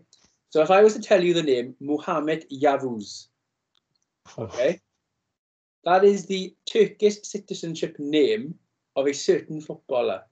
So 0.50 0.62
if 0.62 0.70
I 0.70 0.82
was 0.82 0.94
to 0.94 1.00
tell 1.00 1.22
you 1.22 1.32
the 1.32 1.42
name 1.44 1.76
Muhammad 1.80 2.44
Yavuz, 2.50 3.28
okay, 4.36 4.80
that 5.84 6.04
is 6.04 6.26
the 6.26 6.54
Turkish 6.70 7.22
citizenship 7.22 7.96
name 7.98 8.54
of 8.96 9.06
a 9.06 9.14
certain 9.14 9.60
footballer. 9.60 10.22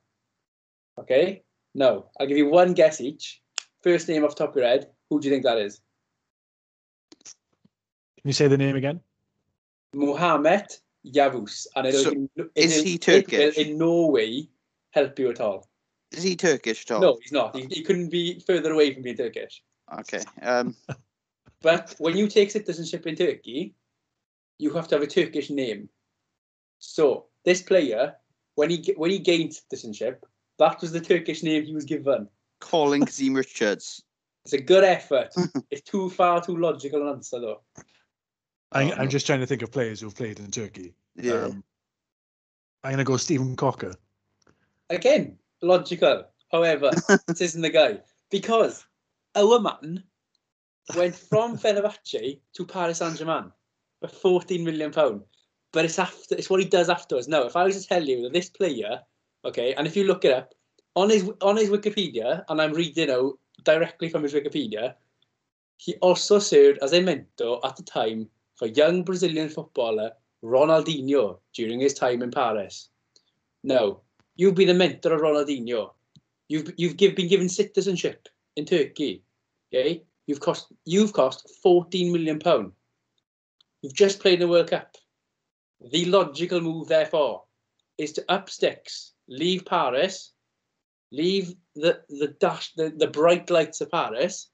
Okay? 0.99 1.43
No. 1.75 2.11
I'll 2.19 2.27
give 2.27 2.37
you 2.37 2.49
one 2.49 2.75
guess 2.75 3.01
each. 3.01 3.41
First 3.83 4.09
name 4.09 4.25
off 4.25 4.37
the 4.37 4.45
top 4.45 4.51
of 4.51 4.57
your 4.57 4.67
head, 4.67 4.91
who 5.09 5.21
do 5.21 5.29
you 5.29 5.35
think 5.35 5.45
that 5.45 5.59
is? 5.59 5.81
Can 7.25 8.25
you 8.25 8.33
say 8.33 8.49
the 8.49 8.59
name 8.59 8.77
again? 8.77 9.01
Mohamed 9.95 10.67
Yavuz. 11.07 11.67
And 11.77 11.87
it, 11.87 11.95
So, 11.95 12.11
in, 12.11 12.29
it, 12.37 12.51
is 12.55 12.83
he 12.83 12.99
Turkish? 12.99 13.57
will 13.57 13.65
in 13.65 13.79
no 13.79 14.07
way 14.09 14.49
help 14.91 15.19
you 15.19 15.31
at 15.31 15.41
all. 15.41 15.69
Is 16.11 16.23
he 16.23 16.37
Turkish 16.37 16.85
at 16.85 16.91
all? 16.91 17.01
No, 17.01 17.19
he's 17.23 17.33
not. 17.33 17.55
He, 17.55 17.67
he 17.71 17.83
couldn't 17.83 18.09
be 18.09 18.41
further 18.41 18.73
away 18.73 18.93
from 18.93 19.03
being 19.03 19.17
Turkish. 19.17 19.63
Okay. 20.01 20.23
Um, 20.43 20.75
But 21.61 21.97
when 21.99 22.17
you 22.17 22.29
take 22.29 22.53
citizenship 22.53 23.05
in 23.09 23.17
Turkey, 23.17 23.75
you 24.59 24.71
have 24.73 24.89
to 24.89 24.97
have 24.97 25.03
a 25.03 25.07
Turkish 25.07 25.51
name. 25.51 25.89
So 26.79 27.27
this 27.45 27.63
player, 27.63 28.15
when 28.57 28.71
he 28.71 28.95
when 28.97 29.11
he 29.11 29.19
gained 29.19 29.55
citizenship, 29.55 30.25
that 30.59 30.81
was 30.81 30.93
the 30.93 31.01
Turkish 31.01 31.43
name 31.43 31.65
he 31.65 31.75
was 31.75 31.85
given. 31.85 32.29
Colin 32.61 33.05
Kazim 33.05 33.35
Richards. 33.35 34.03
It's 34.45 34.53
a 34.53 34.61
good 34.61 34.85
effort. 34.85 35.35
it's 35.71 35.83
too 35.83 36.11
far 36.11 36.43
too 36.43 36.57
logical 36.57 37.03
an 37.03 37.17
answer 37.17 37.41
though. 37.41 37.61
I, 38.73 38.91
Oh, 38.91 38.95
I'm 38.99 39.09
just 39.09 39.27
trying 39.27 39.41
to 39.41 39.47
think 39.47 39.63
of 39.63 39.73
players 39.73 40.01
who've 40.01 40.15
played 40.15 40.39
in 40.39 40.51
Turkey. 40.51 40.95
Yeah. 41.17 41.45
Um, 41.45 41.65
I'm 42.85 42.93
going 42.93 42.99
to 42.99 43.05
go 43.05 43.17
Stephen 43.17 43.57
Cocker. 43.57 43.95
Again, 44.91 45.39
logical. 45.63 46.25
However, 46.53 46.91
this 47.27 47.41
isn't 47.41 47.63
the 47.63 47.71
guy 47.71 48.01
because 48.31 48.85
our 49.35 49.59
man 49.59 50.03
went 50.95 51.15
from 51.15 51.59
Fenerbahce 51.59 52.41
to 52.55 52.67
Paris 52.67 52.99
Saint 52.99 53.17
Germain 53.17 53.53
for 54.01 54.09
14 54.09 54.65
million 54.65 54.91
pound. 54.91 55.23
But 55.73 55.85
it's 55.85 55.99
after 55.99 56.35
it's 56.35 56.49
what 56.49 56.61
he 56.61 56.67
does 56.67 56.89
afterwards. 56.89 57.29
No, 57.29 57.47
if 57.47 57.57
I 57.57 57.65
was 57.65 57.81
to 57.81 57.87
tell 57.87 58.03
you 58.03 58.23
that 58.23 58.33
this 58.33 58.49
player, 58.49 59.01
okay, 59.45 59.75
and 59.75 59.87
if 59.87 59.97
you 59.97 60.05
look 60.05 60.25
it 60.25 60.33
up 60.33 60.55
on 60.95 61.11
his 61.11 61.31
on 61.43 61.57
his 61.57 61.69
Wikipedia, 61.69 62.45
and 62.49 62.61
I'm 62.61 62.73
reading 62.73 63.11
out 63.11 63.39
directly 63.65 64.09
from 64.09 64.23
his 64.23 64.33
Wikipedia, 64.33 64.95
he 65.77 65.95
also 65.97 66.39
served 66.39 66.79
as 66.83 66.93
a 66.93 67.03
mentor 67.03 67.65
at 67.65 67.77
the 67.77 67.83
time 67.83 68.29
for 68.57 68.67
young 68.67 69.03
Brazilian 69.05 69.49
footballer 69.49 70.13
Ronaldinho 70.43 71.39
during 71.53 71.81
his 71.81 71.95
time 71.95 72.23
in 72.23 72.31
Paris. 72.31 72.89
No, 73.63 74.01
you've 74.37 74.55
been 74.55 74.71
a 74.71 74.75
mentor 74.75 75.15
of 75.15 75.21
Ronaldinho. 75.21 75.93
You've 76.49 76.73
you've 76.77 76.97
give, 76.97 77.15
been 77.15 77.29
given 77.29 77.49
citizenship 77.49 78.29
in 78.57 78.65
Turkey. 78.65 79.23
Okay, 79.73 80.03
you've 80.27 80.41
cost 80.41 80.73
you've 80.85 81.13
cost 81.13 81.49
14 81.63 82.13
million 82.13 82.39
pound. 82.39 82.73
You've 83.83 83.95
just 83.95 84.21
played 84.21 84.41
the 84.41 84.49
World 84.49 84.71
Cup. 84.71 84.97
The 85.93 86.05
logical 86.07 86.61
move, 86.61 86.89
therefore, 86.89 87.45
is 87.97 88.13
to 88.15 88.25
up 88.29 88.51
sticks, 88.51 89.13
leave 89.29 89.65
Paris, 89.65 90.33
leave 91.13 91.55
the 91.75 92.03
the 92.09 92.29
dash 92.41 92.73
the, 92.75 92.91
the 92.91 93.07
bright 93.07 93.51
lights 93.51 93.81
of 93.81 93.91
Paris, 93.91 94.51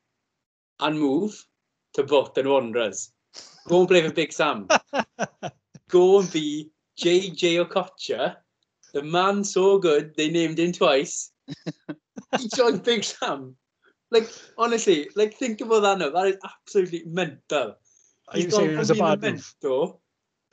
and 0.80 1.00
move 1.00 1.46
to 1.94 2.02
Bolton 2.02 2.48
Wanderers. 2.48 3.12
Go 3.66 3.80
and 3.80 3.88
play 3.88 4.02
for 4.06 4.12
Big 4.12 4.32
Sam. 4.32 4.68
Go 5.88 6.20
and 6.20 6.32
be 6.32 6.70
JJ 6.98 7.66
Okocha, 7.66 8.36
the 8.92 9.02
man 9.02 9.42
so 9.42 9.78
good 9.78 10.14
they 10.16 10.30
named 10.30 10.58
him 10.58 10.72
twice. 10.72 11.32
he 12.38 12.48
joined 12.54 12.82
Big 12.82 13.04
Sam. 13.04 13.56
Like 14.10 14.30
honestly, 14.58 15.08
like 15.16 15.34
think 15.34 15.60
about 15.60 15.80
that 15.80 15.98
now. 15.98 16.10
That 16.10 16.28
is 16.28 16.36
absolutely 16.44 17.04
mental. 17.06 17.76
Are 18.28 18.38
you 18.38 18.44
He's 18.44 18.52
gone 18.52 18.60
saying 18.60 18.70
it 18.70 18.72
from 18.72 18.78
was 18.78 18.90
a 18.90 18.94
bad 18.94 19.22
move? 19.22 19.54
mentor- 19.62 19.98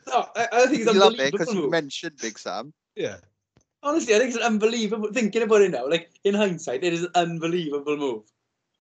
No, 0.07 0.27
I, 0.35 0.47
I 0.51 0.65
think 0.67 0.81
it's 0.81 0.93
You 0.93 0.99
love 0.99 1.13
it 1.13 1.19
unbelievable. 1.19 1.37
because 1.39 1.53
you 1.53 1.69
mentioned 1.69 2.17
Big 2.21 2.37
Sam. 2.39 2.73
Yeah. 2.95 3.17
Honestly, 3.83 4.15
I 4.15 4.19
think 4.19 4.35
it's 4.35 4.43
unbelievable. 4.43 5.09
Thinking 5.13 5.41
about 5.43 5.61
it 5.61 5.71
now, 5.71 5.87
like 5.89 6.11
in 6.23 6.33
hindsight, 6.35 6.83
it 6.83 6.93
is 6.93 7.03
an 7.03 7.09
unbelievable 7.15 7.97
move. 7.97 8.23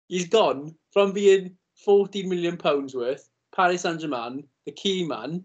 He's 0.09 0.29
gone 0.29 0.75
from 0.93 1.13
being 1.13 1.57
14 1.85 2.29
million 2.29 2.57
pounds 2.57 2.95
worth, 2.95 3.29
Paris 3.55 3.83
Saint 3.83 4.01
Germain, 4.01 4.45
the 4.67 4.73
key 4.73 5.05
man, 5.07 5.45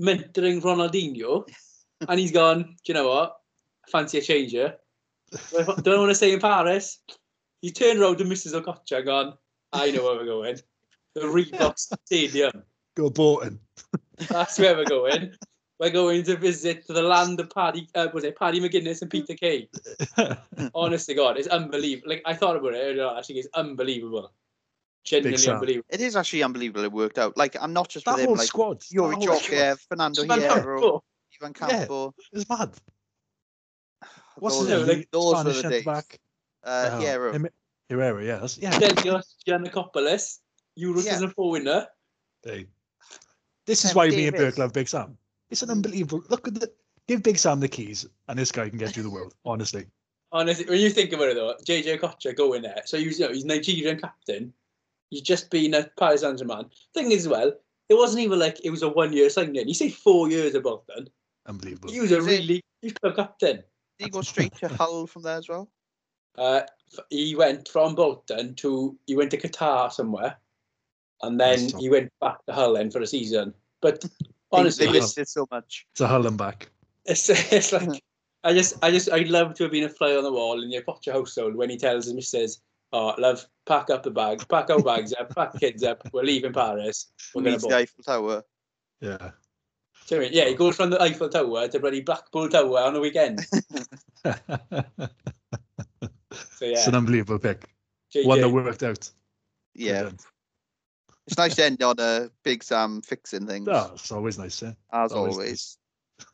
mentoring 0.00 0.62
Ronaldinho, 0.62 1.46
and 2.08 2.18
he's 2.20 2.32
gone. 2.32 2.62
Do 2.62 2.74
you 2.86 2.94
know 2.94 3.08
what? 3.08 3.36
Fancy 3.90 4.18
a 4.18 4.22
change 4.22 4.52
here. 4.52 4.76
Don't 5.52 5.98
want 5.98 6.10
to 6.10 6.14
stay 6.14 6.32
in 6.32 6.40
Paris. 6.40 7.00
He 7.60 7.70
turned 7.72 7.98
around 8.00 8.16
to 8.18 8.24
Mrs. 8.24 8.58
Okocha 8.58 8.96
and 8.98 9.04
gone. 9.06 9.34
I 9.72 9.90
know 9.90 10.04
where 10.04 10.14
we're 10.16 10.24
going. 10.26 10.56
The 11.14 11.22
Reebok 11.22 11.78
Stadium. 12.06 12.62
Go 12.94 13.10
Bolton. 13.10 13.58
That's 14.28 14.58
where 14.58 14.76
we're 14.76 14.84
going. 14.84 15.32
We're 15.80 15.90
going 15.90 16.22
to 16.24 16.36
visit 16.36 16.86
the 16.86 17.02
land 17.02 17.40
of 17.40 17.50
Paddy, 17.50 17.88
uh, 17.96 18.06
was 18.14 18.22
it 18.22 18.38
Paddy 18.38 18.60
McGuinness 18.60 19.02
and 19.02 19.10
Peter 19.10 19.34
Kay. 19.34 19.68
Honestly, 20.74 21.14
God, 21.14 21.36
it's 21.36 21.48
unbelievable. 21.48 22.10
Like 22.10 22.22
I 22.24 22.34
thought 22.34 22.54
about 22.56 22.74
it 22.74 22.78
earlier, 22.78 23.04
on, 23.06 23.16
I 23.16 23.22
think 23.22 23.40
it's 23.40 23.48
unbelievable. 23.54 24.32
Genuinely 25.04 25.48
unbelievable. 25.48 25.86
It 25.90 26.00
is 26.00 26.14
actually 26.16 26.44
unbelievable 26.44 26.84
it 26.84 26.92
worked 26.92 27.18
out. 27.18 27.36
Like, 27.36 27.56
I'm 27.60 27.72
not 27.72 27.88
just 27.88 28.06
that 28.06 28.12
with 28.14 28.20
him, 28.22 28.26
whole 28.28 28.36
like 28.36 28.46
squad. 28.46 28.80
that 28.80 28.90
Yuri 28.92 29.14
whole 29.16 29.22
squad 29.36 29.38
Djorkaeff, 29.40 29.78
Fernando 29.88 30.24
Man, 30.26 30.40
Hierro, 30.40 31.00
Ivan 31.42 31.52
Campo. 31.52 32.14
is 32.32 32.48
mad. 32.48 32.70
What's 34.38 34.58
those, 34.60 34.68
his 34.68 34.78
name? 34.86 34.88
like, 34.98 35.10
The 35.10 35.18
those 35.18 35.34
were 35.34 35.40
Spanish 35.40 35.62
the 35.62 35.68
days. 35.70 35.84
back. 35.84 36.20
Uh, 36.62 36.90
Oh, 36.92 37.00
Hierro. 37.02 37.32
Him- 37.34 37.48
Herrera, 37.90 38.24
yeah. 38.24 38.36
That's, 38.38 38.56
yeah. 38.58 38.70
Stelios 38.78 39.34
Giannakopoulos, 39.46 40.38
Euros 40.78 41.04
Yeah. 41.04 41.14
as 41.14 41.22
a 41.22 41.28
four 41.28 41.50
winner. 41.50 41.86
Hey. 42.42 42.66
This 43.66 43.84
is 43.84 43.90
Sam 43.90 43.96
why 43.96 44.08
me 44.08 44.26
and 44.26 44.36
Davis. 44.36 44.54
Burke 44.54 44.58
love 44.58 44.72
Big 44.72 44.88
Sam. 44.88 45.16
It's 45.50 45.62
an 45.62 45.70
unbelievable. 45.70 46.22
Look 46.28 46.48
at 46.48 46.54
the. 46.54 46.70
Give 47.06 47.22
Big 47.22 47.36
Sam 47.38 47.60
the 47.60 47.68
keys, 47.68 48.06
and 48.28 48.38
this 48.38 48.50
guy 48.50 48.68
can 48.70 48.78
get 48.78 48.90
through 48.90 49.02
the 49.02 49.10
world. 49.10 49.34
Honestly, 49.44 49.84
Honestly, 50.32 50.64
when 50.66 50.80
you 50.80 50.88
think 50.90 51.12
about 51.12 51.28
it 51.28 51.34
though, 51.36 51.54
JJ 51.64 52.00
Kocha 52.00 52.34
going 52.34 52.62
there. 52.62 52.80
So 52.86 52.96
he's 52.98 53.18
you 53.20 53.26
know, 53.26 53.32
he's 53.32 53.44
Nigerian 53.44 54.00
captain. 54.00 54.52
He's 55.10 55.20
just 55.20 55.50
been 55.50 55.74
a 55.74 55.84
Paris 55.98 56.22
Saint 56.22 56.38
Germain. 56.38 56.64
Thing 56.94 57.12
is, 57.12 57.26
as 57.26 57.28
well, 57.28 57.52
it 57.90 57.94
wasn't 57.94 58.22
even 58.24 58.38
like 58.38 58.58
it 58.64 58.70
was 58.70 58.82
a 58.82 58.88
one 58.88 59.12
year 59.12 59.28
signing. 59.28 59.66
He 59.66 59.74
said 59.74 59.92
four 59.92 60.30
years 60.30 60.54
about 60.54 60.84
then. 60.88 61.08
unbelievable. 61.46 61.92
He 61.92 62.00
was 62.00 62.10
a 62.10 62.16
Was 62.16 62.26
it- 62.26 62.30
really 62.30 62.60
he's 62.80 62.94
club 62.94 63.16
captain. 63.16 63.56
Did 63.98 64.04
he 64.06 64.10
go 64.10 64.22
straight 64.22 64.54
to 64.56 64.68
Hull 64.74 65.06
from 65.06 65.22
there 65.22 65.36
as 65.36 65.48
well? 65.48 65.68
Uh, 66.36 66.62
he 67.10 67.36
went 67.36 67.68
from 67.68 67.94
Bolton 67.94 68.54
to 68.56 68.98
he 69.06 69.14
went 69.14 69.30
to 69.32 69.36
Qatar 69.36 69.92
somewhere, 69.92 70.36
and 71.22 71.38
then 71.40 71.62
Nice. 71.62 71.78
he 71.80 71.88
went 71.90 72.12
back 72.20 72.36
to 72.46 72.52
Hull 72.52 72.74
then 72.74 72.90
for 72.90 73.00
a 73.00 73.06
season. 73.06 73.54
But 73.80 74.04
honestly, 74.52 74.86
they 74.86 74.92
missed 74.92 75.18
it 75.18 75.28
so 75.28 75.46
much. 75.50 75.86
It's 75.92 76.00
a 76.00 76.06
Hull 76.08 76.26
and 76.26 76.36
back. 76.38 76.70
it's, 77.06 77.28
it's 77.52 77.72
like 77.72 78.02
I 78.44 78.52
just 78.52 78.76
I 78.82 78.90
just 78.90 79.10
I'd 79.10 79.28
love 79.28 79.54
to 79.54 79.64
have 79.64 79.72
been 79.72 79.84
a 79.84 79.88
fly 79.88 80.14
on 80.14 80.22
the 80.24 80.32
wall 80.32 80.62
in 80.62 80.70
your 80.70 80.82
Potter 80.82 81.12
household 81.12 81.54
when 81.56 81.70
he 81.70 81.76
tells 81.76 82.04
his 82.06 82.14
missus, 82.14 82.60
"Oh, 82.92 83.14
love, 83.18 83.46
pack 83.66 83.90
up 83.90 84.02
the 84.02 84.10
bag, 84.10 84.46
pack 84.48 84.70
our 84.70 84.82
bags 84.82 85.12
up, 85.14 85.34
pack 85.34 85.52
the 85.52 85.58
kids 85.60 85.82
up. 85.82 86.06
We're 86.12 86.24
leaving 86.24 86.52
Paris. 86.52 87.10
We're 87.34 87.42
gonna 87.42 87.56
the 87.56 87.62
book." 87.62 87.72
Eiffel 87.72 88.04
Tower. 88.04 88.42
Yeah. 89.00 89.30
So, 90.06 90.20
yeah, 90.20 90.44
he 90.44 90.54
goes 90.54 90.76
from 90.76 90.90
the 90.90 91.00
Eiffel 91.00 91.30
Tower 91.30 91.66
to 91.68 91.80
bloody 91.80 92.02
Blackpool 92.02 92.50
Tower 92.50 92.80
on 92.80 92.92
the 92.94 93.00
weekend. 93.00 93.40
So 96.56 96.66
It's 96.66 96.86
an 96.86 96.94
unbelievable 96.94 97.38
pick. 97.38 97.68
JJ. 98.14 98.26
One 98.26 98.40
that 98.40 98.48
worked 98.48 98.82
out. 98.82 99.08
Yeah. 99.74 99.92
Brilliant. 100.02 100.22
It's 101.26 101.38
nice 101.38 101.54
to 101.56 101.64
end 101.64 101.82
on 101.82 101.96
a 101.98 102.30
Big 102.42 102.62
Sam 102.62 103.00
fixing 103.00 103.46
things, 103.46 103.68
Oh, 103.68 103.92
it's 103.94 104.12
always 104.12 104.38
nice. 104.38 104.62
Eh? 104.62 104.72
as 104.92 105.12
always 105.12 105.34
always. 105.34 105.78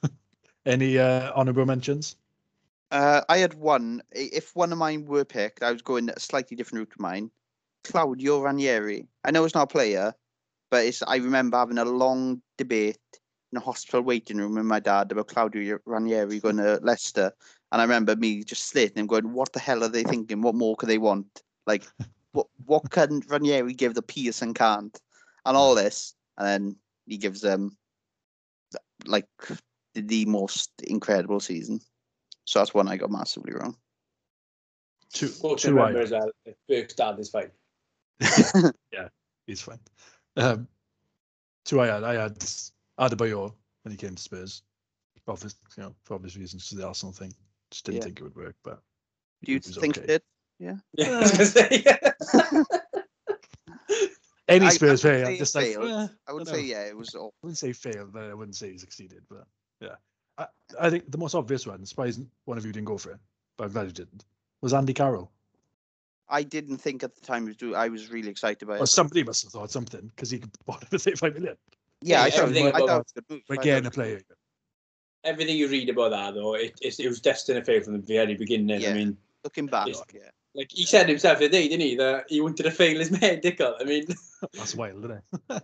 Any 0.66 0.98
uh, 0.98 1.32
honourable 1.32 1.64
mentions? 1.64 2.16
Uh, 2.90 3.22
I 3.28 3.38
had 3.38 3.54
one. 3.54 4.02
If 4.10 4.54
one 4.56 4.72
of 4.72 4.78
mine 4.78 5.06
were 5.06 5.24
picked, 5.24 5.62
I 5.62 5.70
was 5.70 5.82
going 5.82 6.10
a 6.10 6.18
slightly 6.18 6.56
different 6.56 6.80
route 6.80 6.92
to 6.96 7.02
mine. 7.02 7.30
Claudio 7.84 8.40
Ranieri. 8.42 9.06
I 9.24 9.30
know 9.30 9.44
it's 9.44 9.54
not 9.54 9.62
a 9.62 9.66
player, 9.72 10.12
but 10.70 10.84
it's. 10.84 11.02
I 11.02 11.16
remember 11.16 11.56
having 11.56 11.78
a 11.78 11.84
long 11.84 12.42
debate 12.58 12.98
in 13.52 13.58
a 13.58 13.60
hospital 13.60 14.02
waiting 14.02 14.36
room 14.38 14.54
with 14.56 14.64
my 14.64 14.80
dad 14.80 15.10
about 15.12 15.28
Claudio 15.28 15.78
Ranieri 15.86 16.40
going 16.40 16.56
to 16.56 16.80
Leicester, 16.82 17.32
and 17.72 17.80
I 17.80 17.84
remember 17.84 18.16
me 18.16 18.42
just 18.42 18.68
slating 18.68 18.98
him, 18.98 19.06
going, 19.06 19.32
"What 19.32 19.52
the 19.52 19.60
hell 19.60 19.84
are 19.84 19.88
they 19.88 20.02
thinking? 20.02 20.42
What 20.42 20.56
more 20.56 20.76
could 20.76 20.88
they 20.88 20.98
want? 20.98 21.42
Like, 21.66 21.86
what 22.32 22.46
what 22.64 22.90
can 22.90 23.20
Ranieri 23.28 23.74
give 23.74 23.94
that 23.94 24.06
Pearson 24.08 24.54
can't?" 24.54 24.98
And 25.44 25.56
all 25.56 25.74
this, 25.74 26.14
and 26.36 26.46
then 26.46 26.76
he 27.06 27.16
gives 27.16 27.40
them 27.40 27.76
like 29.06 29.28
the, 29.94 30.02
the 30.02 30.24
most 30.26 30.70
incredible 30.82 31.40
season. 31.40 31.80
So 32.44 32.58
that's 32.58 32.74
one 32.74 32.88
I 32.88 32.96
got 32.96 33.10
massively 33.10 33.52
wrong. 33.54 33.76
Two, 35.12 35.28
Quote 35.40 35.58
to 35.58 35.68
two 35.68 35.74
remember 35.74 36.00
I, 36.00 36.02
as 36.02 36.10
well. 36.10 36.30
If 36.44 36.56
Burke's 36.68 36.94
dad 36.94 37.18
is 37.18 37.30
fine. 37.30 37.50
Yeah, 38.92 39.08
he's 39.46 39.62
fine. 39.62 39.78
Um, 40.36 40.68
two 41.64 41.80
I 41.80 41.86
had. 41.86 42.04
I 42.04 42.14
had 42.14 42.38
Adebayor 42.98 43.52
when 43.82 43.92
he 43.92 43.96
came 43.96 44.14
to 44.14 44.22
Spurs. 44.22 44.62
Obvious, 45.28 45.54
you 45.76 45.84
know, 45.84 45.94
for 46.02 46.14
obvious 46.14 46.36
reasons, 46.36 46.68
to 46.68 46.74
the 46.76 46.86
Arsenal 46.86 47.12
thing. 47.12 47.32
Just 47.70 47.84
didn't 47.84 47.98
Yeah. 47.98 48.04
think 48.04 48.20
it 48.20 48.24
would 48.24 48.36
work, 48.36 48.56
but 48.64 48.82
Do 49.44 49.52
you 49.52 49.60
think 49.60 49.98
okay. 49.98 50.14
it? 50.14 50.24
Yeah, 50.60 50.76
I 51.00 51.18
was 51.38 51.54
gonna. 51.54 52.64
Any 54.48 54.66
I- 54.66 54.68
I 54.68 54.72
Spurs 54.72 55.04
would 55.04 55.10
player, 55.10 55.24
say 55.24 55.28
I'm 55.28 55.34
it 55.34 55.38
just 55.38 55.54
like, 55.54 55.64
failed. 55.66 55.84
eh, 55.90 56.08
I 56.28 56.32
would 56.32 56.46
know. 56.46 56.52
say 56.52 56.60
yeah, 56.62 56.82
it 56.86 56.96
was 56.96 57.14
all. 57.14 57.32
I 57.42 57.46
wouldn't 57.46 57.58
say 57.58 57.72
failed, 57.72 58.12
but 58.12 58.24
I 58.24 58.34
wouldn't 58.34 58.56
say 58.56 58.72
he 58.72 58.78
succeeded. 58.78 59.22
But 59.30 59.44
yeah, 59.80 59.94
I, 60.38 60.46
I 60.80 60.90
think 60.90 61.10
the 61.10 61.18
most 61.18 61.34
obvious 61.34 61.66
one, 61.66 61.84
surprised 61.86 62.20
one 62.44 62.58
of 62.58 62.66
you 62.66 62.72
didn't 62.72 62.86
go 62.86 62.98
for 62.98 63.12
it, 63.12 63.18
but 63.56 63.64
I'm 63.64 63.72
glad 63.72 63.86
you 63.86 63.92
didn't, 63.92 64.24
was 64.60 64.74
Andy 64.74 64.92
Carroll. 64.92 65.30
I 66.28 66.42
didn't 66.42 66.78
think 66.78 67.02
at 67.02 67.14
the 67.14 67.20
time 67.22 67.44
was 67.46 67.56
do. 67.56 67.74
I 67.74 67.88
was 67.88 68.10
really 68.10 68.28
excited 68.28 68.66
by 68.66 68.78
Or 68.78 68.84
it. 68.84 68.88
somebody 68.88 69.24
must 69.24 69.42
have 69.44 69.52
thought 69.52 69.70
something 69.70 70.10
because 70.14 70.30
he 70.30 70.38
could 70.38 70.50
bought 70.66 70.82
him 70.82 70.88
for 70.90 70.98
35 70.98 71.34
million. 71.34 71.56
Yeah, 72.02 72.22
I 72.22 72.26
Yeah, 72.26 72.30
thought, 72.30 72.42
everything 72.42 72.66
I 72.66 72.70
thought 72.72 72.82
about- 72.84 72.96
it 72.96 72.98
was 72.98 73.12
a 73.16 73.22
good. 73.22 73.42
We're 73.48 73.56
getting 73.56 73.86
a 73.86 73.90
thought 73.90 74.06
it 74.06 74.12
was 74.14 74.22
player. 74.24 74.36
Everything 75.24 75.56
you 75.58 75.68
read 75.68 75.88
about 75.90 76.10
that 76.12 76.34
though, 76.34 76.54
it, 76.54 76.78
it, 76.80 76.98
it 76.98 77.08
was 77.08 77.20
destined 77.20 77.58
to 77.58 77.64
fail 77.64 77.82
from 77.82 77.92
the 77.94 77.98
very 78.06 78.34
beginning. 78.34 78.80
Yeah. 78.80 78.90
I 78.90 78.94
mean, 78.94 79.08
good. 79.10 79.16
Looking 79.44 79.66
back, 79.66 79.88
It's- 79.88 80.02
yeah. 80.12 80.30
like 80.54 80.68
he 80.70 80.84
said 80.84 81.08
himself 81.08 81.38
today, 81.38 81.68
didn't 81.68 81.80
he, 81.86 81.96
that 81.96 82.24
he 82.28 82.40
wanted 82.40 82.64
to 82.64 82.70
fail 82.70 82.98
his 82.98 83.10
medical. 83.20 83.74
I 83.80 83.84
mean, 83.84 84.04
That's 84.52 84.74
wild, 84.74 84.98
isn't 85.04 85.10
it? 85.12 85.22
I 85.50 85.60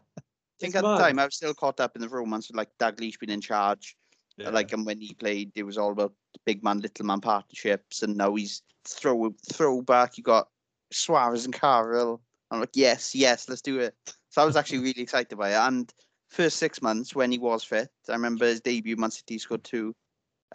think 0.61 0.75
It's 0.75 0.77
at 0.77 0.83
the 0.83 0.97
time 0.97 1.19
I 1.19 1.25
was 1.27 1.37
still 1.37 1.53
caught 1.55 1.81
up 1.81 1.97
in 1.97 2.03
the 2.03 2.09
romance 2.09 2.49
with 2.49 2.57
like 2.57 2.71
Dalglish 2.81 3.19
being 3.19 3.31
in 3.33 3.41
charge. 3.43 3.97
Yeah. 4.39 4.51
Like, 4.51 4.73
and 4.73 4.85
when 4.87 5.01
he 5.01 5.15
played, 5.15 5.53
it 5.55 5.63
was 5.65 5.77
all 5.79 5.93
about 5.93 6.13
the 6.35 6.41
big 6.47 6.63
man, 6.65 6.81
little 6.81 7.05
man 7.07 7.21
partnerships. 7.21 8.03
And 8.03 8.17
now 8.17 8.35
he's 8.35 8.63
throw 8.87 9.35
throwback. 9.53 10.17
You 10.17 10.25
got 10.25 10.49
Suarez 10.93 11.45
and 11.45 11.55
Carroll. 11.55 12.21
I'm 12.51 12.61
like, 12.61 12.71
yes, 12.75 13.15
yes, 13.15 13.49
let's 13.49 13.63
do 13.63 13.81
it. 13.81 13.95
So 14.31 14.41
I 14.43 14.45
was 14.45 14.57
actually 14.57 14.79
really 14.79 15.01
excited 15.03 15.37
by 15.37 15.51
it. 15.51 15.57
And 15.57 15.93
first 16.31 16.57
six 16.59 16.81
months 16.81 17.15
when 17.15 17.33
he 17.33 17.39
was 17.39 17.65
fit, 17.65 17.89
I 18.09 18.13
remember 18.13 18.47
his 18.47 18.61
debut, 18.61 18.97
Man 18.97 19.11
City 19.11 19.39
scored 19.39 19.65
two. 19.65 19.95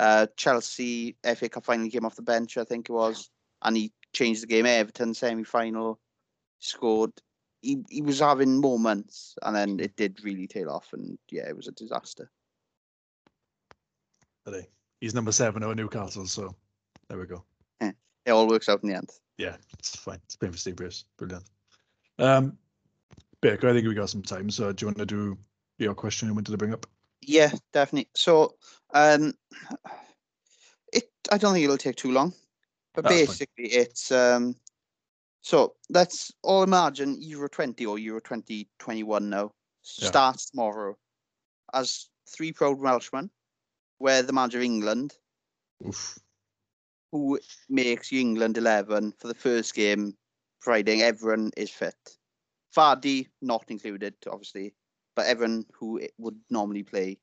Uh, 0.02 0.26
Chelsea 0.36 1.16
FA 1.24 1.48
Cup 1.48 1.64
finally 1.64 1.92
came 1.92 2.06
off 2.06 2.16
the 2.16 2.24
bench, 2.24 2.58
I 2.58 2.64
think 2.64 2.90
it 2.90 2.92
was, 2.92 3.30
and 3.62 3.78
he 3.78 3.94
changed 4.14 4.42
the 4.42 4.48
game. 4.48 4.66
Everton 4.66 5.14
semi 5.14 5.44
final, 5.44 6.00
scored. 6.58 7.12
He 7.62 7.84
he 7.88 8.02
was 8.02 8.20
having 8.20 8.60
moments, 8.60 9.36
and 9.44 9.56
then 9.56 9.80
it 9.80 9.96
did 9.96 10.24
really 10.24 10.48
tail 10.48 10.72
off, 10.72 10.90
and 10.94 11.20
yeah, 11.30 11.48
it 11.48 11.56
was 11.56 11.68
a 11.68 11.72
disaster. 11.74 12.32
today. 14.44 14.68
He's 15.02 15.14
number 15.14 15.32
seven 15.32 15.62
over 15.62 15.76
Newcastle, 15.76 16.26
so 16.26 16.56
there 17.08 17.20
we 17.20 17.28
go. 17.28 17.44
It 18.26 18.32
all 18.32 18.48
works 18.48 18.70
out 18.70 18.82
in 18.82 18.90
the 18.90 18.96
end. 18.96 19.10
Yeah, 19.38 19.58
it's 19.78 19.96
fine. 19.96 20.20
It's 20.26 20.36
been 20.36 20.52
for 20.52 20.58
Steve 20.58 20.78
Bruce. 20.78 21.06
Brilliant. 21.18 21.44
Um, 22.18 22.58
Baker, 23.42 23.70
I 23.70 23.74
think 23.74 23.88
we 23.88 23.94
got 23.94 24.10
some 24.10 24.22
time. 24.24 24.50
So 24.50 24.72
do 24.72 24.84
you 24.84 24.88
want 24.88 24.98
to 25.00 25.06
do 25.08 25.38
your 25.80 25.96
question 25.96 26.28
you 26.28 26.34
wanted 26.36 26.52
to 26.52 26.58
bring 26.58 26.74
up? 26.74 26.88
Yeah, 27.22 27.52
definitely. 27.72 28.10
So, 28.16 28.56
um, 28.94 29.34
it 30.92 31.10
I 31.32 31.38
don't 31.38 31.54
think 31.54 31.64
it'll 31.64 31.78
take 31.78 31.96
too 31.96 32.12
long, 32.12 32.34
but 32.94 33.04
That's 33.04 33.16
fine. 33.16 33.28
basically 33.28 33.66
it's 33.66 34.12
um, 34.12 34.56
so 35.42 35.76
let's 35.90 36.32
all 36.44 36.64
imagine 36.64 37.22
Euro 37.22 37.48
twenty 37.48 37.86
or 37.86 38.00
Euro 38.00 38.20
twenty 38.20 38.68
twenty 38.80 39.04
one 39.04 39.30
now 39.30 39.52
Yeah. 39.98 40.08
starts 40.08 40.50
tomorrow 40.50 40.98
as 41.74 42.10
three 42.28 42.52
proud 42.52 42.80
Welshmen, 42.80 43.30
where 44.00 44.24
the 44.24 44.34
manager 44.34 44.60
of 44.60 44.64
England 44.64 45.14
Oof. 45.86 46.20
who 47.12 47.40
makes 47.70 48.12
England 48.14 48.58
11 48.58 49.14
for 49.18 49.28
the 49.28 49.34
first 49.34 49.74
game 49.74 50.16
Friday. 50.60 51.02
Everyone 51.02 51.52
is 51.58 51.70
fit. 51.70 51.96
Vardy 52.76 53.28
not 53.42 53.66
included, 53.70 54.14
obviously, 54.30 54.74
but 55.22 55.28
everyone 55.28 55.64
who 55.72 56.02
would 56.18 56.36
normally 56.50 56.82
play 56.82 57.20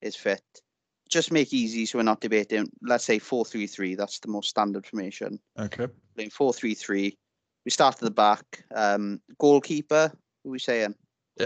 is 0.00 0.16
fit. 0.16 0.42
Just 1.10 1.30
make 1.30 1.52
easy 1.52 1.84
so 1.84 1.98
we're 1.98 2.04
not 2.04 2.22
debating. 2.22 2.70
Let's 2.80 3.04
say 3.04 3.18
4 3.18 3.44
3 3.44 3.66
3. 3.66 3.94
That's 3.96 4.18
the 4.20 4.28
most 4.28 4.48
standard 4.48 4.86
formation. 4.86 5.38
Okay. 5.58 5.88
Playing 6.14 6.30
4 6.30 6.54
3 6.54 6.72
3. 6.74 7.18
We 7.66 7.70
start 7.70 7.96
at 7.96 8.00
the 8.00 8.10
back. 8.10 8.64
Um, 8.74 9.20
goalkeeper, 9.38 10.10
who 10.42 10.50
are 10.50 10.52
we 10.52 10.58
saying? 10.58 10.94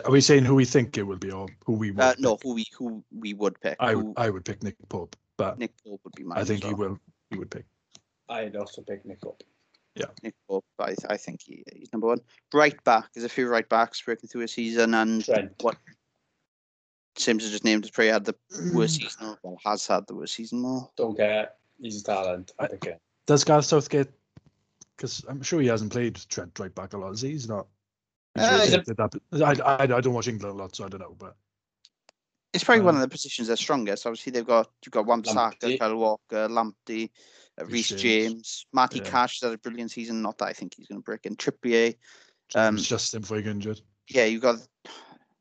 Are 0.05 0.11
we 0.13 0.21
saying 0.21 0.45
who 0.45 0.55
we 0.55 0.65
think 0.65 0.97
it 0.97 1.03
will 1.03 1.17
be 1.19 1.33
or 1.33 1.49
who 1.67 1.73
we 1.73 1.91
would 1.91 2.01
Uh, 2.01 2.15
no, 2.19 2.39
who 2.41 2.55
we 2.55 2.67
who 2.79 3.05
we 3.11 3.35
would 3.35 3.61
pick. 3.61 3.77
I 3.81 3.93
Who- 3.93 4.07
would 4.07 4.15
I 4.17 4.31
would 4.31 4.45
pick 4.45 4.63
Nick 4.63 4.77
Pope, 4.89 5.17
but 5.37 5.59
Nick 5.59 5.73
Pope 5.85 6.01
would 6.05 6.15
be 6.15 6.23
mine. 6.23 6.39
I 6.39 6.43
as 6.43 6.49
think 6.49 6.63
he 6.63 6.75
will 6.75 6.97
he 7.31 7.39
would 7.39 7.51
pick. 7.51 7.65
I'd 8.29 8.55
also 8.55 8.83
pick 8.83 9.05
Nick 9.05 9.27
up. 9.27 9.43
Nick 10.23 10.35
Pope, 10.49 10.65
I, 10.79 10.95
I 11.11 11.17
think 11.17 11.41
he, 11.45 11.63
he's 11.75 11.93
number 11.93 12.07
one. 12.09 12.19
Right 12.55 12.83
back, 12.85 13.09
there's 13.13 13.25
a 13.25 13.29
few 13.29 13.49
right 13.49 13.69
backs 13.69 14.01
breaking 14.03 14.29
through 14.29 14.43
a 14.43 14.49
season, 14.49 14.95
and 14.95 15.25
Trent. 15.25 15.53
what 15.61 15.77
Sims 17.17 17.43
has 17.43 17.53
just 17.53 17.65
named 17.65 17.85
his 17.85 17.91
probably 17.91 18.11
had 18.11 18.25
the 18.25 18.35
worst 18.73 19.01
Mm. 19.01 19.03
season, 19.05 19.37
well, 19.43 19.59
has 19.65 19.87
had 19.87 20.07
the 20.07 20.15
worst 20.15 20.35
season 20.35 20.61
more. 20.61 20.91
Don't 20.97 21.17
care. 21.17 21.51
He's 21.81 22.01
a 22.01 22.05
talent. 22.05 22.53
I 22.59 22.69
think. 22.69 22.89
Does 23.27 23.45
Gareth 23.45 23.67
Southgate 23.67 24.09
because 24.97 25.25
I'm 25.29 25.43
sure 25.43 25.61
he 25.61 25.67
hasn't 25.69 25.93
played 25.93 26.17
Trent 26.29 26.59
right 26.59 26.75
back 26.75 26.93
a 26.95 26.99
lot, 26.99 27.13
is 27.13 27.21
he? 27.21 27.31
He's 27.31 27.49
not 27.49 27.67
he's 28.35 28.45
Uh, 28.45 28.59
he's 28.61 28.73
a- 28.73 28.79
rotated 28.79 28.97
that- 29.33 29.61
I, 29.61 29.75
I, 29.75 29.83
I 29.97 30.01
don't 30.01 30.15
watch 30.15 30.29
England 30.29 30.55
a 30.59 30.63
lot, 30.63 30.75
so 30.75 30.85
I 30.85 30.89
don't 30.89 31.01
know. 31.01 31.15
But 31.19 31.37
It's 32.55 32.65
probably 32.65 32.83
one 32.85 32.95
Um, 32.97 33.03
of 33.03 33.09
the 33.09 33.13
positions 33.13 33.49
they're 33.49 33.57
strongest. 33.57 34.07
Obviously, 34.07 34.33
they've 34.33 34.47
got 34.47 34.71
you've 34.85 34.93
got 34.93 35.07
Wan-Bissaka, 35.07 35.59
Lamptey. 35.61 35.79
Kyle 35.79 35.97
Walker, 35.97 36.49
Lamptey, 36.49 37.11
uh, 37.61 37.65
Reece 37.67 37.93
Reece 37.93 38.03
James. 38.03 38.03
James, 38.33 38.67
Matty 38.73 38.99
Yeah. 38.99 39.11
Cash 39.11 39.41
has 39.41 39.51
had 39.51 39.55
a 39.55 39.59
brilliant 39.59 39.91
season. 39.91 40.23
Not 40.23 40.39
that 40.39 40.47
I 40.47 40.53
think 40.53 40.75
he's 40.77 40.87
going 40.87 41.01
to 41.01 41.05
break 41.05 41.27
in. 41.27 41.37
Trippier, 41.37 41.95
Um, 42.55 42.77
it's 42.77 42.89
just 42.89 43.15
him 43.15 43.21
before 43.23 43.37
he 43.39 43.43
got 43.43 43.51
injured. 43.51 43.81
yeah, 44.09 44.25
you've 44.25 44.43
got. 44.43 44.57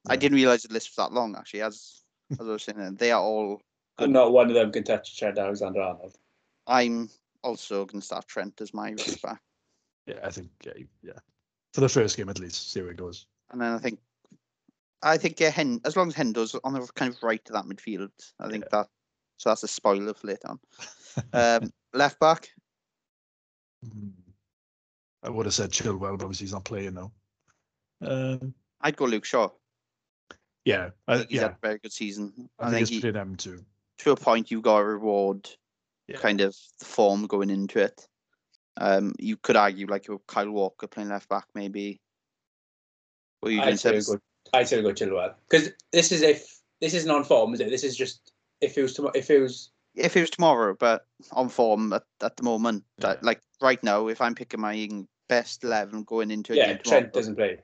I 0.07 0.16
didn't 0.16 0.36
realize 0.38 0.64
the 0.64 0.74
list 0.74 0.89
was 0.89 0.95
that 1.07 1.14
long. 1.14 1.36
Actually, 1.36 1.62
as 1.62 2.01
as 2.32 2.39
I 2.39 2.43
was 2.43 2.64
saying, 2.64 2.95
they 2.95 3.12
are 3.12 3.22
all. 3.22 3.62
And 3.97 4.14
not 4.14 4.32
one 4.32 4.47
of 4.47 4.55
them 4.55 4.72
can 4.72 4.84
touch 4.84 5.18
Trent 5.18 5.38
Alexander 5.38 5.82
Arnold. 5.82 6.18
I'm 6.66 7.09
also 7.43 7.86
going 7.86 7.99
to 8.01 8.05
start 8.05 8.28
Trent 8.28 8.59
as 8.62 8.74
my 8.74 8.89
right 8.91 9.22
back. 9.22 9.41
Yeah, 10.07 10.16
I 10.24 10.32
think 10.32 10.49
yeah, 10.66 10.74
yeah. 11.03 11.20
For 11.74 11.82
the 11.82 11.88
first 11.89 12.18
game 12.18 12.28
at 12.30 12.39
least, 12.39 12.72
see 12.72 12.82
where 12.82 12.89
it 12.89 12.97
goes. 12.97 13.28
And 13.51 13.62
then 13.62 13.74
I 13.74 13.78
think, 13.78 13.99
I 15.03 15.16
think 15.18 15.39
yeah, 15.39 15.51
Hen, 15.51 15.80
as 15.86 15.95
long 15.95 16.07
as 16.07 16.16
Hendo's 16.16 16.55
on 16.64 16.74
the 16.74 16.88
kind 16.95 17.14
of 17.14 17.22
right 17.22 17.43
to 17.45 17.53
that 17.53 17.66
midfield, 17.66 18.09
I 18.39 18.49
think 18.49 18.68
that. 18.72 18.88
So 19.38 19.49
that's 19.49 19.62
a 19.64 19.68
spoiler 19.68 20.14
for 20.16 20.28
later 20.28 20.49
on. 20.49 20.59
Um, 21.34 21.72
left 21.94 22.20
back, 22.20 22.50
Mm. 23.86 24.12
I 25.24 25.30
would 25.30 25.46
have 25.46 25.54
said 25.56 25.72
Chilwell, 25.72 26.18
but 26.18 26.26
obviously 26.26 26.46
he's 26.46 26.54
not 26.54 26.66
playing 26.66 26.94
now. 26.94 27.12
Um, 28.02 28.54
I'd 28.80 28.96
go 28.96 29.06
Luke 29.06 29.26
Shaw. 29.26 29.50
yeah, 30.66 30.89
I 31.08 31.14
I, 31.14 31.18
he's 31.20 31.28
yeah. 31.32 31.42
had 31.42 31.52
a 31.52 31.58
very 31.62 31.80
good 31.80 31.92
season. 31.94 32.50
I, 32.60 32.68
I, 32.68 32.72
think, 32.72 32.74
think, 32.74 32.82
it's 32.82 32.89
he, 32.89 32.96
between 32.98 33.14
them 33.14 33.36
two. 33.36 33.66
to 34.00 34.12
a 34.12 34.16
point 34.16 34.52
you 34.52 34.62
got 34.62 34.80
to 34.80 34.86
reward 34.86 35.50
Yeah. 36.08 36.18
kind 36.18 36.42
of 36.42 36.56
the 36.80 36.86
form 36.86 37.28
going 37.28 37.50
into 37.50 37.80
it. 37.80 38.08
Um, 38.78 39.14
you 39.20 39.38
could 39.38 39.56
argue 39.56 39.88
like 39.88 40.08
your 40.08 40.20
Kyle 40.28 40.50
Walker 40.50 40.88
playing 40.88 41.10
left 41.10 41.30
back 41.30 41.46
maybe. 41.54 42.00
What 43.42 43.52
you? 43.52 43.62
I'd 43.62 43.80
say 43.80 44.00
go. 44.00 44.18
I'd 44.54 44.68
say 44.68 44.82
go 44.82 44.89
Chilwell 44.89 45.34
because 45.50 45.72
this 45.92 46.12
is 46.12 46.22
if 46.22 46.62
this 46.80 46.94
is 46.94 47.06
non 47.06 47.24
form, 47.24 47.54
is 47.54 47.60
it? 47.60 47.70
This 47.70 47.84
is 47.84 47.98
just 47.98 48.32
if 48.62 48.78
it 48.78 48.82
was 48.82 48.94
tomorrow. 48.94 49.14
If 49.16 49.30
it 49.30 49.39
was 49.39 49.72
If 49.96 50.16
it 50.16 50.22
was 50.22 50.30
tomorrow, 50.30 50.76
but 50.80 51.06
on 51.32 51.50
form 51.50 51.94
at, 51.94 52.04
at 52.22 52.38
the 52.38 52.44
moment, 52.44 52.84
Yeah. 52.98 53.16
like 53.22 53.42
right 53.62 53.82
now, 53.84 54.08
if 54.08 54.22
I'm 54.22 54.36
picking 54.36 54.62
my 54.62 55.06
best 55.28 55.64
eleven 55.64 56.04
going 56.04 56.32
into 56.32 56.54
a 56.54 56.56
yeah, 56.56 56.68
game 56.68 56.78
tomorrow, 56.84 57.02
Trent 57.02 57.14
doesn't 57.14 57.36
play. 57.36 57.60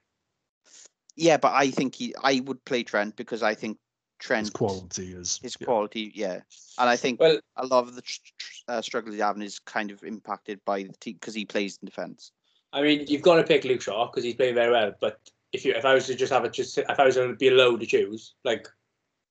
Yeah, 1.15 1.37
but 1.37 1.53
I 1.53 1.71
think 1.71 1.95
he, 1.95 2.13
I 2.21 2.41
would 2.41 2.63
play 2.65 2.83
Trent 2.83 3.15
because 3.15 3.41
I 3.43 3.55
think 3.55 3.77
Trent, 4.19 4.47
His 4.47 4.49
quality 4.51 5.13
is 5.13 5.39
his 5.41 5.55
yeah. 5.59 5.65
quality, 5.65 6.11
yeah, 6.13 6.41
and 6.77 6.89
I 6.89 6.95
think 6.95 7.19
Well, 7.19 7.39
a 7.55 7.65
lot 7.65 7.87
of 7.87 7.95
the 7.95 8.01
tr- 8.01 8.19
tr- 8.37 8.63
uh, 8.67 8.81
struggles 8.81 9.13
he's 9.15 9.21
having 9.23 9.41
is 9.41 9.59
kind 9.59 9.91
of 9.91 10.03
impacted 10.03 10.59
by 10.65 10.83
the 10.83 10.93
team 10.99 11.13
because 11.13 11.33
he 11.33 11.45
plays 11.45 11.79
in 11.81 11.85
defence. 11.85 12.31
I 12.73 12.81
mean, 12.81 13.05
you've 13.07 13.21
got 13.21 13.35
to 13.35 13.43
pick 13.43 13.63
Luke 13.63 13.81
Shaw 13.81 14.07
because 14.07 14.23
he's 14.23 14.35
playing 14.35 14.55
very 14.55 14.71
well. 14.71 14.91
But 14.99 15.19
if 15.53 15.63
you, 15.65 15.73
if 15.73 15.85
I 15.85 15.93
was 15.93 16.07
to 16.07 16.15
just 16.15 16.33
have 16.33 16.43
it, 16.45 16.53
just 16.53 16.77
if 16.77 16.99
I 16.99 17.05
was 17.05 17.15
going 17.15 17.29
to 17.29 17.35
be 17.35 17.47
allowed 17.47 17.79
to 17.79 17.85
choose, 17.85 18.33
like, 18.43 18.67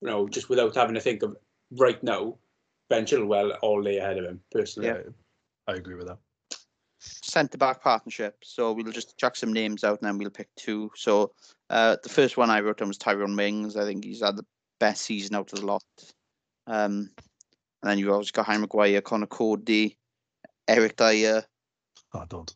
you 0.01 0.09
know, 0.09 0.27
just 0.29 0.49
without 0.49 0.75
having 0.75 0.95
to 0.95 1.01
think 1.01 1.23
of 1.23 1.37
right 1.73 2.03
now, 2.03 2.39
Ben 2.89 3.05
Chilwell 3.05 3.57
all 3.63 3.83
day 3.83 3.99
ahead 3.99 4.19
of 4.19 4.25
him 4.25 4.41
personally. 4.51 4.89
Yeah, 4.89 4.99
I 5.67 5.75
agree 5.75 5.95
with 5.95 6.07
that. 6.07 6.19
Centre 6.99 7.59
back 7.59 7.83
partnership. 7.83 8.37
So 8.43 8.73
we'll 8.73 8.93
just 8.93 9.17
chuck 9.19 9.37
some 9.37 9.53
names 9.53 9.85
out 9.85 10.01
and 10.01 10.09
then 10.09 10.19
we'll 10.19 10.31
pick 10.31 10.49
two. 10.57 10.91
So 10.97 11.33
uh, 11.71 11.97
the 12.03 12.09
first 12.09 12.37
one 12.37 12.51
I 12.51 12.61
wrote 12.61 12.79
down 12.79 12.89
was 12.89 12.99
Tyrone 12.99 13.35
Mings. 13.35 13.77
I 13.77 13.85
think 13.85 14.05
he's 14.05 14.23
had 14.23 14.37
the 14.37 14.47
best 14.81 15.03
season 15.03 15.37
out 15.37 15.53
of 15.53 15.61
the 15.61 15.67
lot. 15.67 15.85
Um, 16.67 17.11
and 17.83 17.91
then 17.91 17.99
you 17.99 18.13
always 18.13 18.31
got 18.31 18.47
Harry 18.47 18.59
Maguire, 18.59 19.01
Conor 19.01 19.27
Coady, 19.27 19.97
Eric 20.67 20.97
Dier, 20.97 21.45
Oh, 22.17 22.25
don't. 22.29 22.55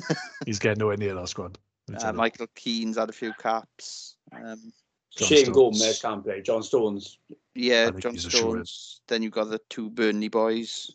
He's 0.46 0.58
getting 0.58 0.78
nowhere 0.78 0.96
near 0.96 1.14
that 1.14 1.28
squad. 1.28 1.58
Let 1.88 1.94
me 1.94 2.00
tell 2.00 2.10
uh. 2.10 2.14
Michael 2.14 2.46
Keane's 2.54 2.96
had 2.96 3.10
a 3.10 3.12
few 3.12 3.32
caps. 3.34 4.16
Um, 4.32 4.72
John 5.16 5.28
Shane 5.28 5.44
Stones. 5.44 5.78
Gomez 5.78 6.00
can't 6.00 6.24
play. 6.24 6.42
John 6.42 6.62
Stones. 6.62 7.18
yeah, 7.54 7.90
John 7.90 8.12
he's 8.12 8.26
a 8.26 8.30
shoo-in. 8.30 8.64
Stones. 8.64 9.00
Then 9.08 9.22
you've 9.22 9.32
got 9.32 9.50
the 9.50 9.60
two 9.68 9.90
Burnley 9.90 10.28
boys. 10.28 10.94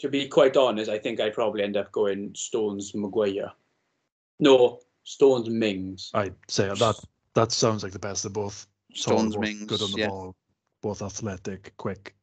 To 0.00 0.08
be 0.08 0.28
quite 0.28 0.56
honest, 0.56 0.90
I 0.90 0.98
think 0.98 1.20
I'd 1.20 1.34
probably 1.34 1.62
end 1.62 1.76
up 1.76 1.90
going 1.92 2.34
Stones 2.34 2.94
Maguire. 2.94 3.52
No, 4.40 4.80
Stones 5.04 5.48
Mings. 5.48 6.10
I'd 6.12 6.34
say 6.48 6.68
that 6.68 7.00
that 7.34 7.52
sounds 7.52 7.82
like 7.82 7.92
the 7.92 7.98
best 7.98 8.24
of 8.24 8.32
both. 8.32 8.66
Stones 8.92 9.34
both 9.34 9.42
Mings. 9.42 9.64
good 9.64 9.82
on 9.82 9.92
the 9.92 10.00
yeah. 10.00 10.08
ball, 10.08 10.34
both 10.82 11.02
athletic, 11.02 11.72
quick. 11.76 12.14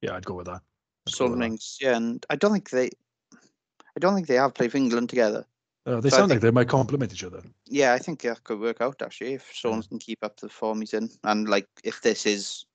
Yeah, 0.00 0.14
I'd 0.14 0.24
go 0.24 0.34
with 0.34 0.46
that. 0.46 0.62
I'd 1.06 1.12
Stones 1.12 1.30
with 1.30 1.40
that. 1.40 1.48
Mings. 1.48 1.78
Yeah, 1.80 1.96
and 1.96 2.24
I 2.30 2.36
don't 2.36 2.52
think 2.52 2.70
they, 2.70 2.90
I 3.34 3.98
don't 3.98 4.14
think 4.14 4.28
they 4.28 4.36
have 4.36 4.54
played 4.54 4.70
for 4.70 4.78
England 4.78 5.10
together. 5.10 5.44
Uh, 5.86 6.00
they 6.00 6.10
So 6.10 6.16
I 6.16 6.20
sound 6.20 6.30
like 6.30 6.40
they 6.40 6.50
might 6.50 6.68
complement 6.68 7.12
each 7.12 7.24
other. 7.24 7.42
Yeah, 7.66 7.94
I 7.94 7.98
think 7.98 8.22
that 8.22 8.44
could 8.44 8.60
work 8.60 8.80
out 8.80 9.00
actually 9.02 9.34
if 9.34 9.50
Stones 9.52 9.86
can 9.86 9.98
keep 9.98 10.18
up 10.22 10.38
the 10.38 10.48
form 10.48 10.80
he's 10.80 10.94
in, 10.94 11.08
and 11.24 11.48
like 11.48 11.68
if 11.84 12.02
this 12.02 12.26
is 12.26 12.66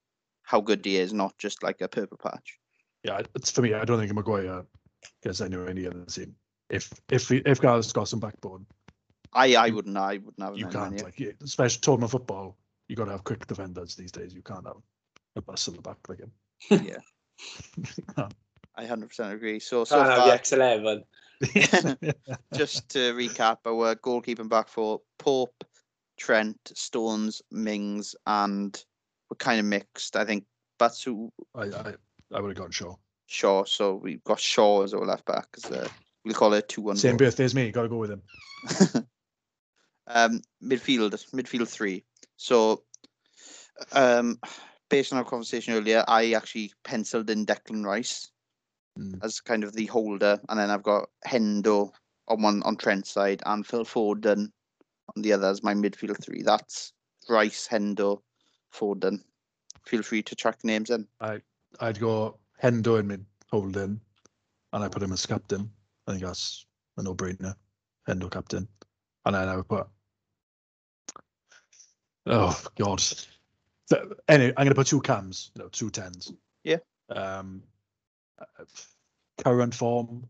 how 0.44 0.62
good 0.62 0.84
he 0.84 0.98
is, 0.98 1.14
not 1.14 1.38
just 1.38 1.64
like 1.64 1.82
a 1.82 1.88
purple 1.88 2.18
patch. 2.18 2.60
Yeah, 3.04 3.22
it's 3.36 3.52
for 3.52 3.62
me. 3.62 3.74
I 3.74 3.86
don't 3.86 4.00
think 4.00 4.14
Maguire 4.14 4.66
gets 5.24 5.42
anywhere 5.42 5.74
near 5.74 5.92
the 5.92 6.06
team. 6.06 6.36
If 6.70 6.92
if 7.10 7.30
he, 7.30 7.38
if 7.46 7.62
Gareth's 7.62 7.94
got 7.94 8.08
some 8.08 8.20
backbone, 8.20 8.66
I 9.34 9.56
I 9.56 9.70
wouldn't 9.70 9.98
I 9.98 10.18
wouldn't 10.18 10.42
have 10.42 10.58
you 10.58 10.68
can't 10.68 10.94
near. 10.94 11.04
like, 11.04 11.20
yeah, 11.20 11.32
especially 11.44 11.82
tournament 11.82 12.12
football. 12.12 12.58
you 12.88 12.96
got 12.96 13.06
to 13.06 13.12
have 13.12 13.24
quick 13.24 13.46
defenders 13.46 13.96
these 13.96 14.12
days. 14.12 14.34
You 14.34 14.42
can't 14.42 14.66
have 14.66 14.78
a 15.36 15.42
bus 15.42 15.68
in 15.68 15.76
the 15.76 15.82
back 15.82 15.98
like 16.08 16.20
him. 16.20 16.32
Yeah. 16.70 16.98
I 18.78 18.86
hundred 18.86 19.10
percent 19.10 19.34
agree. 19.34 19.60
So 19.60 19.84
so 19.84 19.96
Can't 19.96 20.10
have 20.10 20.18
far, 20.20 20.32
the 20.32 20.38
X11. 20.38 21.04
just 22.54 22.90
to 22.90 23.14
recap, 23.14 23.58
our 23.66 23.96
goalkeeping 23.96 24.50
back 24.50 24.68
for 24.68 25.02
Pope, 25.18 25.64
Trent, 26.18 26.58
Stones, 26.74 27.42
Mings, 27.52 28.16
and 28.26 28.84
we're 29.30 29.38
kind 29.38 29.60
of 29.60 29.66
mixed. 29.66 30.16
I 30.16 30.26
think 30.26 30.46
Batsu 30.80 31.30
I, 31.54 31.64
I, 31.64 31.94
I 32.34 32.42
would 32.42 32.50
have 32.50 32.58
gone 32.58 32.72
Shaw. 32.72 32.96
Shaw. 33.28 33.66
So 33.66 33.96
we've 33.96 34.24
got 34.24 34.40
Shaw 34.40 34.84
as 34.84 34.94
our 34.94 35.06
left 35.06 35.26
back. 35.26 35.48
As 35.58 35.72
uh, 35.72 35.88
we'll 36.24 36.36
call 36.36 36.54
it 36.54 36.70
two 36.70 36.82
one. 36.82 36.96
Same 36.96 37.18
birthday 37.18 37.46
as 37.46 37.56
me. 37.56 37.72
Got 37.72 37.84
to 37.84 37.90
go 37.90 37.98
with 37.98 38.12
him. 38.12 38.22
um, 40.08 40.42
midfield, 40.64 41.12
midfield 41.34 41.68
three. 41.68 42.04
So, 42.38 42.84
um, 43.92 44.40
based 44.90 45.12
on 45.14 45.20
our 45.20 45.26
conversation 45.26 45.74
earlier, 45.74 46.04
I 46.08 46.34
actually 46.34 46.72
penciled 46.84 47.30
in 47.30 47.46
Declan 47.46 47.86
Rice 47.86 48.32
Mm. 48.98 49.20
as 49.24 49.42
kind 49.42 49.66
of 49.66 49.74
the 49.74 49.88
holder, 49.88 50.40
and 50.48 50.58
then 50.58 50.70
I've 50.70 50.84
got 50.84 51.10
Hendo 51.28 51.92
on 52.30 52.42
one 52.42 52.64
on 52.64 52.78
Trent's 52.78 53.12
side 53.12 53.42
and 53.46 53.68
Phil 53.68 53.84
Foden 53.84 54.52
on 55.16 55.22
the 55.22 55.34
other 55.34 55.48
as 55.48 55.64
my 55.64 55.74
midfield 55.74 56.24
three. 56.24 56.42
That's 56.42 56.94
Rice, 57.28 57.68
Hendo, 57.70 58.22
Foden. 58.74 59.20
Feel 59.86 60.02
free 60.02 60.24
to 60.24 60.36
track 60.36 60.64
names 60.64 60.92
in. 60.92 61.08
I 61.20 61.42
I'd 61.82 62.00
go 62.00 62.40
Hendo 62.62 63.00
in 63.00 63.08
mid 63.08 63.26
holding, 63.52 64.00
and 64.72 64.84
I 64.84 64.88
put 64.88 65.04
him 65.04 65.12
as 65.12 65.26
captain. 65.26 65.70
I 66.08 66.12
think 66.12 66.24
that's 66.24 66.66
a 66.98 67.04
no-brainer. 67.04 67.54
Hendo 68.08 68.32
captain, 68.32 68.68
and 69.26 69.36
then 69.36 69.50
I 69.50 69.58
would 69.58 69.68
put. 69.68 69.88
Oh 72.28 72.64
God! 72.78 73.02
So, 73.88 74.16
anyway, 74.28 74.54
I'm 74.58 74.64
going 74.64 74.70
to 74.70 74.76
put 74.76 74.88
two 74.88 75.02
cams, 75.02 75.52
you 75.56 75.64
know, 75.64 75.70
two 75.70 75.90
tens. 75.90 76.32
Yeah. 76.64 76.78
Um, 77.10 77.62
current 79.44 79.74
form. 79.76 80.28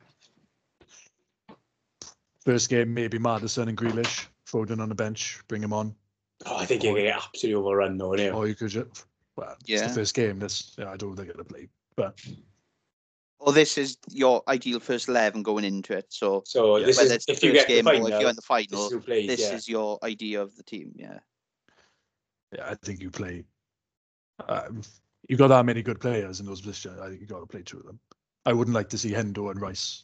First 2.43 2.69
game, 2.69 2.93
maybe 2.93 3.17
Maddison 3.17 3.69
and 3.69 3.77
Grealish. 3.77 4.27
Foden 4.47 4.79
on 4.79 4.89
the 4.89 4.95
bench, 4.95 5.39
bring 5.47 5.63
him 5.63 5.73
on. 5.73 5.95
Oh, 6.45 6.57
I 6.57 6.65
think 6.65 6.83
you're 6.83 6.93
going 6.93 7.05
to 7.05 7.09
get 7.09 7.17
absolutely 7.17 7.59
overrun 7.59 7.97
though, 7.97 8.09
aren't 8.09 8.21
you? 8.21 8.31
Or 8.31 8.47
you 8.47 8.53
could 8.53 8.69
just, 8.69 9.05
well, 9.35 9.55
it's 9.67 9.81
the 9.81 9.89
first 9.89 10.13
game. 10.13 10.37
This, 10.37 10.75
yeah, 10.77 10.91
I 10.91 10.97
don't 10.97 11.15
think 11.15 11.27
they're 11.27 11.35
going 11.35 11.45
to 11.47 11.53
play. 11.53 11.67
But 11.95 12.19
Well, 13.39 13.53
this 13.53 13.77
is 13.79 13.97
your 14.11 14.43
ideal 14.47 14.79
first 14.79 15.07
eleven 15.09 15.41
going 15.41 15.63
into 15.63 15.97
it. 15.97 16.05
So 16.09 16.43
So 16.45 16.77
Yeah. 16.77 16.85
this 16.85 16.97
whether 16.97 17.07
is 17.07 17.11
it's 17.13 17.25
the 17.25 17.33
if 17.33 17.43
you 17.43 17.53
first 17.53 17.67
get 17.67 17.67
the 17.67 17.81
game 17.81 17.87
or 17.87 17.93
final, 17.93 18.07
if 18.07 18.21
you're 18.21 18.29
in 18.29 18.35
the 18.35 18.41
this 18.41 18.45
final, 18.45 18.85
is 18.85 18.91
who 18.91 18.99
plays. 18.99 19.27
this 19.27 19.39
yeah. 19.39 19.55
is 19.55 19.67
your 19.67 19.99
idea 20.03 20.41
of 20.41 20.55
the 20.55 20.63
team. 20.63 20.93
Yeah. 20.95 21.19
yeah, 22.55 22.69
I 22.69 22.75
think 22.75 23.01
you 23.01 23.09
play. 23.09 23.45
Um, 24.47 24.81
you've 25.29 25.39
got 25.39 25.47
that 25.49 25.65
many 25.65 25.81
good 25.81 25.99
players 25.99 26.39
in 26.39 26.45
those 26.45 26.61
positions. 26.61 26.99
I 26.99 27.09
think 27.09 27.21
you 27.21 27.27
got 27.27 27.39
to 27.39 27.45
play 27.45 27.61
two 27.63 27.77
of 27.79 27.85
them. 27.85 27.99
I 28.45 28.53
wouldn't 28.53 28.75
like 28.75 28.89
to 28.89 28.97
see 28.97 29.11
Hendo 29.11 29.49
and 29.51 29.59
Rice, 29.61 30.03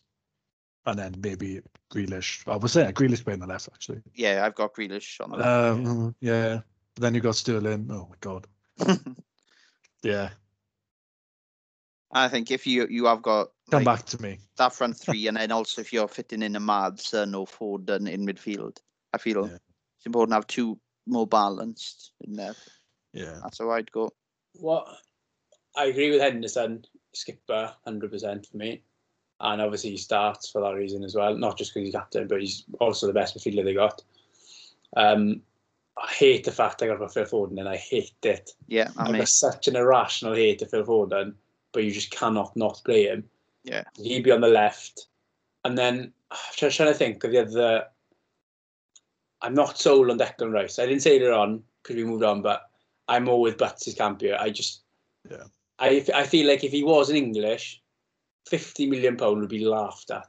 and 0.85 0.97
then 0.97 1.15
maybe 1.21 1.61
Grealish. 1.93 2.47
I 2.47 2.55
was 2.57 2.71
saying 2.73 2.93
Grealish 2.93 3.23
playing 3.23 3.39
the 3.39 3.47
left 3.47 3.69
actually. 3.73 4.01
Yeah, 4.15 4.43
I've 4.45 4.55
got 4.55 4.73
Grealish 4.73 5.19
on 5.21 5.31
the 5.31 5.37
left. 5.37 5.47
Um, 5.49 6.15
yeah. 6.21 6.61
But 6.95 7.01
then 7.03 7.13
you've 7.13 7.23
got 7.23 7.35
Sterling. 7.35 7.87
Oh 7.91 8.07
my 8.09 8.15
god. 8.19 8.47
Yeah, 10.03 10.29
I 12.11 12.27
think 12.27 12.49
if 12.49 12.65
you 12.65 12.87
you 12.89 13.05
have 13.05 13.21
got 13.21 13.51
come 13.69 13.83
like, 13.83 13.99
back 13.99 14.05
to 14.07 14.21
me. 14.21 14.39
that 14.57 14.73
front 14.73 14.97
three, 14.99 15.27
and 15.27 15.37
then 15.37 15.51
also 15.51 15.81
if 15.81 15.93
you're 15.93 16.07
fitting 16.07 16.41
in 16.41 16.55
a 16.55 16.59
Maddison 16.59 17.35
or 17.35 17.45
Foden 17.45 18.09
in 18.09 18.25
midfield, 18.25 18.77
I 19.13 19.19
feel 19.19 19.47
Yeah. 19.47 19.57
it's 19.97 20.05
important 20.07 20.31
to 20.31 20.35
have 20.37 20.47
two 20.47 20.79
more 21.07 21.27
balanced 21.27 22.13
in 22.21 22.35
there. 22.35 22.55
Yeah, 23.13 23.39
That's 23.43 23.59
how 23.59 23.69
I'd 23.71 23.91
go. 23.91 24.09
What 24.53 24.87
I 25.75 25.85
agree 25.85 26.11
with 26.11 26.21
Henderson, 26.21 26.85
skipper, 27.13 27.73
hundred 27.85 28.11
percent 28.11 28.45
for 28.45 28.57
me, 28.57 28.83
and 29.39 29.61
obviously 29.61 29.91
he 29.91 29.97
starts 29.97 30.49
for 30.49 30.61
that 30.61 30.75
reason 30.75 31.03
as 31.03 31.15
well. 31.15 31.35
Not 31.35 31.57
just 31.57 31.73
because 31.73 31.87
he's 31.87 31.95
captain, 31.95 32.27
but 32.27 32.41
he's 32.41 32.63
also 32.79 33.07
the 33.07 33.13
best 33.13 33.37
midfielder 33.37 33.63
they 33.63 33.73
got. 33.73 34.01
Um, 34.97 35.41
I 36.01 36.11
hate 36.11 36.43
the 36.43 36.51
fact 36.51 36.81
I 36.81 36.87
got 36.87 36.97
to 36.97 37.09
Phil 37.09 37.25
Foden, 37.25 37.59
and 37.59 37.69
I 37.69 37.77
hate 37.77 38.13
it. 38.23 38.51
Yeah, 38.67 38.89
I 38.97 39.09
I've 39.09 39.17
got 39.17 39.27
such 39.27 39.67
an 39.67 39.75
irrational 39.75 40.35
hate 40.35 40.59
to 40.59 40.65
Phil 40.65 40.83
Foden, 40.83 41.33
but 41.71 41.83
you 41.83 41.91
just 41.91 42.11
cannot 42.11 42.55
not 42.55 42.81
play 42.83 43.05
him. 43.05 43.29
Yeah. 43.63 43.83
He'd 43.95 44.23
be 44.23 44.31
on 44.31 44.41
the 44.41 44.47
left. 44.47 45.07
And 45.63 45.77
then 45.77 46.11
I'm 46.31 46.37
just 46.55 46.77
trying 46.77 46.91
to 46.91 46.97
think 46.97 47.23
of 47.23 47.31
the 47.31 47.41
other. 47.41 47.85
I'm 49.41 49.53
not 49.53 49.77
sold 49.77 50.09
on 50.09 50.19
Declan 50.19 50.53
Rice. 50.53 50.79
I 50.79 50.85
didn't 50.85 51.01
say 51.01 51.17
it 51.17 51.31
on 51.31 51.63
because 51.81 51.95
we 51.95 52.03
moved 52.03 52.23
on, 52.23 52.41
but 52.41 52.69
I'm 53.07 53.25
more 53.25 53.41
with 53.41 53.57
Butts' 53.57 53.93
camp 53.93 54.21
here. 54.21 54.37
I 54.39 54.49
just. 54.49 54.81
Yeah. 55.29 55.43
I, 55.81 56.05
I 56.13 56.23
feel 56.23 56.47
like 56.47 56.63
if 56.63 56.71
he 56.71 56.83
was 56.83 57.09
in 57.09 57.15
English, 57.15 57.81
50 58.47 58.85
million 58.89 59.17
pound 59.17 59.39
would 59.41 59.49
be 59.49 59.65
laughed 59.65 60.11
at. 60.11 60.27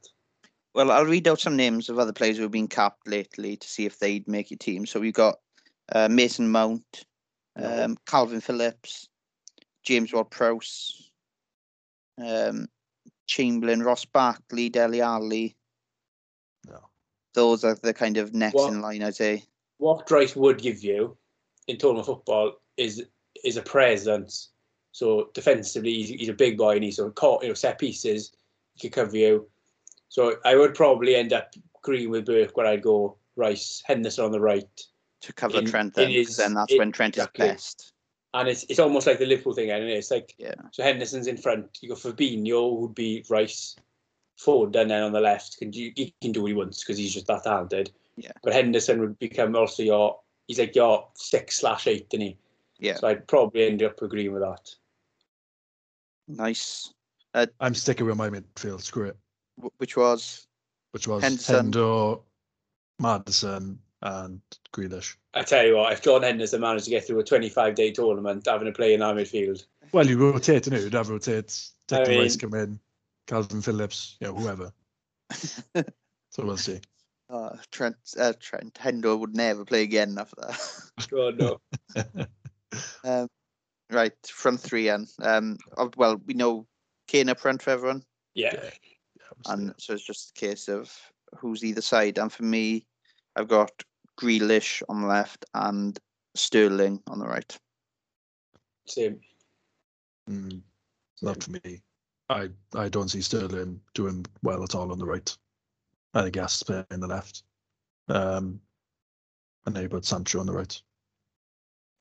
well, 0.74 0.90
I'll 0.90 1.04
read 1.04 1.28
out 1.28 1.40
some 1.40 1.56
names 1.56 1.88
of 1.88 1.98
other 1.98 2.12
players 2.12 2.38
who've 2.38 2.50
been 2.50 2.68
capped 2.68 3.06
lately 3.06 3.56
to 3.56 3.68
see 3.68 3.84
if 3.84 3.98
they'd 3.98 4.26
make 4.26 4.50
your 4.50 4.58
team. 4.58 4.86
So 4.86 4.98
we've 4.98 5.12
got 5.12 5.36
uh, 5.94 6.08
Mason 6.08 6.50
Mount, 6.50 7.04
No. 7.56 7.84
um, 7.84 7.98
Kalvin 8.06 8.42
Phillips, 8.42 9.08
James 9.84 10.12
Ward-Prowse, 10.12 11.10
um, 12.24 12.66
Chamberlain, 13.26 13.82
Ross 13.82 14.04
Barkley, 14.06 14.68
Dele 14.70 15.00
Alli. 15.02 15.56
no. 16.66 16.88
Those 17.34 17.64
are 17.64 17.74
the 17.74 17.94
kind 17.94 18.16
of 18.16 18.32
next 18.34 18.54
What- 18.54 18.72
in 18.72 18.80
line, 18.80 19.02
I'd 19.02 19.14
say. 19.16 19.44
what 19.78 20.10
Rice 20.10 20.34
would 20.36 20.58
give 20.62 20.82
you 20.82 21.16
in 21.66 21.76
tournament 21.78 22.06
football 22.06 22.54
is 22.76 23.02
is 23.44 23.56
a 23.56 23.62
presence. 23.62 24.50
So 24.93 25.31
defensively, 25.35 25.93
he's, 25.94 26.09
he's 26.10 26.28
a 26.28 26.35
big 26.35 26.59
boy 26.59 26.74
and 26.77 26.85
he's 26.85 26.97
sort 26.97 27.09
of 27.09 27.14
caught, 27.14 27.43
you 27.43 27.48
know, 27.48 27.55
set 27.55 27.78
pieces, 27.78 28.32
he 28.74 28.89
can 28.89 29.05
cover 29.05 29.16
you. 29.16 29.48
So 30.09 30.36
I 30.44 30.55
would 30.56 30.74
probably 30.74 31.14
end 31.14 31.32
up 31.32 31.55
agreeing 31.82 32.10
with 32.10 32.27
Burke 32.27 32.56
where 32.56 32.66
I'd 32.66 32.82
go 32.82 33.16
Rice, 33.36 33.82
Henderson 33.86 34.27
on 34.27 34.32
the 34.32 34.40
right. 34.40 34.69
to 35.23 35.32
cover 35.32 35.59
in- 35.59 35.64
Trent 35.66 35.93
it 35.97 35.97
then, 35.97 36.24
'cause 36.24 36.36
then 36.36 36.55
that's 36.55 36.73
it- 36.73 36.78
when 36.78 36.93
Trent 36.93 37.16
exactly. 37.16 37.47
is 37.47 37.52
best. 37.52 37.93
And 38.35 38.48
it's 38.48 38.64
it's 38.70 38.78
almost 38.78 39.06
like 39.06 39.19
the 39.19 39.27
Liverpool 39.27 39.52
thing, 39.55 39.70
and 39.70 39.85
it's 39.85 40.10
like 40.10 40.35
Yeah. 40.39 40.55
so 40.70 40.82
Henderson's 40.82 41.27
in 41.27 41.36
front. 41.36 41.78
You 41.82 41.90
go 41.90 41.94
Fabinho 41.94 42.78
would 42.81 42.94
be 42.94 43.24
Rice, 43.28 43.77
Ford, 44.36 44.74
and 44.74 44.90
then 44.90 45.02
on 45.02 45.12
the 45.12 45.20
left, 45.20 45.59
can 45.59 45.70
do, 45.70 45.93
he 45.94 46.14
can 46.23 46.32
do 46.32 46.40
what 46.43 46.48
he 46.48 46.55
wants 46.55 46.81
because 46.81 46.97
he's 46.98 47.12
just 47.12 47.27
that 47.27 47.44
talented. 47.44 47.90
Yeah. 48.16 48.32
But 48.43 48.55
Henderson 48.55 49.01
would 49.01 49.19
become 49.19 49.55
also 49.55 49.82
your 49.82 50.19
he's 50.48 50.59
like 50.59 50.74
your 50.74 51.09
six 51.14 51.60
slash 51.60 51.86
eight, 51.86 52.06
isn't 52.12 52.20
he? 52.27 52.36
Yeah. 52.78 52.97
So 52.97 53.06
I'd 53.09 53.28
probably 53.28 53.66
end 53.66 53.82
up 53.82 54.01
agreeing 54.02 54.32
with 54.32 54.43
that. 54.43 54.74
Nice. 56.28 56.93
I'm 57.61 57.74
sticking 57.74 58.07
with 58.07 58.16
my 58.16 58.28
midfield. 58.31 58.82
Screw 58.82 59.07
it. 59.07 59.16
Wh- 59.61 59.78
Which 59.81 59.97
was 59.97 60.47
Which 60.93 61.09
was 61.09 61.23
Henderson. 61.23 61.73
Hendo, 61.73 62.23
Maddison, 63.01 63.78
and 64.03 64.40
Grealish. 64.74 65.16
I 65.35 65.43
tell 65.43 65.66
you 65.66 65.77
what, 65.77 65.93
if 65.93 66.03
John 66.03 66.23
Henderson 66.23 66.61
managed 66.61 66.85
to 66.85 66.90
get 66.90 67.07
through 67.07 67.20
a 67.20 67.24
25 67.24 67.74
day 67.74 67.90
tournament 67.90 68.47
having 68.47 68.66
to 68.66 68.73
play 68.73 68.93
in 68.94 69.01
our 69.03 69.15
midfield, 69.15 69.65
Well, 69.93 70.07
you 70.07 70.19
rotate, 70.19 70.66
you 70.66 70.73
know, 70.73 70.78
you'd 70.78 70.93
have 70.93 71.09
rotate. 71.09 71.59
I 71.90 71.94
Declan 71.94 72.19
Rice 72.19 72.31
mean- 72.32 72.39
come 72.51 72.55
in, 72.61 72.81
Kalvin 73.27 73.65
Phillips, 73.65 74.16
you 74.20 74.27
know, 74.28 74.35
whoever. 74.35 74.73
so 75.32 76.44
we'll 76.44 76.57
see. 76.59 76.81
uh, 77.31 77.57
Trent. 77.70 77.97
Uh, 78.19 78.35
Trent 78.39 78.74
Hendo 78.74 79.19
would 79.19 79.35
never 79.35 79.65
play 79.65 79.82
again 79.82 80.16
after 80.19 80.36
that. 80.43 81.09
God 81.11 81.39
no. 81.39 81.61
um, 83.05 83.28
right, 83.93 84.12
front 84.27 84.60
three, 84.60 84.89
and 84.89 85.09
um, 85.23 85.59
well, 85.97 86.20
we 86.27 86.35
know 86.35 86.66
Kane 87.06 87.28
up 87.28 87.40
front 87.40 87.62
for 87.62 87.70
everyone, 87.70 88.02
Yeah. 88.35 88.51
Yeah. 88.55 88.60
Yeah, 88.62 88.70
we'll 89.36 89.44
see. 89.44 89.52
and 89.52 89.74
so 89.78 89.93
it's 89.94 90.06
just 90.06 90.31
a 90.31 90.40
case 90.40 90.69
of 90.69 90.93
who's 91.39 91.64
either 91.64 91.82
side. 91.82 92.19
And 92.19 92.32
for 92.32 92.43
me, 92.43 92.86
I've 93.36 93.48
got 93.48 93.70
Grealish 94.20 94.82
on 94.89 95.02
the 95.02 95.09
left 95.09 95.44
and 95.55 95.98
Sterling 96.35 97.02
on 97.09 97.19
the 97.19 97.27
right. 97.27 97.59
Same. 98.86 99.20
Mm, 100.31 100.62
not 101.20 101.43
for 101.43 101.51
me. 101.52 101.82
I 102.28 102.48
I 102.74 102.89
don't 102.89 103.09
see 103.09 103.20
Sterling 103.20 103.81
doing 103.94 104.24
well 104.43 104.62
at 104.62 104.74
all 104.74 104.93
on 104.93 104.98
the 104.98 105.06
right. 105.06 105.36
I 106.14 106.23
think 106.23 106.35
he 106.35 106.40
has 106.40 106.62
in 106.90 107.01
the 107.01 107.06
left. 107.06 107.43
Um, 108.09 108.60
and 109.66 109.74
then 109.74 109.82
you 109.85 109.89
put 109.89 110.05
Sancho 110.05 110.40
on 110.40 110.47
the 110.47 110.52
right. 110.52 110.82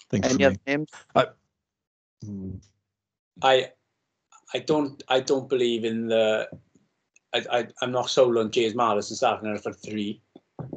I 0.02 0.06
think 0.10 0.26
Any 0.26 0.46
other 0.46 0.56
me. 0.56 0.60
names? 0.68 0.90
I 3.42 3.72
I 4.54 4.60
don't 4.60 5.02
I 5.08 5.20
don't 5.20 5.50
believe 5.50 5.86
in 5.86 6.08
the 6.08 6.48
I, 7.34 7.44
I 7.52 7.68
I'm 7.82 7.92
not 7.92 8.10
sold 8.10 8.38
on 8.38 8.52
James 8.52 8.76
Maddison 8.76 9.16
starting 9.16 9.50
in 9.50 9.58
for 9.58 9.74
three. 9.74 10.22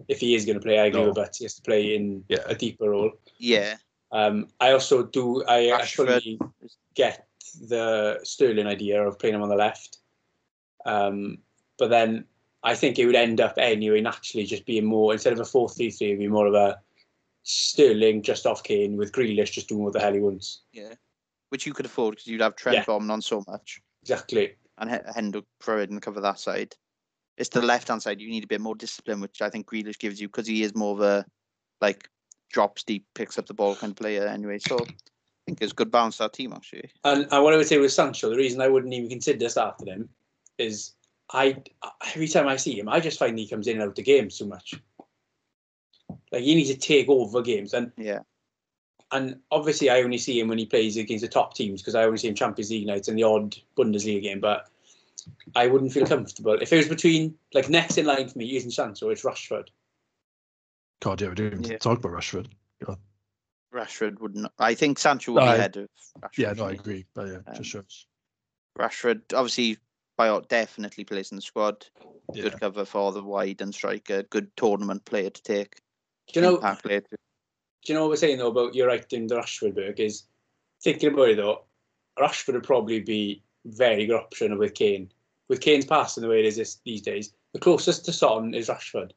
If 0.09 0.21
he 0.21 0.35
is 0.35 0.45
going 0.45 0.59
to 0.59 0.65
play, 0.65 0.79
I 0.79 0.87
agree 0.87 1.01
No. 1.01 1.07
with 1.09 1.17
but 1.17 1.37
he 1.37 1.45
has 1.45 1.55
to 1.55 1.63
play 1.63 1.95
in 1.95 2.25
Yeah. 2.29 2.45
a 2.47 2.55
deeper 2.55 2.91
role. 2.91 3.13
Yeah, 3.39 3.77
Um, 4.13 4.49
I 4.61 4.73
also 4.73 5.03
do 5.05 5.45
I, 5.45 5.73
I 5.73 5.81
Rashford. 5.83 5.95
fully 5.97 6.39
get 6.95 7.27
the 7.69 8.21
Sterling 8.23 8.67
idea 8.67 9.07
of 9.07 9.19
playing 9.19 9.35
him 9.35 9.43
on 9.43 9.49
the 9.49 9.57
left. 9.57 9.99
Um, 10.87 11.39
but 11.79 11.91
then 11.91 12.25
I 12.63 12.75
think 12.75 12.99
it 12.99 13.07
would 13.07 13.15
end 13.17 13.41
up 13.41 13.55
anyway 13.59 14.01
naturally 14.01 14.47
just 14.47 14.65
being 14.65 14.85
more 14.87 15.13
instead 15.13 15.33
of 15.33 15.41
a 15.41 15.45
four 15.45 15.69
three 15.69 15.91
three, 15.91 16.09
it'd 16.09 16.19
be 16.21 16.29
more 16.29 16.47
of 16.47 16.55
a 16.55 16.81
Sterling 17.43 18.23
just 18.23 18.47
off 18.47 18.63
Kane 18.63 18.97
with 18.97 19.13
Grealish 19.13 19.53
just 19.53 19.69
doing 19.69 19.85
what 19.85 19.93
the 19.93 20.01
hell 20.01 20.15
he 20.15 20.21
wants. 20.21 20.61
Yeah. 20.73 20.95
Which 21.55 21.67
you 21.67 21.73
could 21.73 21.87
afford 21.87 22.17
because 22.17 22.27
you'd 22.27 22.41
have 22.41 22.57
Trent 22.57 22.79
Yeah. 22.79 22.85
bombing 22.85 23.11
on 23.11 23.23
so 23.23 23.45
much 23.47 23.81
Exactly. 24.03 24.57
and 24.79 24.91
H- 24.91 25.03
Hendo 25.17 25.45
Fred 25.61 25.89
and 25.89 26.03
cover 26.03 26.21
that 26.21 26.41
side. 26.41 26.75
It's 27.37 27.51
the 27.51 27.63
left 27.63 27.87
hand 27.87 28.03
side. 28.03 28.21
You 28.21 28.29
need 28.29 28.43
a 28.43 28.49
bit 28.49 28.61
more 28.61 28.75
discipline, 28.75 29.21
which 29.21 29.41
I 29.41 29.51
think 29.51 29.67
Grealish 29.69 30.01
gives 30.01 30.21
you 30.21 30.27
because 30.27 30.49
he 30.49 30.65
is 30.65 30.75
more 30.75 30.95
of 30.95 31.01
a 31.01 31.25
like 31.81 32.11
drops 32.51 32.83
deep, 32.83 33.07
picks 33.15 33.39
up 33.39 33.47
the 33.47 33.55
ball 33.55 33.77
kind 33.77 33.93
of 33.93 33.97
player 33.97 34.27
anyway. 34.27 34.59
So 34.59 34.81
I 34.81 34.87
think 35.47 35.63
it's 35.63 35.73
good 35.73 35.93
balance 35.93 36.17
to 36.17 36.25
that 36.25 36.33
team 36.33 36.53
actually. 36.53 36.91
And, 37.05 37.29
I 37.31 37.39
would 37.39 37.65
say 37.69 37.79
with 37.79 37.93
Sancho, 37.93 38.31
the 38.31 38.37
reason 38.37 38.61
I 38.61 38.67
wouldn't 38.67 38.93
even 38.93 39.09
consider 39.09 39.49
starting 39.49 39.87
him 39.87 40.09
is 40.59 40.97
I 41.33 41.63
every 42.17 42.27
time 42.27 42.49
I 42.49 42.57
see 42.57 42.77
him, 42.77 42.89
I 42.89 42.99
just 42.99 43.21
find 43.21 43.39
he 43.39 43.47
comes 43.47 43.69
in 43.69 43.81
and 43.81 43.89
out 43.89 43.97
of 43.97 44.05
games 44.05 44.39
too 44.39 44.47
much. 44.47 44.75
Like 46.33 46.43
he 46.43 46.57
needs 46.57 46.71
to 46.71 46.77
take 46.77 47.09
over 47.09 47.43
games, 47.43 47.75
and 47.75 47.93
Yeah. 47.97 48.23
And 49.13 49.41
obviously 49.51 49.91
I 49.91 50.03
only 50.03 50.19
see 50.19 50.39
him 50.41 50.49
when 50.49 50.59
he 50.59 50.67
plays 50.67 50.97
against 50.97 51.23
the 51.23 51.29
top 51.29 51.55
teams 51.55 51.81
because 51.81 51.95
I 51.95 52.05
only 52.05 52.19
see 52.19 52.29
him 52.29 52.35
Champions 52.35 52.71
League 52.71 52.87
nights 52.87 53.09
and 53.09 53.19
the 53.19 53.23
odd 53.23 53.57
Bundesliga 53.77 54.23
game. 54.23 54.41
But 54.41 54.69
I 55.55 55.67
wouldn't 55.67 55.93
feel 55.93 56.07
comfortable 56.07 56.55
if 56.55 56.73
it 56.73 56.77
was 56.77 56.89
between 56.89 57.37
like 57.53 57.69
next 57.71 57.99
in 57.99 58.07
line 58.07 58.29
for 58.29 58.39
me 58.39 58.45
using 58.47 58.71
Sancho, 58.71 59.11
it's 59.11 59.23
Rashford. 59.23 59.69
God, 61.01 61.21
yeah, 61.21 61.29
we 61.29 61.35
didn't 61.35 61.61
even 61.61 61.73
Yeah. 61.73 61.79
talk 61.79 61.99
about 61.99 62.13
Rashford. 62.13 62.47
Rashford 63.73 64.21
would 64.21 64.37
not. 64.37 64.53
I 64.59 64.75
think 64.75 64.99
Sancho 65.01 65.33
would 65.33 65.41
No, 65.41 65.47
be 65.47 65.51
I- 65.51 65.55
ahead 65.57 65.77
of 65.77 65.89
Rashford. 66.21 66.39
Yeah, 66.39 66.53
no, 66.53 66.65
I 66.67 66.73
agree. 66.73 67.05
But 67.15 67.27
yeah, 67.29 67.39
Um, 67.47 67.55
just 67.57 67.71
shows. 67.71 68.07
Rashford 68.79 69.23
obviously 69.35 69.79
by 70.17 70.29
all 70.29 70.41
definitely 70.43 71.05
plays 71.05 71.33
in 71.33 71.37
the 71.37 71.43
squad. 71.43 71.85
Yeah. 72.33 72.45
Good 72.45 72.61
cover 72.61 72.85
for 72.85 73.11
the 73.13 73.23
wide 73.23 73.61
and 73.61 73.75
striker. 73.75 74.23
Good 74.23 74.57
tournament 74.57 75.05
player 75.05 75.31
to 75.31 75.43
take. 75.43 75.77
Do 76.33 76.41
you 76.41 76.43
know? 76.43 76.59
Player 76.59 77.01
to- 77.01 77.17
Do 77.85 77.93
you 77.93 77.99
know 77.99 78.05
what 78.05 78.11
we're 78.11 78.17
saying 78.17 78.39
though 78.39 78.49
about 78.49 78.75
you're 78.75 78.89
right 78.89 79.13
in 79.13 79.27
the 79.27 79.37
Rashford 79.37 79.75
Berg 79.75 80.01
is 80.01 80.25
thinking 80.83 81.13
about 81.13 81.29
it 81.29 81.37
though, 81.37 81.65
Rashford 82.19 82.55
would 82.55 82.63
probably 82.63 83.01
be 83.01 83.43
very 83.67 84.07
good 84.07 84.17
option 84.17 84.57
with 84.59 84.75
Kane. 84.75 85.11
With 85.49 85.61
Kane's 85.61 85.85
passing 85.85 86.23
the 86.23 86.29
way 86.29 86.41
it 86.41 86.47
is 86.47 86.57
this, 86.57 86.81
these 86.85 87.03
days, 87.03 87.33
the 87.53 87.59
closest 87.61 88.05
to 88.07 88.13
Son 88.13 88.55
is 88.55 88.69
Rashford 88.69 89.11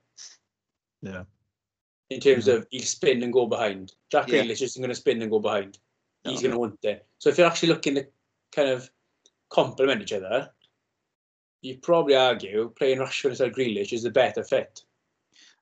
Yeah. 1.02 1.24
in 2.10 2.20
terms 2.20 2.48
mm-hmm. 2.48 2.58
of 2.58 2.68
he'll 2.70 2.82
spin 2.82 3.24
and 3.24 3.32
go 3.32 3.46
behind. 3.48 3.94
Jack 4.12 4.28
Yeah. 4.28 4.44
Grealish 4.44 4.62
isn't 4.62 4.82
going 4.82 4.90
to 4.90 4.96
spin 4.96 5.22
and 5.22 5.32
go 5.32 5.40
behind. 5.40 5.78
He's 6.24 6.42
No. 6.42 6.50
going 6.50 6.52
to 6.52 6.60
want 6.60 6.80
it. 6.84 7.06
So 7.20 7.30
if 7.30 7.38
you're 7.38 7.48
actually 7.48 7.70
looking 7.70 7.96
to 7.96 8.08
kind 8.52 8.70
of 8.70 8.90
complement 9.50 10.02
each 10.02 10.12
other, 10.14 10.52
you'd 11.62 11.82
probably 11.82 12.16
argue 12.16 12.74
playing 12.76 13.00
Rashford 13.00 13.30
instead 13.30 13.48
of 13.48 13.56
Grealish 13.56 13.94
is 13.94 14.04
the 14.04 14.12
better 14.12 14.44
fit. 14.44 14.84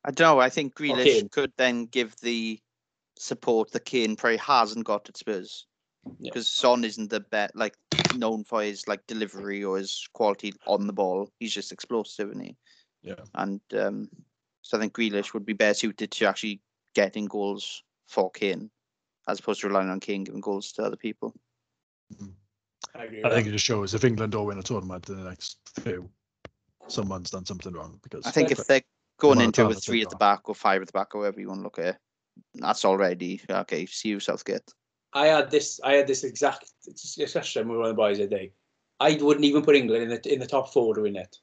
I 0.03 0.11
don't 0.11 0.35
know. 0.35 0.39
I 0.41 0.49
think 0.49 0.75
Grealish 0.75 1.03
Kane. 1.03 1.29
could 1.29 1.53
then 1.57 1.85
give 1.85 2.15
the 2.21 2.59
support 3.17 3.71
that 3.71 3.85
Kane 3.85 4.15
probably 4.15 4.37
hasn't 4.37 4.85
got 4.85 5.09
at 5.09 5.17
Spurs. 5.17 5.65
Yeah. 6.19 6.29
Because 6.31 6.49
Son 6.49 6.83
isn't 6.83 7.09
the 7.09 7.19
bet 7.19 7.55
like 7.55 7.75
known 8.15 8.43
for 8.43 8.61
his 8.61 8.87
like 8.87 9.05
delivery 9.07 9.63
or 9.63 9.77
his 9.77 10.07
quality 10.13 10.53
on 10.67 10.87
the 10.87 10.93
ball. 10.93 11.29
He's 11.39 11.53
just 11.53 11.71
explosive, 11.71 12.29
isn't 12.29 12.43
he? 12.43 12.55
Yeah. 13.01 13.15
And 13.33 13.61
um, 13.77 14.09
so 14.61 14.77
I 14.77 14.81
think 14.81 14.93
Grealish 14.93 15.33
would 15.33 15.45
be 15.45 15.53
better 15.53 15.73
suited 15.73 16.11
to 16.11 16.25
actually 16.25 16.61
getting 16.93 17.25
goals 17.25 17.83
for 18.07 18.29
Kane, 18.31 18.69
as 19.27 19.39
opposed 19.39 19.61
to 19.61 19.67
relying 19.67 19.89
on 19.89 19.99
Kane 19.99 20.23
giving 20.23 20.41
goals 20.41 20.71
to 20.73 20.83
other 20.83 20.95
people. 20.95 21.33
I 22.95 23.05
agree. 23.05 23.23
I 23.23 23.29
with 23.29 23.33
think 23.33 23.47
it 23.47 23.51
just 23.51 23.65
shows 23.65 23.93
if 23.93 24.03
England 24.03 24.31
don't 24.31 24.45
win 24.45 24.59
a 24.59 24.63
tournament 24.63 25.09
in 25.09 25.17
the 25.17 25.29
next 25.29 25.57
few, 25.81 26.09
someone's 26.87 27.31
done 27.31 27.45
something 27.45 27.73
wrong. 27.73 27.99
Because 28.03 28.25
I 28.25 28.31
think 28.31 28.51
if 28.51 28.65
they're 28.67 28.81
going 29.19 29.41
into 29.41 29.63
it 29.63 29.67
with 29.67 29.83
three 29.83 30.01
at 30.01 30.09
the 30.09 30.15
back 30.15 30.47
or 30.47 30.55
five 30.55 30.81
at 30.81 30.87
the 30.87 30.93
back, 30.93 31.15
or 31.15 31.21
whatever 31.21 31.39
you 31.39 31.47
want 31.47 31.59
to 31.59 31.63
look 31.63 31.79
at 31.79 31.85
it, 31.85 31.97
that's 32.55 32.85
already 32.85 33.41
okay. 33.49 33.85
See 33.85 34.09
you 34.09 34.19
Southgate. 34.19 34.73
I 35.13 35.27
had 35.27 35.49
this. 35.49 35.79
I 35.83 35.93
had 35.93 36.07
this 36.07 36.23
exact 36.23 36.71
discussion 37.17 37.67
with 37.67 37.77
one 37.77 37.89
of 37.89 37.95
the 37.95 38.01
boys 38.01 38.17
today. 38.17 38.51
I 38.99 39.17
wouldn't 39.19 39.45
even 39.45 39.63
put 39.63 39.75
England 39.75 40.03
in 40.03 40.09
the 40.09 40.33
in 40.33 40.39
the 40.39 40.47
top 40.47 40.71
four 40.73 40.93
to 40.95 41.01
win 41.01 41.15
it, 41.15 41.37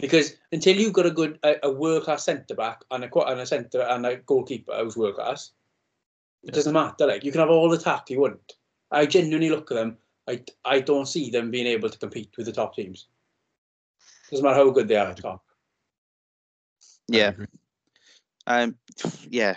because 0.00 0.36
until 0.50 0.76
you've 0.76 0.92
got 0.92 1.06
a 1.06 1.10
good 1.10 1.38
a, 1.42 1.56
a 1.62 1.70
world 1.70 2.04
class 2.04 2.24
centre 2.24 2.54
back 2.54 2.82
and 2.90 3.04
a 3.04 3.08
qua- 3.08 3.30
and 3.30 3.40
a 3.40 3.46
centre 3.46 3.82
and 3.82 4.06
a 4.06 4.16
goalkeeper 4.16 4.76
who's 4.78 4.96
world 4.96 5.16
class, 5.16 5.52
it 6.42 6.54
doesn't 6.54 6.72
matter. 6.72 7.06
Like 7.06 7.24
you 7.24 7.32
can 7.32 7.40
have 7.40 7.50
all 7.50 7.68
the 7.68 7.76
attack 7.76 8.10
you 8.10 8.20
want. 8.20 8.54
I 8.90 9.06
genuinely 9.06 9.50
look 9.50 9.70
at 9.70 9.76
them. 9.76 9.98
I 10.28 10.42
I 10.64 10.80
don't 10.80 11.06
see 11.06 11.30
them 11.30 11.50
being 11.50 11.66
able 11.66 11.90
to 11.90 11.98
compete 11.98 12.34
with 12.36 12.46
the 12.46 12.52
top 12.52 12.74
teams. 12.74 13.08
Doesn't 14.30 14.44
matter 14.44 14.56
how 14.56 14.70
good 14.70 14.88
they 14.88 14.96
are 14.96 15.08
at 15.08 15.18
top. 15.18 15.44
Yeah, 17.08 17.32
um, 18.46 18.76
yeah. 19.28 19.56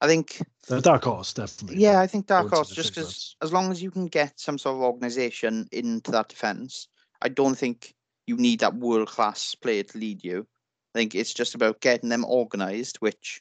I 0.00 0.06
think 0.06 0.42
the 0.68 0.80
dark 0.80 1.04
horse 1.04 1.32
definitely. 1.32 1.82
Yeah, 1.82 2.00
I 2.00 2.06
think 2.06 2.26
dark 2.26 2.50
horse 2.50 2.70
just 2.70 2.94
because 2.94 3.36
as 3.42 3.52
long 3.52 3.70
as 3.70 3.82
you 3.82 3.90
can 3.90 4.06
get 4.06 4.38
some 4.38 4.58
sort 4.58 4.76
of 4.76 4.82
organisation 4.82 5.68
into 5.72 6.10
that 6.10 6.28
defence, 6.28 6.88
I 7.22 7.28
don't 7.28 7.56
think 7.56 7.94
you 8.26 8.36
need 8.36 8.60
that 8.60 8.74
world 8.74 9.08
class 9.08 9.54
player 9.54 9.82
to 9.84 9.98
lead 9.98 10.22
you. 10.24 10.46
I 10.94 10.98
think 10.98 11.14
it's 11.14 11.32
just 11.32 11.54
about 11.54 11.80
getting 11.80 12.08
them 12.08 12.24
organised, 12.24 13.00
which 13.00 13.40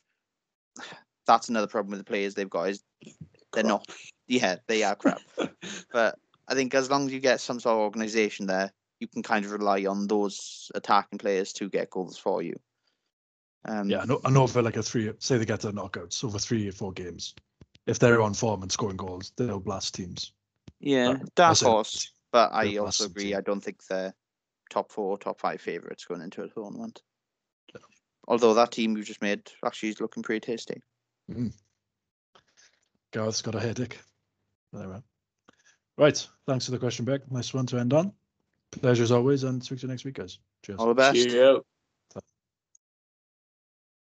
that's 1.27 1.49
another 1.49 1.67
problem 1.67 1.91
with 1.91 1.99
the 1.99 2.05
players 2.05 2.35
they've 2.35 2.49
got 2.49 2.69
is 2.69 2.83
they're 3.53 3.63
not. 3.63 3.87
Yeah, 4.27 4.55
they 4.65 4.81
are 4.81 4.95
crap. 4.95 5.21
but 5.93 6.17
I 6.47 6.55
think 6.55 6.73
as 6.73 6.89
long 6.89 7.05
as 7.05 7.13
you 7.13 7.19
get 7.19 7.39
some 7.39 7.59
sort 7.59 7.73
of 7.73 7.81
organisation 7.81 8.47
there, 8.47 8.73
you 8.99 9.07
can 9.07 9.21
kind 9.21 9.45
of 9.45 9.51
rely 9.51 9.85
on 9.85 10.07
those 10.07 10.71
attacking 10.73 11.19
players 11.19 11.53
to 11.53 11.69
get 11.69 11.91
goals 11.91 12.17
for 12.17 12.41
you. 12.41 12.59
Um, 13.67 13.89
Yeah, 13.89 14.01
I 14.01 14.05
know, 14.05 14.21
I 14.25 14.29
know 14.29 14.47
for 14.47 14.61
like 14.61 14.77
a 14.77 14.83
three, 14.83 15.11
say 15.19 15.37
they 15.37 15.45
get 15.45 15.61
to 15.61 15.71
the 15.71 15.73
knockouts 15.73 16.23
over 16.23 16.37
three 16.39 16.67
or 16.67 16.71
four 16.71 16.91
games. 16.91 17.33
If 17.87 17.99
they're 17.99 18.21
on 18.21 18.33
form 18.33 18.61
and 18.63 18.71
scoring 18.71 18.97
goals, 18.97 19.31
they'll 19.37 19.59
blast 19.59 19.95
teams. 19.95 20.33
yeah, 20.79 21.13
But 21.13 21.35
dark 21.35 21.49
also- 21.49 21.69
horse. 21.71 22.11
But 22.31 22.51
I 22.51 22.75
also 22.77 23.05
agree. 23.05 23.31
too. 23.31 23.37
I 23.37 23.41
don't 23.41 23.61
think 23.63 23.85
they're 23.85 24.13
top 24.69 24.91
four, 24.91 25.17
top 25.17 25.39
five 25.39 25.61
favourites 25.61 26.03
going 26.03 26.21
into 26.21 26.43
a 26.43 26.49
tournament. 26.49 27.01
No. 27.73 27.79
Although 28.27 28.55
that 28.55 28.71
team 28.71 28.97
you 28.97 29.03
just 29.03 29.21
made 29.21 29.49
actually 29.65 29.89
is 29.89 30.01
looking 30.01 30.21
pretty 30.21 30.41
tasty. 30.45 30.81
Gareth's 33.13 33.41
got 33.41 33.55
a 33.55 33.59
headache. 33.61 33.99
Anyway. 34.75 35.01
Right. 35.97 36.27
Thanks 36.45 36.65
for 36.65 36.71
the 36.71 36.79
question, 36.79 37.05
Beck. 37.05 37.31
Nice 37.31 37.53
one 37.53 37.67
to 37.67 37.77
end 37.79 37.93
on. 37.93 38.11
Pleasure 38.71 39.03
as 39.03 39.11
always, 39.13 39.43
and 39.45 39.63
speak 39.63 39.79
to 39.79 39.83
you 39.87 39.91
next 39.91 40.03
week, 40.03 40.15
guys. 40.15 40.39
Cheers. 40.65 40.79
All 40.79 40.87
the 40.87 40.93
best. 40.93 41.15
Cheerio. 41.15 41.63